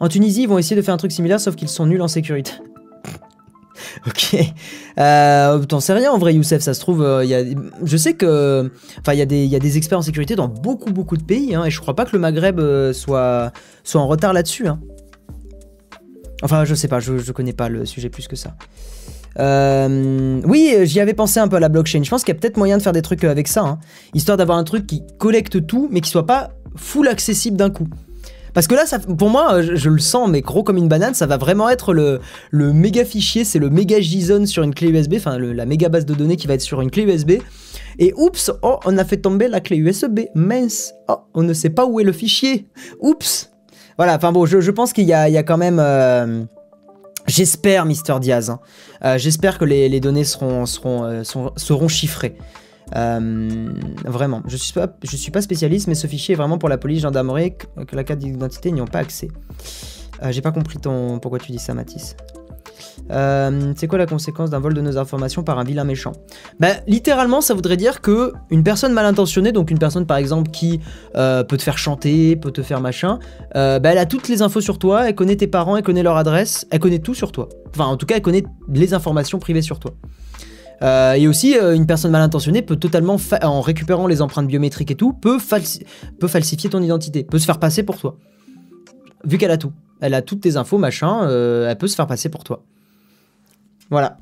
En 0.00 0.08
Tunisie, 0.08 0.42
ils 0.42 0.48
vont 0.48 0.58
essayer 0.58 0.76
de 0.76 0.82
faire 0.82 0.94
un 0.94 0.98
truc 0.98 1.12
similaire, 1.12 1.40
sauf 1.40 1.56
qu'ils 1.56 1.68
sont 1.68 1.86
nuls 1.86 2.02
en 2.02 2.08
sécurité. 2.08 2.52
ok. 4.06 4.36
Euh, 4.98 5.64
T'en 5.64 5.80
sais 5.80 5.92
rien 5.92 6.10
en 6.12 6.18
vrai, 6.18 6.34
Youssef, 6.34 6.60
ça 6.60 6.74
se 6.74 6.80
trouve. 6.80 7.02
Euh, 7.02 7.24
y 7.24 7.34
a, 7.34 7.42
je 7.82 7.96
sais 7.96 8.14
que. 8.14 8.70
Enfin, 9.00 9.12
il 9.14 9.18
y, 9.18 9.22
a 9.22 9.26
des, 9.26 9.46
y 9.46 9.56
a 9.56 9.58
des 9.58 9.76
experts 9.76 9.98
en 9.98 10.02
sécurité 10.02 10.36
dans 10.36 10.48
beaucoup, 10.48 10.92
beaucoup 10.92 11.16
de 11.16 11.22
pays, 11.22 11.54
hein, 11.54 11.64
et 11.64 11.70
je 11.70 11.80
crois 11.80 11.94
pas 11.94 12.04
que 12.04 12.12
le 12.12 12.18
Maghreb 12.18 12.60
euh, 12.60 12.92
soit, 12.92 13.52
soit 13.84 14.00
en 14.00 14.06
retard 14.06 14.32
là-dessus. 14.32 14.68
Hein. 14.68 14.80
Enfin, 16.42 16.64
je 16.64 16.74
sais 16.74 16.88
pas, 16.88 17.00
je, 17.00 17.18
je 17.18 17.32
connais 17.32 17.52
pas 17.52 17.68
le 17.68 17.84
sujet 17.84 18.08
plus 18.08 18.28
que 18.28 18.36
ça. 18.36 18.54
Euh, 19.38 20.40
oui, 20.44 20.74
j'y 20.82 21.00
avais 21.00 21.14
pensé 21.14 21.40
un 21.40 21.48
peu 21.48 21.56
à 21.56 21.60
la 21.60 21.68
blockchain. 21.68 22.02
Je 22.02 22.10
pense 22.10 22.24
qu'il 22.24 22.34
y 22.34 22.36
a 22.36 22.40
peut-être 22.40 22.56
moyen 22.56 22.76
de 22.76 22.82
faire 22.82 22.92
des 22.92 23.02
trucs 23.02 23.24
avec 23.24 23.48
ça, 23.48 23.62
hein. 23.62 23.78
histoire 24.14 24.36
d'avoir 24.36 24.58
un 24.58 24.64
truc 24.64 24.86
qui 24.86 25.02
collecte 25.18 25.66
tout, 25.66 25.88
mais 25.90 26.00
qui 26.00 26.10
soit 26.10 26.26
pas 26.26 26.50
full 26.76 27.08
accessible 27.08 27.56
d'un 27.56 27.70
coup. 27.70 27.88
Parce 28.54 28.66
que 28.66 28.74
là, 28.74 28.86
ça, 28.86 28.98
pour 28.98 29.30
moi, 29.30 29.62
je, 29.62 29.88
le 29.88 29.98
sens, 29.98 30.28
mais 30.28 30.40
gros 30.40 30.62
comme 30.62 30.76
une 30.76 30.88
banane, 30.88 31.14
ça 31.14 31.26
va 31.26 31.36
vraiment 31.36 31.68
être 31.68 31.92
le, 31.92 32.20
le 32.50 32.72
méga 32.72 33.04
fichier, 33.04 33.44
c'est 33.44 33.58
le 33.58 33.70
méga 33.70 34.00
JSON 34.00 34.46
sur 34.46 34.62
une 34.62 34.74
clé 34.74 34.88
USB, 34.88 35.14
enfin 35.16 35.38
la 35.38 35.66
méga 35.66 35.88
base 35.88 36.06
de 36.06 36.14
données 36.14 36.36
qui 36.36 36.46
va 36.46 36.54
être 36.54 36.62
sur 36.62 36.80
une 36.80 36.90
clé 36.90 37.02
USB. 37.02 37.32
Et 37.98 38.12
oups, 38.16 38.52
oh, 38.62 38.78
on 38.84 38.96
a 38.96 39.04
fait 39.04 39.16
tomber 39.16 39.48
la 39.48 39.60
clé 39.60 39.76
USB, 39.76 40.20
mince, 40.34 40.94
oh, 41.08 41.18
on 41.34 41.42
ne 41.42 41.52
sait 41.52 41.70
pas 41.70 41.86
où 41.86 42.00
est 42.00 42.04
le 42.04 42.12
fichier, 42.12 42.68
oups. 43.00 43.50
Voilà, 43.96 44.14
enfin 44.14 44.30
bon, 44.30 44.46
je, 44.46 44.70
pense 44.70 44.92
qu'il 44.92 45.04
y, 45.04 45.08
y 45.08 45.12
a, 45.12 45.42
quand 45.42 45.56
même... 45.56 45.80
Euh, 45.80 46.44
j'espère, 47.26 47.84
Mister 47.84 48.14
Diaz, 48.20 48.50
hein. 48.50 48.60
euh, 49.04 49.18
j'espère 49.18 49.58
que 49.58 49.64
les, 49.64 49.98
données 49.98 50.22
seront, 50.22 50.66
seront, 50.66 51.04
euh, 51.04 51.22
seront 51.24 51.88
chiffrées. 51.88 52.36
Euh, 52.96 53.68
vraiment, 54.04 54.42
je 54.46 54.56
suis, 54.56 54.72
pas, 54.72 54.88
je 55.02 55.16
suis 55.16 55.30
pas 55.30 55.42
spécialiste, 55.42 55.88
mais 55.88 55.94
ce 55.94 56.06
fichier 56.06 56.34
est 56.34 56.36
vraiment 56.36 56.58
pour 56.58 56.68
la 56.68 56.78
police, 56.78 57.02
gendarmerie, 57.02 57.54
que, 57.56 57.96
la 57.96 58.04
carte 58.04 58.20
d'identité 58.20 58.72
n'y 58.72 58.80
ont 58.80 58.86
pas 58.86 59.00
accès. 59.00 59.28
Euh, 60.22 60.32
j'ai 60.32 60.40
pas 60.40 60.52
compris 60.52 60.78
ton 60.78 61.18
pourquoi 61.18 61.38
tu 61.38 61.52
dis 61.52 61.58
ça, 61.58 61.74
Mathis. 61.74 62.16
Euh, 63.10 63.72
c'est 63.76 63.86
quoi 63.86 63.98
la 63.98 64.06
conséquence 64.06 64.50
d'un 64.50 64.58
vol 64.58 64.74
de 64.74 64.80
nos 64.80 64.98
informations 64.98 65.42
par 65.42 65.58
un 65.58 65.64
vilain 65.64 65.84
méchant? 65.84 66.12
Bah 66.60 66.68
littéralement 66.86 67.40
ça 67.40 67.54
voudrait 67.54 67.76
dire 67.76 68.00
que 68.02 68.32
une 68.50 68.62
personne 68.62 68.92
mal 68.92 69.06
intentionnée, 69.06 69.50
donc 69.52 69.70
une 69.70 69.78
personne 69.78 70.04
par 70.04 70.16
exemple 70.16 70.50
qui 70.50 70.80
peut 71.14 71.56
te 71.56 71.62
faire 71.62 71.78
chanter, 71.78 72.36
peut 72.36 72.50
te 72.50 72.62
faire 72.62 72.80
machin, 72.80 73.18
bah, 73.54 73.80
elle 73.82 73.98
a 73.98 74.04
toutes 74.04 74.28
les 74.28 74.42
infos 74.42 74.60
sur 74.60 74.78
toi, 74.78 75.08
elle 75.08 75.14
connaît 75.14 75.36
tes 75.36 75.46
parents, 75.46 75.76
elle 75.76 75.82
connaît 75.82 76.02
leur 76.02 76.16
adresse, 76.16 76.66
elle 76.70 76.80
connaît 76.80 76.98
tout 76.98 77.14
sur 77.14 77.32
toi. 77.32 77.48
Enfin 77.70 77.86
en 77.86 77.96
tout 77.96 78.04
cas 78.04 78.16
elle 78.16 78.22
connaît 78.22 78.44
les 78.68 78.92
informations 78.92 79.38
privées 79.38 79.62
sur 79.62 79.78
toi. 79.78 79.94
Euh, 80.82 81.14
et 81.14 81.26
aussi, 81.26 81.58
euh, 81.58 81.74
une 81.74 81.86
personne 81.86 82.10
mal 82.10 82.22
intentionnée 82.22 82.62
peut 82.62 82.76
totalement, 82.76 83.16
en 83.42 83.60
récupérant 83.60 84.06
les 84.06 84.22
empreintes 84.22 84.46
biométriques 84.46 84.90
et 84.90 84.94
tout, 84.94 85.12
peut, 85.12 85.38
falsifier 85.38 86.70
ton 86.70 86.82
identité, 86.82 87.24
peut 87.24 87.38
se 87.38 87.46
faire 87.46 87.58
passer 87.58 87.82
pour 87.82 87.98
toi. 87.98 88.16
Vu 89.24 89.38
qu'elle 89.38 89.50
a 89.50 89.58
tout. 89.58 89.72
Elle 90.00 90.14
a 90.14 90.22
toutes 90.22 90.40
tes 90.40 90.56
infos, 90.56 90.78
machin, 90.78 91.24
euh, 91.24 91.68
elle 91.68 91.78
peut 91.78 91.88
se 91.88 91.96
faire 91.96 92.06
passer 92.06 92.28
pour 92.28 92.44
toi. 92.44 92.62
Voilà. 93.90 94.18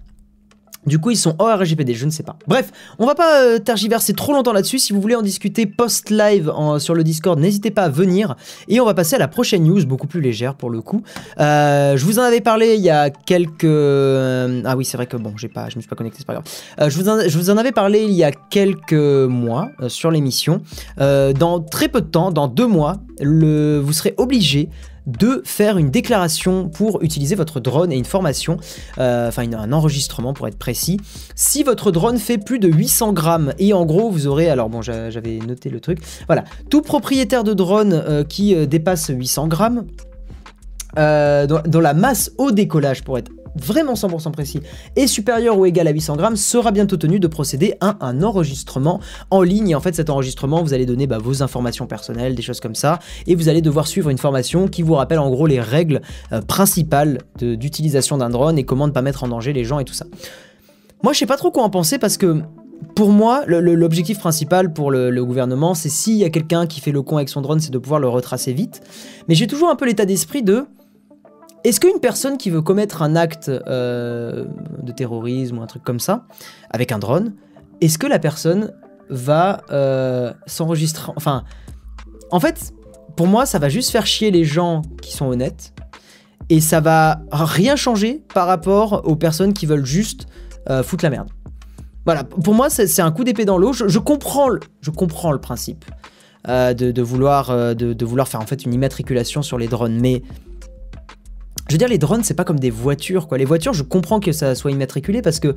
Du 0.86 0.98
coup, 0.98 1.10
ils 1.10 1.16
sont 1.16 1.34
hors 1.38 1.58
RGPD, 1.58 1.94
je 1.94 2.06
ne 2.06 2.10
sais 2.10 2.22
pas. 2.22 2.36
Bref, 2.46 2.70
on 2.98 3.06
va 3.06 3.14
pas 3.14 3.42
euh, 3.42 3.58
tergiverser 3.58 4.12
trop 4.12 4.32
longtemps 4.32 4.52
là-dessus. 4.52 4.78
Si 4.78 4.92
vous 4.92 5.00
voulez 5.00 5.16
en 5.16 5.22
discuter 5.22 5.66
post-live 5.66 6.52
sur 6.78 6.94
le 6.94 7.02
Discord, 7.02 7.38
n'hésitez 7.38 7.70
pas 7.70 7.82
à 7.82 7.88
venir. 7.88 8.36
Et 8.68 8.80
on 8.80 8.84
va 8.84 8.94
passer 8.94 9.16
à 9.16 9.18
la 9.18 9.28
prochaine 9.28 9.64
news, 9.64 9.84
beaucoup 9.84 10.06
plus 10.06 10.20
légère 10.20 10.54
pour 10.54 10.70
le 10.70 10.80
coup. 10.80 11.02
Euh, 11.40 11.96
je 11.96 12.04
vous 12.04 12.18
en 12.18 12.22
avais 12.22 12.40
parlé 12.40 12.74
il 12.74 12.82
y 12.82 12.90
a 12.90 13.10
quelques... 13.10 13.64
Euh, 13.64 14.62
ah 14.64 14.76
oui, 14.76 14.84
c'est 14.84 14.96
vrai 14.96 15.06
que 15.06 15.16
bon, 15.16 15.32
j'ai 15.36 15.48
pas, 15.48 15.68
je 15.68 15.76
me 15.76 15.80
suis 15.80 15.88
pas 15.88 15.96
connecté, 15.96 16.18
c'est 16.18 16.26
pas 16.26 16.34
grave. 16.34 16.90
je, 16.90 16.96
vous 16.96 17.08
en, 17.08 17.28
je, 17.28 17.50
avais 17.56 17.72
parlé 17.72 18.02
il 18.02 18.12
y 18.12 18.22
a 18.22 18.30
quelques 18.30 18.92
mois 18.92 19.70
sur 19.88 20.10
l'émission. 20.10 20.62
dans 20.98 21.60
très 21.60 21.88
peu 21.88 22.00
de 22.00 22.06
temps, 22.06 22.30
dans 22.30 22.48
deux 22.48 22.66
mois, 22.66 22.98
vous 23.20 23.92
serez 23.92 24.14
obligé 24.18 24.68
de 25.06 25.42
faire 25.44 25.78
une 25.78 25.90
déclaration 25.90 26.68
pour 26.68 27.02
utiliser 27.02 27.34
votre 27.34 27.60
drone 27.60 27.92
et 27.92 27.96
une 27.96 28.04
formation, 28.04 28.58
euh, 28.98 29.28
enfin 29.28 29.50
un 29.52 29.72
enregistrement 29.72 30.34
pour 30.34 30.48
être 30.48 30.58
précis. 30.58 30.98
Si 31.34 31.62
votre 31.62 31.90
drone 31.90 32.18
fait 32.18 32.38
plus 32.38 32.58
de 32.58 32.68
800 32.68 33.12
grammes 33.12 33.52
et 33.58 33.72
en 33.72 33.86
gros 33.86 34.10
vous 34.10 34.26
aurez, 34.26 34.50
alors 34.50 34.68
bon 34.68 34.82
j'avais 34.82 35.38
noté 35.46 35.70
le 35.70 35.80
truc, 35.80 35.98
voilà, 36.26 36.44
tout 36.70 36.82
propriétaire 36.82 37.44
de 37.44 37.54
drone 37.54 37.92
euh, 37.92 38.24
qui 38.24 38.54
euh, 38.54 38.66
dépasse 38.66 39.10
800 39.14 39.48
grammes, 39.48 39.84
dont, 40.96 41.80
la 41.80 41.94
masse 41.94 42.32
au 42.38 42.50
décollage 42.52 43.02
pour 43.04 43.18
être 43.18 43.30
vraiment 43.56 43.94
100% 43.94 44.30
précis, 44.32 44.60
est 44.96 45.06
supérieur 45.06 45.58
ou 45.58 45.66
égal 45.66 45.86
à 45.88 45.90
800 45.90 46.16
grammes, 46.16 46.36
sera 46.36 46.70
bientôt 46.70 46.96
tenu 46.96 47.20
de 47.20 47.26
procéder 47.26 47.74
à 47.80 47.96
un 48.00 48.22
enregistrement 48.22 49.00
en 49.30 49.42
ligne. 49.42 49.70
Et 49.70 49.74
en 49.74 49.80
fait, 49.80 49.94
cet 49.94 50.10
enregistrement, 50.10 50.62
vous 50.62 50.74
allez 50.74 50.86
donner 50.86 51.06
bah, 51.06 51.18
vos 51.18 51.42
informations 51.42 51.86
personnelles, 51.86 52.34
des 52.34 52.42
choses 52.42 52.60
comme 52.60 52.74
ça, 52.74 52.98
et 53.26 53.34
vous 53.34 53.48
allez 53.48 53.62
devoir 53.62 53.86
suivre 53.86 54.10
une 54.10 54.18
formation 54.18 54.68
qui 54.68 54.82
vous 54.82 54.94
rappelle 54.94 55.18
en 55.18 55.30
gros 55.30 55.46
les 55.46 55.60
règles 55.60 56.00
euh, 56.32 56.40
principales 56.40 57.18
d'utilisation 57.38 58.18
d'un 58.18 58.30
drone 58.30 58.58
et 58.58 58.64
comment 58.64 58.86
ne 58.86 58.92
pas 58.92 59.02
mettre 59.02 59.24
en 59.24 59.28
danger 59.28 59.52
les 59.52 59.64
gens 59.64 59.78
et 59.78 59.84
tout 59.84 59.94
ça. 59.94 60.06
Moi, 61.02 61.12
je 61.12 61.18
sais 61.18 61.26
pas 61.26 61.36
trop 61.36 61.50
quoi 61.50 61.62
en 61.62 61.70
penser 61.70 61.98
parce 61.98 62.16
que 62.16 62.40
pour 62.94 63.10
moi, 63.10 63.44
l'objectif 63.46 64.18
principal 64.18 64.72
pour 64.72 64.90
le, 64.90 65.10
le 65.10 65.24
gouvernement, 65.24 65.74
c'est 65.74 65.88
s'il 65.88 66.16
y 66.16 66.24
a 66.24 66.30
quelqu'un 66.30 66.66
qui 66.66 66.80
fait 66.80 66.92
le 66.92 67.02
con 67.02 67.16
avec 67.16 67.28
son 67.28 67.40
drone, 67.40 67.60
c'est 67.60 67.70
de 67.70 67.78
pouvoir 67.78 68.00
le 68.00 68.08
retracer 68.08 68.52
vite. 68.52 68.80
Mais 69.28 69.34
j'ai 69.34 69.46
toujours 69.46 69.70
un 69.70 69.76
peu 69.76 69.86
l'état 69.86 70.04
d'esprit 70.04 70.42
de 70.42 70.66
est-ce 71.66 71.80
qu'une 71.80 71.98
personne 71.98 72.38
qui 72.38 72.50
veut 72.50 72.62
commettre 72.62 73.02
un 73.02 73.16
acte 73.16 73.48
euh, 73.48 74.44
de 74.84 74.92
terrorisme 74.92 75.58
ou 75.58 75.62
un 75.62 75.66
truc 75.66 75.82
comme 75.82 75.98
ça, 75.98 76.24
avec 76.70 76.92
un 76.92 77.00
drone, 77.00 77.34
est-ce 77.80 77.98
que 77.98 78.06
la 78.06 78.20
personne 78.20 78.72
va 79.10 79.62
euh, 79.72 80.32
s'enregistrer 80.46 81.12
Enfin, 81.16 81.42
en 82.30 82.38
fait, 82.38 82.72
pour 83.16 83.26
moi, 83.26 83.46
ça 83.46 83.58
va 83.58 83.68
juste 83.68 83.90
faire 83.90 84.06
chier 84.06 84.30
les 84.30 84.44
gens 84.44 84.82
qui 85.02 85.12
sont 85.12 85.26
honnêtes. 85.26 85.72
Et 86.50 86.60
ça 86.60 86.78
va 86.78 87.22
rien 87.32 87.74
changer 87.74 88.22
par 88.32 88.46
rapport 88.46 89.02
aux 89.04 89.16
personnes 89.16 89.52
qui 89.52 89.66
veulent 89.66 89.84
juste 89.84 90.26
euh, 90.70 90.84
foutre 90.84 91.02
la 91.02 91.10
merde. 91.10 91.30
Voilà, 92.04 92.22
pour 92.22 92.54
moi, 92.54 92.70
c'est 92.70 93.02
un 93.02 93.10
coup 93.10 93.24
d'épée 93.24 93.44
dans 93.44 93.58
l'eau. 93.58 93.72
Je, 93.72 93.98
comprends 93.98 94.48
le, 94.48 94.60
je 94.82 94.92
comprends 94.92 95.32
le 95.32 95.40
principe 95.40 95.84
de, 96.46 97.02
vouloir, 97.02 97.74
de, 97.74 98.04
vouloir 98.04 98.28
faire 98.28 98.40
en 98.40 98.46
fait 98.46 98.64
une 98.64 98.72
immatriculation 98.72 99.42
sur 99.42 99.58
les 99.58 99.66
drones, 99.66 99.98
mais 100.00 100.22
je 101.68 101.74
veux 101.74 101.78
dire, 101.78 101.88
les 101.88 101.98
drones, 101.98 102.22
c'est 102.22 102.34
pas 102.34 102.44
comme 102.44 102.60
des 102.60 102.70
voitures, 102.70 103.28
quoi. 103.28 103.38
Les 103.38 103.44
voitures, 103.44 103.72
je 103.72 103.82
comprends 103.82 104.20
que 104.20 104.32
ça 104.32 104.54
soit 104.54 104.70
immatriculé 104.70 105.22
parce 105.22 105.40
que, 105.40 105.54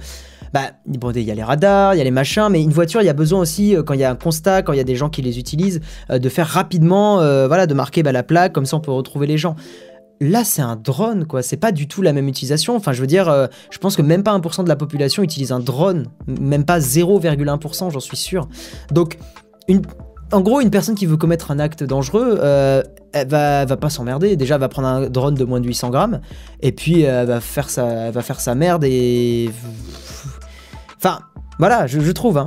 bah, 0.53 0.71
bon, 0.85 1.11
il 1.11 1.21
y 1.21 1.31
a 1.31 1.35
les 1.35 1.43
radars, 1.43 1.93
il 1.93 1.97
y 1.97 2.01
a 2.01 2.03
les 2.03 2.11
machins, 2.11 2.47
mais 2.49 2.61
une 2.61 2.71
voiture, 2.71 3.01
il 3.01 3.05
y 3.05 3.09
a 3.09 3.13
besoin 3.13 3.39
aussi, 3.39 3.75
quand 3.85 3.93
il 3.93 3.99
y 3.99 4.03
a 4.03 4.09
un 4.09 4.15
constat, 4.15 4.63
quand 4.63 4.73
il 4.73 4.77
y 4.77 4.81
a 4.81 4.85
des 4.85 4.95
gens 4.95 5.09
qui 5.09 5.21
les 5.21 5.37
utilisent, 5.37 5.81
de 6.09 6.29
faire 6.29 6.47
rapidement, 6.47 7.17
voilà, 7.47 7.67
de 7.67 7.73
marquer 7.73 8.01
bah, 8.01 8.11
la 8.11 8.23
plaque, 8.23 8.53
comme 8.53 8.65
ça 8.65 8.77
on 8.77 8.81
peut 8.81 8.91
retrouver 8.91 9.27
les 9.27 9.37
gens. 9.37 9.55
Là, 10.21 10.43
c'est 10.43 10.61
un 10.61 10.75
drone, 10.75 11.25
quoi. 11.25 11.41
C'est 11.41 11.57
pas 11.57 11.71
du 11.71 11.87
tout 11.87 12.01
la 12.01 12.11
même 12.11 12.27
utilisation. 12.27 12.75
Enfin, 12.75 12.91
je 12.91 12.99
veux 12.99 13.07
dire, 13.07 13.29
euh, 13.29 13.47
je 13.71 13.77
pense 13.77 13.95
que 13.95 14.01
même 14.01 14.21
pas 14.21 14.37
1% 14.37 14.63
de 14.65 14.69
la 14.69 14.75
population 14.75 15.23
utilise 15.23 15.53
un 15.53 15.61
drone. 15.61 16.07
Même 16.27 16.65
pas 16.65 16.79
0,1%, 16.79 17.89
j'en 17.89 17.99
suis 18.01 18.17
sûr. 18.17 18.49
Donc, 18.91 19.17
en 20.31 20.41
gros, 20.41 20.61
une 20.61 20.69
personne 20.69 20.95
qui 20.95 21.05
veut 21.05 21.17
commettre 21.17 21.51
un 21.51 21.59
acte 21.59 21.83
dangereux, 21.83 22.39
euh, 22.41 22.83
elle 23.13 23.27
va, 23.27 23.65
va 23.65 23.77
pas 23.77 23.89
s'emmerder. 23.89 24.35
Déjà, 24.35 24.55
elle 24.55 24.61
va 24.61 24.69
prendre 24.69 24.87
un 24.87 25.09
drone 25.09 25.35
de 25.35 25.43
moins 25.43 25.59
de 25.59 25.67
800 25.67 25.89
grammes. 25.89 26.21
Et 26.61 26.71
puis, 26.71 27.01
elle 27.01 27.27
va 27.27 27.41
faire 27.41 27.69
sa, 27.69 28.11
va 28.11 28.21
faire 28.21 28.39
sa 28.39 28.55
merde 28.55 28.83
et. 28.83 29.49
Enfin, 30.97 31.19
voilà, 31.57 31.87
je, 31.87 31.99
je 31.99 32.11
trouve, 32.11 32.37
hein. 32.37 32.45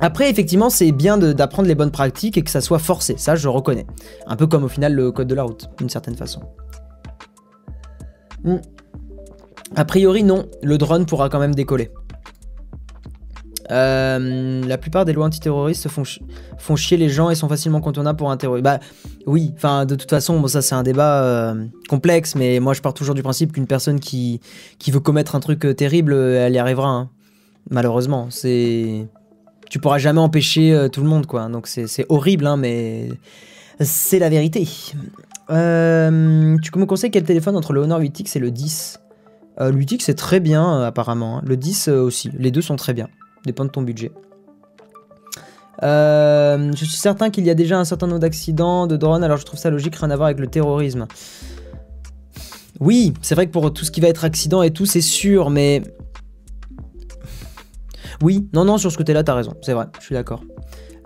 Après, 0.00 0.30
effectivement, 0.30 0.70
c'est 0.70 0.92
bien 0.92 1.18
d'apprendre 1.18 1.68
les 1.68 1.74
bonnes 1.74 1.90
pratiques 1.90 2.38
et 2.38 2.42
que 2.42 2.50
ça 2.50 2.62
soit 2.62 2.78
forcé, 2.78 3.16
ça 3.18 3.36
je 3.36 3.48
reconnais. 3.48 3.86
Un 4.26 4.36
peu 4.36 4.46
comme 4.46 4.64
au 4.64 4.68
final 4.68 4.94
le 4.94 5.12
code 5.12 5.28
de 5.28 5.34
la 5.34 5.42
route, 5.42 5.68
d'une 5.76 5.90
certaine 5.90 6.16
façon. 6.16 6.40
Hmm. 8.42 8.56
A 9.76 9.84
priori, 9.84 10.22
non, 10.22 10.46
le 10.62 10.78
drone 10.78 11.04
pourra 11.04 11.28
quand 11.28 11.38
même 11.38 11.54
décoller. 11.54 11.90
Euh, 13.70 14.64
la 14.66 14.78
plupart 14.78 15.04
des 15.04 15.12
lois 15.12 15.26
antiterroristes 15.26 15.88
font, 15.88 16.76
chier 16.76 16.96
les 16.96 17.08
gens 17.08 17.30
et 17.30 17.34
sont 17.34 17.48
facilement 17.48 17.80
contournables 17.80 18.18
pour 18.18 18.30
un 18.30 18.36
terroriste. 18.36 18.64
Bah 18.64 18.80
oui, 19.26 19.52
enfin 19.56 19.86
de 19.86 19.94
toute 19.94 20.10
façon, 20.10 20.40
bon, 20.40 20.48
ça 20.48 20.62
c'est 20.62 20.74
un 20.74 20.82
débat 20.82 21.22
euh, 21.22 21.66
complexe, 21.88 22.34
mais 22.34 22.60
moi 22.60 22.74
je 22.74 22.80
pars 22.80 22.94
toujours 22.94 23.14
du 23.14 23.22
principe 23.22 23.52
qu'une 23.52 23.66
personne 23.66 24.00
qui, 24.00 24.40
veut 24.88 25.00
commettre 25.00 25.34
un 25.34 25.40
truc 25.40 25.64
euh, 25.64 25.74
terrible, 25.74 26.14
elle 26.14 26.52
y 26.52 26.58
arrivera. 26.58 26.88
Hein. 26.88 27.10
Malheureusement, 27.70 28.26
c'est 28.30 29.06
tu 29.68 29.78
pourras 29.78 29.98
jamais 29.98 30.20
empêcher 30.20 30.88
tout 30.90 31.00
le 31.00 31.08
monde, 31.08 31.26
quoi. 31.26 31.48
Donc 31.48 31.68
c'est 31.68 32.06
horrible, 32.08 32.46
hein, 32.46 32.56
mais 32.56 33.10
c'est 33.78 34.18
la 34.18 34.28
vérité. 34.28 34.66
Euh, 35.50 36.56
tu 36.58 36.70
me 36.78 36.86
conseilles 36.86 37.10
quel 37.10 37.24
téléphone 37.24 37.56
entre 37.56 37.72
le 37.72 37.80
Honor 37.80 38.00
8X 38.00 38.36
et 38.36 38.40
le 38.40 38.50
10 38.50 39.00
euh, 39.60 39.72
Le 39.72 39.78
8X 39.78 40.00
c'est 40.00 40.14
très 40.14 40.40
bien, 40.40 40.82
apparemment. 40.82 41.38
Hein. 41.38 41.42
Le 41.44 41.56
10 41.56 41.88
aussi. 41.88 42.30
Les 42.38 42.50
deux 42.50 42.62
sont 42.62 42.76
très 42.76 42.94
bien. 42.94 43.08
Dépend 43.44 43.64
de 43.64 43.70
ton 43.70 43.82
budget. 43.82 44.12
je 45.82 46.74
suis 46.74 46.96
certain 46.96 47.30
qu'il 47.30 47.44
y 47.44 47.50
a 47.50 47.54
déjà 47.54 47.78
un 47.78 47.84
certain 47.84 48.06
nombre 48.06 48.20
d'accidents 48.20 48.86
de 48.86 48.96
drones, 48.96 49.24
alors 49.24 49.38
je 49.38 49.44
trouve 49.44 49.58
ça 49.58 49.70
logique, 49.70 49.96
rien 49.96 50.10
à 50.10 50.16
voir 50.16 50.26
avec 50.26 50.40
le 50.40 50.46
terrorisme. 50.46 51.06
Oui, 52.80 53.12
c'est 53.20 53.34
vrai 53.34 53.46
que 53.46 53.52
pour 53.52 53.72
tout 53.72 53.84
ce 53.84 53.90
qui 53.90 54.00
va 54.00 54.08
être 54.08 54.24
accident 54.24 54.62
et 54.62 54.70
tout, 54.70 54.86
c'est 54.86 55.02
sûr, 55.02 55.50
mais 55.50 55.82
oui, 58.22 58.48
non, 58.52 58.64
non, 58.64 58.78
sur 58.78 58.92
ce 58.92 58.98
côté-là, 58.98 59.22
t'as 59.22 59.34
raison, 59.34 59.54
c'est 59.62 59.72
vrai, 59.72 59.86
je 59.98 60.04
suis 60.04 60.14
d'accord. 60.14 60.42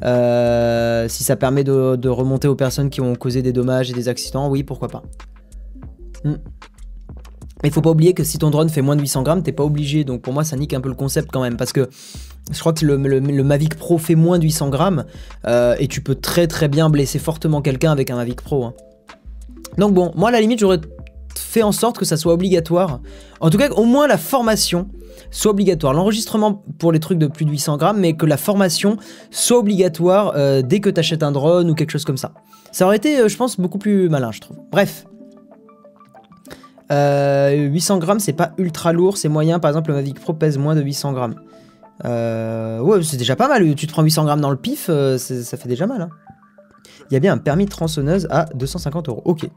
Euh, 0.05 1.09
si 1.09 1.23
ça 1.23 1.37
permet 1.37 1.63
de, 1.65 2.09
remonter 2.09 2.49
aux 2.49 2.57
personnes 2.57 2.91
qui 2.91 3.01
ont 3.01 3.15
causé 3.15 3.43
des 3.43 3.53
dommages 3.53 3.91
et 3.91 3.95
des 3.95 4.09
accidents, 4.09 4.49
oui, 4.49 4.65
pourquoi 4.65 4.89
pas. 4.89 5.03
Hmm. 6.25 6.37
Mais 7.65 7.71
il 7.71 7.73
faut 7.73 7.81
pas 7.81 7.93
oublier 7.93 8.13
que 8.13 8.25
si 8.25 8.37
ton 8.37 8.51
drone 8.51 8.69
fait 8.69 8.83
moins 8.83 8.95
de 8.95 9.01
800 9.01 9.23
grammes, 9.23 9.43
t'es 9.43 9.51
pas 9.51 9.65
obligé. 9.65 10.05
Donc 10.05 10.21
pour 10.21 10.35
moi, 10.35 10.45
ça 10.45 10.55
nique 10.55 10.75
un 10.75 10.83
peu 10.83 10.91
le 10.91 10.95
concept 10.95 11.31
quand 11.33 11.41
même. 11.41 11.57
Parce 11.57 11.73
que 11.73 11.89
je 12.53 12.61
crois 12.61 12.75
que 12.75 12.85
le, 12.85 12.99
Mavic 13.43 13.77
Pro 13.77 13.97
fait 13.97 14.17
moins 14.17 14.39
de 14.39 14.45
800 14.45 14.69
grammes. 14.69 15.07
Euh, 15.47 15.75
et 15.79 15.89
tu 15.89 16.03
peux 16.03 16.15
très 16.15 16.47
très 16.47 16.69
bien 16.69 16.91
blesser 16.91 17.19
fortement 17.19 17.63
quelqu'un 17.63 17.91
avec 17.91 18.11
un 18.11 18.17
Mavic 18.17 18.43
Pro. 18.43 18.67
Hein. 18.67 18.75
Donc 19.79 19.95
bon, 19.95 20.13
moi 20.15 20.29
à 20.29 20.33
la 20.33 20.43
limite, 20.43 20.61
j'aurais 20.61 20.79
fait 21.35 21.63
en 21.63 21.73
sorte 21.73 21.97
que 21.97 22.05
ça 22.05 22.19
soit 22.19 22.35
obligatoire. 22.35 23.01
En 23.41 23.49
tout 23.49 23.57
cas, 23.57 23.71
au 23.71 23.85
moins 23.85 24.07
la 24.07 24.19
formation 24.19 24.91
soit 25.31 25.53
obligatoire. 25.53 25.95
L'enregistrement 25.95 26.63
pour 26.79 26.93
les 26.93 27.01
trucs 27.01 27.19
de 27.19 27.29
plus 27.29 27.47
de 27.47 27.51
800 27.51 27.79
grammes, 27.79 27.99
mais 27.99 28.13
que 28.13 28.27
la 28.27 28.37
formation 28.37 28.99
soit 29.31 29.59
obligatoire 29.59 30.35
euh, 30.37 30.61
dès 30.61 30.81
que 30.81 30.91
tu 30.91 31.01
achètes 31.01 31.23
un 31.23 31.33
drone 31.33 31.71
ou 31.71 31.75
quelque 31.75 31.93
chose 31.93 32.05
comme 32.05 32.19
ça. 32.19 32.33
Ça 32.73 32.85
aurait 32.85 32.99
été, 32.99 33.21
euh, 33.21 33.29
je 33.29 33.39
pense, 33.39 33.59
beaucoup 33.59 33.79
plus 33.79 34.11
malin, 34.11 34.33
je 34.33 34.41
trouve. 34.41 34.59
Bref. 34.71 35.07
800 36.91 36.93
euh, 36.93 37.99
grammes, 37.99 38.21
c'est 38.21 38.33
pas 38.33 38.53
ultra 38.59 38.93
lourd, 38.93 39.17
c'est 39.17 39.29
moyen. 39.29 39.59
Par 39.59 39.71
exemple, 39.71 39.91
le 39.91 39.97
Mavic 39.97 40.21
Pro 40.21 40.33
pèse 40.33 40.59
moins 40.59 40.75
de 40.75 40.83
800 40.83 41.13
grammes. 41.13 41.35
ouais, 42.05 43.03
c'est 43.03 43.17
déjà 43.17 43.37
pas 43.37 43.49
mal. 43.49 43.75
Tu 43.75 43.87
te 43.87 43.93
prends 43.93 44.03
800 44.03 44.25
grammes 44.25 44.41
dans 44.41 44.51
le 44.51 44.57
pif, 44.57 44.91
ça 45.17 45.57
fait 45.57 45.69
déjà 45.69 45.87
mal. 45.87 46.03
Hein. 46.03 46.11
Il 47.11 47.15
y 47.15 47.17
a 47.17 47.21
bien 47.21 47.33
un 47.33 47.39
permis 47.39 47.67
de 47.67 47.71
tronçonneuse 47.71 48.27
à 48.31 48.47
250 48.55 49.09
euros. 49.09 49.23
Ok, 49.25 49.49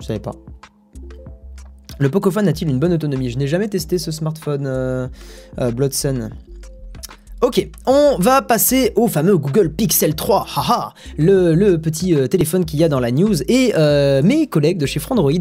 je 0.00 0.06
savais 0.06 0.20
pas. 0.20 0.32
Le 1.98 2.08
Pocophone 2.08 2.48
a-t-il 2.48 2.70
une 2.70 2.78
bonne 2.78 2.94
autonomie? 2.94 3.28
Je 3.28 3.38
n'ai 3.38 3.46
jamais 3.46 3.68
testé 3.68 3.98
ce 3.98 4.10
smartphone 4.10 4.66
euh, 4.66 5.06
euh. 5.58 5.70
Ok, 7.42 7.66
on 7.86 8.16
va 8.18 8.42
passer 8.42 8.92
au 8.96 9.08
fameux 9.08 9.38
Google 9.38 9.72
Pixel 9.72 10.14
3, 10.14 10.46
haha, 10.56 10.92
le, 11.16 11.76
petit 11.76 12.14
euh, 12.14 12.26
téléphone 12.26 12.66
qu'il 12.66 12.78
y 12.78 12.84
a 12.84 12.88
dans 12.90 13.00
la 13.00 13.10
news. 13.10 13.42
Et 13.48 13.72
mes 14.22 14.46
collègues 14.46 14.76
de 14.76 14.84
chez 14.84 15.00
Frandroid 15.00 15.32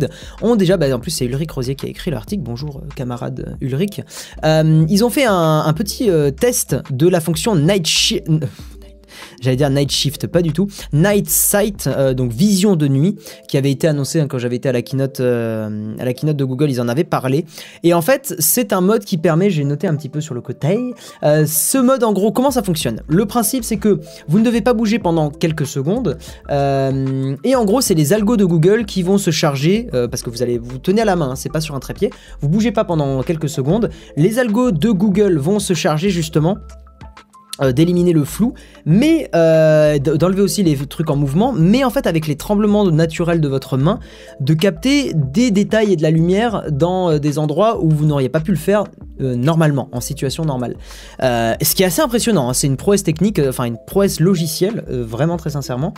ont 0.42 0.56
déjà, 0.56 0.78
bah, 0.78 0.96
en 0.96 1.00
plus 1.00 1.12
c'est 1.12 1.26
Ulrich 1.26 1.52
Rosier 1.52 1.76
qui 1.76 1.88
a 1.88 1.90
écrit 1.90 2.10
l'article, 2.10 2.44
bonjour 2.44 2.84
camarade 2.96 3.58
Ulrich, 3.60 4.02
ils 4.44 5.04
ont 5.04 5.10
fait 5.10 5.26
un 5.26 5.74
petit 5.74 6.10
test 6.40 6.78
de 6.90 7.08
la 7.08 7.20
fonction 7.20 7.56
Night 7.56 7.86
Shift 7.86 8.30
j'allais 9.42 9.56
dire 9.56 9.70
Night 9.70 9.92
Shift, 9.92 10.28
pas 10.28 10.42
du 10.42 10.54
tout. 10.54 10.68
Night 10.94 11.30
Sight, 11.30 11.88
euh, 11.88 12.14
donc 12.14 12.32
vision 12.32 12.76
de 12.76 12.88
nuit, 12.88 13.16
qui 13.48 13.58
avait 13.58 13.72
été 13.72 13.88
annoncé 13.88 14.20
hein, 14.20 14.28
quand 14.28 14.38
j'avais 14.38 14.58
été 14.58 14.70
à 14.70 14.72
la 14.72 14.82
keynote, 14.82 15.20
euh, 15.20 15.96
à 16.00 16.06
la 16.06 16.14
keynote 16.14 16.38
de 16.38 16.46
Google, 16.46 16.70
ils 16.70 16.82
en 16.82 16.88
avaient 16.88 17.04
parlé. 17.04 17.46
Et 17.84 17.94
en 17.94 18.02
fait, 18.02 18.36
c'est 18.40 18.74
un 18.74 18.82
mode 18.82 19.06
qui 19.06 19.18
permet, 19.18 19.50
j'ai 19.50 19.64
noté 19.64 19.88
un 19.88 19.96
petit 19.96 20.10
peu 20.10 20.22
sur 20.22 20.34
le 20.34 20.42
côté, 20.42 20.94
euh, 21.24 21.46
ce 21.46 21.78
mode 21.78 22.04
en 22.04 22.14
gros, 22.14 22.32
comment 22.32 22.52
ça 22.52 22.64
fonctionne? 22.64 23.02
Le 23.08 23.26
principe, 23.26 23.64
c'est 23.64 23.78
que 23.78 24.00
vous 24.28 24.40
ne 24.40 24.44
devez 24.44 24.62
pas 24.62 24.74
bouger 24.74 25.00
pendant 25.00 25.30
quelques 25.30 25.66
secondes. 25.66 26.18
et 26.50 27.56
en 27.56 27.66
gros, 27.66 27.82
c'est 27.82 27.94
les 27.94 28.14
algos 28.14 28.38
de 28.38 28.46
Google 28.46 28.86
qui 28.86 29.04
vont 29.04 29.18
se 29.18 29.32
charger, 29.32 29.88
parce 29.92 30.24
que 30.24 30.30
vous 30.30 30.42
allez 30.42 30.58
vous 30.58 30.78
tenir 30.78 31.04
à 31.04 31.06
la 31.06 31.16
main, 31.16 31.32
hein, 31.32 31.36
c'est 31.36 31.52
pas 31.52 31.62
sur 31.62 31.76
un 31.76 31.80
trépied. 31.80 32.10
Vous 32.42 32.50
bougez 32.50 32.72
pas 32.72 32.84
pendant 32.84 33.24
quelques 33.24 33.50
secondes. 33.50 33.90
Les 34.16 34.40
algos 34.40 34.72
de 34.72 34.92
Google 34.92 35.38
vont 35.38 35.60
se 35.60 35.74
charger 35.74 36.10
justement 36.10 36.58
d'éliminer 37.68 38.14
le 38.14 38.24
flou, 38.24 38.54
mais 38.86 39.30
euh, 39.36 40.00
d'enlever 40.00 40.42
aussi 40.42 40.64
les 40.64 40.76
trucs 40.76 41.10
en 41.10 41.16
mouvement, 41.16 41.54
mais 41.54 41.84
en 41.84 41.90
fait 41.90 42.08
avec 42.08 42.28
les 42.28 42.36
tremblements 42.36 42.90
naturels 42.90 43.42
de 43.42 43.48
votre 43.48 43.78
main, 43.78 44.00
de 44.40 44.54
capter 44.54 45.14
des 45.14 45.52
détails 45.52 45.94
et 45.94 45.96
de 45.96 46.04
la 46.04 46.12
lumière 46.12 46.64
dans 46.72 47.12
euh, 47.12 47.20
des 47.20 47.40
endroits 47.40 47.84
où 47.84 47.90
vous 47.90 48.06
n'auriez 48.06 48.30
pas 48.30 48.40
pu 48.40 48.52
le 48.52 48.58
faire 48.58 48.86
normalement, 49.22 49.90
en 49.92 50.00
situation 50.00 50.46
normale. 50.46 50.78
ce 51.20 51.76
qui 51.76 51.84
est 51.84 51.86
assez 51.86 52.02
impressionnant, 52.02 52.48
hein, 52.48 52.54
c'est 52.54 52.68
une 52.68 52.78
prouesse 52.78 53.04
technique, 53.04 53.38
enfin 53.50 53.66
une 53.66 53.76
prouesse 53.86 54.22
logicielle, 54.22 54.86
vraiment 54.88 55.36
très 55.36 55.50
sincèrement. 55.50 55.94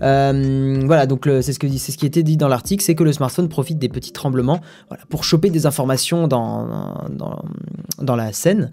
voilà, 0.00 1.04
donc 1.06 1.28
c'est 1.42 1.52
ce, 1.52 1.58
ce 1.60 1.96
qui 1.98 2.06
était 2.06 2.22
dit 2.22 2.38
dans 2.38 2.48
l'article, 2.48 2.82
c'est 2.82 2.94
que 2.94 3.04
le 3.04 3.12
smartphone 3.12 3.50
profite 3.50 3.78
des 3.78 3.90
petits 3.90 4.12
tremblements 4.12 4.60
voilà, 4.88 5.04
pour 5.10 5.22
choper 5.22 5.50
des 5.50 5.66
informations 5.66 6.26
dans, 6.28 6.66
dans, 7.10 7.42
dans 8.00 8.16
la 8.16 8.32
scène. 8.32 8.70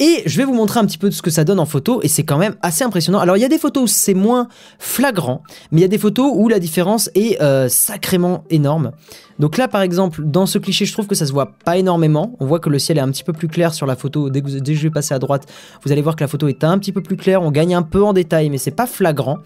Et 0.00 0.22
je 0.24 0.38
vais 0.38 0.44
vous 0.44 0.54
montrer 0.54 0.80
un 0.80 0.86
petit 0.86 0.96
peu 0.96 1.10
de 1.10 1.14
ce 1.14 1.20
que 1.20 1.30
ça 1.30 1.44
donne 1.44 1.60
en 1.60 1.66
photo 1.66 1.81
et 2.02 2.08
c'est 2.08 2.22
quand 2.22 2.38
même 2.38 2.54
assez 2.62 2.84
impressionnant. 2.84 3.18
Alors 3.18 3.36
il 3.36 3.40
y 3.40 3.44
a 3.44 3.48
des 3.48 3.58
photos 3.58 3.84
où 3.84 3.86
c'est 3.86 4.14
moins 4.14 4.48
flagrant, 4.78 5.42
mais 5.70 5.80
il 5.80 5.82
y 5.82 5.86
a 5.86 5.88
des 5.88 5.98
photos 5.98 6.32
où 6.34 6.48
la 6.48 6.58
différence 6.58 7.10
est 7.14 7.40
euh, 7.40 7.68
sacrément 7.68 8.44
énorme. 8.50 8.92
Donc 9.38 9.56
là, 9.56 9.66
par 9.66 9.82
exemple, 9.82 10.22
dans 10.24 10.46
ce 10.46 10.58
cliché, 10.58 10.84
je 10.84 10.92
trouve 10.92 11.08
que 11.08 11.16
ça 11.16 11.26
se 11.26 11.32
voit 11.32 11.52
pas 11.64 11.76
énormément. 11.76 12.36
On 12.38 12.46
voit 12.46 12.60
que 12.60 12.68
le 12.68 12.78
ciel 12.78 12.98
est 12.98 13.00
un 13.00 13.10
petit 13.10 13.24
peu 13.24 13.32
plus 13.32 13.48
clair 13.48 13.74
sur 13.74 13.86
la 13.86 13.96
photo. 13.96 14.30
Dès 14.30 14.40
que, 14.40 14.48
dès 14.48 14.72
que 14.72 14.78
je 14.78 14.84
vais 14.84 14.90
passer 14.90 15.14
à 15.14 15.18
droite, 15.18 15.46
vous 15.84 15.90
allez 15.90 16.00
voir 16.00 16.14
que 16.14 16.22
la 16.22 16.28
photo 16.28 16.46
est 16.46 16.62
un 16.62 16.78
petit 16.78 16.92
peu 16.92 17.02
plus 17.02 17.16
claire. 17.16 17.42
On 17.42 17.50
gagne 17.50 17.74
un 17.74 17.82
peu 17.82 18.04
en 18.04 18.12
détail, 18.12 18.50
mais 18.50 18.58
c'est 18.58 18.70
pas 18.70 18.86
flagrant. 18.86 19.38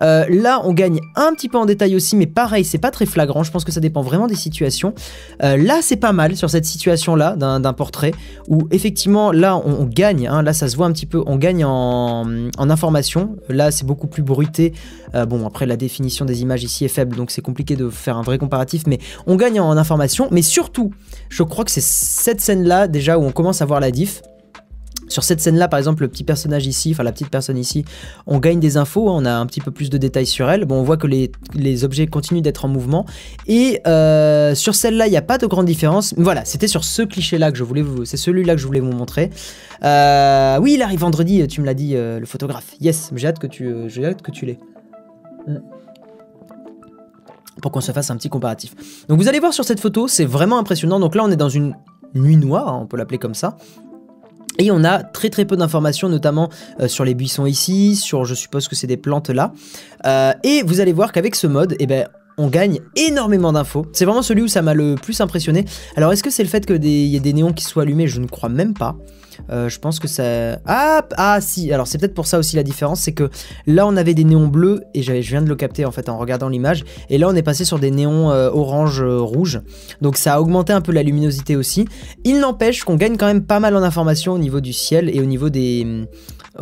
Euh, 0.00 0.24
là, 0.30 0.62
on 0.64 0.72
gagne 0.72 1.00
un 1.16 1.34
petit 1.34 1.50
peu 1.50 1.58
en 1.58 1.66
détail 1.66 1.94
aussi, 1.94 2.16
mais 2.16 2.26
pareil, 2.26 2.64
c'est 2.64 2.78
pas 2.78 2.90
très 2.90 3.04
flagrant. 3.04 3.42
Je 3.42 3.50
pense 3.50 3.64
que 3.64 3.72
ça 3.72 3.80
dépend 3.80 4.00
vraiment 4.00 4.26
des 4.26 4.36
situations. 4.36 4.94
Euh, 5.42 5.58
là, 5.58 5.80
c'est 5.82 5.96
pas 5.96 6.12
mal 6.12 6.34
sur 6.34 6.48
cette 6.48 6.64
situation-là 6.64 7.36
d'un 7.36 7.72
portrait 7.74 8.12
où 8.48 8.66
effectivement, 8.70 9.32
là, 9.32 9.56
on, 9.56 9.84
gagne. 9.84 10.28
Hein. 10.28 10.42
là, 10.42 10.52
ça 10.52 10.68
se 10.68 10.76
voit 10.76 10.86
un 10.86 10.92
petit 10.92 11.06
peu. 11.06 11.22
On 11.26 11.36
gagne 11.36 11.64
en, 11.64 11.81
information. 12.58 13.36
Là, 13.48 13.70
c'est 13.70 13.86
beaucoup 13.86 14.06
plus 14.06 14.22
bruité. 14.22 14.72
Euh, 15.14 15.26
bon, 15.26 15.46
après, 15.46 15.66
la 15.66 15.76
définition 15.76 16.24
des 16.24 16.42
images 16.42 16.62
ici 16.62 16.84
est 16.84 16.88
faible, 16.88 17.16
donc 17.16 17.30
c'est 17.30 17.42
compliqué 17.42 17.76
de 17.76 17.90
faire 17.90 18.16
un 18.16 18.22
vrai 18.22 18.38
comparatif, 18.38 18.84
mais 18.86 18.98
on 19.26 19.36
gagne 19.36 19.60
en 19.60 19.76
information, 19.76 20.28
mais 20.30 20.42
surtout, 20.42 20.92
je 21.28 21.42
crois 21.42 21.64
que 21.64 21.70
c'est 21.70 21.82
cette 21.82 22.40
scène-là 22.40 22.88
déjà 22.88 23.18
où 23.18 23.22
on 23.22 23.32
commence 23.32 23.62
à 23.62 23.64
voir 23.64 23.80
la 23.80 23.90
diff. 23.90 24.22
Sur 25.08 25.24
cette 25.24 25.40
scène-là, 25.40 25.68
par 25.68 25.78
exemple, 25.78 26.02
le 26.02 26.08
petit 26.08 26.24
personnage 26.24 26.66
ici, 26.66 26.92
enfin 26.92 27.02
la 27.02 27.12
petite 27.12 27.30
personne 27.30 27.58
ici, 27.58 27.84
on 28.26 28.38
gagne 28.38 28.60
des 28.60 28.76
infos, 28.76 29.08
hein, 29.10 29.14
on 29.16 29.24
a 29.24 29.32
un 29.32 29.46
petit 29.46 29.60
peu 29.60 29.70
plus 29.70 29.90
de 29.90 29.98
détails 29.98 30.26
sur 30.26 30.50
elle. 30.50 30.64
Bon, 30.64 30.76
on 30.76 30.82
voit 30.82 30.96
que 30.96 31.06
les, 31.06 31.84
objets 31.84 32.06
continuent 32.06 32.42
d'être 32.42 32.64
en 32.64 32.68
mouvement. 32.68 33.06
Et 33.46 33.80
euh, 33.86 34.54
sur 34.54 34.74
celle-là, 34.74 35.06
il 35.06 35.10
n'y 35.10 35.16
a 35.16 35.22
pas 35.22 35.38
de 35.38 35.46
grande 35.46 35.66
différence. 35.66 36.14
Voilà, 36.16 36.44
c'était 36.44 36.68
sur 36.68 36.84
ce 36.84 37.02
cliché-là 37.02 37.52
que 37.52 37.58
je 37.58 37.64
voulais 37.64 37.82
vous... 37.82 38.04
C'est 38.04 38.16
celui-là 38.16 38.54
que 38.54 38.60
je 38.60 38.66
voulais 38.66 38.80
vous 38.80 38.92
montrer. 38.92 39.30
Euh, 39.84 40.58
oui, 40.60 40.74
il 40.74 40.82
arrive 40.82 41.00
vendredi, 41.00 41.46
tu 41.48 41.60
me 41.60 41.66
l'as 41.66 41.74
dit, 41.74 41.94
euh, 41.94 42.20
le 42.20 42.26
photographe. 42.26 42.74
Yes, 42.80 43.10
j'ai 43.14 43.28
hâte 43.28 43.38
que 43.38 43.46
tu, 43.46 43.74
tu 44.32 44.46
l'aies. 44.46 44.58
Mm. 45.46 45.56
Pour 47.60 47.70
qu'on 47.70 47.80
se 47.80 47.92
fasse 47.92 48.10
un 48.10 48.16
petit 48.16 48.28
comparatif. 48.28 49.06
Donc 49.08 49.20
vous 49.20 49.28
allez 49.28 49.38
voir 49.38 49.52
sur 49.52 49.64
cette 49.64 49.80
photo, 49.80 50.08
c'est 50.08 50.24
vraiment 50.24 50.58
impressionnant. 50.58 50.98
Donc 50.98 51.14
là, 51.14 51.22
on 51.24 51.30
est 51.30 51.36
dans 51.36 51.48
une 51.48 51.74
nuit 52.14 52.36
noire, 52.36 52.68
hein, 52.68 52.80
on 52.82 52.86
peut 52.86 52.96
l'appeler 52.96 53.18
comme 53.18 53.34
ça. 53.34 53.56
Et 54.58 54.70
on 54.70 54.84
a 54.84 55.02
très 55.02 55.30
très 55.30 55.44
peu 55.44 55.56
d'informations, 55.56 56.08
notamment 56.08 56.50
euh, 56.80 56.88
sur 56.88 57.04
les 57.04 57.14
buissons 57.14 57.46
ici, 57.46 57.96
sur 57.96 58.24
je 58.24 58.34
suppose 58.34 58.68
que 58.68 58.76
c'est 58.76 58.86
des 58.86 58.96
plantes 58.96 59.30
là. 59.30 59.52
Euh, 60.06 60.32
et 60.44 60.62
vous 60.62 60.80
allez 60.80 60.92
voir 60.92 61.12
qu'avec 61.12 61.34
ce 61.34 61.46
mode, 61.46 61.76
eh 61.78 61.86
ben, 61.86 62.06
on 62.38 62.48
gagne 62.48 62.80
énormément 62.96 63.52
d'infos. 63.52 63.86
C'est 63.92 64.04
vraiment 64.04 64.22
celui 64.22 64.42
où 64.42 64.48
ça 64.48 64.62
m'a 64.62 64.74
le 64.74 64.94
plus 64.94 65.20
impressionné. 65.20 65.64
Alors 65.96 66.12
est-ce 66.12 66.22
que 66.22 66.30
c'est 66.30 66.42
le 66.42 66.48
fait 66.48 66.66
qu'il 66.66 66.84
y 66.84 67.16
ait 67.16 67.20
des 67.20 67.32
néons 67.32 67.52
qui 67.52 67.64
soient 67.64 67.82
allumés? 67.82 68.08
Je 68.08 68.20
ne 68.20 68.26
crois 68.26 68.48
même 68.48 68.74
pas. 68.74 68.96
Euh, 69.50 69.68
je 69.68 69.78
pense 69.78 69.98
que 69.98 70.08
ça... 70.08 70.58
Ah, 70.66 71.02
ah 71.16 71.40
si, 71.40 71.72
alors 71.72 71.86
c'est 71.86 71.98
peut-être 71.98 72.14
pour 72.14 72.26
ça 72.26 72.38
aussi 72.38 72.56
la 72.56 72.62
différence, 72.62 73.00
c'est 73.00 73.12
que 73.12 73.30
là 73.66 73.86
on 73.86 73.96
avait 73.96 74.14
des 74.14 74.24
néons 74.24 74.46
bleus, 74.46 74.82
et 74.94 75.02
je 75.02 75.12
viens 75.12 75.42
de 75.42 75.48
le 75.48 75.56
capter 75.56 75.84
en 75.84 75.90
fait 75.90 76.08
en 76.08 76.18
regardant 76.18 76.48
l'image, 76.48 76.84
et 77.10 77.18
là 77.18 77.28
on 77.28 77.34
est 77.34 77.42
passé 77.42 77.64
sur 77.64 77.78
des 77.78 77.90
néons 77.90 78.30
euh, 78.30 78.50
orange 78.50 79.02
euh, 79.02 79.20
rouge, 79.20 79.60
donc 80.00 80.16
ça 80.16 80.34
a 80.34 80.40
augmenté 80.40 80.72
un 80.72 80.80
peu 80.80 80.92
la 80.92 81.02
luminosité 81.02 81.56
aussi. 81.56 81.86
Il 82.24 82.40
n'empêche 82.40 82.84
qu'on 82.84 82.96
gagne 82.96 83.16
quand 83.16 83.26
même 83.26 83.44
pas 83.44 83.60
mal 83.60 83.76
en 83.76 83.82
information 83.82 84.32
au 84.32 84.38
niveau 84.38 84.60
du 84.60 84.72
ciel 84.72 85.10
et 85.14 85.20
au 85.20 85.24
niveau 85.24 85.50
des, 85.50 86.06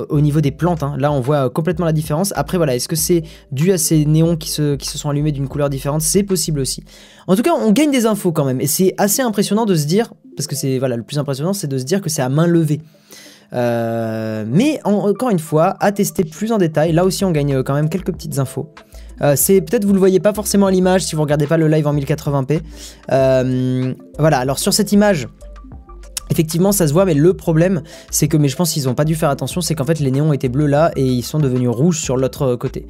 au 0.08 0.20
niveau 0.20 0.40
des 0.40 0.50
plantes. 0.50 0.82
Hein. 0.82 0.94
Là, 0.98 1.12
on 1.12 1.20
voit 1.20 1.50
complètement 1.50 1.86
la 1.86 1.92
différence. 1.92 2.32
Après, 2.36 2.56
voilà, 2.56 2.74
est-ce 2.76 2.88
que 2.88 2.96
c'est 2.96 3.22
dû 3.52 3.72
à 3.72 3.78
ces 3.78 4.04
néons 4.04 4.36
qui 4.36 4.50
se, 4.50 4.76
qui 4.76 4.88
se 4.88 4.98
sont 4.98 5.10
allumés 5.10 5.32
d'une 5.32 5.48
couleur 5.48 5.70
différente? 5.70 6.02
C'est 6.02 6.22
possible 6.22 6.60
aussi. 6.60 6.84
En 7.26 7.36
tout 7.36 7.42
cas, 7.42 7.52
on 7.52 7.72
gagne 7.72 7.90
des 7.90 8.06
infos 8.06 8.32
quand 8.32 8.44
même. 8.44 8.60
Et 8.60 8.66
c'est 8.66 8.94
assez 8.98 9.22
impressionnant 9.22 9.66
de 9.66 9.74
se 9.74 9.86
dire, 9.86 10.12
parce 10.40 10.46
que 10.46 10.56
c'est 10.56 10.78
voilà, 10.78 10.96
le 10.96 11.02
plus 11.02 11.18
impressionnant, 11.18 11.52
c'est 11.52 11.66
de 11.66 11.76
se 11.76 11.84
dire 11.84 12.00
que 12.00 12.08
c'est 12.08 12.22
à 12.22 12.28
main 12.28 12.46
levée. 12.46 12.80
Euh, 13.52 14.44
mais 14.48 14.80
encore 14.84 15.30
une 15.30 15.38
fois, 15.38 15.76
à 15.80 15.92
tester 15.92 16.24
plus 16.24 16.52
en 16.52 16.58
détail. 16.58 16.92
Là 16.92 17.04
aussi, 17.04 17.24
on 17.24 17.30
gagne 17.30 17.62
quand 17.62 17.74
même 17.74 17.88
quelques 17.88 18.12
petites 18.12 18.38
infos. 18.38 18.72
Euh, 19.22 19.34
c'est 19.36 19.60
peut-être 19.60 19.84
vous 19.84 19.92
le 19.92 19.98
voyez 19.98 20.18
pas 20.18 20.32
forcément 20.32 20.66
à 20.66 20.70
l'image 20.70 21.02
si 21.02 21.14
vous 21.14 21.22
regardez 21.22 21.46
pas 21.46 21.58
le 21.58 21.68
live 21.68 21.86
en 21.86 21.94
1080p. 21.94 22.60
Euh, 23.12 23.94
voilà. 24.18 24.38
Alors 24.38 24.58
sur 24.58 24.72
cette 24.72 24.92
image, 24.92 25.28
Effectivement, 26.30 26.72
ça 26.72 26.86
se 26.86 26.92
voit, 26.92 27.04
mais 27.04 27.14
le 27.14 27.34
problème, 27.34 27.82
c'est 28.10 28.28
que, 28.28 28.36
mais 28.36 28.48
je 28.48 28.56
pense 28.56 28.72
qu'ils 28.72 28.84
n'ont 28.84 28.94
pas 28.94 29.04
dû 29.04 29.14
faire 29.14 29.30
attention, 29.30 29.60
c'est 29.60 29.74
qu'en 29.74 29.84
fait, 29.84 29.98
les 29.98 30.10
néons 30.10 30.32
étaient 30.32 30.48
bleus 30.48 30.66
là 30.66 30.92
et 30.96 31.04
ils 31.04 31.22
sont 31.22 31.38
devenus 31.38 31.68
rouges 31.68 32.00
sur 32.00 32.16
l'autre 32.16 32.56
côté. 32.56 32.86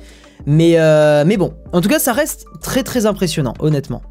Mais, 0.46 0.78
euh, 0.78 1.24
mais 1.26 1.36
bon, 1.36 1.54
en 1.72 1.80
tout 1.80 1.88
cas, 1.88 1.98
ça 1.98 2.12
reste 2.12 2.46
très 2.60 2.82
très 2.82 3.06
impressionnant, 3.06 3.54
honnêtement. 3.58 4.02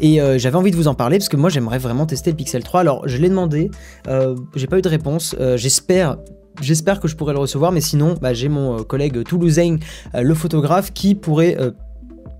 Et 0.00 0.20
euh, 0.20 0.38
j'avais 0.38 0.56
envie 0.56 0.70
de 0.70 0.76
vous 0.76 0.88
en 0.88 0.94
parler 0.94 1.18
parce 1.18 1.28
que 1.28 1.36
moi, 1.36 1.50
j'aimerais 1.50 1.78
vraiment 1.78 2.06
tester 2.06 2.30
le 2.30 2.36
Pixel 2.36 2.62
3. 2.62 2.80
Alors, 2.80 3.06
je 3.08 3.16
l'ai 3.18 3.28
demandé, 3.28 3.70
euh, 4.08 4.36
j'ai 4.54 4.66
pas 4.66 4.78
eu 4.78 4.82
de 4.82 4.88
réponse. 4.88 5.34
j'espère 5.56 6.16
J'espère 6.60 7.00
que 7.00 7.08
je 7.08 7.16
pourrai 7.16 7.32
le 7.32 7.40
recevoir, 7.40 7.72
mais 7.72 7.80
sinon, 7.80 8.14
bah, 8.22 8.32
j'ai 8.32 8.48
mon 8.48 8.84
collègue 8.84 9.24
toulousain, 9.24 9.78
le 10.14 10.34
photographe, 10.34 10.92
qui 10.92 11.16
pourrait 11.16 11.56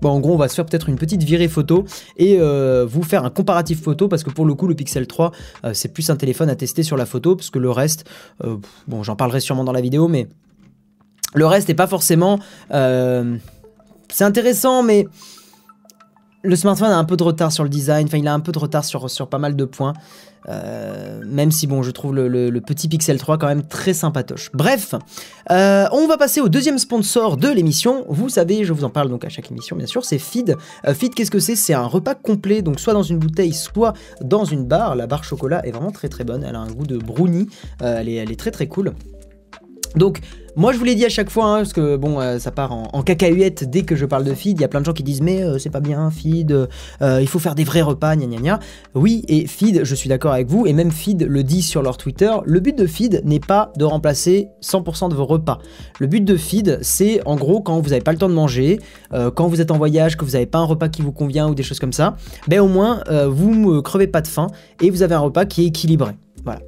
Bon, 0.01 0.09
en 0.09 0.19
gros, 0.19 0.33
on 0.33 0.37
va 0.37 0.47
se 0.47 0.55
faire 0.55 0.65
peut-être 0.65 0.89
une 0.89 0.97
petite 0.97 1.23
virée 1.23 1.47
photo 1.47 1.85
et 2.17 2.37
euh, 2.39 2.85
vous 2.87 3.03
faire 3.03 3.25
un 3.25 3.29
comparatif 3.29 3.81
photo 3.81 4.07
parce 4.07 4.23
que 4.23 4.29
pour 4.29 4.45
le 4.45 4.53
coup, 4.53 4.67
le 4.67 4.75
Pixel 4.75 5.07
3, 5.07 5.31
euh, 5.63 5.73
c'est 5.73 5.89
plus 5.89 6.09
un 6.09 6.15
téléphone 6.15 6.49
à 6.49 6.55
tester 6.55 6.83
sur 6.83 6.97
la 6.97 7.05
photo 7.05 7.35
parce 7.35 7.49
que 7.49 7.59
le 7.59 7.71
reste, 7.71 8.05
euh, 8.43 8.57
bon, 8.87 9.03
j'en 9.03 9.15
parlerai 9.15 9.39
sûrement 9.39 9.63
dans 9.63 9.71
la 9.71 9.81
vidéo, 9.81 10.07
mais 10.07 10.27
le 11.33 11.45
reste 11.45 11.67
n'est 11.69 11.75
pas 11.75 11.87
forcément. 11.87 12.39
c'est 12.71 14.23
intéressant, 14.23 14.83
mais 14.83 15.07
le 16.43 16.55
smartphone 16.55 16.91
a 16.91 16.97
un 16.97 17.03
peu 17.03 17.17
de 17.17 17.23
retard 17.23 17.51
sur 17.51 17.63
le 17.63 17.69
design, 17.69 18.07
enfin 18.07 18.17
il 18.17 18.27
a 18.27 18.33
un 18.33 18.39
peu 18.39 18.51
de 18.51 18.59
retard 18.59 18.85
sur, 18.85 19.09
sur 19.09 19.27
pas 19.27 19.39
mal 19.39 19.55
de 19.55 19.65
points. 19.65 19.93
Euh, 20.49 21.21
même 21.25 21.51
si 21.51 21.67
bon, 21.67 21.81
je 21.81 21.91
trouve 21.91 22.15
le, 22.15 22.59
petit 22.59 22.87
Pixel 22.87 23.17
3 23.17 23.37
quand 23.37 23.47
même 23.47 23.63
très 23.63 23.93
sympatoche. 23.93 24.49
Bref, 24.53 24.95
euh, 25.51 25.85
on 25.91 26.07
va 26.07 26.17
passer 26.17 26.41
au 26.41 26.49
deuxième 26.49 26.77
sponsor 26.77 27.37
de 27.37 27.49
l'émission. 27.49 28.05
Vous 28.09 28.29
savez, 28.29 28.63
je 28.63 28.73
vous 28.73 28.83
en 28.83 28.89
parle 28.89 29.09
donc 29.09 29.25
à 29.25 29.29
chaque 29.29 29.51
émission, 29.51 29.75
bien 29.75 29.87
sûr, 29.87 30.03
c'est 30.05 30.17
Feed. 30.17 30.55
Euh, 30.85 30.93
Feed, 30.93 31.13
qu'est-ce 31.13 31.31
que 31.31 31.39
c'est? 31.39 31.55
C'est 31.55 31.73
un 31.73 31.85
repas 31.85 32.15
complet, 32.15 32.61
donc 32.61 32.79
soit 32.79 32.93
dans 32.93 33.03
une 33.03 33.19
bouteille, 33.19 33.53
soit 33.53 33.93
dans 34.21 34.45
une 34.45 34.65
barre. 34.65 34.95
La 34.95 35.07
barre 35.07 35.23
chocolat 35.23 35.65
est 35.65 35.71
vraiment 35.71 35.91
très 35.91 36.09
très 36.09 36.23
bonne. 36.23 36.43
Elle 36.43 36.55
a 36.55 36.59
un 36.59 36.71
goût 36.71 36.87
de 36.87 36.97
brownie. 36.97 37.47
est, 37.81 38.15
elle 38.15 38.31
est 38.31 38.39
très 38.39 38.51
très 38.51 38.67
cool. 38.67 38.93
Donc, 39.95 40.21
moi 40.55 40.71
je 40.71 40.77
vous 40.77 40.85
l'ai 40.85 40.95
dit 40.95 41.05
à 41.05 41.09
chaque 41.09 41.29
fois, 41.29 41.45
hein, 41.45 41.57
parce 41.57 41.73
que 41.73 41.97
bon, 41.97 42.19
euh, 42.19 42.39
ça 42.39 42.51
part 42.51 42.71
en, 42.71 43.01
cacahuète 43.03 43.69
dès 43.69 43.83
que 43.83 43.95
je 43.95 44.05
parle 44.05 44.23
de 44.23 44.33
feed. 44.33 44.57
Il 44.57 44.61
y 44.61 44.63
a 44.63 44.67
plein 44.67 44.79
de 44.79 44.85
gens 44.85 44.93
qui 44.93 45.03
disent, 45.03 45.21
mais 45.21 45.43
euh, 45.43 45.57
c'est 45.59 45.69
pas 45.69 45.81
bien, 45.81 46.09
feed, 46.11 46.51
euh, 46.51 46.67
il 47.21 47.27
faut 47.27 47.39
faire 47.39 47.55
des 47.55 47.63
vrais 47.63 47.81
repas, 47.81 48.15
gna 48.15 48.25
gna 48.25 48.37
gna. 48.37 48.59
Oui, 48.93 49.23
et 49.27 49.47
feed, 49.47 49.83
je 49.83 49.95
suis 49.95 50.09
d'accord 50.09 50.31
avec 50.31 50.47
vous, 50.47 50.65
et 50.65 50.73
même 50.73 50.91
feed 50.91 51.23
le 51.23 51.43
dit 51.43 51.61
sur 51.61 51.81
leur 51.81 51.97
Twitter. 51.97 52.31
Le 52.45 52.59
but 52.59 52.77
de 52.77 52.87
feed 52.87 53.21
n'est 53.25 53.39
pas 53.39 53.71
de 53.77 53.83
remplacer 53.83 54.47
100% 54.63 55.09
de 55.09 55.15
vos 55.15 55.25
repas. 55.25 55.59
Le 55.99 56.07
but 56.07 56.23
de 56.23 56.37
feed, 56.37 56.79
c'est 56.81 57.21
en 57.25 57.35
gros 57.35 57.61
quand 57.61 57.79
vous 57.81 57.89
n'avez 57.89 58.01
pas 58.01 58.11
le 58.11 58.17
temps 58.17 58.29
de 58.29 58.33
manger, 58.33 58.79
quand 59.11 59.47
vous 59.47 59.61
êtes 59.61 59.71
en 59.71 59.77
voyage, 59.77 60.17
que 60.17 60.25
vous 60.25 60.31
n'avez 60.31 60.45
pas 60.45 60.59
un 60.59 60.65
repas 60.65 60.89
qui 60.89 61.01
vous 61.01 61.11
convient 61.11 61.47
ou 61.49 61.55
des 61.55 61.63
choses 61.63 61.79
comme 61.79 61.93
ça, 61.93 62.15
ben 62.47 62.59
au 62.59 62.67
moins 62.67 63.03
vous 63.27 63.55
ne 63.55 63.79
crevez 63.79 64.07
pas 64.07 64.21
de 64.21 64.27
faim 64.27 64.47
et 64.81 64.89
vous 64.89 65.03
avez 65.03 65.15
un 65.15 65.19
repas 65.19 65.45
qui 65.45 65.63
est 65.63 65.67
équilibré. 65.67 66.11
Voilà. 66.43 66.61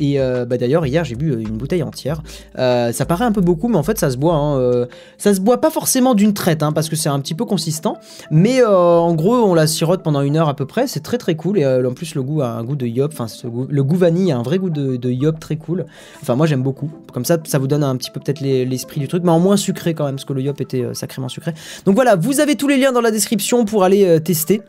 Et 0.00 0.20
euh, 0.20 0.44
bah 0.44 0.56
d'ailleurs, 0.58 0.86
hier, 0.86 1.04
j'ai 1.04 1.14
bu 1.14 1.30
euh, 1.30 1.40
une 1.40 1.56
bouteille 1.56 1.82
entière. 1.82 2.22
Euh, 2.58 2.92
ça 2.92 3.04
paraît 3.04 3.24
un 3.24 3.32
peu 3.32 3.40
beaucoup, 3.40 3.68
mais 3.68 3.76
en 3.76 3.82
fait, 3.82 3.98
ça 3.98 4.10
se 4.10 4.16
boit. 4.16 4.34
Hein, 4.34 4.86
ça 5.18 5.34
se 5.34 5.40
boit 5.40 5.60
pas 5.60 5.70
forcément 5.70 6.14
d'une 6.14 6.34
traite, 6.34 6.62
hein, 6.62 6.72
parce 6.72 6.88
que 6.88 6.96
c'est 6.96 7.08
un 7.08 7.20
petit 7.20 7.34
peu 7.34 7.44
consistant. 7.44 7.98
Mais 8.30 8.64
en 8.64 9.14
gros, 9.14 9.34
on 9.34 9.54
la 9.54 9.66
sirote 9.66 10.02
pendant 10.02 10.22
une 10.22 10.36
heure 10.36 10.48
à 10.48 10.54
peu 10.54 10.66
près. 10.66 10.86
C'est 10.86 11.00
très 11.00 11.18
très 11.18 11.34
cool. 11.34 11.58
Et 11.58 11.66
en 11.66 11.92
plus, 11.92 12.14
le 12.14 12.22
goût 12.22 12.42
a 12.42 12.48
un 12.48 12.64
goût 12.64 12.76
de 12.76 12.86
yop. 12.86 13.12
Enfin, 13.12 13.26
le 13.68 13.84
goût 13.84 13.96
vanille 13.96 14.32
a 14.32 14.38
un 14.38 14.42
vrai 14.42 14.58
goût 14.58 14.70
de, 14.70 14.96
de 14.96 15.10
yop 15.10 15.38
très 15.40 15.56
cool. 15.56 15.86
Enfin, 16.20 16.36
moi, 16.36 16.46
j'aime 16.46 16.62
beaucoup. 16.62 16.90
Comme 17.12 17.24
ça, 17.24 17.38
ça 17.44 17.58
vous 17.58 17.66
donne 17.66 17.84
un 17.84 17.96
petit 17.96 18.10
peu 18.10 18.20
peut-être 18.20 18.40
l'esprit 18.40 19.00
du 19.00 19.08
truc, 19.08 19.22
mais 19.24 19.30
en 19.30 19.40
moins 19.40 19.56
sucré 19.56 19.94
quand 19.94 20.04
même, 20.04 20.16
parce 20.16 20.24
que 20.24 20.32
le 20.32 20.42
yop 20.42 20.60
était 20.60 20.94
sacrément 20.94 21.28
sucré. 21.28 21.52
Donc 21.84 21.94
voilà, 21.94 22.16
vous 22.16 22.40
avez 22.40 22.56
tous 22.56 22.68
les 22.68 22.76
liens 22.76 22.92
dans 22.92 23.00
la 23.00 23.10
description 23.10 23.64
pour 23.64 23.84
aller 23.84 24.20
tester. 24.20 24.62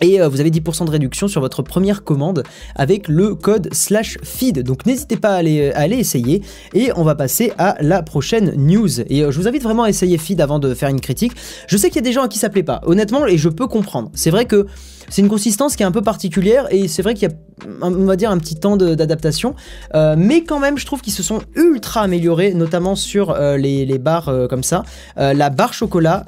Et 0.00 0.20
euh, 0.20 0.28
vous 0.28 0.40
avez 0.40 0.50
10% 0.50 0.86
de 0.86 0.90
réduction 0.90 1.28
sur 1.28 1.40
votre 1.40 1.62
première 1.62 2.02
commande 2.02 2.42
avec 2.74 3.08
le 3.08 3.34
code 3.34 3.68
slash 3.72 4.18
feed. 4.22 4.62
Donc 4.62 4.86
n'hésitez 4.86 5.16
pas 5.16 5.30
à 5.30 5.36
aller, 5.36 5.70
aller, 5.72 5.96
essayer. 5.96 6.42
Et 6.74 6.90
on 6.96 7.04
va 7.04 7.14
passer 7.14 7.52
à 7.58 7.76
la 7.80 8.02
prochaine 8.02 8.52
news. 8.56 9.00
Et 9.00 9.22
euh, 9.22 9.30
je 9.30 9.38
vous 9.38 9.48
invite 9.48 9.62
vraiment 9.62 9.84
à 9.84 9.88
essayer 9.88 10.18
feed 10.18 10.40
avant 10.40 10.58
de 10.58 10.74
faire 10.74 10.88
une 10.88 11.00
critique. 11.00 11.32
Je 11.68 11.76
sais 11.76 11.88
qu'il 11.88 11.96
y 11.96 12.00
a 12.00 12.02
des 12.02 12.12
gens 12.12 12.22
à 12.22 12.28
qui 12.28 12.38
ça 12.38 12.48
plaît 12.48 12.62
pas, 12.62 12.80
honnêtement, 12.84 13.26
et 13.26 13.36
je 13.36 13.48
peux 13.48 13.68
comprendre. 13.68 14.10
C'est 14.14 14.30
vrai 14.30 14.46
que 14.46 14.66
c'est 15.08 15.22
une 15.22 15.28
consistance 15.28 15.76
qui 15.76 15.82
est 15.82 15.86
un 15.86 15.92
peu 15.92 16.02
particulière 16.02 16.66
et 16.70 16.88
c'est 16.88 17.02
vrai 17.02 17.14
qu'il 17.14 17.28
y 17.28 17.32
a, 17.32 17.34
on 17.82 17.90
va 17.90 18.16
dire, 18.16 18.30
un 18.30 18.38
petit 18.38 18.56
temps 18.56 18.76
d'adaptation. 18.76 19.54
Euh, 19.94 20.16
mais 20.18 20.42
quand 20.42 20.58
même, 20.58 20.78
je 20.78 20.86
trouve 20.86 21.02
qu'ils 21.02 21.12
se 21.12 21.22
sont 21.22 21.42
ultra 21.54 22.00
améliorés, 22.00 22.54
notamment 22.54 22.96
sur 22.96 23.36
les, 23.36 23.98
barres 23.98 24.32
comme 24.48 24.62
ça. 24.62 24.84
la 25.16 25.50
barre 25.50 25.74
chocolat 25.74 26.24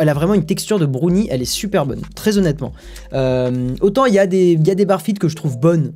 elle 0.00 0.08
a 0.08 0.14
vraiment 0.14 0.34
une 0.34 0.46
texture 0.46 0.78
de 0.78 0.86
brownie, 0.86 1.28
elle 1.30 1.42
est 1.42 1.46
super 1.46 1.86
bonne, 1.86 2.02
très 2.14 2.38
honnêtement. 2.38 2.72
Euh, 3.12 3.74
autant 3.80 4.04
il 4.04 4.14
y, 4.14 4.18
a 4.18 4.26
des, 4.26 4.56
barres 4.84 5.02
que 5.02 5.28
je 5.28 5.36
trouve 5.36 5.58
bonnes, 5.58 5.92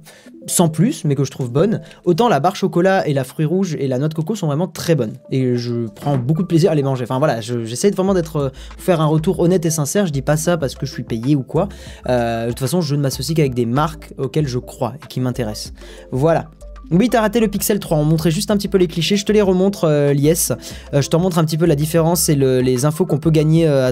sans 0.47 0.68
plus, 0.68 1.05
mais 1.05 1.14
que 1.14 1.25
je 1.25 1.31
trouve 1.31 1.51
bonnes. 1.51 1.81
Autant 2.05 2.29
la 2.29 2.41
barre 2.41 2.57
chocolat 2.57 3.07
et 3.07 3.12
la 3.12 3.25
fruit 3.25 3.45
rouge 3.45 3.77
et 3.79 3.89
la 3.89 3.99
noix 3.99 4.09
de 4.09 4.14
coco 4.14 4.35
sont 4.35 4.47
vraiment 4.47 4.68
très 4.68 4.95
bonnes. 4.95 5.14
Et 5.31 5.57
je 5.57 5.87
prends 5.87 6.18
beaucoup 6.18 6.43
de 6.43 6.47
plaisir 6.47 6.70
à 6.70 6.75
les 6.75 6.83
manger. 6.83 7.05
Enfin 7.05 7.18
voilà, 7.18 7.41
j'essaie 7.41 7.91
vraiment 7.91 8.14
d'être 8.14 8.37
euh, 8.37 8.51
faire 8.79 9.01
un 9.01 9.07
retour 9.07 9.41
honnête 9.41 9.64
et 9.66 9.70
sincère. 9.70 10.07
Je 10.07 10.12
dis 10.12 10.23
pas 10.23 10.37
ça 10.37 10.57
parce 10.57 10.75
que 10.75 10.87
je 10.87 10.93
suis 10.93 11.05
payé 11.05 11.37
ou 11.37 11.43
quoi. 11.43 11.68
Euh, 12.09 12.45
de 12.45 12.51
toute 12.51 12.61
façon, 12.61 12.81
je 12.81 12.95
ne 12.95 13.01
m'associe 13.01 13.37
qu'avec 13.37 13.55
des 13.55 13.66
marques 13.66 14.12
auxquelles 14.18 14.49
je 14.49 14.59
crois 14.59 14.95
et 15.03 15.07
qui 15.07 15.20
m'intéressent. 15.20 15.73
Voilà. 16.11 16.51
Oui, 16.93 17.09
t'as 17.09 17.22
raté 17.22 17.40
le 17.40 17.49
Pixel 17.49 17.78
3. 17.78 17.97
On 17.97 18.05
montrait 18.05 18.30
juste 18.30 18.51
un 18.51 18.57
petit 18.57 18.68
peu 18.68 18.76
les 18.76 18.86
clichés. 18.86 19.16
Je 19.16 19.24
te 19.24 19.32
les 19.32 19.40
remontre, 19.40 19.84
euh, 19.84 20.12
Lies. 20.12 20.51
Euh, 20.93 21.01
je 21.01 21.09
te 21.09 21.16
remontre 21.16 21.38
un 21.38 21.45
petit 21.45 21.57
peu 21.57 21.64
la 21.64 21.74
différence 21.74 22.28
et 22.28 22.34
les 22.34 22.84
infos 22.84 23.07
qu'on 23.07 23.18
peut 23.18 23.30
gagner 23.30 23.66
euh, 23.66 23.90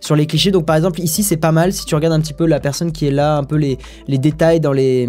sur 0.00 0.16
les 0.16 0.26
clichés. 0.26 0.50
Donc, 0.50 0.64
par 0.64 0.76
exemple, 0.76 1.00
ici, 1.00 1.22
c'est 1.22 1.36
pas 1.36 1.52
mal. 1.52 1.74
Si 1.74 1.84
tu 1.84 1.94
regardes 1.94 2.14
un 2.14 2.20
petit 2.20 2.32
peu 2.32 2.46
la 2.46 2.58
personne 2.58 2.90
qui 2.90 3.06
est 3.06 3.10
là, 3.10 3.36
un 3.36 3.44
peu 3.44 3.56
les 3.56 3.78
détails 4.18 4.60
dans 4.60 4.72
les 4.72 5.08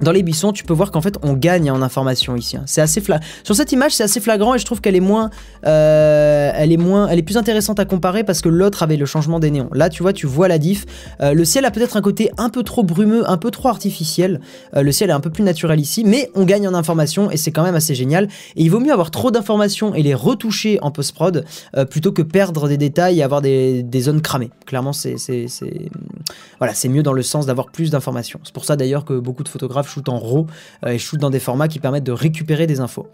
dans 0.00 0.12
les 0.12 0.22
buissons, 0.22 0.52
tu 0.52 0.64
peux 0.64 0.72
voir 0.74 0.90
qu'en 0.90 1.00
fait 1.00 1.16
on 1.22 1.34
gagne 1.34 1.70
en 1.70 1.82
information 1.82 2.36
ici. 2.36 2.56
Hein. 2.56 2.62
C'est 2.66 2.80
assez. 2.80 3.02
Sur 3.44 3.54
cette 3.54 3.72
image, 3.72 3.92
c'est 3.92 4.04
assez 4.04 4.20
flagrant 4.20 4.54
et 4.54 4.58
je 4.58 4.64
trouve 4.64 4.80
qu'elle 4.80 4.96
est 4.96 5.00
moins, 5.00 5.30
euh, 5.66 6.52
elle 6.54 6.72
est 6.72 6.76
moins, 6.76 7.08
elle 7.08 7.18
est 7.18 7.22
plus 7.22 7.36
intéressante 7.36 7.80
à 7.80 7.84
comparer 7.84 8.24
parce 8.24 8.40
que 8.40 8.48
l'autre 8.48 8.82
avait 8.82 8.96
le 8.96 9.06
changement 9.06 9.40
des 9.40 9.50
néons. 9.50 9.70
Là, 9.72 9.88
tu 9.88 10.02
vois, 10.02 10.12
tu 10.12 10.26
vois 10.26 10.48
la 10.48 10.58
diff. 10.58 10.86
Euh, 11.20 11.32
le 11.34 11.44
ciel 11.44 11.64
a 11.64 11.70
peut-être 11.70 11.96
un 11.96 12.02
côté 12.02 12.30
un 12.38 12.50
peu 12.50 12.62
trop 12.62 12.82
brumeux, 12.82 13.28
un 13.28 13.36
peu 13.36 13.50
trop 13.50 13.68
artificiel. 13.68 14.40
Euh, 14.76 14.82
le 14.82 14.92
ciel 14.92 15.10
est 15.10 15.14
un 15.14 15.20
peu 15.20 15.30
plus 15.30 15.44
naturel 15.44 15.80
ici, 15.80 16.04
mais 16.04 16.30
on 16.34 16.44
gagne 16.44 16.68
en 16.68 16.74
information 16.74 17.30
et 17.30 17.36
c'est 17.36 17.52
quand 17.52 17.62
même 17.62 17.74
assez 17.74 17.94
génial. 17.94 18.28
Et 18.56 18.62
il 18.62 18.68
vaut 18.68 18.80
mieux 18.80 18.92
avoir 18.92 19.10
trop 19.10 19.30
d'informations 19.30 19.94
et 19.94 20.02
les 20.02 20.14
retoucher 20.14 20.78
en 20.82 20.90
post 20.90 21.14
prod 21.14 21.44
plutôt 21.90 22.12
que 22.12 22.22
perdre 22.22 22.68
des 22.68 22.76
détails 22.76 23.20
et 23.20 23.22
avoir 23.22 23.40
des, 23.40 23.82
des 23.82 24.00
zones 24.00 24.20
cramées. 24.20 24.50
Clairement, 24.66 24.92
c'est, 24.92 25.16
voilà, 26.58 26.74
c'est 26.74 26.88
mieux 26.88 27.02
dans 27.02 27.12
le 27.12 27.22
sens 27.22 27.46
d'avoir 27.46 27.70
plus 27.70 27.90
d'informations. 27.90 28.40
C'est 28.44 28.54
pour 28.54 28.64
ça 28.64 28.76
d'ailleurs 28.76 29.04
que 29.04 29.18
beaucoup 29.18 29.42
de 29.42 29.48
photographes 29.48 29.89
shoot 29.90 30.08
en 30.08 30.18
RAW 30.18 30.46
et 30.86 30.98
shoot 30.98 31.18
dans 31.18 31.30
des 31.30 31.40
formats 31.40 31.68
qui 31.68 31.78
permettent 31.78 32.04
de 32.04 32.12
récupérer 32.12 32.66
des 32.66 32.80
infos. 32.80 33.06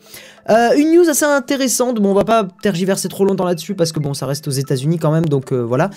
une 0.48 0.92
news 0.94 1.08
assez 1.08 1.24
intéressante, 1.24 2.00
bon 2.00 2.10
on 2.10 2.14
va 2.14 2.24
pas 2.24 2.46
tergiverser 2.62 3.08
trop 3.08 3.24
longtemps 3.24 3.44
là-dessus 3.44 3.74
parce 3.74 3.92
que 3.92 4.00
bon 4.00 4.14
ça 4.14 4.26
reste 4.26 4.46
aux 4.48 4.52
États-Unis 4.52 4.98
quand 4.98 5.12
même, 5.12 5.26
donc 5.26 5.52
voilà. 5.52 5.90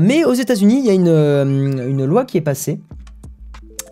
mais 0.00 0.24
aux 0.24 0.34
États-Unis 0.34 0.80
il 0.80 0.86
y 0.86 0.90
a 0.90 0.94
une 0.94 2.04
loi 2.04 2.24
qui 2.24 2.36
est 2.38 2.42
passée 2.42 2.80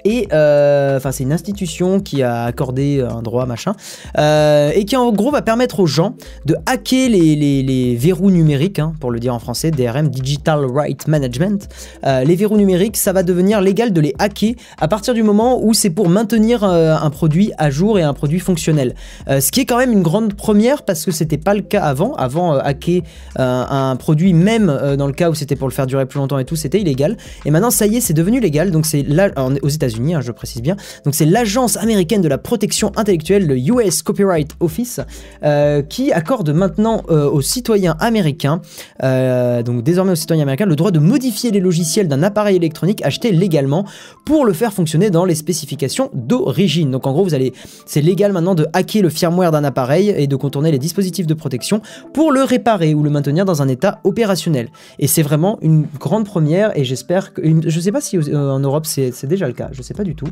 et 0.09 0.27
euh, 0.33 0.97
enfin 0.97 1.13
c'est 1.13 1.23
une 1.23 1.35
institution 1.35 2.01
qui 2.01 2.23
a 2.23 2.45
accordé 2.45 3.07
un 3.09 3.21
droit 3.21 3.45
machin 3.45 3.75
euh, 4.17 4.71
et 4.75 4.87
qui 4.87 4.97
en 4.97 5.13
gros 5.13 5.31
va 5.31 5.43
permettre 5.43 5.81
aux 5.81 5.87
gens 5.87 6.15
de 6.47 6.57
hacker 6.65 7.11
les, 7.11 7.95
verrous 7.95 8.31
numériques 8.31 8.79
hein, 8.79 8.95
pour 9.01 9.11
le 9.11 9.21
dire 9.21 9.35
en 9.35 9.39
français 9.39 9.71
DRM 9.71 10.09
Digital 10.09 10.65
Right 10.65 11.07
Management. 11.09 11.69
Euh, 12.07 12.25
les 12.25 12.37
verrous 12.37 12.57
numériques 12.57 12.97
ça 12.97 13.13
va 13.13 13.23
devenir 13.23 13.61
légal 13.61 13.93
de 13.93 14.01
les 14.01 14.15
hacker 14.19 14.55
à 14.81 14.89
partir 14.89 15.13
du 15.13 15.23
moment 15.23 15.63
où 15.63 15.75
c'est 15.75 15.91
pour 15.91 16.09
maintenir 16.09 16.65
un 16.65 17.11
produit 17.11 17.53
à 17.59 17.69
jour 17.69 17.99
et 17.99 18.03
un 18.03 18.15
produit 18.15 18.41
fonctionnel. 18.41 18.95
Ce 19.29 19.51
qui 19.51 19.61
est 19.61 19.67
quand 19.67 19.77
même 19.77 19.93
une 19.93 20.03
grande 20.03 20.35
première 20.35 20.85
parce 20.85 21.05
que 21.05 21.11
c'était 21.11 21.37
pas 21.37 21.53
le 21.53 21.61
cas 21.61 21.83
avant. 21.83 22.15
Avant 22.15 22.53
hacker 22.55 23.03
un 23.37 23.97
produit 23.97 24.33
même 24.33 24.67
dans 24.97 25.07
le 25.07 25.13
cas 25.13 25.29
où 25.29 25.35
c'était 25.35 25.57
pour 25.57 25.69
le 25.69 25.75
faire 25.75 25.87
durer 25.87 26.07
plus 26.07 26.19
longtemps 26.19 26.39
et 26.39 26.47
tout 26.47 26.57
c'était 26.57 26.81
illégal. 26.81 27.17
Et 27.45 27.51
maintenant 27.51 27.71
ça 27.71 27.87
y 27.87 27.97
est 27.97 28.01
c'est 28.01 28.15
devenu 28.15 28.41
légal. 28.41 28.71
Donc 28.71 28.87
c'est 28.87 29.03
là 29.03 29.31
aux 29.63 29.69
États-Unis 29.69 29.98
Hein, 29.99 30.21
je 30.21 30.33
précise 30.33 30.63
bien. 30.63 30.77
Donc 31.05 31.15
c'est 31.15 31.25
l'agence 31.25 31.77
américaine 31.77 32.23
de 32.23 32.29
la 32.29 32.39
protection 32.39 32.93
intellectuelle, 32.97 33.47
le 33.47 33.59
US 33.59 34.03
Copyright 34.03 34.53
Office, 34.61 35.01
euh, 35.45 35.83
qui 35.83 36.13
accorde 36.13 36.51
maintenant 36.51 37.03
euh, 37.11 37.29
aux 37.29 37.41
citoyens 37.41 37.97
américains, 37.99 38.61
euh, 39.03 39.63
donc 39.63 39.83
désormais 39.83 40.13
aux 40.13 40.17
citoyens 40.17 40.43
américains, 40.43 40.67
le 40.67 40.77
droit 40.77 40.91
de 40.91 40.99
modifier 40.99 41.51
les 41.51 41.61
logiciels 41.61 42.09
d'un 42.09 42.23
appareil 42.23 42.57
électronique 42.57 43.03
acheté 43.05 43.33
légalement 43.33 43.85
pour 44.25 44.45
le 44.45 44.53
faire 44.53 44.73
fonctionner 44.73 45.11
dans 45.11 45.25
les 45.25 45.35
spécifications 45.35 46.11
d'origine. 46.15 46.91
Donc 46.91 47.07
en 47.07 47.13
gros, 47.13 47.25
vous 47.25 47.35
allez, 47.35 47.53
c'est 47.87 48.01
légal 48.01 48.33
maintenant 48.33 48.55
de 48.55 48.67
hacker 48.73 49.03
le 49.03 49.09
firmware 49.09 49.51
d'un 49.51 49.65
appareil 49.65 50.15
et 50.17 50.27
de 50.27 50.37
contourner 50.37 50.71
les 50.71 50.79
dispositifs 50.79 51.27
de 51.27 51.35
protection 51.35 51.81
pour 52.15 52.33
le 52.33 52.43
réparer 52.43 52.95
ou 52.95 53.03
le 53.03 53.11
maintenir 53.11 53.45
dans 53.45 53.63
un 53.63 53.69
état 53.69 54.01
opérationnel. 54.05 54.69
Et 54.99 55.07
c'est 55.07 55.23
vraiment 55.23 55.59
une 55.61 55.87
grande 55.99 56.25
première 56.25 56.77
et 56.77 56.85
j'espère 56.85 57.33
que, 57.35 57.43
je 57.67 57.81
sais 57.81 57.93
pas 57.93 58.01
si 58.01 58.19
en 58.35 58.61
Europe 58.61 58.87
c'est 58.87 59.27
déjà 59.27 59.47
le 59.47 59.53
cas, 59.53 59.69
je 59.73 59.83
sais 59.83 59.88
pas 59.97 60.05
du 60.05 60.15
tout. 60.15 60.29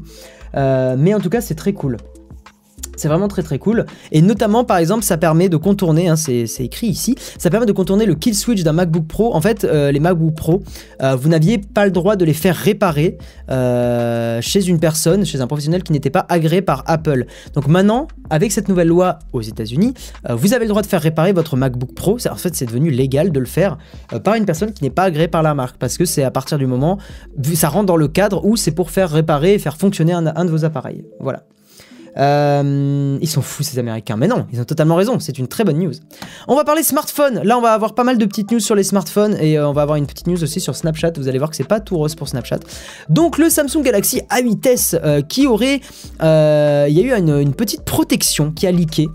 Euh, 0.56 0.96
mais 0.98 1.14
en 1.14 1.20
tout 1.20 1.30
cas, 1.30 1.40
c'est 1.40 1.54
très 1.54 1.72
cool. 1.72 1.96
C'est 2.96 3.08
vraiment 3.08 3.28
très 3.28 3.42
très 3.42 3.58
cool. 3.58 3.86
Et 4.12 4.22
notamment, 4.22 4.64
par 4.64 4.78
exemple, 4.78 5.04
ça 5.04 5.16
permet 5.16 5.48
de 5.48 5.56
contourner, 5.56 6.08
hein, 6.08 6.16
c'est 6.16 6.46
écrit 6.60 6.88
ici, 6.88 7.14
ça 7.38 7.50
permet 7.50 7.66
de 7.66 7.72
contourner 7.72 8.06
le 8.06 8.14
kill 8.14 8.34
switch 8.34 8.62
d'un 8.62 8.72
MacBook 8.72 9.06
Pro. 9.06 9.34
En 9.34 9.40
fait, 9.40 9.64
euh, 9.64 9.92
les 9.92 10.00
MacBook 10.00 10.34
Pro, 10.34 10.62
euh, 11.02 11.14
vous 11.14 11.28
n'aviez 11.28 11.58
pas 11.58 11.84
le 11.84 11.90
droit 11.90 12.16
de 12.16 12.24
les 12.24 12.34
faire 12.34 12.56
réparer 12.56 13.18
chez 14.40 14.66
une 14.66 14.80
personne, 14.80 15.24
chez 15.24 15.40
un 15.40 15.46
professionnel 15.46 15.82
qui 15.82 15.92
n'était 15.92 16.10
pas 16.10 16.26
agréé 16.28 16.62
par 16.62 16.82
Apple. 16.86 17.26
Donc 17.54 17.68
maintenant, 17.68 18.08
avec 18.30 18.50
cette 18.50 18.68
nouvelle 18.68 18.88
loi 18.88 19.18
aux 19.32 19.42
États-Unis, 19.42 19.94
vous 20.28 20.54
avez 20.54 20.64
le 20.64 20.70
droit 20.70 20.82
de 20.82 20.86
faire 20.86 21.00
réparer 21.00 21.32
votre 21.32 21.56
MacBook 21.56 21.94
Pro. 21.94 22.18
En 22.28 22.34
fait, 22.36 22.54
c'est 22.54 22.66
devenu 22.66 22.90
légal 22.90 23.30
de 23.30 23.38
le 23.38 23.46
faire 23.46 23.78
par 24.24 24.34
une 24.34 24.46
personne 24.46 24.72
qui 24.72 24.82
n'est 24.82 24.90
pas 24.90 25.04
agréée 25.04 25.28
par 25.28 25.42
la 25.42 25.54
marque, 25.54 25.76
parce 25.78 25.96
que 25.96 26.04
c'est 26.04 26.24
à 26.24 26.30
partir 26.30 26.58
du 26.58 26.66
moment, 26.66 26.98
ça 27.54 27.68
rentre 27.68 27.86
dans 27.86 27.96
le 27.96 28.08
cadre 28.08 28.44
où 28.44 28.56
c'est 28.56 28.72
pour 28.72 28.90
faire 28.90 29.10
réparer 29.10 29.54
et 29.54 29.58
faire 29.58 29.76
fonctionner 29.76 30.12
un 30.12 30.44
de 30.44 30.50
vos 30.50 30.64
appareils. 30.64 31.04
Voilà. 31.20 31.44
Euh, 32.18 33.18
ils 33.20 33.28
sont 33.28 33.42
fous 33.42 33.62
ces 33.62 33.78
Américains. 33.78 34.16
Mais 34.16 34.28
non, 34.28 34.46
ils 34.52 34.60
ont 34.60 34.64
totalement 34.64 34.96
raison. 34.96 35.18
C'est 35.20 35.38
une 35.38 35.48
très 35.48 35.64
bonne 35.64 35.78
news. 35.78 35.92
On 36.48 36.56
va 36.56 36.64
parler 36.64 36.82
smartphone. 36.82 37.40
Là, 37.42 37.58
on 37.58 37.60
va 37.60 37.72
avoir 37.72 37.94
pas 37.94 38.04
mal 38.04 38.18
de 38.18 38.24
petites 38.24 38.50
news 38.50 38.60
sur 38.60 38.74
les 38.74 38.84
smartphones 38.84 39.36
et 39.40 39.58
euh, 39.58 39.68
on 39.68 39.72
va 39.72 39.82
avoir 39.82 39.96
une 39.96 40.06
petite 40.06 40.26
news 40.26 40.42
aussi 40.42 40.60
sur 40.60 40.74
Snapchat. 40.74 41.12
Vous 41.16 41.28
allez 41.28 41.38
voir 41.38 41.50
que 41.50 41.56
c'est 41.56 41.64
pas 41.64 41.80
tout 41.80 41.96
rose 41.96 42.14
pour 42.14 42.28
Snapchat. 42.28 42.60
Donc 43.08 43.38
le 43.38 43.50
Samsung 43.50 43.82
Galaxy 43.82 44.22
A8s 44.30 44.98
euh, 45.02 45.20
qui 45.22 45.46
aurait, 45.46 45.80
il 46.20 46.94
y 46.94 47.00
a 47.00 47.02
eu 47.02 47.12
une, 47.12 47.54
petite 47.54 47.82
protection 47.82 48.52
qui 48.52 48.66
a 48.66 48.72
leaké, 48.72 49.08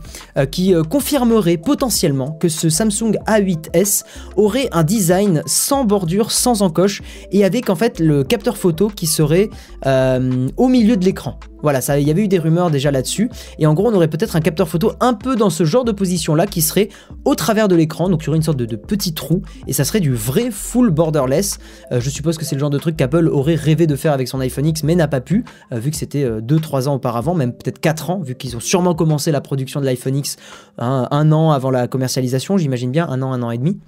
qui 0.52 0.74
confirmerait 0.90 1.58
potentiellement 1.58 2.32
que 2.32 2.50
ce 2.50 2.70
Samsung 2.70 3.14
A8s 3.28 4.04
aurait 4.36 4.68
un 4.72 4.84
design 4.84 5.44
sans 5.46 5.84
bordure, 5.84 6.32
sans 6.32 6.62
encoche 6.62 7.02
et 7.32 7.46
avec 7.46 7.70
en 7.70 7.76
fait 7.76 8.00
le 8.00 8.24
capteur 8.24 8.58
photo 8.58 8.88
qui 8.88 9.06
serait 9.06 9.50
au 9.86 10.68
milieu 10.68 10.98
de 10.98 11.06
l'écran. 11.06 11.40
Voilà, 11.64 11.82
ça, 11.82 12.00
il 12.00 12.08
y 12.08 12.12
avait 12.12 12.24
eu 12.24 12.28
des 12.28 12.40
rumeurs 12.40 12.72
déjà 12.72 12.92
là-dessus. 12.92 13.30
Et 13.60 13.66
en 13.66 13.74
gros, 13.74 13.90
on 13.90 13.94
aurait 13.94 14.08
peut-être 14.08 14.36
un 14.36 14.42
capteur 14.42 14.68
photo 14.68 14.94
un 15.00 15.14
peu 15.14 15.36
dans 15.36 15.50
ce 15.50 15.64
genre 15.64 15.84
de 15.84 15.92
position-là 15.92 16.48
qui 16.48 16.62
serait 16.62 16.90
au 17.26 17.36
travers 17.36 17.68
de 17.68 17.76
l'écran. 17.76 18.10
Donc 18.10 18.24
il 18.24 18.28
y 18.28 18.30
aurait 18.30 18.38
une 18.38 18.44
sorte 18.44 18.58
de, 18.58 18.76
petit 18.76 19.14
trou. 19.14 19.42
Et 19.68 19.74
ça 19.74 19.84
serait 19.84 20.00
du 20.00 20.14
vrai 20.14 20.50
full 20.52 20.90
borderless. 20.90 21.60
Euh, 21.92 22.00
je 22.00 22.10
suppose 22.10 22.38
que 22.38 22.46
c'est 22.46 22.56
le 22.56 22.60
genre 22.60 22.70
de 22.70 22.78
truc 22.78 22.98
qu'Apple 22.98 23.28
aurait 23.28 23.56
rêvé 23.56 23.88
de 23.88 23.96
faire 23.96 24.14
avec 24.14 24.28
son 24.28 24.40
iPhone 24.40 24.66
X, 24.66 24.84
mais 24.84 24.96
n'a 24.96 25.08
pas 25.08 25.22
pu, 25.22 25.46
euh, 25.72 25.80
vu 25.80 25.92
que 25.92 25.98
c'était 25.98 26.26
2-3 26.26 26.86
euh, 26.86 26.90
ans 26.90 26.96
auparavant, 26.96 27.36
même 27.36 27.54
peut-être 27.54 27.80
4 27.80 28.10
ans, 28.10 28.20
vu 28.20 28.36
qu'ils 28.36 28.56
ont 28.56 28.60
sûrement 28.60 28.96
commencé 28.96 29.32
la 29.32 29.42
production 29.42 29.80
de 29.80 29.86
l'iPhone 29.86 30.16
X 30.16 30.38
un 30.78 31.32
an 31.32 31.52
avant 31.52 31.70
la 31.70 31.88
commercialisation, 31.88 32.58
j'imagine 32.58 32.92
bien, 32.92 33.08
un 33.08 33.22
an, 33.22 33.34
un 33.34 33.44
an 33.44 33.52
et 33.52 33.58
demi. 33.58 33.80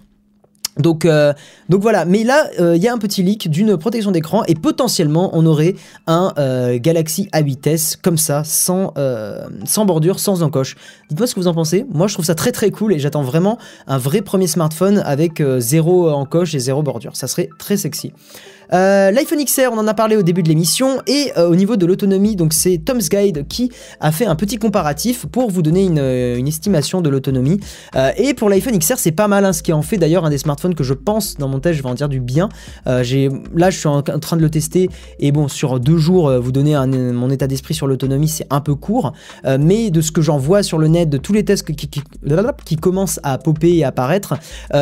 Donc, 0.77 1.05
euh, 1.05 1.33
donc 1.69 1.81
voilà, 1.81 2.05
mais 2.05 2.23
là, 2.23 2.47
euh, 2.59 2.75
il 2.75 2.81
y 2.81 2.87
a 2.87 2.93
un 2.93 2.97
petit 2.97 3.21
leak 3.21 3.49
d'une 3.49 3.77
protection 3.77 4.11
d'écran 4.11 4.43
et 4.47 4.55
potentiellement 4.55 5.29
on 5.33 5.45
aurait 5.45 5.75
un 6.07 6.33
euh, 6.37 6.79
Galaxy 6.79 7.29
A8s 7.31 7.97
comme 8.01 8.17
ça, 8.17 8.43
sans, 8.43 8.93
sans 9.65 9.85
bordure, 9.85 10.19
sans 10.19 10.41
encoche. 10.43 10.75
Dites-moi 11.09 11.27
ce 11.27 11.35
que 11.35 11.39
vous 11.39 11.47
en 11.47 11.53
pensez. 11.53 11.85
Moi, 11.91 12.07
je 12.07 12.13
trouve 12.13 12.25
ça 12.25 12.35
très 12.35 12.51
très 12.51 12.71
cool 12.71 12.93
et 12.93 12.99
j'attends 12.99 13.21
vraiment 13.21 13.57
un 13.87 13.97
vrai 13.97 14.21
premier 14.21 14.47
smartphone 14.47 15.01
avec 15.05 15.43
zéro 15.59 16.09
encoche 16.09 16.55
et 16.55 16.59
zéro 16.59 16.81
bordure. 16.81 17.15
Ça 17.15 17.27
serait 17.27 17.49
très 17.59 17.77
sexy. 17.77 18.13
Euh, 18.71 19.11
L'iPhone 19.11 19.43
XR, 19.43 19.69
on 19.71 19.77
en 19.77 19.87
a 19.87 19.93
parlé 19.93 20.15
au 20.15 20.23
début 20.23 20.43
de 20.43 20.49
l'émission, 20.49 21.01
et 21.07 21.31
euh, 21.37 21.49
au 21.49 21.55
niveau 21.55 21.75
de 21.75 21.85
l'autonomie, 21.85 22.35
donc 22.35 22.53
c'est 22.53 22.77
Tom's 22.77 23.09
Guide 23.09 23.47
qui 23.47 23.71
a 23.99 24.11
fait 24.11 24.25
un 24.25 24.35
petit 24.35 24.57
comparatif 24.57 25.25
pour 25.25 25.51
vous 25.51 25.61
donner 25.61 25.83
une, 25.83 25.99
euh, 25.99 26.43
estimation 26.45 27.01
de 27.01 27.09
l'autonomie. 27.09 27.59
et 28.17 28.33
pour 28.33 28.49
l'iPhone 28.49 28.77
XR, 28.77 28.95
c'est 28.97 29.11
pas 29.11 29.27
mal, 29.27 29.45
hein, 29.45 29.53
ce 29.53 29.63
qui 29.63 29.71
en 29.73 29.81
fait 29.81 29.97
d'ailleurs 29.97 30.25
un 30.25 30.29
des 30.29 30.37
smartphones 30.37 30.75
que 30.75 30.83
je 30.83 30.93
pense 30.93 31.37
dans 31.37 31.47
mon 31.47 31.59
test, 31.59 31.77
je 31.77 31.83
vais 31.83 31.89
en 31.89 31.93
dire 31.93 32.09
du 32.09 32.19
bien. 32.19 32.49
j'ai 33.01 33.29
là, 33.55 33.69
je 33.69 33.79
suis 33.79 33.87
en, 33.87 34.01
train 34.01 34.37
de 34.37 34.41
le 34.41 34.49
tester, 34.49 34.89
et 35.19 35.31
bon, 35.31 35.47
sur 35.47 35.79
deux 35.79 35.97
jours, 35.97 36.31
vous 36.39 36.51
donner 36.51 36.75
mon 36.85 37.29
état 37.29 37.47
d'esprit 37.47 37.73
sur 37.73 37.87
l'autonomie, 37.87 38.27
c'est 38.27 38.45
un 38.49 38.61
peu 38.61 38.75
court, 38.75 39.13
mais 39.59 39.89
de 39.89 40.01
ce 40.01 40.11
que 40.11 40.21
j'en 40.21 40.37
vois 40.37 40.63
sur 40.63 40.77
le 40.77 40.87
net, 40.87 41.09
de 41.09 41.17
tous 41.17 41.33
les 41.33 41.43
tests 41.43 41.65
qui, 41.73 42.77
commencent 42.77 43.19
à 43.23 43.37
popper 43.37 43.77
et 43.77 43.83
apparaître, 43.83 44.35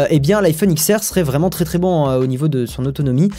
eh 0.10 0.20
bien 0.20 0.42
l'iPhone 0.42 0.74
XR 0.74 1.04
serait 1.04 1.24
vraiment 1.24 1.50
très 1.50 1.66
très 1.66 1.78
bon 1.78 2.08
au 2.08 2.26
niveau 2.26 2.48
de 2.48 2.66
son 2.66 2.86
autonomie. 2.86 3.30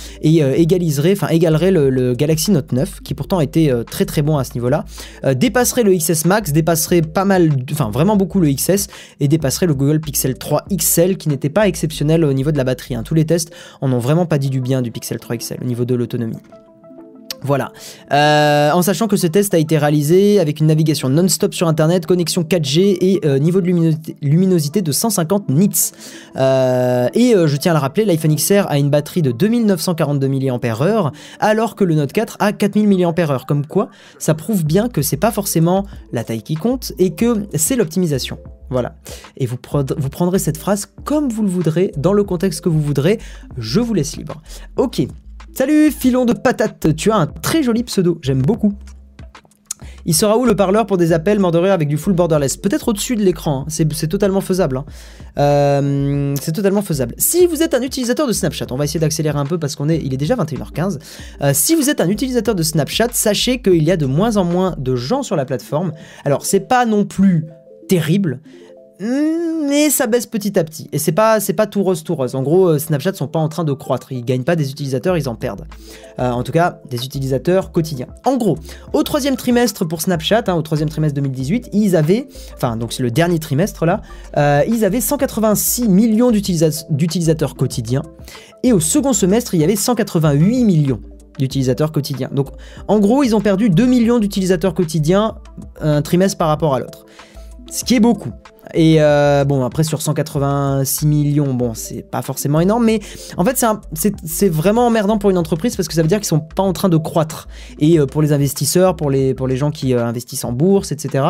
Euh, 0.41 0.55
égaliserait, 0.55 1.12
enfin 1.12 1.28
égalerait 1.28 1.70
le, 1.70 2.14
Galaxy 2.14 2.51
Note 2.51 2.72
9, 2.72 3.01
qui 3.03 3.14
pourtant 3.14 3.41
était 3.41 3.70
euh, 3.70 3.85
très 3.85 4.05
très 4.05 4.22
bon 4.22 4.39
à 4.39 4.45
ce 4.45 4.55
niveau-là, 4.55 4.85
euh, 5.24 5.35
dépasserait 5.35 5.83
le 5.83 5.95
XS 5.95 6.24
Max, 6.26 6.53
dépasserait 6.53 7.03
pas 7.03 7.24
mal, 7.24 7.51
enfin 7.72 7.91
vraiment 7.91 8.16
beaucoup 8.16 8.41
le 8.41 8.53
XS, 8.53 8.87
et 9.20 9.28
dépasserait 9.28 9.66
le 9.66 9.74
Google 9.74 10.01
Pixel 10.01 10.39
3 10.39 10.64
XL, 10.72 11.16
qui 11.16 11.28
n'était 11.28 11.51
pas 11.51 11.68
exceptionnel 11.68 12.24
au 12.24 12.33
niveau 12.33 12.53
de 12.53 12.57
la 12.57 12.64
batterie. 12.64 12.95
Hein. 12.95 13.03
Tous 13.03 13.14
les 13.14 13.24
tests 13.24 13.53
en 13.80 13.93
ont 13.93 13.99
vraiment 13.99 14.26
pas 14.26 14.39
dit 14.39 14.51
du 14.51 14.61
bien 14.61 14.83
du 14.83 14.91
Pixel 14.91 15.18
3 15.18 15.37
XL 15.37 15.59
au 15.61 15.66
niveau 15.66 15.85
de 15.85 15.95
l'autonomie. 15.95 16.39
Voilà. 17.45 17.72
Euh, 18.12 18.70
en 18.70 18.82
sachant 18.82 19.09
que 19.09 19.16
ce 19.16 19.26
test 19.26 19.55
a 19.55 19.59
été 19.59 19.78
réalisé 19.78 20.38
avec 20.38 20.61
une 20.61 20.66
navigation 20.66 21.09
non-stop 21.09 21.55
sur 21.55 21.68
Internet, 21.68 22.07
connexion 22.07 22.43
4G 22.43 22.99
et 23.01 23.20
euh, 23.24 23.38
niveau 23.38 23.61
de 23.61 23.66
luminosité, 24.22 24.82
de 24.82 24.93
150 24.93 25.49
nits. 25.49 25.93
Euh, 26.36 27.09
et 27.14 27.34
je 27.47 27.57
tiens 27.57 27.72
à 27.72 27.74
le 27.74 27.80
rappeler, 27.80 28.05
l'iPhone 28.05 28.34
XR 28.34 28.66
a 28.68 28.78
une 28.78 28.90
batterie 28.90 29.22
de 29.22 29.32
2942 29.32 30.28
mAh 30.28 31.12
alors 31.40 31.76
que 31.76 31.84
le 31.84 31.95
Note 31.95 32.12
4 32.12 32.36
a 32.38 32.53
4000 32.53 32.88
mAh. 32.88 33.38
Comme 33.47 33.66
quoi, 33.66 33.88
ça 34.18 34.34
prouve 34.34 34.64
bien 34.64 34.88
que 34.88 35.03
c'est 35.03 35.16
pas 35.16 35.30
forcément 35.30 35.84
la 36.12 36.24
taille 36.24 36.43
qui 36.43 36.55
compte 36.55 36.93
et 36.99 37.14
que 37.14 37.47
c'est 37.55 37.76
l'optimisation. 37.76 38.38
Voilà. 38.70 38.95
Et 39.36 39.47
vous, 39.47 39.59
vous 39.99 40.09
prendrez 40.09 40.38
cette 40.38 40.57
phrase 40.57 40.86
comme 41.05 41.28
vous 41.28 41.43
le 41.43 41.49
voudrez, 41.49 41.93
dans 41.97 42.12
le 42.12 42.24
contexte 42.24 42.62
que 42.62 42.68
vous 42.68 42.80
voudrez. 42.80 43.18
Je 43.59 43.80
vous 43.80 43.93
laisse 43.93 44.16
libre. 44.16 44.40
Ok. 44.76 45.03
Salut, 45.55 45.90
filon 45.90 46.24
de 46.24 46.32
patate, 46.32 46.96
tu 46.96 47.11
as 47.11 47.16
un 47.16 47.26
très 47.26 47.62
joli 47.62 47.84
pseudo, 47.84 48.18
j'aime 48.22 48.40
beaucoup. 48.40 48.72
Il 50.07 50.14
sera 50.14 50.38
où 50.38 50.46
le 50.46 50.57
parleur 50.57 50.86
pour 50.86 50.96
des 50.96 51.12
appels 51.12 51.38
mort 51.38 51.55
avec 51.55 51.88
du 51.88 51.98
full 51.98 52.14
borderless? 52.14 52.57
Peut-être 52.57 52.88
au-dessus 52.88 53.16
de 53.16 53.22
l'écran, 53.22 53.66
hein. 53.68 53.84
c'est 53.90 54.09
totalement 54.09 54.40
faisable. 54.40 54.78
Hein. 54.78 54.84
Euh, 55.38 56.34
c'est 56.40 56.53
totalement 56.53 56.80
faisable. 56.80 57.14
Si 57.18 57.46
vous 57.46 57.62
êtes 57.62 57.74
un 57.74 57.82
utilisateur 57.82 58.26
de 58.26 58.32
Snapchat, 58.32 58.64
on 58.70 58.76
va 58.76 58.84
essayer 58.84 58.98
d'accélérer 58.98 59.38
un 59.38 59.44
peu 59.44 59.59
parce 59.59 59.76
qu'on 59.76 59.90
est, 59.90 59.98
il 59.98 60.14
est 60.14 60.16
déjà 60.16 60.36
21h15. 60.36 60.98
Euh, 61.42 61.50
si 61.53 61.74
vous 61.74 61.90
êtes 61.90 62.00
un 62.00 62.09
utilisateur 62.09 62.55
de 62.55 62.62
Snapchat, 62.62 63.09
sachez 63.12 63.61
qu'il 63.61 63.82
y 63.82 63.90
a 63.90 63.98
de 63.98 64.07
moins 64.07 64.38
en 64.38 64.44
moins 64.44 64.74
de 64.78 64.96
gens 64.96 65.22
sur 65.22 65.36
la 65.36 65.44
plateforme. 65.44 65.92
Alors 66.24 66.46
c'est 66.46 66.61
pas 66.61 66.86
non 66.86 67.05
plus 67.05 67.44
terrible, 67.88 68.40
mais 69.03 69.90
ça 69.90 70.07
baisse 70.07 70.26
petit 70.26 70.59
à 70.59 70.64
petit. 70.64 70.88
Et 70.92 70.98
c'est 70.98 71.12
pas, 71.12 71.40
c'est 71.40 71.53
pas 71.53 71.66
tout 71.66 71.82
rose 71.82 72.05
tout 72.05 72.14
rose. 72.14 72.34
En 72.34 72.42
gros, 72.42 72.68
euh, 72.68 72.78
Snapchat 72.78 73.14
sont 73.14 73.26
pas 73.26 73.38
en 73.38 73.48
train 73.48 73.64
de 73.64 73.72
croître. 73.72 74.12
Ils 74.12 74.24
gagnent 74.24 74.44
pas 74.44 74.57
des 74.57 74.70
utilisateurs, 74.70 75.16
ils 75.16 75.28
en 75.28 75.34
perdent. 75.34 75.64
Euh, 76.18 76.30
en 76.30 76.42
tout 76.42 76.53
cas, 76.53 76.80
des 76.90 77.05
utilisateurs 77.05 77.72
quotidiens. 77.72 78.09
En 78.24 78.36
gros, 78.36 78.59
au 78.92 79.03
troisième 79.03 79.36
trimestre 79.36 79.86
pour 79.86 80.03
Snapchat, 80.03 80.44
hein, 80.46 80.55
au 80.55 80.62
troisième 80.62 80.88
trimestre 80.88 81.14
2018, 81.16 81.70
ils 81.72 81.96
avaient, 81.96 82.28
enfin 82.55 82.76
donc 82.76 82.92
c'est 82.92 83.03
le 83.03 83.11
dernier 83.11 83.38
trimestre 83.38 83.86
là, 83.86 84.03
euh, 84.36 84.62
ils 84.68 84.84
avaient 84.84 85.00
186 85.00 85.88
millions 85.88 86.30
d'utilisateurs 86.30 87.55
quotidiens. 87.55 88.03
Et 88.62 88.72
au 88.72 88.80
second 88.80 89.12
semestre, 89.12 89.55
il 89.55 89.61
y 89.61 89.64
avait 89.64 89.76
188 89.76 90.64
millions 90.64 91.00
d'utilisateurs 91.38 91.92
quotidiens. 91.92 92.28
Donc 92.32 92.48
en 92.88 93.00
gros, 93.00 93.22
ils 93.22 93.34
ont 93.34 93.40
perdu 93.40 93.70
2 93.70 93.86
millions 93.86 94.18
d'utilisateurs 94.18 94.74
quotidiens 94.74 95.36
un 95.80 96.03
trimestre 96.03 96.36
par 96.38 96.48
rapport 96.48 96.74
à 96.74 96.80
l'autre. 96.80 97.07
Ce 97.72 97.84
qui 97.84 97.94
est 97.94 98.00
beaucoup. 98.00 98.32
Et 98.74 98.96
euh, 99.00 99.44
bon, 99.44 99.64
après 99.64 99.82
sur 99.82 100.02
186 100.02 101.06
millions, 101.06 101.54
bon, 101.54 101.72
c'est 101.72 102.02
pas 102.02 102.20
forcément 102.20 102.60
énorme, 102.60 102.84
mais 102.84 103.00
en 103.38 103.44
fait, 103.46 103.64
c'est 103.94 104.48
vraiment 104.50 104.86
emmerdant 104.86 105.16
pour 105.16 105.30
une 105.30 105.38
entreprise 105.38 105.74
parce 105.74 105.88
que 105.88 105.94
ça 105.94 106.02
veut 106.02 106.08
dire 106.08 106.18
qu'ils 106.18 106.26
sont 106.26 106.40
pas 106.40 106.62
en 106.62 106.74
train 106.74 106.90
de 106.90 106.98
croître. 106.98 107.48
Et 107.78 107.98
euh, 107.98 108.04
pour 108.04 108.20
les 108.20 108.32
investisseurs, 108.34 108.94
pour 108.94 109.10
les, 109.10 109.32
pour 109.32 109.48
les 109.48 109.56
gens 109.56 109.70
qui 109.70 109.94
euh, 109.94 110.04
investissent 110.04 110.44
en 110.44 110.52
bourse, 110.52 110.92
etc., 110.92 111.24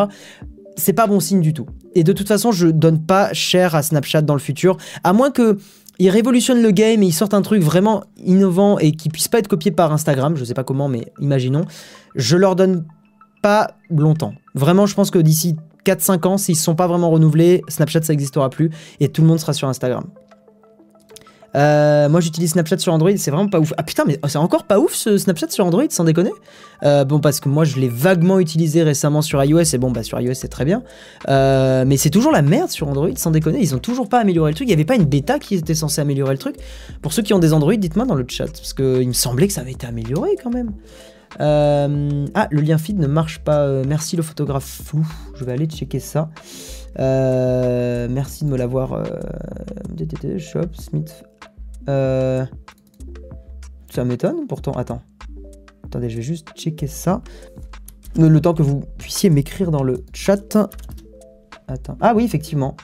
c'est 0.76 0.93
pas 0.93 1.07
bon 1.07 1.20
signe 1.20 1.40
du 1.40 1.55
tout. 1.55 1.66
Et 1.95 2.03
de 2.03 2.12
toute 2.12 2.26
façon, 2.26 2.51
je 2.51 2.66
donne 2.66 3.01
pas 3.01 3.32
cher 3.32 3.76
à 3.76 3.82
Snapchat 3.82 4.22
dans 4.22 4.34
le 4.34 4.40
futur, 4.40 4.78
à 5.05 5.12
moins 5.12 5.30
que 5.30 5.59
ils 6.01 6.11
révolutionnent 6.11 6.62
le 6.62 6.72
game 6.72 7.05
et 7.05 7.07
ils 7.07 7.12
sortent 7.12 7.34
un 7.34 7.43
truc 7.43 7.62
vraiment 7.62 8.03
innovant 8.16 8.80
et 8.80 8.90
qui 8.93 9.11
puisse 9.11 9.28
pas 9.28 9.38
être 9.38 9.49
copié 9.49 9.70
par 9.70 9.93
Instagram, 9.93 10.36
je 10.36 10.45
sais 10.45 10.55
pas 10.55 10.64
comment, 10.64 10.88
mais 10.88 11.12
imaginons. 11.20 11.66
Je 12.16 12.36
leur 12.36 12.57
donne 12.57 12.84
pas 13.43 13.76
longtemps. 13.90 14.34
Vraiment, 14.55 14.86
je 14.86 14.95
pense 14.95 15.12
que 15.12 15.18
d'ici 15.20 15.57
4-5 15.85 16.26
ans, 16.26 16.39
s'ils 16.39 16.55
ne 16.55 16.61
sont 16.61 16.74
pas 16.74 16.87
vraiment 16.87 17.11
renouvelés, 17.11 17.62
Snapchat 17.68 18.03
ça 18.03 18.12
n'existera 18.12 18.51
plus 18.51 18.70
et 19.01 19.09
tout 19.09 19.22
le 19.22 19.28
monde 19.28 19.39
sera 19.39 19.53
sur 19.53 19.68
Instagram. 19.68 20.05
Euh, 21.55 22.09
moi 22.09 22.20
j'utilise 22.20 22.53
Snapchat 22.53 22.78
sur 22.78 22.93
Android, 22.93 23.11
c'est 23.16 23.30
vraiment 23.30 23.49
pas 23.49 23.61
ouf. 23.61 23.72
Ah 23.76 23.83
putain, 23.83 24.05
mais 24.07 24.18
c'est 24.26 24.39
encore 24.39 24.64
pas 24.64 24.78
ouf 24.78 24.95
ce 24.95 25.18
Snapchat 25.18 25.51
sur 25.51 25.66
Android, 25.66 25.85
sans 25.91 26.05
déconner 26.05 26.30
euh, 26.83 27.05
Bon, 27.05 27.20
parce 27.20 27.41
que 27.41 27.49
moi 27.49 27.64
je 27.64 27.78
l'ai 27.78 27.89
vaguement 27.89 28.39
utilisé 28.39 28.83
récemment 28.83 29.22
sur 29.22 29.43
iOS, 29.43 29.74
et 29.74 29.78
bon, 29.78 29.91
bah 29.91 30.03
sur 30.03 30.20
iOS 30.20 30.35
c'est 30.35 30.49
très 30.49 30.64
bien. 30.64 30.83
Euh, 31.28 31.85
mais 31.87 31.97
c'est 31.97 32.11
toujours 32.11 32.33
la 32.33 32.43
merde 32.43 32.70
sur 32.70 32.89
Android, 32.89 33.11
sans 33.16 33.30
déconner. 33.30 33.61
Ils 33.61 33.74
ont 33.74 33.78
toujours 33.78 34.09
pas 34.09 34.20
amélioré 34.20 34.51
le 34.51 34.55
truc. 34.55 34.68
Il 34.68 34.70
y 34.70 34.74
avait 34.74 34.85
pas 34.85 34.97
une 34.97 35.05
bêta 35.05 35.39
qui 35.39 35.57
était 35.57 35.74
censée 35.74 36.01
améliorer 36.01 36.33
le 36.33 36.39
truc. 36.39 36.57
Pour 37.03 37.12
ceux 37.12 37.22
qui 37.22 37.35
ont 37.35 37.39
des 37.39 37.53
Android, 37.53 37.74
dites-moi 37.74 38.07
dans 38.07 38.14
le 38.14 38.24
chat, 38.28 38.47
parce 38.47 38.72
qu'il 38.72 39.09
me 39.09 39.12
semblait 39.12 39.47
que 39.47 39.53
ça 39.53 39.61
avait 39.61 39.72
été 39.72 39.87
amélioré 39.87 40.30
quand 40.43 40.51
même. 40.51 40.72
Euh, 41.41 42.26
ah, 42.35 42.49
le 42.51 42.61
lien 42.61 42.78
feed 42.78 42.99
ne 42.99 43.07
marche 43.07 43.41
pas. 43.41 43.61
Euh, 43.61 43.85
merci 43.87 44.16
le 44.16 44.22
photographe 44.22 44.83
flou. 44.85 45.07
Je 45.35 45.45
vais 45.45 45.53
aller 45.53 45.66
checker 45.66 46.01
ça. 46.01 46.30
Euh, 46.99 48.09
merci 48.11 48.45
de 48.45 48.51
me 48.51 48.57
l'avoir. 48.57 49.05
Shop, 50.39 50.74
Smith. 50.74 51.24
ça 51.87 52.49
m'étonne 54.05 54.47
pourtant. 54.47 54.72
Attends. 54.72 55.03
Attendez, 55.85 56.11
je 56.11 56.16
vais 56.16 56.22
juste 56.22 56.49
checker 56.57 56.87
ça. 56.87 57.22
Le, 58.16 58.41
temps 58.41 58.55
que 58.55 58.62
vous 58.62 58.83
puissiez 58.99 59.30
m'écrire 59.30 59.70
dans 59.70 59.83
le 59.83 60.05
chat. 60.12 60.59
Attends. 61.68 61.97
Ah 62.01 62.14
oui, 62.14 62.24
effectivement. 62.24 62.76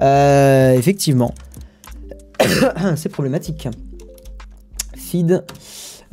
effectivement. 0.00 1.34
C'est 2.96 3.08
problématique. 3.08 3.68
Feed. 4.94 5.42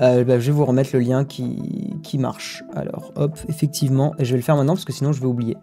Euh, 0.02 0.24
bah, 0.24 0.40
je 0.40 0.48
vais 0.48 0.52
vous 0.52 0.66
remettre 0.66 0.90
le 0.94 1.00
lien 1.00 1.24
qui, 1.24 1.94
qui, 2.04 2.18
marche. 2.18 2.64
Alors, 2.76 3.14
hop, 3.16 3.38
effectivement, 3.48 4.14
et 4.20 4.26
je 4.26 4.32
vais 4.32 4.38
le 4.38 4.44
faire 4.44 4.56
maintenant 4.56 4.74
parce 4.74 4.86
que 4.86 4.94
sinon 4.94 5.14
je 5.14 5.22
vais 5.22 5.28
oublier. 5.28 5.58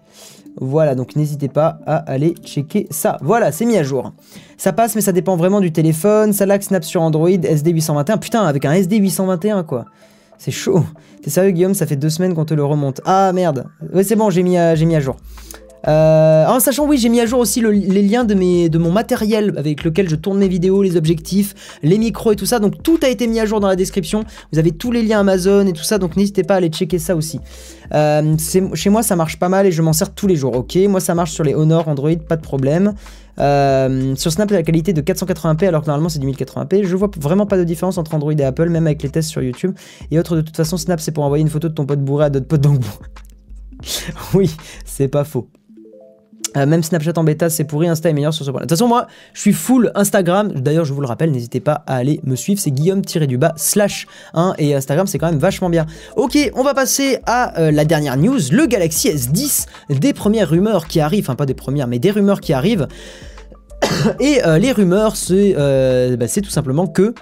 Voilà, 0.61 0.95
donc 0.95 1.17
n'hésitez 1.17 1.49
pas 1.49 1.79
à 1.87 1.97
aller 1.97 2.35
checker 2.45 2.87
ça. 2.91 3.17
Voilà, 3.23 3.53
c'est 3.53 3.65
mis 3.65 3.77
à 3.77 3.83
jour. 3.83 4.13
Ça 4.57 4.73
passe, 4.73 4.95
mais 4.95 5.01
ça 5.01 5.13
dépend 5.13 5.37
vraiment 5.37 5.61
du 5.61 5.73
téléphone. 5.73 6.33
Ça 6.33 6.47
lag 6.47 6.61
snap 6.63 6.85
sur 6.85 7.03
Android, 7.03 7.29
SD821. 7.29 8.19
Putain, 8.19 8.43
avec 8.45 8.65
un 8.65 8.75
SD821, 8.75 9.65
quoi. 9.65 9.87
C'est 10.39 10.51
chaud. 10.51 10.83
T'es 11.23 11.31
sérieux, 11.31 11.53
Guillaume? 11.53 11.75
Ça 11.75 11.87
fait 11.87 11.97
deux 11.97 12.11
semaines 12.11 12.35
qu'on 12.35 12.45
te 12.45 12.53
le 12.53 12.65
remonte. 12.65 13.01
Ah, 13.05 13.33
merde. 13.33 13.67
Ouais, 13.95 14.03
c'est 14.03 14.17
bon, 14.17 14.29
j'ai 14.29 14.43
mis, 14.43 14.57
mis 14.57 14.57
à 14.97 15.01
jour. 15.01 15.17
Euh, 15.89 16.47
en 16.47 16.61
sachant, 16.61 16.87
oui, 16.87 16.99
j'ai 16.99 17.09
mis 17.09 17.21
à 17.21 17.27
jour 17.27 17.41
aussi 17.41 17.61
les 17.61 18.03
liens 18.03 18.25
de, 18.25 18.79
mon 18.79 18.93
matériel 18.93 19.53
avec 19.57 19.85
lequel 19.85 20.09
je 20.09 20.17
tourne 20.17 20.39
mes 20.39 20.49
vidéos, 20.49 20.83
les 20.83 20.97
objectifs, 20.97 21.79
les 21.83 21.99
micros 21.99 22.33
et 22.33 22.37
tout 22.37 22.47
ça. 22.47 22.59
Donc 22.59 22.83
tout 22.83 22.99
a 23.03 23.09
été 23.09 23.27
mis 23.27 23.41
à 23.41 23.47
jour 23.47 23.61
dans 23.61 23.69
la 23.69 23.77
description. 23.77 24.25
Vous 24.53 24.59
avez 24.59 24.73
tous 24.73 24.93
les 24.93 25.03
liens 25.03 25.21
Amazon 25.21 25.67
et 25.67 25.73
tout 25.73 25.83
ça, 25.83 25.99
donc 25.99 26.17
n'hésitez 26.17 26.45
pas 26.45 26.55
à 26.55 26.57
aller 26.59 26.69
checker 26.69 26.99
ça 26.99 27.17
aussi. 27.17 27.41
Euh, 27.95 28.37
chez 28.75 28.91
moi, 28.91 29.03
ça 29.03 29.17
marche 29.17 29.39
pas 29.39 29.49
mal 29.49 29.67
et 29.67 29.73
je 29.73 29.83
m'en 29.83 29.93
sers 29.93 30.15
tous 30.15 30.27
les 30.27 30.37
jours. 30.37 30.57
Ok, 30.57 30.77
moi 30.89 31.01
ça 31.01 31.15
marche 31.15 31.33
sur 31.33 31.45
les 31.45 31.55
Honor, 31.55 31.89
Android, 31.89 32.11
pas 32.29 32.37
de 32.37 32.43
problème. 32.43 32.95
Euh, 33.39 34.15
sur 34.15 34.31
Snap, 34.31 34.51
la 34.51 34.63
qualité 34.63 34.93
de 34.93 35.01
480p 35.01 35.67
alors 35.67 35.81
que 35.81 35.87
normalement 35.87 36.09
c'est 36.09 36.19
du 36.19 36.27
1080p. 36.27 36.85
Je 36.85 36.97
vois 36.97 37.11
vraiment 37.19 37.47
pas 37.47 37.57
de 37.57 37.65
différence 37.65 37.99
entre 37.99 38.15
Android 38.15 38.33
et 38.33 38.45
Apple, 38.45 38.69
même 38.69 38.87
avec 38.87 39.03
les 39.03 39.09
tests 39.09 39.31
sur 39.31 39.43
YouTube. 39.43 39.73
Et 40.11 40.19
autre, 40.19 40.37
de 40.37 40.43
toute 40.43 40.57
façon, 40.57 40.77
Snap 40.77 41.01
c'est 41.01 41.13
pour 41.13 41.25
envoyer 41.25 41.43
une 41.43 41.51
photo 41.51 41.69
de 41.69 41.75
ton 41.75 41.87
pote 41.87 42.01
bourré 42.01 42.27
à 42.27 42.31
d'autres 42.31 42.47
potes 42.47 42.61
donc 42.61 42.81
oui, 44.35 44.55
c'est 44.85 45.09
pas 45.09 45.25
faux. 45.25 45.49
Euh, 46.57 46.67
même 46.67 46.83
Snapchat 46.83 47.13
en 47.17 47.25
bêta, 47.25 47.51
c'est 47.51 47.65
pourri, 47.65 47.89
Insta 47.89 48.11
est 48.11 48.13
meilleur 48.13 48.35
sur 48.35 48.45
ce 48.45 48.51
point 48.51 48.61
De 48.61 48.67
toute 48.67 48.71
façon, 48.71 48.89
moi, 48.89 49.07
je 49.33 49.41
suis 49.41 49.53
full 49.53 49.91
Instagram. 49.95 50.53
D'ailleurs, 50.53 50.85
je 50.85 50.93
vous 50.93 51.01
le 51.01 51.07
rappelle, 51.07 51.31
n'hésitez 51.31 51.61
pas 51.61 51.83
à 51.87 51.97
aller 51.97 52.21
me 52.25 52.37
suivre. 52.37 52.61
C'est 52.61 52.71
Guillaume-du-bas 52.71 53.55
slash 53.57 54.07
1 54.35 54.55
et 54.59 54.75
Instagram, 54.75 55.07
c'est 55.07 55.19
quand 55.19 55.31
même 55.31 55.39
vachement 55.39 55.71
bien. 55.71 55.87
Ok, 56.17 56.39
on 56.55 56.63
va 56.63 56.75
passer 56.75 57.19
à 57.27 57.59
euh, 57.59 57.71
la 57.71 57.85
dernière 57.85 58.17
news. 58.17 58.39
Le 58.51 58.67
Galaxy 58.67 59.09
S10, 59.09 59.67
des 59.91 60.13
premières 60.13 60.51
rumeurs 60.51 60.87
qui 60.87 61.01
arrivent, 61.01 61.25
enfin 61.25 61.37
pas 61.37 61.47
des 61.47 61.55
premières, 61.55 61.87
mais 61.87 61.99
des 61.99 62.11
rumeurs 62.11 62.41
qui 62.41 62.53
arrivent. 62.53 62.89
et 64.21 64.45
euh, 64.45 64.59
les 64.59 64.73
rumeurs, 64.73 65.17
c'est 65.17 65.55
bah, 66.17 66.27
tout 66.29 66.51
simplement 66.51 66.87
que 66.87 67.15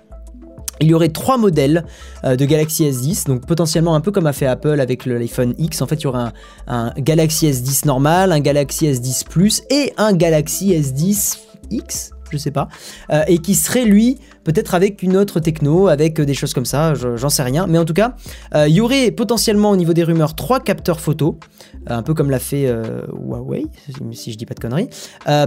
il 0.81 0.89
y 0.89 0.95
aurait 0.95 1.11
trois 1.11 1.37
modèles 1.37 1.85
euh, 2.25 2.37
de 2.37 2.45
Galaxy 2.45 2.85
S10, 2.89 3.27
donc 3.27 3.47
potentiellement 3.47 3.95
un 3.95 4.01
peu 4.01 4.11
comme 4.11 4.27
a 4.27 4.33
fait 4.33 4.47
Apple 4.47 4.81
avec 4.81 5.07
l'iPhone 5.07 5.55
X. 5.59 5.83
En 5.83 5.87
fait, 5.87 5.97
il 5.97 6.05
y 6.05 6.07
aurait 6.07 6.31
un, 6.67 6.93
Galaxy 6.99 7.49
S10 7.51 7.87
normal, 7.87 8.33
un 8.33 8.41
Galaxy 8.41 8.87
S10 8.87 9.25
Plus 9.25 9.63
et 9.71 9.93
un 9.97 10.13
Galaxy 10.13 10.73
S10 10.73 11.39
X, 11.71 12.13
je 12.31 12.39
sais 12.39 12.51
pas, 12.51 12.69
euh, 13.13 13.23
et 13.29 13.39
qui 13.39 13.55
serait 13.55 13.85
lui 13.85 14.19
peut-être 14.45 14.75
avec 14.75 15.03
une 15.03 15.17
autre 15.17 15.41
techno, 15.41 15.89
avec 15.89 16.21
des 16.21 16.35
choses 16.35 16.55
comme 16.55 16.65
ça, 16.65 16.95
j'en 16.95 17.29
sais 17.29 17.43
rien. 17.43 17.67
Mais 17.67 17.79
en 17.79 17.85
tout 17.85 17.95
cas, 17.95 18.15
euh, 18.55 18.69
il 18.69 18.75
y 18.75 18.81
aurait 18.81 19.11
potentiellement 19.11 19.71
au 19.71 19.77
niveau 19.77 19.93
des 19.93 20.05
rumeurs 20.05 20.35
trois 20.35 20.61
capteurs 20.61 21.01
photo, 21.01 21.39
un 21.87 22.03
peu 22.03 22.15
comme 22.15 22.31
l'a 22.31 22.39
fait 22.39 22.73
Huawei, 23.13 23.67
si 24.13 24.33
je 24.33 24.39
dis 24.39 24.47
pas 24.47 24.55
de 24.55 24.61
conneries. 24.61 24.89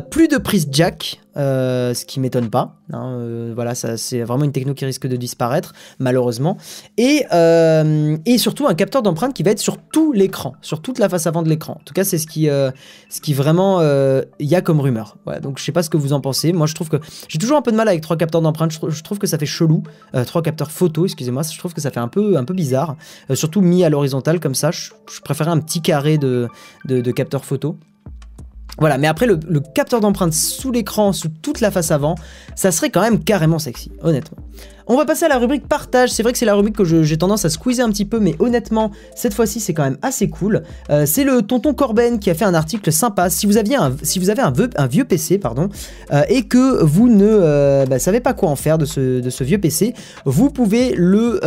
plus 0.10 0.28
de 0.28 0.38
prise 0.38 0.68
jack, 0.72 1.20
ce 1.36 2.06
qui 2.06 2.20
m'étonne 2.20 2.50
pas. 2.50 2.78
Hein, 2.92 3.18
euh, 3.20 3.52
voilà, 3.56 3.76
c'est 3.76 4.22
vraiment 4.24 4.44
une 4.44 4.52
techno 4.52 4.74
qui 4.74 4.86
risque 4.86 5.08
de 5.08 5.16
disparaître, 5.16 5.74
malheureusement. 6.00 6.58
Et, 6.98 7.26
euh, 7.34 8.18
surtout 8.38 8.68
un 8.68 8.74
capteur 8.74 9.02
d'empreinte 9.02 9.34
qui 9.34 9.44
va 9.44 9.52
être 9.52 9.60
sur 9.60 9.78
tout 9.78 10.12
l'écran, 10.12 10.56
sur 10.62 10.82
toute 10.82 11.00
la 11.00 11.08
face 11.08 11.28
avant 11.28 11.44
de 11.44 11.50
l'écran. 11.50 11.78
En 11.80 11.84
tout 11.86 11.94
cas, 11.94 12.04
c'est 12.04 12.18
euh, 12.48 12.72
ce 13.10 13.22
qui 13.22 13.34
vraiment 13.34 13.82
il 14.40 14.48
y 14.48 14.56
a 14.56 14.62
comme 14.62 14.80
rumeur. 14.80 15.18
donc 15.42 15.60
je 15.60 15.64
sais 15.64 15.72
pas 15.72 15.84
ce 15.84 15.90
que 15.90 15.98
vous 15.98 16.14
en 16.14 16.22
pensez. 16.22 16.52
Moi, 16.52 16.68
je 16.68 16.76
trouve 16.76 16.90
que 16.90 16.98
j'ai 17.28 17.40
toujours 17.40 17.58
un 17.58 17.62
peu 17.62 17.72
de 17.72 17.78
mal 17.78 17.88
avec 17.88 18.02
trois 18.02 18.18
capteurs 18.18 18.42
d'empreinte. 18.42 18.72
Je, 18.90 19.04
trouve 19.04 19.20
que 19.20 19.28
ça 19.28 19.38
fait 19.38 19.46
chelou. 19.46 19.84
trois 20.26 20.42
capteurs 20.42 20.72
photo, 20.72 21.06
excusez-moi. 21.06 21.44
Je 21.44 21.58
trouve 21.58 21.74
que 21.74 21.82
ça 21.82 21.92
fait 21.92 22.00
un 22.00 22.08
peu, 22.08 22.38
un 22.38 22.44
peu 22.44 22.54
bizarre. 22.54 22.96
surtout 23.34 23.62
mis 23.62 23.84
à 23.84 23.90
l'horizontale 23.90 24.40
comme 24.40 24.56
ça. 24.56 24.72
Je, 24.72 24.92
préférerais 25.24 25.52
un 25.52 25.60
petit 25.60 25.82
carré 25.82 26.18
de, 26.18 26.48
de, 26.86 27.12
capteurs 27.12 27.46
photo. 27.46 27.78
Voilà, 28.80 28.98
mais 28.98 29.08
après 29.08 29.28
le, 29.28 29.38
capteur 29.76 30.00
d'empreinte 30.00 30.34
sous 30.34 30.72
l'écran, 30.72 31.14
sous 31.14 31.30
toute 31.30 31.62
la 31.62 31.70
face 31.70 31.92
avant, 31.92 32.16
ça 32.56 32.72
serait 32.72 32.90
quand 32.90 33.02
même 33.02 33.24
carrément 33.24 33.60
sexy, 33.60 33.92
honnêtement. 34.02 34.38
On 34.88 34.98
va 34.98 35.06
passer 35.06 35.26
à 35.26 35.30
la 35.30 35.38
rubrique 35.38 35.68
partage. 35.68 36.12
C'est 36.12 36.24
vrai 36.24 36.34
que 36.34 36.38
c'est 36.38 36.46
la 36.46 36.56
rubrique 36.56 36.76
que 36.76 36.84
j'ai 36.84 37.18
tendance 37.18 37.46
à 37.46 37.50
squeezer 37.50 37.86
un 37.86 37.90
petit 37.90 38.06
peu, 38.06 38.20
mais 38.20 38.36
honnêtement, 38.40 38.92
cette 39.16 39.34
fois-ci, 39.34 39.60
c'est 39.60 39.74
quand 39.74 39.84
même 39.84 39.98
assez 40.02 40.30
cool. 40.30 40.64
Euh, 40.90 41.06
c'est 41.06 41.24
le 41.24 41.42
tonton 41.42 41.74
Corben 41.74 42.20
qui 42.20 42.30
a 42.30 42.34
fait 42.34 42.46
un 42.46 42.54
article 42.54 42.92
sympa. 42.92 43.30
Si 43.30 43.46
vous, 43.46 43.54
si 44.04 44.20
vous 44.20 44.30
avez 44.30 44.42
un, 44.42 44.88
vieux 44.88 45.06
PC, 45.06 45.38
pardon, 45.38 45.70
euh, 46.12 46.24
et 46.28 46.44
que 46.44 46.84
vous 46.84 47.08
ne 47.08 47.26
euh, 47.26 47.86
bah, 47.86 48.00
savez 48.00 48.20
pas 48.20 48.34
quoi 48.34 48.50
en 48.50 48.56
faire 48.56 48.78
de 48.78 48.86
ce, 48.86 49.44
vieux 49.44 49.58
PC, 49.58 49.94
vous 50.26 50.50
pouvez 50.50 50.94
le, 50.96 51.40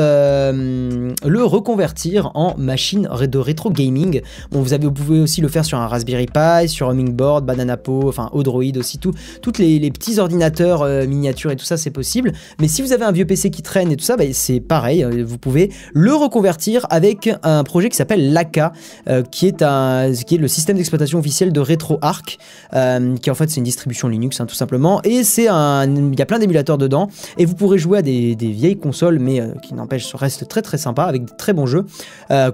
reconvertir 1.45 2.31
en 2.35 2.57
machine 2.57 3.09
de 3.21 3.39
rétro 3.39 3.71
gaming. 3.71 4.23
Bon, 4.51 4.63
vous, 4.63 4.73
avez, 4.73 4.87
vous 4.87 4.93
pouvez 4.93 5.21
aussi 5.21 5.43
le 5.43 5.49
faire 5.49 5.65
sur 5.65 5.79
un 5.79 5.87
Raspberry 5.87 6.27
Pi, 6.27 6.69
sur 6.69 6.89
un 6.89 6.95
Mingboard, 6.95 7.45
Banana 7.45 7.77
Po, 7.77 8.09
enfin 8.09 8.31
Odroid 8.33 8.77
aussi, 8.79 8.99
tout, 8.99 9.13
toutes 9.43 9.59
les, 9.59 9.79
les 9.79 9.91
petits 9.91 10.19
ordinateurs 10.19 10.87
miniatures 11.07 11.51
et 11.51 11.57
tout 11.57 11.65
ça, 11.65 11.77
c'est 11.77 11.91
possible. 11.91 12.33
Mais 12.61 12.69
si 12.69 12.81
vous 12.81 12.93
avez 12.93 13.05
un 13.05 13.13
vieux 13.13 13.26
PC 13.27 13.51
qui 13.51 13.63
traîne 13.63 13.91
et 13.93 13.97
tout 13.97 14.05
ça, 14.05 14.17
bah, 14.17 14.25
c'est 14.33 14.61
pareil, 14.61 15.05
euh, 15.05 15.25
vous 15.27 15.39
pouvez 15.39 15.71
le 15.93 16.15
reconvertir 16.15 16.87
avec 16.91 17.31
un 17.43 17.65
projet 17.65 17.89
qui 17.89 17.97
s'appelle 17.97 18.33
Laka, 18.33 18.73
euh, 19.09 19.23
qui, 19.23 19.47
est 19.47 19.63
un, 19.63 20.13
qui 20.13 20.37
est 20.37 20.39
le 20.39 20.49
système 20.49 20.77
d'exploitation 20.77 21.19
officiel 21.19 21.53
de 21.53 21.61
RetroArch, 21.61 22.39
euh, 22.75 23.17
qui 23.17 23.31
en 23.31 23.35
fait 23.35 23.51
c'est 23.51 23.59
une 23.59 23.65
distribution 23.65 24.09
Linux 24.09 24.41
hein, 24.41 24.47
tout 24.47 24.55
simplement, 24.55 25.01
et 25.03 25.25
c'est 25.25 25.49
un, 25.49 25.85
il 25.85 26.19
y 26.19 26.23
a 26.23 26.27
plein 26.27 26.39
d'émulateurs 26.39 26.79
dedans, 26.79 27.09
et 27.39 27.45
vous 27.45 27.55
pourrez 27.55 27.79
jouer 27.79 27.99
à 27.99 28.03
des, 28.03 28.35
vieilles 28.35 28.79
consoles, 28.79 29.19
mais 29.19 29.43
qui 29.63 29.75
n'empêche, 29.75 30.15
reste 30.15 30.49
très 30.49 30.63
très 30.63 30.79
sympa, 30.79 31.05
avec 31.05 31.25
de 31.25 31.31
très 31.37 31.53
bons 31.53 31.67
jeux, 31.67 31.85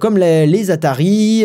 comme 0.01 0.17
les, 0.17 0.71
Atari, 0.71 1.41
il 1.41 1.45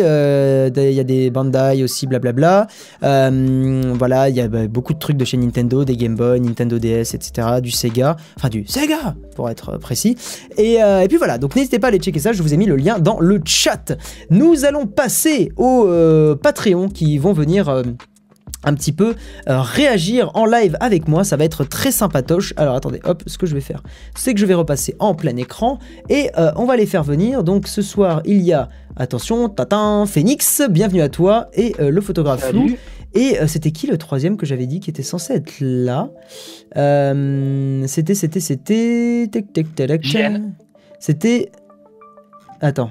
a 1.00 1.04
des 1.04 1.30
Bandai 1.30 1.82
aussi, 1.82 2.06
blablabla, 2.06 2.66
voilà, 3.00 4.28
il 4.28 4.36
y 4.36 4.40
a 4.40 4.48
bah, 4.48 4.66
beaucoup 4.66 4.94
de 4.94 4.98
trucs 4.98 5.16
de 5.16 5.24
chez 5.24 5.36
Nintendo, 5.36 5.84
des 5.84 5.96
Game 5.96 6.14
Boy, 6.14 6.40
Nintendo 6.40 6.78
DS, 6.78 7.14
etc., 7.14 7.60
du 7.62 7.70
Sega, 7.70 8.16
enfin 8.36 8.48
du 8.48 8.66
Sega 8.66 9.14
pour 9.34 9.48
être 9.50 9.78
précis. 9.78 10.16
Euh, 10.58 11.00
et, 11.00 11.08
puis 11.08 11.16
voilà, 11.16 11.38
donc 11.38 11.56
n'hésitez 11.56 11.78
pas 11.78 11.88
à 11.88 11.90
aller 11.90 11.98
checker 11.98 12.20
ça, 12.20 12.32
je 12.32 12.42
vous 12.42 12.54
ai 12.54 12.56
mis 12.56 12.66
le 12.66 12.76
lien 12.76 12.98
dans 12.98 13.20
le 13.20 13.40
chat. 13.44 13.96
Nous 14.30 14.64
allons 14.64 14.86
passer 14.86 15.52
aux 15.56 15.86
euh, 15.86 16.34
Patreon 16.34 16.88
qui 16.88 17.18
vont 17.18 17.32
venir... 17.32 17.68
Euh, 17.68 17.82
un 18.64 18.74
petit 18.74 18.92
peu 18.92 19.14
euh, 19.48 19.60
réagir 19.60 20.30
en 20.34 20.44
live 20.44 20.76
avec 20.80 21.08
moi, 21.08 21.24
ça 21.24 21.36
va 21.36 21.44
être 21.44 21.64
très 21.64 21.92
sympatoche. 21.92 22.52
Alors 22.56 22.74
attendez, 22.74 23.00
hop, 23.04 23.22
ce 23.26 23.38
que 23.38 23.46
je 23.46 23.54
vais 23.54 23.60
faire, 23.60 23.82
c'est 24.14 24.34
que 24.34 24.40
je 24.40 24.46
vais 24.46 24.54
repasser 24.54 24.96
en 24.98 25.14
plein 25.14 25.36
écran 25.36 25.78
et 26.08 26.30
euh, 26.38 26.50
on 26.56 26.64
va 26.64 26.76
les 26.76 26.86
faire 26.86 27.04
venir. 27.04 27.44
Donc 27.44 27.68
ce 27.68 27.82
soir, 27.82 28.20
il 28.24 28.42
y 28.42 28.52
a, 28.52 28.68
attention, 28.96 29.48
Tatin, 29.48 30.06
Phoenix, 30.06 30.62
bienvenue 30.68 31.02
à 31.02 31.08
toi, 31.08 31.48
et 31.54 31.74
euh, 31.80 31.90
le 31.90 32.00
photographe 32.00 32.50
flou. 32.50 32.70
Et 33.14 33.36
c'était 33.46 33.70
qui 33.70 33.86
le 33.86 33.98
troisième 33.98 34.36
que 34.36 34.46
j'avais 34.46 34.66
dit 34.66 34.80
qui 34.80 34.90
était 34.90 35.02
censé 35.02 35.34
être 35.34 35.56
là? 35.60 36.10
C'était, 37.86 38.14
c'était, 38.14 38.40
c'était... 38.40 39.30
C'était... 41.00 41.50
Attends. 42.60 42.90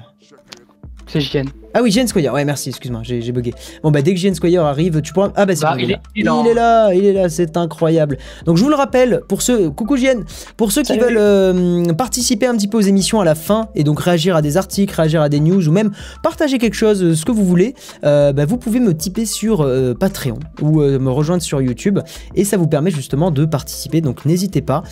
C'est 1.06 1.20
JN. 1.20 1.44
Ah 1.74 1.80
oui, 1.82 1.90
Jane 1.90 2.06
Squire, 2.06 2.32
ouais, 2.32 2.44
merci, 2.44 2.70
excuse-moi, 2.70 3.02
j'ai 3.02 3.32
bugué. 3.32 3.52
Bon, 3.82 3.90
bah, 3.90 4.00
dès 4.00 4.14
que 4.14 4.20
Jane 4.20 4.34
Squire 4.34 4.64
arrive, 4.64 5.02
tu 5.02 5.12
pourras. 5.12 5.30
Ah, 5.36 5.44
bah, 5.44 5.54
c'est 5.54 5.62
bah, 5.62 5.76
il, 5.78 5.92
est, 5.92 6.00
il, 6.16 6.26
est 6.26 6.54
là, 6.54 6.92
il 6.94 7.04
est 7.04 7.12
là, 7.12 7.28
c'est 7.28 7.56
incroyable. 7.56 8.16
Donc, 8.46 8.56
je 8.56 8.62
vous 8.62 8.70
le 8.70 8.74
rappelle, 8.74 9.20
pour 9.28 9.42
ceux. 9.42 9.70
Coucou 9.70 9.96
Jane, 9.96 10.24
pour 10.56 10.72
ceux 10.72 10.82
qui 10.82 10.98
veulent 10.98 11.18
euh, 11.18 11.92
participer 11.92 12.46
un 12.46 12.56
petit 12.56 12.68
peu 12.68 12.78
aux 12.78 12.82
émissions 12.82 13.20
à 13.20 13.24
la 13.24 13.34
fin 13.34 13.68
et 13.74 13.84
donc 13.84 14.00
réagir 14.00 14.34
à 14.34 14.42
des 14.42 14.56
articles, 14.56 14.94
réagir 14.94 15.20
à 15.20 15.28
des 15.28 15.40
news 15.40 15.68
ou 15.68 15.72
même 15.72 15.90
partager 16.22 16.58
quelque 16.58 16.74
chose, 16.74 17.02
euh, 17.02 17.14
ce 17.14 17.24
que 17.24 17.32
vous 17.32 17.44
voulez, 17.44 17.74
euh, 18.04 18.32
bah, 18.32 18.46
vous 18.46 18.56
pouvez 18.56 18.80
me 18.80 18.96
typer 18.96 19.26
sur 19.26 19.68
Patreon 19.98 20.38
ou 20.62 20.80
me 20.80 21.10
rejoindre 21.10 21.42
sur 21.42 21.60
YouTube 21.60 21.98
et 22.34 22.44
ça 22.44 22.56
vous 22.56 22.66
permet 22.66 22.90
justement 22.90 23.30
de 23.30 23.44
participer, 23.44 24.00
donc 24.00 24.24
n'hésitez 24.24 24.62
pas. 24.62 24.82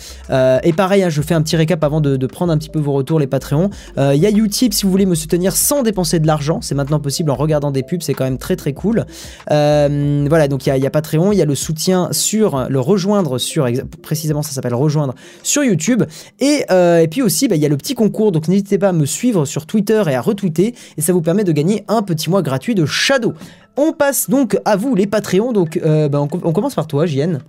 et 0.63 0.73
pareil, 0.73 1.03
hein, 1.03 1.09
je 1.09 1.21
fais 1.21 1.33
un 1.33 1.41
petit 1.41 1.55
récap 1.55 1.83
avant 1.83 2.01
de, 2.01 2.17
de, 2.17 2.27
prendre 2.27 2.51
un 2.51 2.57
petit 2.57 2.69
peu 2.69 2.79
vos 2.79 2.93
retours, 2.93 3.19
les 3.19 3.27
Patreons. 3.27 3.69
Il 3.97 4.17
y 4.17 4.25
a 4.25 4.29
Utip 4.29 4.73
si 4.73 4.83
vous 4.85 4.91
voulez 4.91 5.05
me 5.05 5.15
soutenir 5.15 5.55
sans 5.55 5.83
dépenser 5.83 6.19
de 6.19 6.27
l'argent 6.27 6.61
c'est 6.67 6.75
maintenant 6.75 6.99
possible 6.99 7.31
en 7.31 7.35
regardant 7.35 7.71
des 7.71 7.83
pubs, 7.83 8.01
c'est 8.01 8.13
quand 8.13 8.25
même 8.25 8.37
très 8.37 8.55
très 8.55 8.73
cool. 8.73 9.05
Euh, 9.51 10.25
voilà, 10.29 10.47
donc 10.47 10.67
il 10.67 10.77
y, 10.77 10.85
a 10.85 10.89
Patreon, 10.89 11.31
il 11.31 11.37
y 11.37 11.41
a 11.41 11.45
le 11.45 11.55
soutien 11.55 12.09
sur 12.11 12.67
le 12.69 12.79
rejoindre 12.79 13.37
sur, 13.37 13.67
précisément 14.03 14.41
ça 14.41 14.51
s'appelle 14.51 14.75
rejoindre 14.75 15.15
sur 15.43 15.63
YouTube. 15.63 16.03
Et, 16.39 16.65
euh, 16.71 16.99
et 16.99 17.07
puis 17.07 17.21
aussi, 17.21 17.47
bah, 17.47 17.55
il 17.55 17.61
y 17.61 17.65
a 17.65 17.69
le 17.69 17.77
petit 17.77 17.95
concours, 17.95 18.31
donc 18.31 18.47
n'hésitez 18.47 18.77
pas 18.77 18.89
à 18.89 18.93
me 18.93 19.05
suivre 19.05 19.45
sur 19.45 19.65
Twitter 19.65 20.03
et 20.07 20.15
à 20.15 20.21
retweeter, 20.21 20.75
et 20.97 21.01
ça 21.01 21.13
vous 21.13 21.21
permet 21.21 21.43
de 21.43 21.51
gagner 21.51 21.85
un 21.87 22.01
petit 22.01 22.29
mois 22.29 22.41
gratuit 22.41 22.75
de 22.75 22.85
Shadow. 22.85 23.33
On 23.77 23.93
passe 23.93 24.29
donc 24.29 24.57
à 24.65 24.75
vous 24.75 24.95
les 24.95 25.07
Patreons, 25.07 25.53
donc 25.53 25.79
euh, 25.83 26.09
bah, 26.09 26.19
on, 26.21 26.27
commence 26.27 26.75
par 26.75 26.87
toi, 26.87 27.05
JN. 27.05 27.39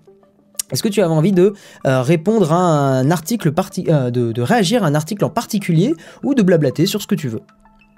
Est-ce 0.70 0.82
que 0.82 0.88
tu 0.88 1.00
avais 1.00 1.12
envie 1.12 1.32
de 1.32 1.54
répondre 1.84 2.52
à 2.52 2.58
un 2.58 3.10
article, 3.10 3.50
de, 3.50 4.10
de, 4.10 4.42
réagir 4.42 4.84
à 4.84 4.86
un 4.86 4.94
article 4.94 5.24
en 5.24 5.30
particulier 5.30 5.94
ou 6.22 6.34
de 6.34 6.42
blablater 6.42 6.84
sur 6.84 7.00
ce 7.00 7.06
que 7.06 7.14
tu 7.14 7.28
veux? 7.28 7.40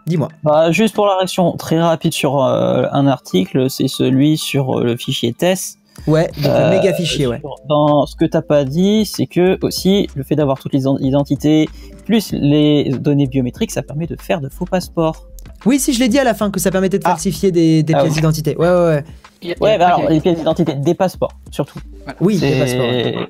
Dis-moi. 0.06 0.28
Bah, 0.42 0.70
juste 0.72 0.94
pour 0.94 1.06
la 1.06 1.16
réaction 1.16 1.52
très 1.52 1.80
rapide 1.80 2.12
sur 2.12 2.42
euh, 2.42 2.86
un 2.92 3.06
article, 3.06 3.70
c'est 3.70 3.88
celui 3.88 4.38
sur 4.38 4.78
euh, 4.78 4.84
le 4.84 4.96
fichier 4.96 5.32
TESS. 5.32 5.76
Ouais, 6.06 6.30
donc 6.42 6.52
le 6.56 6.70
méga 6.70 6.94
fichier, 6.94 7.26
ouais. 7.26 7.42
Dans 7.68 8.06
ce 8.06 8.16
que 8.16 8.24
t'as 8.24 8.42
pas 8.42 8.64
dit, 8.64 9.04
c'est 9.04 9.26
que 9.26 9.58
aussi 9.62 10.08
le 10.14 10.22
fait 10.22 10.34
d'avoir 10.34 10.58
toutes 10.58 10.72
les 10.72 10.84
identités 11.00 11.68
plus 12.06 12.32
les 12.32 12.90
données 12.90 13.26
biométriques, 13.26 13.70
ça 13.70 13.82
permet 13.82 14.06
de 14.06 14.16
faire 14.18 14.40
de 14.40 14.48
faux 14.48 14.64
passeports. 14.64 15.26
Oui, 15.66 15.78
si 15.78 15.92
je 15.92 16.00
l'ai 16.00 16.08
dit 16.08 16.18
à 16.18 16.24
la 16.24 16.32
fin 16.32 16.50
que 16.50 16.58
ça 16.58 16.70
permettait 16.70 16.98
de 16.98 17.04
ah. 17.06 17.10
falsifier 17.10 17.52
des, 17.52 17.84
ah 17.92 18.02
pièces 18.02 18.14
d'identité. 18.14 18.56
Ouais, 18.56 18.68
ouais, 18.68 19.02
ouais. 19.42 19.56
Ouais, 19.60 19.78
bah 19.78 19.94
alors 19.94 20.08
les 20.08 20.20
pièces 20.20 20.38
d'identité, 20.38 20.74
des 20.74 20.94
passeports 20.94 21.32
surtout. 21.50 21.80
Oui, 22.20 22.38
des 22.38 22.58
passeports. 22.58 23.26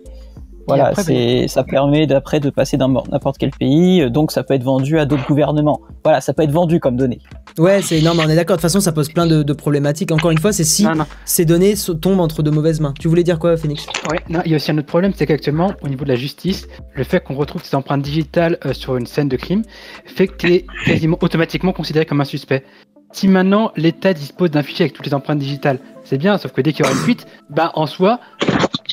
Voilà, 0.77 0.95
c'est, 0.95 1.49
ça 1.49 1.65
permet 1.65 2.07
d'après 2.07 2.41
de 2.41 2.51
passer 2.51 2.77
dans 2.77 2.89
n'importe 2.89 3.39
quel 3.39 3.51
pays, 3.51 4.03
euh, 4.03 4.11
donc 4.11 4.33
ça 4.33 4.43
peut 4.43 4.55
être 4.55 4.63
vendu 4.63 4.99
à 4.99 5.07
d'autres 5.07 5.27
gouvernements. 5.27 5.81
Voilà, 6.05 6.21
ça 6.21 6.33
peut 6.33 6.43
être 6.43 6.53
vendu 6.53 6.81
comme 6.81 6.97
données. 6.97 7.21
Ouais, 7.59 7.83
c'est 7.83 8.01
non, 8.01 8.15
mais 8.15 8.23
on 8.27 8.29
est 8.29 8.37
d'accord. 8.37 8.57
De 8.57 8.61
toute 8.61 8.71
façon, 8.71 8.81
ça 8.81 8.93
pose 8.93 9.09
plein 9.09 9.27
de, 9.27 9.53
problématiques. 9.53 10.13
Encore 10.13 10.31
une 10.31 10.39
fois, 10.39 10.53
c'est 10.53 10.65
si 10.65 10.87
ces 11.25 11.45
données 11.45 11.75
tombent 12.01 12.21
entre 12.21 12.43
de 12.43 12.51
mauvaises 12.51 12.81
mains. 12.81 12.95
Tu 12.99 13.09
voulais 13.09 13.25
dire 13.25 13.39
quoi, 13.39 13.57
Phoenix 13.57 13.87
Ouais, 14.11 14.21
non, 14.29 14.41
il 14.45 14.51
y 14.51 14.55
a 14.55 14.57
aussi 14.57 14.71
un 14.71 14.79
autre 14.79 14.87
problème, 14.87 15.13
c'est 15.15 15.27
qu'actuellement, 15.27 15.73
au 15.83 15.89
niveau 15.89 16.05
de 16.05 16.09
la 16.11 16.17
justice, 16.17 16.69
le 16.95 17.05
fait 17.05 17.21
qu'on 17.21 17.35
retrouve 17.35 17.65
ces 17.65 17.75
empreintes 17.77 18.03
digitales 18.03 18.59
euh, 18.65 18.73
sur 18.73 18.97
une 18.97 19.07
scène 19.07 19.29
de 19.29 19.37
crime 19.37 19.63
fait 20.07 20.29
que 20.29 20.37
tu 20.37 20.53
es 20.53 20.67
quasiment 20.87 21.19
automatiquement 21.21 21.73
considéré 21.73 22.07
comme 22.07 22.21
un 22.21 22.25
suspect. 22.25 22.65
Si 23.13 23.27
maintenant 23.27 23.73
l'État 23.77 24.15
dispose 24.15 24.53
d'un 24.53 24.63
fichier 24.63 24.85
avec 24.85 24.93
toutes 24.93 25.07
les 25.07 25.15
empreintes 25.15 25.41
digitales, 25.41 25.81
c'est 26.05 26.19
bien, 26.19 26.39
sauf 26.39 26.53
que 26.53 26.61
dès 26.61 26.73
qu'il 26.73 26.85
y 26.85 26.89
aura 26.89 26.97
une 26.97 27.03
fuite, 27.03 27.27
bah 27.49 27.73
en 27.75 27.87
soi, 27.87 28.21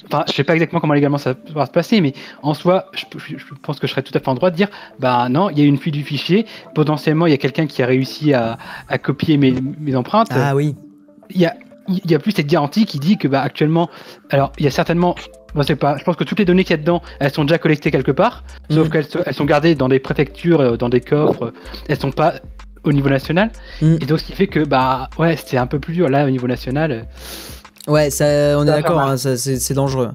enfin, 0.05 0.23
je 0.27 0.33
sais 0.33 0.43
pas 0.43 0.53
exactement 0.53 0.79
comment 0.79 0.93
légalement 0.93 1.17
ça 1.17 1.35
va 1.53 1.65
se 1.65 1.71
passer, 1.71 2.01
mais 2.01 2.13
en 2.41 2.53
soi, 2.53 2.85
je, 2.93 3.05
pense 3.61 3.79
que 3.79 3.87
je 3.87 3.91
serais 3.91 4.03
tout 4.03 4.13
à 4.15 4.19
fait 4.19 4.27
en 4.27 4.35
droit 4.35 4.51
de 4.51 4.55
dire, 4.55 4.69
bah 4.99 5.29
non, 5.29 5.49
il 5.49 5.59
y 5.59 5.61
a 5.61 5.65
une 5.65 5.77
fuite 5.77 5.93
du 5.93 6.03
fichier, 6.03 6.45
potentiellement 6.75 7.25
il 7.27 7.31
y 7.31 7.35
a 7.35 7.37
quelqu'un 7.37 7.67
qui 7.67 7.81
a 7.83 7.85
réussi 7.85 8.33
à, 8.33 8.57
copier 9.01 9.37
mes, 9.37 9.95
empreintes. 9.95 10.29
Ah 10.31 10.55
oui. 10.55 10.75
Il 11.29 11.41
y 11.41 11.45
a, 11.45 11.55
il 11.87 12.09
y 12.09 12.15
a 12.15 12.19
plus 12.19 12.31
cette 12.31 12.47
garantie 12.47 12.85
qui 12.85 12.99
dit 12.99 13.17
que 13.17 13.27
bah 13.27 13.41
actuellement, 13.41 13.89
alors 14.29 14.51
il 14.57 14.65
y 14.65 14.67
a 14.67 14.71
certainement 14.71 15.15
je 15.55 15.61
sais 15.63 15.75
pas. 15.75 15.97
Je 15.97 16.03
pense 16.03 16.15
que 16.15 16.23
toutes 16.23 16.39
les 16.39 16.45
données 16.45 16.63
qu'il 16.63 16.71
y 16.71 16.79
a 16.79 16.81
dedans, 16.81 17.01
elles 17.19 17.31
sont 17.31 17.43
déjà 17.43 17.57
collectées 17.57 17.91
quelque 17.91 18.11
part, 18.11 18.43
sauf 18.69 18.87
mm. 18.87 18.91
qu'elles 18.91 19.07
elles 19.25 19.33
sont 19.33 19.45
gardées 19.45 19.75
dans 19.75 19.89
des 19.89 19.99
préfectures, 19.99 20.61
euh, 20.61 20.77
dans 20.77 20.89
des 20.89 21.01
coffres. 21.01 21.53
Elles 21.87 21.99
sont 21.99 22.11
pas 22.11 22.35
au 22.83 22.93
niveau 22.93 23.09
national. 23.09 23.51
Mm. 23.81 23.95
Et 24.01 24.05
donc, 24.05 24.19
ce 24.19 24.25
qui 24.25 24.33
fait 24.33 24.47
que, 24.47 24.63
bah, 24.63 25.09
ouais, 25.17 25.35
c'était 25.35 25.57
un 25.57 25.67
peu 25.67 25.79
plus 25.79 25.93
dur 25.93 26.09
là 26.09 26.25
au 26.25 26.29
niveau 26.29 26.47
national. 26.47 27.07
Ouais, 27.87 28.09
ça, 28.09 28.25
on 28.57 28.63
est 28.63 28.65
d'accord, 28.65 28.99
hein, 28.99 29.17
c'est 29.17 29.73
dangereux. 29.73 30.11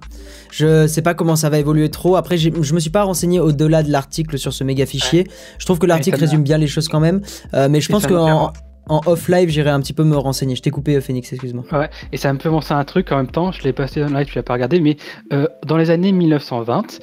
Je 0.51 0.87
sais 0.87 1.01
pas 1.01 1.15
comment 1.15 1.37
ça 1.37 1.49
va 1.49 1.59
évoluer 1.59 1.91
trop. 1.91 2.17
Après, 2.17 2.37
je 2.37 2.51
me 2.51 2.81
suis 2.81 2.91
pas 2.91 3.03
renseigné 3.03 3.41
au-delà 3.41 3.83
de 3.83 3.91
l'article 3.91 4.39
sur 4.39 4.53
ce 4.53 4.65
méga 4.65 4.85
fichier. 4.85 5.27
Je 5.59 5.65
trouve 5.65 5.79
que 5.79 5.87
l'article 5.87 6.21
résume 6.21 6.43
bien 6.43 6.59
les 6.59 6.67
choses 6.67 6.89
quand 6.89 7.01
même. 7.01 7.23
Euh, 7.55 7.69
mais 7.71 7.81
je 7.81 7.91
pense 7.91 8.07
qu'en 8.07 8.53
en 8.89 9.01
off-live, 9.07 9.49
j'irai 9.49 9.71
un 9.71 9.81
petit 9.81 9.93
peu 9.93 10.05
me 10.05 10.17
renseigner. 10.17 10.57
Je 10.57 10.63
t'ai 10.63 10.71
coupé, 10.71 10.97
euh, 10.97 11.01
Phoenix, 11.01 11.33
excuse-moi. 11.33 11.65
Ouais, 11.73 11.89
et 12.13 12.17
ça 12.17 12.33
me 12.33 12.39
fait 12.39 12.49
penser 12.49 12.75
à 12.75 12.79
un 12.79 12.85
truc 12.85 13.11
en 13.13 13.17
même 13.17 13.31
temps. 13.31 13.53
Je 13.53 13.63
l'ai 13.63 13.73
passé 13.73 14.01
dans 14.01 14.09
live, 14.09 14.27
tu 14.27 14.37
l'as 14.37 14.43
pas 14.43 14.55
regardé, 14.55 14.81
mais 14.81 14.97
euh, 15.33 15.47
dans 15.65 15.77
les 15.77 15.91
années 15.91 16.13
1920, 16.13 16.99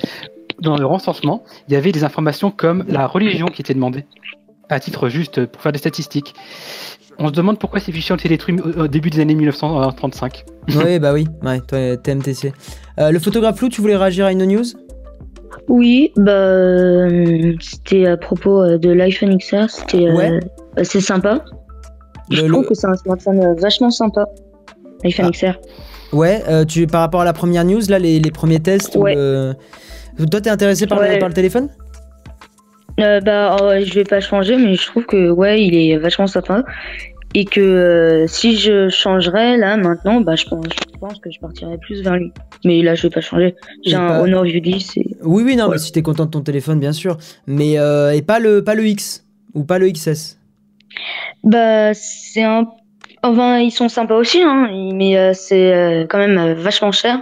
dans 0.61 0.77
le 0.77 0.85
recensement, 0.85 1.43
il 1.67 1.73
y 1.73 1.77
avait 1.77 1.91
des 1.91 2.03
informations 2.03 2.51
comme 2.51 2.83
la 2.87 3.07
religion 3.07 3.47
qui 3.47 3.61
était 3.61 3.73
demandée 3.73 4.05
à 4.69 4.79
titre 4.79 5.09
juste 5.09 5.45
pour 5.45 5.61
faire 5.61 5.71
des 5.71 5.79
statistiques. 5.79 6.35
On 7.17 7.27
se 7.27 7.33
demande 7.33 7.59
pourquoi 7.59 7.79
ces 7.79 7.91
fichiers 7.91 8.13
ont 8.13 8.17
été 8.17 8.29
détruits 8.29 8.59
au 8.61 8.87
début 8.87 9.09
des 9.09 9.19
années 9.19 9.35
1935. 9.35 10.45
oui, 10.85 10.99
bah 10.99 11.13
oui, 11.13 11.27
ouais, 11.43 11.59
toi, 11.61 11.97
TMTC. 11.97 12.53
Euh, 12.99 13.11
le 13.11 13.19
photographe 13.19 13.57
flou, 13.57 13.69
tu 13.69 13.81
voulais 13.81 13.95
réagir 13.95 14.25
à 14.25 14.31
une 14.31 14.45
news? 14.45 14.63
Oui, 15.67 16.11
bah, 16.15 16.31
euh, 16.31 17.53
c'était 17.61 18.07
à 18.07 18.17
propos 18.17 18.61
euh, 18.61 18.77
de 18.77 18.91
l'iPhone 18.91 19.37
XR, 19.37 19.69
c'était 19.69 20.11
ouais. 20.11 20.39
c'est 20.83 21.01
sympa. 21.01 21.43
Je 22.31 22.45
trouve 22.45 22.67
que 22.67 22.73
c'est 22.73 22.87
un 22.87 22.95
smartphone 22.95 23.55
vachement 23.59 23.89
sympa, 23.89 24.25
l'iPhone 25.03 25.27
ah. 25.27 25.31
XR. 25.31 25.59
Ouais, 26.11 26.65
tu, 26.65 26.87
par 26.87 27.01
rapport 27.01 27.21
à 27.21 27.25
la 27.25 27.33
première 27.33 27.65
news, 27.65 27.81
là, 27.89 27.99
les, 27.99 28.19
premiers 28.31 28.59
tests, 28.59 28.95
ouais. 28.95 29.13
toi, 29.13 30.41
t'es 30.41 30.49
intéressé 30.49 30.87
par, 30.87 30.99
par 30.99 31.27
le 31.27 31.33
téléphone? 31.33 31.69
Euh, 32.99 33.21
bah, 33.21 33.55
oh, 33.61 33.71
je 33.81 33.93
vais 33.93 34.03
pas 34.03 34.19
changer, 34.19 34.57
mais 34.57 34.75
je 34.75 34.85
trouve 34.87 35.05
que 35.05 35.29
ouais, 35.29 35.63
il 35.63 35.75
est 35.75 35.97
vachement 35.97 36.27
sympa. 36.27 36.63
Et 37.35 37.45
que 37.45 37.61
euh, 37.61 38.27
si 38.27 38.57
je 38.57 38.89
changerais 38.89 39.57
là 39.57 39.77
maintenant, 39.77 40.21
bah, 40.21 40.35
je, 40.35 40.45
pense, 40.45 40.65
je 40.65 40.97
pense 40.99 41.19
que 41.19 41.29
je 41.31 41.39
partirais 41.39 41.77
plus 41.77 42.01
vers 42.01 42.15
lui. 42.15 42.31
Mais 42.65 42.81
là, 42.81 42.95
je 42.95 43.03
vais 43.03 43.09
pas 43.09 43.21
changer. 43.21 43.55
J'ai 43.85 43.95
un 43.95 44.19
Honor 44.21 44.45
U10. 44.45 44.99
Et... 44.99 45.17
Oui, 45.23 45.43
oui, 45.43 45.55
non, 45.55 45.69
mais 45.69 45.77
si 45.77 45.91
t'es 45.91 46.01
content 46.01 46.25
de 46.25 46.31
ton 46.31 46.41
téléphone, 46.41 46.79
bien 46.79 46.93
sûr. 46.93 47.17
Mais 47.45 47.77
euh, 47.77 48.11
et 48.11 48.21
pas 48.21 48.39
le, 48.39 48.63
pas 48.63 48.75
le 48.75 48.85
X 48.87 49.25
ou 49.53 49.63
pas 49.63 49.77
le 49.77 49.91
XS. 49.91 50.39
Bah, 51.43 51.93
c'est 51.93 52.43
un. 52.43 52.67
Enfin, 53.21 53.59
ils 53.59 53.71
sont 53.71 53.89
sympas 53.89 54.15
aussi, 54.15 54.41
hein, 54.41 54.69
mais 54.93 55.33
c'est 55.33 56.07
quand 56.09 56.19
même 56.19 56.53
vachement 56.53 56.91
cher. 56.93 57.21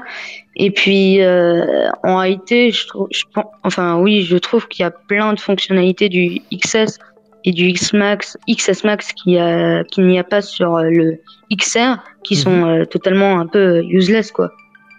Et 0.59 0.71
puis 0.71 1.21
euh, 1.21 1.87
en 2.03 2.17
réalité, 2.17 2.71
je 2.71 2.87
trouve, 2.87 3.07
je, 3.11 3.23
enfin 3.63 3.99
oui, 3.99 4.23
je 4.23 4.37
trouve 4.37 4.67
qu'il 4.67 4.81
y 4.81 4.85
a 4.85 4.91
plein 4.91 5.33
de 5.33 5.39
fonctionnalités 5.39 6.09
du 6.09 6.41
XS 6.51 6.97
et 7.43 7.51
du 7.51 7.65
X 7.67 7.93
Max, 7.93 8.37
XS 8.49 8.83
Max 8.83 9.13
qui 9.13 9.37
a, 9.37 9.83
qu'il 9.83 10.07
n'y 10.07 10.19
a 10.19 10.23
pas 10.23 10.41
sur 10.41 10.75
euh, 10.75 10.89
le 10.89 11.19
XR, 11.55 11.97
qui 12.23 12.35
mhm. 12.35 12.41
sont 12.41 12.65
euh, 12.65 12.85
totalement 12.85 13.39
un 13.39 13.47
peu 13.47 13.83
useless 13.83 14.31
quoi. 14.31 14.51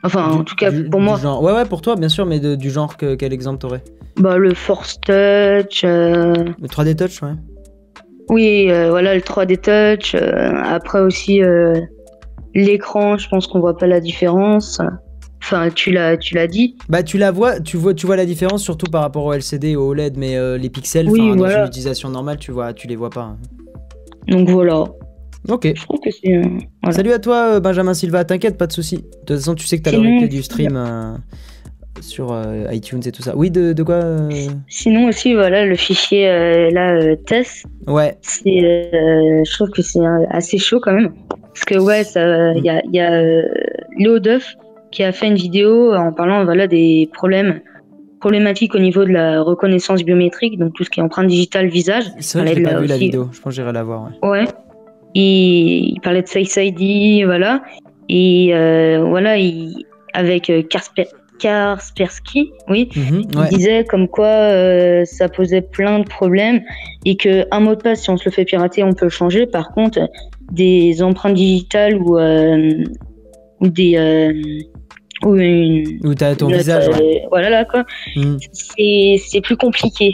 Enfin, 0.05 0.31
en 0.31 0.45
tout 0.45 0.55
cas 0.55 0.71
pour 0.91 1.01
moi. 1.01 1.19
ouais 1.43 1.53
ouais 1.53 1.65
pour 1.65 1.83
toi 1.83 1.97
bien 1.97 2.09
sûr, 2.09 2.25
mais 2.25 2.39
du 2.57 2.71
genre 2.71 2.97
que, 2.97 3.17
quel 3.17 3.33
exemple 3.33 3.59
t'aurais? 3.59 3.83
Bah 4.17 4.39
le 4.39 4.55
Force 4.55 5.01
Touch. 5.01 5.83
Le 5.83 6.67
3D 6.67 6.97
Touch 6.97 7.21
ouais. 7.23 7.35
Oui, 8.29 8.67
voilà 8.67 9.15
le 9.15 9.21
3D 9.21 9.57
Touch. 9.59 10.15
après 10.15 11.01
aussi 11.01 11.41
l'écran, 12.55 13.19
je 13.19 13.29
pense 13.29 13.49
qu'on 13.49 13.59
voit 13.59 13.77
pas 13.77 13.89
la 13.89 14.01
différence. 14.01 14.81
Enfin, 15.43 15.69
tu 15.75 15.93
l'as, 15.93 16.17
tu 16.17 16.35
l'as 16.35 16.47
dit. 16.47 16.77
Bah, 16.89 17.03
tu 17.03 17.17
la 17.17 17.31
vois, 17.31 17.61
tu 17.61 17.77
vois, 17.77 17.95
tu 17.95 18.07
vois 18.07 18.17
la 18.17 18.27
différence 18.27 18.63
surtout 18.63 18.91
par 18.91 19.03
rapport 19.03 19.25
au 19.25 19.33
LCD 19.33 19.71
et 19.71 19.77
au 19.77 19.89
OLED, 19.89 20.17
mais 20.17 20.37
euh, 20.37 20.59
les 20.59 20.69
pixels, 20.69 21.09
oui, 21.09 21.35
dans 21.37 21.49
une 21.49 21.67
utilisation 21.67 22.11
normale, 22.11 22.39
tu 22.39 22.51
vois, 22.53 22.73
tu 22.73 22.87
les 22.87 22.97
vois 22.97 23.11
pas. 23.11 23.23
Hein. 23.23 23.39
Donc 24.27 24.49
voilà. 24.51 24.85
Ok. 25.49 25.73
Je 25.75 25.83
trouve 25.85 26.01
que 26.01 26.11
c'est. 26.11 26.35
Euh, 26.37 26.91
Salut 26.91 27.13
à 27.13 27.19
toi, 27.19 27.55
euh, 27.55 27.61
Benjamin 27.61 27.95
Silva. 27.95 28.25
T'inquiète, 28.25 28.59
pas 28.59 28.67
de 28.67 28.73
souci. 28.73 28.97
De 28.97 29.03
toute 29.27 29.37
façon, 29.39 29.55
tu 29.55 29.67
sais 29.67 29.79
que 29.79 29.83
t'as 29.85 29.93
le 29.93 29.99
replay 29.99 30.29
du 30.29 30.43
stream 30.43 30.77
sur 32.01 32.37
iTunes 32.71 33.01
et 33.07 33.13
tout 33.13 33.23
ça. 33.23 33.35
Oui, 33.37 33.51
de, 33.51 33.73
de 33.73 33.83
quoi 33.83 34.01
Sinon 34.69 35.09
aussi, 35.09 35.35
voilà, 35.35 35.65
le 35.65 35.77
fichier 35.77 36.71
là, 36.73 37.17
test. 37.27 37.65
Ouais. 37.87 38.17
C'est, 38.23 38.61
je 38.93 39.53
trouve 39.55 39.71
que 39.71 39.83
c'est 39.83 40.01
assez 40.31 40.59
chaud 40.59 40.81
quand 40.83 40.93
même. 40.93 41.13
Parce 41.55 41.65
que 41.65 41.79
ouais, 41.79 42.05
ça- 42.05 42.53
il 42.55 42.65
y 42.65 42.71
a, 42.71 42.83
y 42.93 43.01
a 43.01 43.43
Léo 43.97 44.19
Duff 44.19 44.55
qui 44.91 45.03
a 45.05 45.13
fait 45.13 45.27
une 45.27 45.35
vidéo 45.37 45.93
en 45.95 46.13
parlant 46.13 46.45
voilà 46.45 46.67
des 46.67 47.09
problèmes 47.13 47.61
problématiques 48.21 48.75
au 48.75 48.79
niveau 48.81 49.05
de 49.05 49.11
la 49.11 49.43
reconnaissance 49.43 50.03
biométrique, 50.03 50.59
donc 50.59 50.73
tout 50.75 50.83
ce 50.85 50.91
qui 50.91 50.99
est 51.01 51.03
empreinte 51.03 51.29
digitale 51.29 51.69
visage. 51.69 52.05
C'est 52.19 52.41
vrai 52.41 52.55
que 52.57 52.63
pas 52.63 52.81
vu 52.81 52.87
la 52.87 52.97
vidéo. 52.97 53.29
Je 53.33 53.41
pense 53.41 53.53
que 53.53 53.61
j'irai 53.61 53.73
la 53.73 53.85
voir. 53.85 54.11
ouais. 54.23 54.29
Ouais. 54.29 54.45
Et 55.15 55.91
il 55.95 56.01
parlait 56.03 56.23
de 56.23 56.29
Face 56.29 56.57
ID, 56.61 57.25
voilà. 57.25 57.63
Et 58.09 58.51
euh, 58.55 59.05
voilà, 59.07 59.37
il, 59.39 59.85
avec 60.15 60.51
euh, 60.51 60.63
Karsper- 60.63 61.07
Kaspersky, 61.39 62.51
oui, 62.69 62.89
Mhm, 62.97 63.23
il 63.33 63.39
ouais. 63.39 63.49
disait 63.51 63.85
comme 63.85 64.09
quoi 64.09 64.27
euh, 64.27 65.05
ça 65.05 65.29
posait 65.29 65.63
plein 65.63 66.01
de 66.01 66.05
problèmes 66.09 66.61
et 67.05 67.17
que 67.17 67.45
un 67.53 67.61
mot 67.61 67.75
de 67.77 67.81
passe, 67.83 68.03
si 68.03 68.11
on 68.11 68.17
se 68.17 68.25
le 68.25 68.33
fait 68.33 68.45
pirater, 68.45 68.83
on 68.83 68.93
peut 68.93 69.07
le 69.07 69.11
changer. 69.11 69.47
Par 69.47 69.71
contre, 69.73 70.01
des 70.51 71.03
empreintes 71.03 71.35
digitales 71.35 71.97
ou 71.97 72.19
euh, 72.19 72.83
ou 73.61 73.69
des 73.69 73.95
ou 75.25 75.37
une 75.37 76.15
t'as 76.17 76.35
ton 76.37 76.47
visage. 76.49 76.89
ouais. 76.89 77.23
euh, 77.25 77.27
voilà 77.31 77.51
là 77.51 77.65
quoi, 77.65 77.85
Mhm. 78.17 78.39
c'est 78.53 79.41
plus 79.43 79.57
compliqué. 79.57 80.13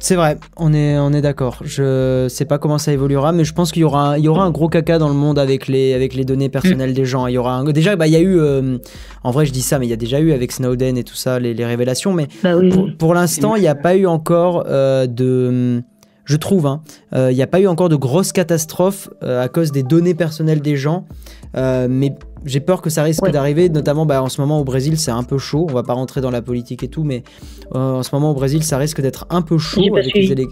C'est 0.00 0.16
vrai, 0.16 0.38
on 0.56 0.72
est, 0.74 0.98
on 0.98 1.12
est 1.12 1.20
d'accord. 1.20 1.58
Je 1.62 2.26
sais 2.28 2.44
pas 2.44 2.58
comment 2.58 2.78
ça 2.78 2.92
évoluera, 2.92 3.30
mais 3.30 3.44
je 3.44 3.52
pense 3.52 3.70
qu'il 3.70 3.82
y 3.82 3.84
aura, 3.84 4.18
il 4.18 4.24
y 4.24 4.28
aura 4.28 4.42
un 4.44 4.50
gros 4.50 4.68
caca 4.68 4.98
dans 4.98 5.06
le 5.08 5.14
monde 5.14 5.38
avec 5.38 5.68
les, 5.68 5.94
avec 5.94 6.14
les 6.14 6.24
données 6.24 6.48
personnelles 6.48 6.92
des 6.94 7.04
gens. 7.04 7.28
Il 7.28 7.34
y 7.34 7.38
aura 7.38 7.54
un- 7.54 7.64
déjà, 7.64 7.94
bah, 7.94 8.08
il 8.08 8.12
y 8.12 8.16
a 8.16 8.20
eu, 8.20 8.36
euh, 8.40 8.78
en 9.22 9.30
vrai, 9.30 9.46
je 9.46 9.52
dis 9.52 9.62
ça, 9.62 9.78
mais 9.78 9.86
il 9.86 9.90
y 9.90 9.92
a 9.92 9.96
déjà 9.96 10.18
eu 10.18 10.32
avec 10.32 10.50
Snowden 10.50 10.96
et 10.98 11.04
tout 11.04 11.14
ça 11.14 11.38
les, 11.38 11.54
les 11.54 11.64
révélations, 11.64 12.12
mais 12.12 12.26
Bah 12.42 12.56
oui. 12.56 12.70
pour, 12.70 12.88
pour 12.98 13.14
l'instant, 13.14 13.54
il 13.54 13.60
n'y 13.60 13.68
a 13.68 13.76
pas 13.76 13.94
eu 13.94 14.06
encore 14.06 14.64
euh, 14.66 15.06
de. 15.06 15.82
Je 16.24 16.36
trouve, 16.36 16.66
hein, 16.66 16.82
euh, 17.14 17.30
il 17.30 17.36
n'y 17.36 17.42
a 17.42 17.46
pas 17.48 17.60
eu 17.60 17.66
encore 17.68 17.88
de 17.88 17.96
grosses 17.96 18.32
catastrophes 18.32 19.08
euh, 19.22 19.42
à 19.44 19.48
cause 19.48 19.70
des 19.70 19.82
données 19.84 20.14
personnelles 20.14 20.62
des 20.62 20.76
gens. 20.76 21.04
Euh, 21.56 21.86
mais 21.88 22.14
j'ai 22.44 22.60
peur 22.60 22.82
que 22.82 22.90
ça 22.90 23.02
risque 23.02 23.22
Ouais. 23.22 23.30
d'arriver, 23.30 23.68
notamment 23.68 24.06
bah, 24.06 24.22
en 24.22 24.28
ce 24.28 24.40
moment 24.40 24.58
au 24.60 24.64
Brésil, 24.64 24.98
c'est 24.98 25.10
un 25.10 25.22
peu 25.22 25.38
chaud. 25.38 25.66
On 25.70 25.74
va 25.74 25.82
pas 25.82 25.92
rentrer 25.94 26.20
dans 26.20 26.30
la 26.30 26.42
politique 26.42 26.82
et 26.82 26.88
tout, 26.88 27.04
mais 27.04 27.22
euh, 27.74 27.78
en 27.98 28.02
ce 28.02 28.14
moment 28.14 28.30
au 28.30 28.34
Brésil, 28.34 28.62
ça 28.62 28.78
risque 28.78 29.00
d'être 29.00 29.26
un 29.30 29.42
peu 29.42 29.58
chaud. 29.58 29.82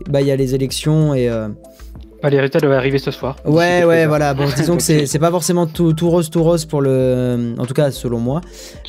Bah, 0.09 0.20
Il 0.20 0.26
y 0.26 0.30
a 0.30 0.36
les 0.36 0.55
élections 0.55 1.14
et. 1.14 1.28
euh, 1.28 1.49
Bah, 2.22 2.28
les 2.28 2.36
résultats 2.38 2.61
doivent 2.61 2.72
arriver 2.74 2.99
ce 2.99 3.11
soir. 3.11 3.36
Ouais, 3.47 3.82
ouais, 3.84 4.07
voilà. 4.07 4.34
Bon, 4.34 4.45
disons 4.57 4.76
que 4.76 4.82
c'est 4.82 5.18
pas 5.18 5.30
forcément 5.30 5.66
tout, 5.66 5.93
tout 5.95 6.11
rose, 6.11 6.28
tout 6.30 6.43
rose 6.43 6.66
pour 6.66 6.82
le. 6.82 7.55
En 7.59 7.64
tout 7.66 7.74
cas, 7.74 7.91
selon 7.91 8.18
moi. 8.18 8.41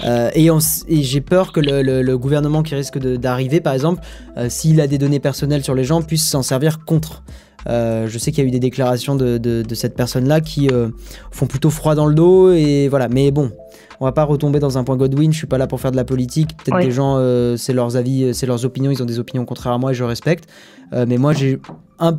Euh, 0.06 0.30
et 0.36 0.52
on 0.52 0.58
s- 0.60 0.84
et 0.90 1.02
j'ai 1.02 1.22
peur 1.22 1.54
que 1.54 1.60
le, 1.62 1.82
le- 1.82 2.02
le 2.02 2.18
gouvernement 2.18 2.62
qui 2.62 2.76
risque 2.76 2.98
d'arriver, 3.00 3.62
par 3.62 3.74
exemple, 3.74 4.02
euh, 4.38 4.48
s'il 4.50 4.82
a 4.82 4.88
des 4.88 4.98
données 4.98 5.20
personnelles 5.22 5.64
sur 5.64 5.76
les 5.76 5.84
gens, 5.86 6.02
puisse 6.02 6.26
s'en 6.28 6.44
servir 6.44 6.84
contre. 6.86 7.24
Euh, 7.68 8.08
je 8.08 8.18
sais 8.18 8.32
qu'il 8.32 8.44
y 8.44 8.46
a 8.46 8.48
eu 8.48 8.52
des 8.52 8.60
déclarations 8.60 9.16
de, 9.16 9.38
de- 9.38 9.62
de 9.62 9.76
cette 9.76 9.96
personne-là 9.96 10.42
qui 10.42 10.70
euh, 10.70 10.90
font 11.32 11.46
plutôt 11.48 11.70
froid 11.70 11.96
dans 11.96 12.06
le 12.08 12.16
dos 12.16 12.52
et 12.52 12.88
voilà. 12.88 13.08
Mais 13.08 13.32
bon, 13.32 13.52
on 14.00 14.06
va 14.06 14.12
pas 14.12 14.24
retomber 14.24 14.60
dans 14.60 14.78
un 14.78 14.84
point 14.84 14.96
Godwin. 14.98 15.32
Je 15.32 15.38
suis 15.38 15.48
pas 15.48 15.58
là 15.58 15.68
pour 15.68 15.80
faire 15.80 15.92
de 15.92 15.96
la 15.98 16.04
politique. 16.06 16.58
Peut-être 16.58 16.76
Ouais. 16.78 16.86
des 16.86 16.92
gens, 16.92 17.16
euh, 17.18 17.58
c'est 17.58 17.74
leurs 17.74 17.96
avis, 17.98 18.34
c'est 18.34 18.46
leurs 18.48 18.66
opinions. 18.66 18.92
Ils 18.92 19.02
ont 19.02 19.06
des 19.06 19.20
opinions 19.20 19.46
contraires 19.46 19.74
à 19.74 19.78
moi 19.78 19.92
et 19.92 19.94
je 19.94 20.04
respecte. 20.04 20.46
Mais 20.94 21.18
moi, 21.18 21.32
j'ai 21.34 21.58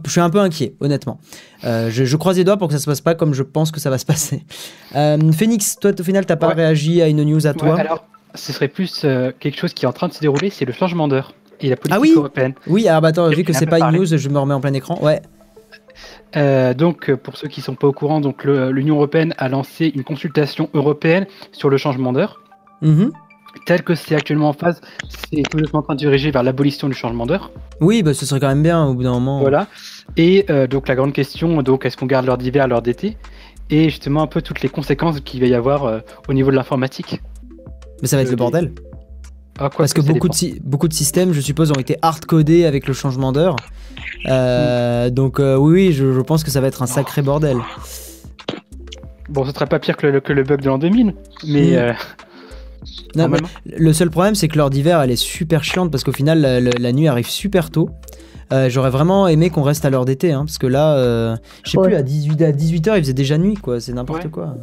je 0.06 0.10
suis 0.12 0.20
un 0.20 0.30
peu 0.30 0.38
inquiet, 0.38 0.76
honnêtement. 0.80 1.18
Euh, 1.64 1.90
je, 1.90 2.04
je 2.04 2.16
croise 2.16 2.36
les 2.38 2.44
doigts 2.44 2.56
pour 2.56 2.68
que 2.68 2.74
ça 2.74 2.78
se 2.80 2.86
passe 2.86 3.00
pas 3.00 3.14
comme 3.16 3.34
je 3.34 3.42
pense 3.42 3.70
que 3.72 3.80
ça 3.80 3.90
va 3.90 3.98
se 3.98 4.06
passer. 4.06 4.44
Euh, 4.94 5.18
Phoenix, 5.32 5.76
toi, 5.80 5.90
au 5.98 6.02
final, 6.04 6.24
t'as 6.26 6.36
pas 6.36 6.48
Ouais. 6.48 6.54
réagi 6.54 7.00
à 7.02 7.08
une 7.08 7.22
news 7.24 7.46
à 7.46 7.50
Ouais, 7.50 7.56
toi? 7.56 7.78
alors, 7.80 8.04
ce 8.34 8.52
serait 8.52 8.68
plus 8.68 9.02
euh, 9.04 9.32
quelque 9.40 9.58
chose 9.58 9.72
qui 9.72 9.84
est 9.86 9.88
en 9.88 9.92
train 9.92 10.06
de 10.08 10.12
se 10.12 10.20
dérouler, 10.20 10.50
c'est 10.50 10.66
le 10.66 10.72
changement 10.74 11.08
d'heure 11.08 11.34
et 11.64 11.70
la 11.70 11.76
politique 11.76 11.96
Ah 11.96 12.00
oui 12.00 12.12
européenne. 12.14 12.54
Oui, 12.66 12.88
alors 12.88 13.00
bah, 13.00 13.08
attends, 13.08 13.28
vu 13.28 13.44
que 13.44 13.52
c'est 13.52 13.66
pas 13.66 13.80
une 13.80 13.96
news, 13.96 14.06
je 14.06 14.28
me 14.28 14.38
remets 14.38 14.54
en 14.54 14.60
plein 14.60 14.72
écran. 14.72 14.98
Ouais. 15.02 15.20
Euh, 16.36 16.72
donc, 16.74 17.10
euh, 17.10 17.16
pour 17.16 17.36
ceux 17.36 17.48
qui 17.48 17.60
sont 17.60 17.74
pas 17.74 17.86
au 17.86 17.92
courant, 17.92 18.20
donc 18.20 18.44
l'Union 18.44 18.96
européenne 18.96 19.34
a 19.38 19.48
lancé 19.48 19.92
une 19.94 20.04
consultation 20.04 20.70
européenne 20.74 21.26
sur 21.52 21.68
le 21.68 21.76
changement 21.76 22.12
d'heure. 22.12 22.40
Mhm. 22.80 23.12
Tel 23.66 23.82
que 23.82 23.94
c'est 23.94 24.14
actuellement 24.14 24.48
en 24.48 24.52
phase, 24.52 24.80
c'est 25.08 25.42
tout 25.42 25.58
doucement 25.58 25.80
en 25.80 25.82
train 25.82 25.94
de 25.94 25.98
diriger 25.98 26.30
vers 26.30 26.42
l'abolition 26.42 26.88
du 26.88 26.94
changement 26.94 27.26
d'heure. 27.26 27.50
Oui, 27.80 28.02
bah, 28.02 28.14
ce 28.14 28.26
serait 28.26 28.40
quand 28.40 28.48
même 28.48 28.62
bien 28.62 28.84
au 28.84 28.94
bout 28.94 29.02
d'un 29.02 29.12
moment. 29.12 29.40
Voilà. 29.40 29.66
Et 30.16 30.46
euh, 30.50 30.66
donc 30.66 30.88
la 30.88 30.94
grande 30.94 31.12
question, 31.12 31.62
donc 31.62 31.84
est-ce 31.84 31.96
qu'on 31.96 32.06
garde 32.06 32.26
l'heure 32.26 32.38
d'hiver, 32.38 32.66
l'heure 32.66 32.82
d'été? 32.82 33.16
Et 33.70 33.84
justement 33.90 34.22
un 34.22 34.26
peu 34.26 34.42
toutes 34.42 34.62
les 34.62 34.68
conséquences 34.68 35.20
qu'il 35.20 35.40
va 35.40 35.46
y 35.46 35.54
avoir 35.54 35.84
euh, 35.84 36.00
au 36.28 36.32
niveau 36.32 36.50
de 36.50 36.56
l'informatique. 36.56 37.20
Mais 38.00 38.08
ça 38.08 38.16
va 38.16 38.22
être 38.22 38.30
le 38.30 38.36
bordel. 38.36 38.72
Ah, 39.58 39.68
quoi 39.68 39.78
Parce 39.78 39.92
que 39.94 40.00
beaucoup 40.00 40.28
de, 40.28 40.34
beaucoup 40.64 40.88
de 40.88 40.94
systèmes, 40.94 41.32
je 41.32 41.40
suppose, 41.40 41.70
ont 41.70 41.80
été 41.80 41.96
hard-codés 42.02 42.64
avec 42.64 42.86
le 42.86 42.94
changement 42.94 43.32
d'heure. 43.32 43.56
Euh, 44.28 45.10
Donc, 45.10 45.40
euh, 45.40 45.56
oui, 45.56 45.72
oui, 45.88 45.92
je, 45.92 46.12
je 46.12 46.20
pense 46.20 46.42
que 46.42 46.50
ça 46.50 46.60
va 46.60 46.66
être 46.68 46.82
un 46.82 46.86
sacré 46.86 47.22
bordel. 47.22 47.58
Bon, 49.28 49.44
ce 49.44 49.52
sera 49.52 49.66
pas 49.66 49.78
pire 49.78 49.96
que 49.96 50.06
le, 50.06 50.20
que 50.20 50.32
le 50.32 50.42
bug 50.42 50.60
de 50.60 50.66
l'an 50.66 50.78
2000, 50.78 51.14
mais 51.46 51.70
Mm. 51.70 51.74
euh, 51.74 51.92
Non, 53.14 53.28
mais 53.28 53.38
le 53.66 53.92
seul 53.92 54.10
problème, 54.10 54.34
c'est 54.34 54.48
que 54.48 54.56
l'heure 54.56 54.70
d'hiver, 54.70 55.00
elle 55.00 55.10
est 55.10 55.16
super 55.16 55.62
chiante 55.64 55.90
parce 55.90 56.02
qu'au 56.04 56.12
final, 56.12 56.40
la, 56.40 56.60
la- 56.60 56.70
la 56.78 56.92
nuit 56.92 57.08
arrive 57.08 57.28
super 57.28 57.70
tôt. 57.70 57.90
Euh, 58.52 58.68
J'aurais 58.68 58.90
vraiment 58.90 59.28
aimé 59.28 59.48
qu'on 59.50 59.62
reste 59.62 59.84
à 59.84 59.90
l'heure 59.90 60.04
d'été, 60.04 60.32
hein, 60.32 60.44
parce 60.44 60.58
que 60.58 60.66
là, 60.66 60.96
euh, 60.96 61.36
je 61.64 61.70
sais 61.70 61.78
Ouais. 61.78 61.86
plus, 61.88 61.94
à 61.96 62.02
18 62.02 62.42
à 62.42 62.52
18h, 62.52 62.96
il 62.96 63.02
faisait 63.02 63.12
déjà 63.14 63.38
nuit, 63.38 63.54
quoi. 63.54 63.80
C'est 63.80 63.92
n'importe 63.92 64.24
Ouais. 64.24 64.30
quoi. 64.30 64.56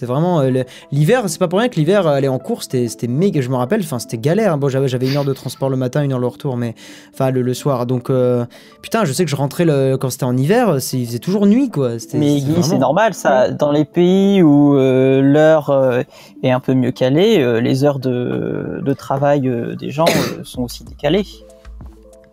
C'est 0.00 0.06
vraiment 0.06 0.40
euh, 0.40 0.62
l'hiver, 0.92 1.24
c'est 1.26 1.38
pas 1.38 1.46
pour 1.46 1.58
rien 1.58 1.68
que 1.68 1.74
l'hiver, 1.74 2.06
aller 2.06 2.26
en 2.26 2.38
cours, 2.38 2.62
c'était 2.62 2.88
méga. 3.06 3.42
Je 3.42 3.50
me 3.50 3.56
rappelle, 3.56 3.80
enfin, 3.80 3.98
c'était 3.98 4.16
galère. 4.16 4.56
Bon, 4.56 4.70
j'avais 4.70 4.88
une 5.06 5.14
heure 5.14 5.26
de 5.26 5.34
transport 5.34 5.68
le 5.68 5.76
matin, 5.76 6.02
une 6.02 6.14
heure 6.14 6.18
le 6.18 6.26
retour, 6.26 6.56
mais 6.56 6.74
enfin 7.12 7.30
le, 7.30 7.42
le 7.42 7.52
soir. 7.52 7.84
Donc, 7.84 8.08
euh, 8.08 8.46
putain, 8.80 9.04
je 9.04 9.12
sais 9.12 9.26
que 9.26 9.30
je 9.30 9.36
rentrais 9.36 9.66
le, 9.66 9.98
quand 9.98 10.08
c'était 10.08 10.24
en 10.24 10.38
hiver, 10.38 10.78
il 10.94 11.04
faisait 11.06 11.18
toujours 11.18 11.44
nuit, 11.44 11.68
quoi. 11.68 11.90
Mais 12.14 12.40
Guy, 12.40 12.62
c'est 12.62 12.78
normal, 12.78 13.12
ça. 13.12 13.50
Dans 13.50 13.72
les 13.72 13.84
pays 13.84 14.42
où 14.42 14.74
euh, 14.74 15.20
l'heure 15.20 15.68
euh, 15.68 16.02
est 16.42 16.50
un 16.50 16.60
peu 16.60 16.72
mieux 16.72 16.92
calée, 16.92 17.42
euh, 17.42 17.60
les 17.60 17.84
heures 17.84 17.98
de, 17.98 18.80
de 18.82 18.92
travail 18.94 19.46
euh, 19.48 19.76
des 19.76 19.90
gens 19.90 20.06
euh, 20.08 20.44
sont 20.44 20.62
aussi 20.62 20.82
décalées 20.82 21.26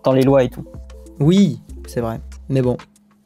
dans 0.06 0.14
les 0.14 0.24
lois 0.24 0.42
et 0.44 0.50
tout. 0.50 0.64
Oui, 1.20 1.60
c'est 1.86 2.00
vrai. 2.00 2.22
Mais 2.48 2.62
bon. 2.62 2.78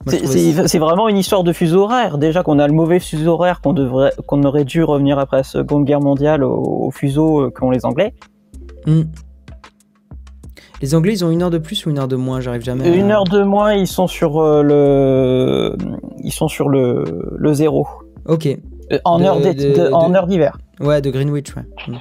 C'est- 0.08 0.80
vraiment 0.80 1.08
une 1.08 1.18
histoire 1.18 1.44
de 1.44 1.54
fuseau 1.54 1.84
horaire. 1.84 2.18
Déjà 2.18 2.44
qu'on 2.44 2.60
a 2.60 2.68
le 2.68 2.74
mauvais 2.74 3.00
fuseau 3.00 3.34
horaire, 3.34 3.62
qu'on 3.62 3.74
devrait, 3.74 4.12
qu'on 4.28 4.44
aurait 4.44 4.64
dû 4.66 4.84
revenir 4.84 5.20
après 5.20 5.38
la 5.38 5.44
Seconde 5.44 5.86
Guerre 5.86 6.02
mondiale 6.02 6.44
au, 6.44 6.56
au 6.88 6.92
fuseau 6.92 7.42
euh, 7.42 7.50
qu'ont 7.52 7.70
les 7.72 7.86
Anglais. 7.86 8.14
Hmm. 8.88 9.04
Les 10.82 10.96
Anglais, 10.96 11.14
ils 11.14 11.24
ont 11.24 11.30
une 11.30 11.44
heure 11.44 11.52
de 11.52 11.60
plus 11.60 11.86
ou 11.86 11.92
une 11.92 12.00
heure 12.00 12.08
de 12.08 12.16
moins? 12.16 12.40
J'arrive 12.40 12.64
jamais. 12.64 12.90
à- 12.90 12.96
Une 12.96 13.12
heure 13.12 13.26
de 13.26 13.44
moins, 13.44 13.74
ils 13.74 13.86
sont 13.88 14.08
sur 14.08 14.40
euh, 14.42 14.64
le, 14.64 15.78
ils 16.24 16.32
sont 16.32 16.48
sur 16.48 16.70
le, 16.70 17.04
le 17.38 17.54
zéro. 17.54 17.88
Ok. 18.28 18.48
Euh, 18.92 18.98
En 19.06 19.20
De- 19.20 19.24
heure 19.26 19.40
d'été- 19.40 19.72
de- 19.74 19.88
de- 19.88 19.94
en 19.94 20.10
de- 20.10 20.16
heure 20.16 20.26
d'hiver. 20.28 20.58
Ouais, 20.80 21.00
de 21.02 21.12
Greenwich, 21.12 21.56
ouais. 21.56 21.64
Hmm. 21.88 21.98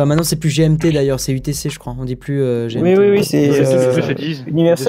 Enfin, 0.00 0.06
maintenant, 0.06 0.24
c'est 0.24 0.36
plus 0.36 0.48
GMT 0.48 0.94
d'ailleurs, 0.94 1.20
c'est 1.20 1.32
UTC, 1.32 1.68
je 1.68 1.78
crois. 1.78 1.94
On 2.00 2.06
dit 2.06 2.16
plus 2.16 2.42
euh, 2.42 2.68
GMT. 2.68 2.82
Oui, 2.82 2.94
oui, 2.96 3.10
oui, 3.10 3.22
c'est, 3.22 3.50
euh. 3.50 4.14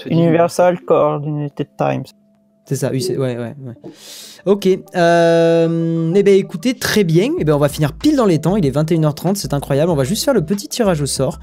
Universal 0.10 0.80
Coordinated 0.80 1.68
Times. 1.78 2.06
C'est 2.66 2.76
ça, 2.76 2.94
UC, 2.94 3.10
ouais, 3.10 3.18
ouais, 3.18 3.38
ouais. 3.38 3.56
Ok. 4.46 4.68
Euh, 4.96 6.14
eh 6.16 6.24
bien, 6.24 6.34
écoutez, 6.36 6.74
très 6.74 7.04
bien. 7.04 7.32
Eh 7.40 7.44
ben, 7.44 7.54
on 7.54 7.60
va 7.60 7.70
finir 7.70 7.94
pile 7.94 8.16
dans 8.16 8.26
les 8.26 8.40
temps. 8.40 8.56
Il 8.56 8.66
est 8.66 8.76
21h30, 8.76 9.36
c'est 9.36 9.54
incroyable. 9.54 9.92
On 9.92 9.96
va 9.96 10.04
juste 10.04 10.24
faire 10.24 10.34
le 10.34 10.44
petit 10.44 10.68
tirage 10.68 11.02
au 11.02 11.06
sort. 11.06 11.40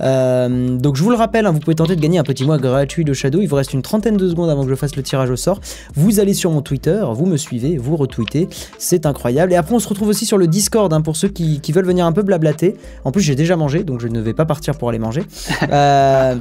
Euh, 0.00 0.76
donc, 0.78 0.96
je 0.96 1.02
vous 1.02 1.10
le 1.10 1.16
rappelle, 1.16 1.46
hein, 1.46 1.52
vous 1.52 1.60
pouvez 1.60 1.74
tenter 1.74 1.96
de 1.96 2.00
gagner 2.00 2.18
un 2.18 2.22
petit 2.22 2.44
mois 2.44 2.58
gratuit 2.58 3.04
de 3.04 3.12
Shadow. 3.12 3.40
Il 3.40 3.46
vous 3.46 3.56
reste 3.56 3.72
une 3.72 3.82
trentaine 3.82 4.16
de 4.16 4.28
secondes 4.28 4.48
avant 4.48 4.64
que 4.64 4.70
je 4.70 4.74
fasse 4.74 4.96
le 4.96 5.02
tirage 5.02 5.30
au 5.30 5.36
sort. 5.36 5.60
Vous 5.94 6.20
allez 6.20 6.34
sur 6.34 6.50
mon 6.50 6.62
Twitter, 6.62 7.04
vous 7.12 7.26
me 7.26 7.36
suivez, 7.36 7.76
vous 7.76 7.96
retweetez. 7.96 8.48
C'est 8.78 9.06
incroyable. 9.06 9.52
Et 9.52 9.56
après, 9.56 9.74
on 9.74 9.80
se 9.80 9.88
retrouve 9.88 10.08
aussi 10.08 10.24
sur 10.24 10.38
le 10.38 10.46
Discord 10.46 10.92
hein, 10.92 11.02
pour 11.02 11.16
ceux 11.16 11.28
qui, 11.28 11.60
qui 11.60 11.72
veulent 11.72 11.86
venir 11.86 12.06
un 12.06 12.12
peu 12.12 12.22
blablater. 12.22 12.76
En 13.04 13.12
plus, 13.12 13.22
j'ai 13.22 13.34
déjà 13.34 13.56
mangé, 13.56 13.84
donc 13.84 14.00
je 14.00 14.08
ne 14.08 14.20
vais 14.20 14.34
pas 14.34 14.46
partir 14.46 14.76
pour 14.76 14.88
aller 14.88 14.98
manger. 14.98 15.22
Euh, 15.70 16.36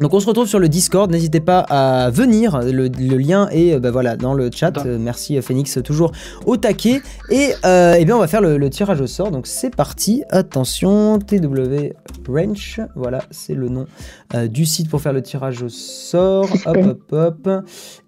donc 0.00 0.12
on 0.14 0.20
se 0.20 0.26
retrouve 0.26 0.46
sur 0.46 0.58
le 0.58 0.68
Discord, 0.68 1.10
n'hésitez 1.10 1.40
pas 1.40 1.60
à 1.60 2.10
venir, 2.10 2.60
le, 2.60 2.88
le 2.88 3.16
lien 3.16 3.48
est 3.50 3.74
euh, 3.74 3.78
bah 3.80 3.90
voilà, 3.90 4.16
dans 4.16 4.34
le 4.34 4.50
chat, 4.52 4.72
Euh, 4.84 4.98
merci 4.98 5.36
euh, 5.36 5.42
Phoenix, 5.42 5.78
toujours 5.84 6.12
au 6.46 6.56
taquet, 6.56 7.00
et 7.30 7.50
euh, 7.64 7.96
eh 7.98 8.04
bien 8.04 8.16
on 8.16 8.20
va 8.20 8.26
faire 8.26 8.40
le, 8.40 8.56
le 8.58 8.70
tirage 8.70 9.00
au 9.00 9.06
sort, 9.06 9.30
donc 9.30 9.46
c'est 9.46 9.74
parti, 9.74 10.24
attention, 10.30 11.18
TW 11.18 11.92
Wrench, 12.28 12.80
voilà, 12.96 13.22
c'est 13.30 13.54
le 13.54 13.68
nom 13.68 13.86
euh, 14.34 14.48
du 14.48 14.66
site 14.66 14.88
pour 14.88 15.00
faire 15.00 15.12
le 15.12 15.22
tirage 15.22 15.62
au 15.62 15.68
sort, 15.68 16.48
hop 16.66 16.76
hop 16.76 17.12
hop, 17.12 17.48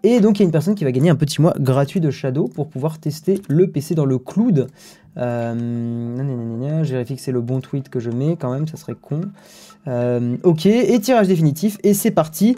et 0.02 0.20
donc 0.20 0.38
il 0.38 0.42
y 0.42 0.44
a 0.44 0.46
une 0.46 0.52
personne 0.52 0.74
qui 0.74 0.84
va 0.84 0.92
gagner 0.92 1.10
un 1.10 1.16
petit 1.16 1.40
mois 1.40 1.54
gratuit 1.58 2.00
de 2.00 2.10
Shadow 2.10 2.48
pour 2.48 2.68
pouvoir 2.68 2.98
tester 2.98 3.40
le 3.48 3.68
PC 3.68 3.94
dans 3.94 4.06
le 4.06 4.18
cloud. 4.18 4.66
Euh, 5.18 5.54
nanana, 5.54 6.82
je 6.84 6.92
vérifie 6.92 7.16
que 7.16 7.22
c'est 7.22 7.32
le 7.32 7.40
bon 7.40 7.60
tweet 7.60 7.88
que 7.88 8.00
je 8.00 8.10
mets. 8.10 8.36
Quand 8.38 8.52
même, 8.52 8.66
ça 8.66 8.76
serait 8.76 8.96
con. 9.00 9.22
Euh, 9.88 10.36
ok, 10.42 10.66
et 10.66 10.98
tirage 11.00 11.28
définitif, 11.28 11.78
et 11.82 11.94
c'est 11.94 12.10
parti. 12.10 12.56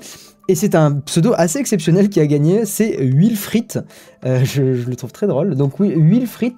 Et 0.50 0.54
c'est 0.54 0.74
un 0.74 0.92
pseudo 1.00 1.34
assez 1.36 1.58
exceptionnel 1.58 2.08
qui 2.08 2.20
a 2.20 2.26
gagné, 2.26 2.64
c'est 2.64 2.96
Wilfrit. 3.02 3.68
Euh, 4.24 4.40
je, 4.44 4.74
je 4.76 4.88
le 4.88 4.96
trouve 4.96 5.12
très 5.12 5.26
drôle. 5.26 5.54
Donc 5.56 5.78
oui, 5.78 5.92
Wilfrit. 5.94 6.54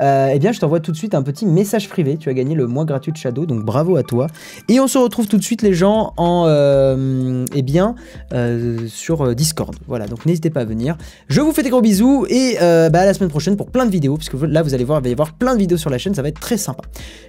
euh, 0.00 0.30
eh 0.32 0.38
bien, 0.38 0.52
je 0.52 0.60
t'envoie 0.60 0.80
tout 0.80 0.90
de 0.92 0.96
suite 0.96 1.14
un 1.14 1.22
petit 1.22 1.44
message 1.44 1.90
privé. 1.90 2.16
Tu 2.16 2.30
as 2.30 2.32
gagné 2.32 2.54
le 2.54 2.66
mois 2.66 2.86
gratuit 2.86 3.12
de 3.12 3.18
Shadow, 3.18 3.44
donc 3.44 3.62
bravo 3.62 3.96
à 3.96 4.04
toi. 4.04 4.28
Et 4.70 4.80
on 4.80 4.86
se 4.86 4.96
retrouve 4.96 5.26
tout 5.28 5.36
de 5.36 5.42
suite, 5.42 5.60
les 5.60 5.74
gens, 5.74 6.14
en, 6.16 6.44
euh, 6.46 7.44
eh 7.54 7.60
bien, 7.60 7.94
euh, 8.32 8.86
sur 8.88 9.34
Discord. 9.34 9.76
Voilà, 9.86 10.06
donc 10.06 10.24
n'hésitez 10.24 10.48
pas 10.48 10.60
à 10.60 10.64
venir. 10.64 10.96
Je 11.28 11.42
vous 11.42 11.52
fais 11.52 11.62
des 11.62 11.70
gros 11.70 11.82
bisous 11.82 12.24
et 12.30 12.56
bah, 12.58 13.00
à 13.00 13.04
la 13.04 13.12
semaine 13.12 13.28
prochaine 13.28 13.58
pour 13.58 13.70
plein 13.70 13.84
de 13.84 13.90
vidéos, 13.90 14.16
parce 14.16 14.30
que 14.30 14.46
là, 14.46 14.62
vous 14.62 14.72
allez 14.72 14.84
voir, 14.84 15.02
il 15.04 15.14
va 15.14 15.24
y 15.24 15.28
plein 15.38 15.52
de 15.52 15.60
vidéos 15.60 15.76
sur 15.76 15.90
la 15.90 15.98
chaîne, 15.98 16.14
ça 16.14 16.22
va 16.22 16.28
être 16.28 16.40
très 16.40 16.56
sympa. 16.56 16.84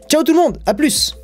Ciao 0.07 0.23
tout 0.23 0.31
le 0.31 0.39
monde, 0.39 0.57
à 0.65 0.73
plus 0.73 1.17